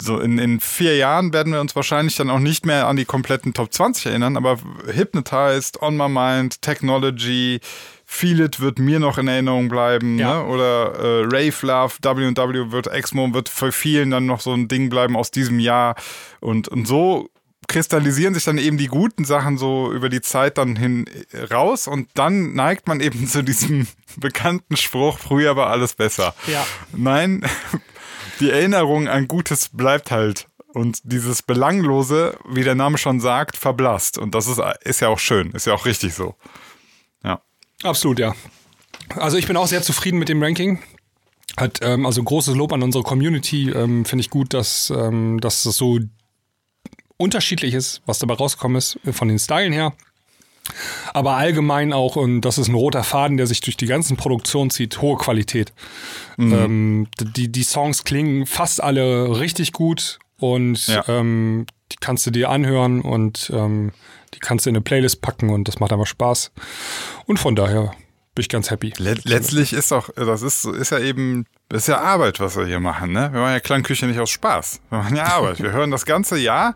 so 0.00 0.18
in, 0.18 0.38
in 0.38 0.60
vier 0.60 0.96
Jahren 0.96 1.32
werden 1.32 1.52
wir 1.52 1.60
uns 1.60 1.74
wahrscheinlich 1.76 2.16
dann 2.16 2.30
auch 2.30 2.40
nicht 2.40 2.66
mehr 2.66 2.86
an 2.88 2.96
die 2.96 3.04
kompletten 3.04 3.54
Top 3.54 3.72
20 3.72 4.06
erinnern, 4.06 4.36
aber 4.36 4.58
Hypnotized, 4.86 5.80
On 5.82 5.96
My 5.96 6.08
Mind, 6.08 6.62
Technology, 6.62 7.60
Feel 8.06 8.40
It 8.40 8.60
wird 8.60 8.78
mir 8.78 8.98
noch 9.00 9.18
in 9.18 9.28
Erinnerung 9.28 9.68
bleiben, 9.68 10.18
Ja. 10.18 10.42
ne? 10.42 10.44
oder 10.46 10.92
äh, 10.94 11.22
Rave 11.24 11.54
Love, 11.66 11.94
W&W 12.02 12.70
wird, 12.72 12.86
Exmo 12.88 13.32
wird 13.32 13.48
für 13.48 13.72
vielen 13.72 14.10
dann 14.10 14.26
noch 14.26 14.40
so 14.40 14.52
ein 14.52 14.68
Ding 14.68 14.90
bleiben 14.90 15.16
aus 15.16 15.30
diesem 15.30 15.58
Jahr 15.58 15.94
und, 16.40 16.68
und 16.68 16.86
so 16.86 17.28
kristallisieren 17.66 18.34
sich 18.34 18.44
dann 18.44 18.58
eben 18.58 18.76
die 18.76 18.88
guten 18.88 19.24
Sachen 19.24 19.56
so 19.56 19.90
über 19.90 20.10
die 20.10 20.20
Zeit 20.20 20.58
dann 20.58 20.76
hin 20.76 21.06
äh, 21.32 21.44
raus 21.54 21.88
und 21.88 22.08
dann 22.14 22.52
neigt 22.54 22.86
man 22.86 23.00
eben 23.00 23.26
zu 23.26 23.42
diesem 23.42 23.86
bekannten 24.18 24.76
Spruch, 24.76 25.18
früher 25.18 25.56
war 25.56 25.68
alles 25.70 25.94
besser. 25.94 26.34
Ja. 26.46 26.64
Nein, 26.92 27.42
die 28.40 28.50
Erinnerung 28.50 29.08
an 29.08 29.28
Gutes 29.28 29.70
bleibt 29.70 30.10
halt. 30.10 30.46
Und 30.74 30.98
dieses 31.04 31.40
Belanglose, 31.42 32.36
wie 32.48 32.64
der 32.64 32.74
Name 32.74 32.98
schon 32.98 33.20
sagt, 33.20 33.56
verblasst. 33.56 34.18
Und 34.18 34.34
das 34.34 34.48
ist, 34.48 34.60
ist 34.82 35.00
ja 35.00 35.06
auch 35.08 35.20
schön, 35.20 35.52
ist 35.52 35.66
ja 35.66 35.72
auch 35.72 35.86
richtig 35.86 36.14
so. 36.14 36.34
Ja. 37.22 37.40
Absolut, 37.84 38.18
ja. 38.18 38.34
Also 39.16 39.36
ich 39.36 39.46
bin 39.46 39.56
auch 39.56 39.66
sehr 39.68 39.82
zufrieden 39.82 40.18
mit 40.18 40.28
dem 40.28 40.42
Ranking. 40.42 40.80
Hat 41.56 41.78
ähm, 41.82 42.04
also 42.06 42.22
großes 42.22 42.56
Lob 42.56 42.72
an 42.72 42.82
unsere 42.82 43.04
Community. 43.04 43.70
Ähm, 43.70 44.04
Finde 44.04 44.22
ich 44.22 44.30
gut, 44.30 44.52
dass, 44.54 44.90
ähm, 44.90 45.38
dass 45.40 45.62
das 45.62 45.76
so 45.76 46.00
unterschiedlich 47.16 47.74
ist, 47.74 48.02
was 48.06 48.18
dabei 48.18 48.34
rausgekommen 48.34 48.76
ist, 48.76 48.98
äh, 49.06 49.12
von 49.12 49.28
den 49.28 49.38
Stylen 49.38 49.72
her. 49.72 49.92
Aber 51.12 51.34
allgemein 51.36 51.92
auch, 51.92 52.16
und 52.16 52.40
das 52.40 52.56
ist 52.56 52.68
ein 52.68 52.74
roter 52.74 53.04
Faden, 53.04 53.36
der 53.36 53.46
sich 53.46 53.60
durch 53.60 53.76
die 53.76 53.86
ganzen 53.86 54.16
Produktionen 54.16 54.70
zieht, 54.70 55.00
hohe 55.02 55.18
Qualität. 55.18 55.72
Ähm, 56.38 57.06
die, 57.20 57.52
die 57.52 57.62
Songs 57.62 58.02
klingen 58.04 58.46
fast 58.46 58.82
alle 58.82 59.38
richtig 59.38 59.72
gut 59.72 60.18
und 60.38 60.86
Ja. 60.86 61.04
ähm, 61.06 61.66
die 61.92 61.96
kannst 62.00 62.24
du 62.26 62.30
dir 62.30 62.48
anhören 62.48 63.02
und 63.02 63.52
ähm, 63.54 63.92
die 64.34 64.38
kannst 64.38 64.66
du 64.66 64.70
in 64.70 64.76
eine 64.76 64.82
Playlist 64.82 65.20
packen 65.20 65.50
und 65.50 65.68
das 65.68 65.80
macht 65.80 65.92
einfach 65.92 66.06
Spaß. 66.06 66.52
Und 67.26 67.38
von 67.38 67.56
daher 67.56 67.94
bin 68.34 68.42
ich 68.42 68.48
ganz 68.48 68.70
happy. 68.70 68.92
Let 68.98 69.24
letztlich 69.24 69.72
ist 69.72 69.92
auch, 69.92 70.10
das 70.16 70.42
ist, 70.42 70.64
ist 70.64 70.90
ja 70.90 70.98
eben, 70.98 71.46
das 71.68 71.82
ist 71.82 71.88
ja 71.88 72.00
Arbeit, 72.00 72.40
was 72.40 72.56
wir 72.56 72.66
hier 72.66 72.80
machen, 72.80 73.12
ne? 73.12 73.32
Wir 73.32 73.40
machen 73.40 73.52
ja 73.52 73.60
Klangküche 73.60 74.06
nicht 74.06 74.18
aus 74.18 74.30
Spaß. 74.30 74.80
Wir 74.90 74.98
machen 74.98 75.16
ja 75.16 75.24
Arbeit. 75.24 75.62
Wir 75.62 75.72
hören 75.72 75.90
das 75.90 76.04
ganze 76.04 76.36
Jahr, 76.36 76.74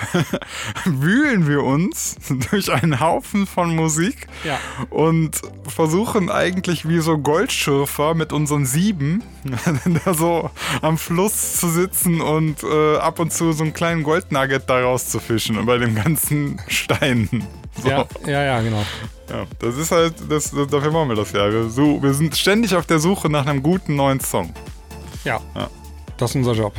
wühlen 0.84 1.46
wir 1.48 1.62
uns 1.62 2.16
durch 2.50 2.72
einen 2.72 3.00
Haufen 3.00 3.46
von 3.46 3.74
Musik 3.74 4.26
Ja. 4.44 4.58
und 4.90 5.40
versuchen 5.68 6.30
eigentlich 6.30 6.88
wie 6.88 7.00
so 7.00 7.18
Goldschürfer 7.18 8.14
mit 8.14 8.32
unseren 8.32 8.66
Sieben 8.66 9.22
da 10.04 10.14
so 10.14 10.50
am 10.82 10.98
Fluss 10.98 11.54
zu 11.56 11.68
sitzen 11.68 12.20
und 12.20 12.62
äh, 12.62 12.96
ab 12.98 13.18
und 13.18 13.32
zu 13.32 13.52
so 13.52 13.62
einen 13.62 13.72
kleinen 13.72 14.02
Goldnugget 14.02 14.68
da 14.68 14.80
rauszufischen 14.80 15.58
und 15.58 15.66
bei 15.66 15.78
dem 15.78 15.94
ganzen 15.94 16.60
Steinen. 16.68 17.44
So. 17.82 17.88
Ja, 17.88 18.06
ja, 18.26 18.42
ja, 18.44 18.60
genau. 18.60 18.84
Ja, 19.30 19.46
das 19.60 19.76
ist 19.76 19.92
halt, 19.92 20.14
das, 20.28 20.50
dafür 20.50 20.90
machen 20.90 21.08
wir 21.10 21.16
das 21.16 21.32
ja. 21.32 21.50
Wir, 21.50 21.70
so, 21.70 22.02
wir 22.02 22.12
sind 22.14 22.36
ständig 22.36 22.74
auf 22.74 22.84
der 22.86 22.98
Suche 22.98 23.30
nach 23.30 23.46
einem 23.46 23.62
guten 23.62 23.94
neuen 23.96 24.20
Song. 24.20 24.52
Ja, 25.24 25.40
Ja. 25.54 25.68
das 26.16 26.30
ist 26.30 26.36
unser 26.36 26.52
Job. 26.52 26.74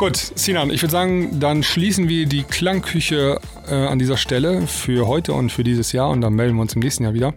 Gut, 0.00 0.32
Sinan, 0.34 0.70
ich 0.70 0.80
würde 0.80 0.92
sagen, 0.92 1.38
dann 1.40 1.62
schließen 1.62 2.08
wir 2.08 2.24
die 2.24 2.44
Klangküche 2.44 3.38
äh, 3.68 3.74
an 3.74 3.98
dieser 3.98 4.16
Stelle 4.16 4.66
für 4.66 5.06
heute 5.06 5.34
und 5.34 5.52
für 5.52 5.62
dieses 5.62 5.92
Jahr 5.92 6.08
und 6.08 6.22
dann 6.22 6.32
melden 6.32 6.56
wir 6.56 6.62
uns 6.62 6.72
im 6.72 6.80
nächsten 6.80 7.04
Jahr 7.04 7.12
wieder. 7.12 7.34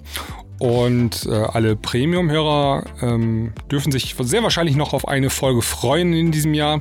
Und 0.59 1.25
äh, 1.25 1.33
alle 1.33 1.75
Premium-Hörer 1.75 2.85
ähm, 3.01 3.51
dürfen 3.69 3.91
sich 3.91 4.15
sehr 4.17 4.43
wahrscheinlich 4.43 4.77
noch 4.77 4.93
auf 4.93 5.09
eine 5.09 5.29
Folge 5.29 5.61
freuen 5.61 6.13
in 6.13 6.31
diesem 6.31 6.53
Jahr. 6.53 6.79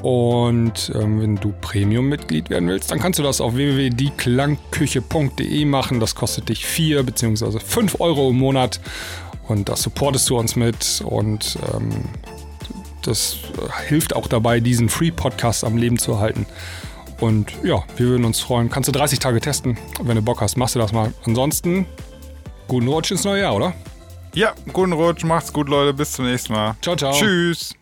Und 0.00 0.90
ähm, 0.94 1.20
wenn 1.20 1.36
du 1.36 1.52
Premium-Mitglied 1.60 2.48
werden 2.48 2.66
willst, 2.66 2.90
dann 2.90 3.00
kannst 3.00 3.18
du 3.18 3.22
das 3.22 3.42
auf 3.42 3.56
www.dieklangküche.de 3.56 5.66
machen. 5.66 6.00
Das 6.00 6.14
kostet 6.14 6.48
dich 6.48 6.64
4 6.64 7.02
bzw. 7.02 7.60
5 7.60 8.00
Euro 8.00 8.30
im 8.30 8.38
Monat. 8.38 8.80
Und 9.46 9.68
das 9.68 9.82
supportest 9.82 10.30
du 10.30 10.38
uns 10.38 10.56
mit. 10.56 11.02
Und 11.04 11.58
ähm, 11.74 11.90
das 13.02 13.36
hilft 13.88 14.14
auch 14.14 14.26
dabei, 14.26 14.60
diesen 14.60 14.88
Free-Podcast 14.88 15.64
am 15.64 15.76
Leben 15.76 15.98
zu 15.98 16.12
erhalten. 16.12 16.46
Und 17.20 17.52
ja, 17.62 17.82
wir 17.96 18.06
würden 18.06 18.24
uns 18.24 18.40
freuen. 18.40 18.70
Kannst 18.70 18.88
du 18.88 18.92
30 18.92 19.18
Tage 19.18 19.40
testen. 19.40 19.78
Wenn 20.02 20.16
du 20.16 20.22
Bock 20.22 20.40
hast, 20.40 20.56
machst 20.56 20.74
du 20.74 20.78
das 20.78 20.92
mal. 20.92 21.12
Ansonsten, 21.24 21.86
guten 22.66 22.88
Rutsch 22.88 23.10
ins 23.10 23.24
neue 23.24 23.42
Jahr, 23.42 23.54
oder? 23.54 23.74
Ja, 24.34 24.54
guten 24.72 24.92
Rutsch, 24.92 25.24
macht's 25.24 25.52
gut, 25.52 25.68
Leute. 25.68 25.92
Bis 25.92 26.12
zum 26.12 26.24
nächsten 26.24 26.52
Mal. 26.52 26.76
Ciao, 26.80 26.96
ciao. 26.96 27.12
Tschüss. 27.12 27.74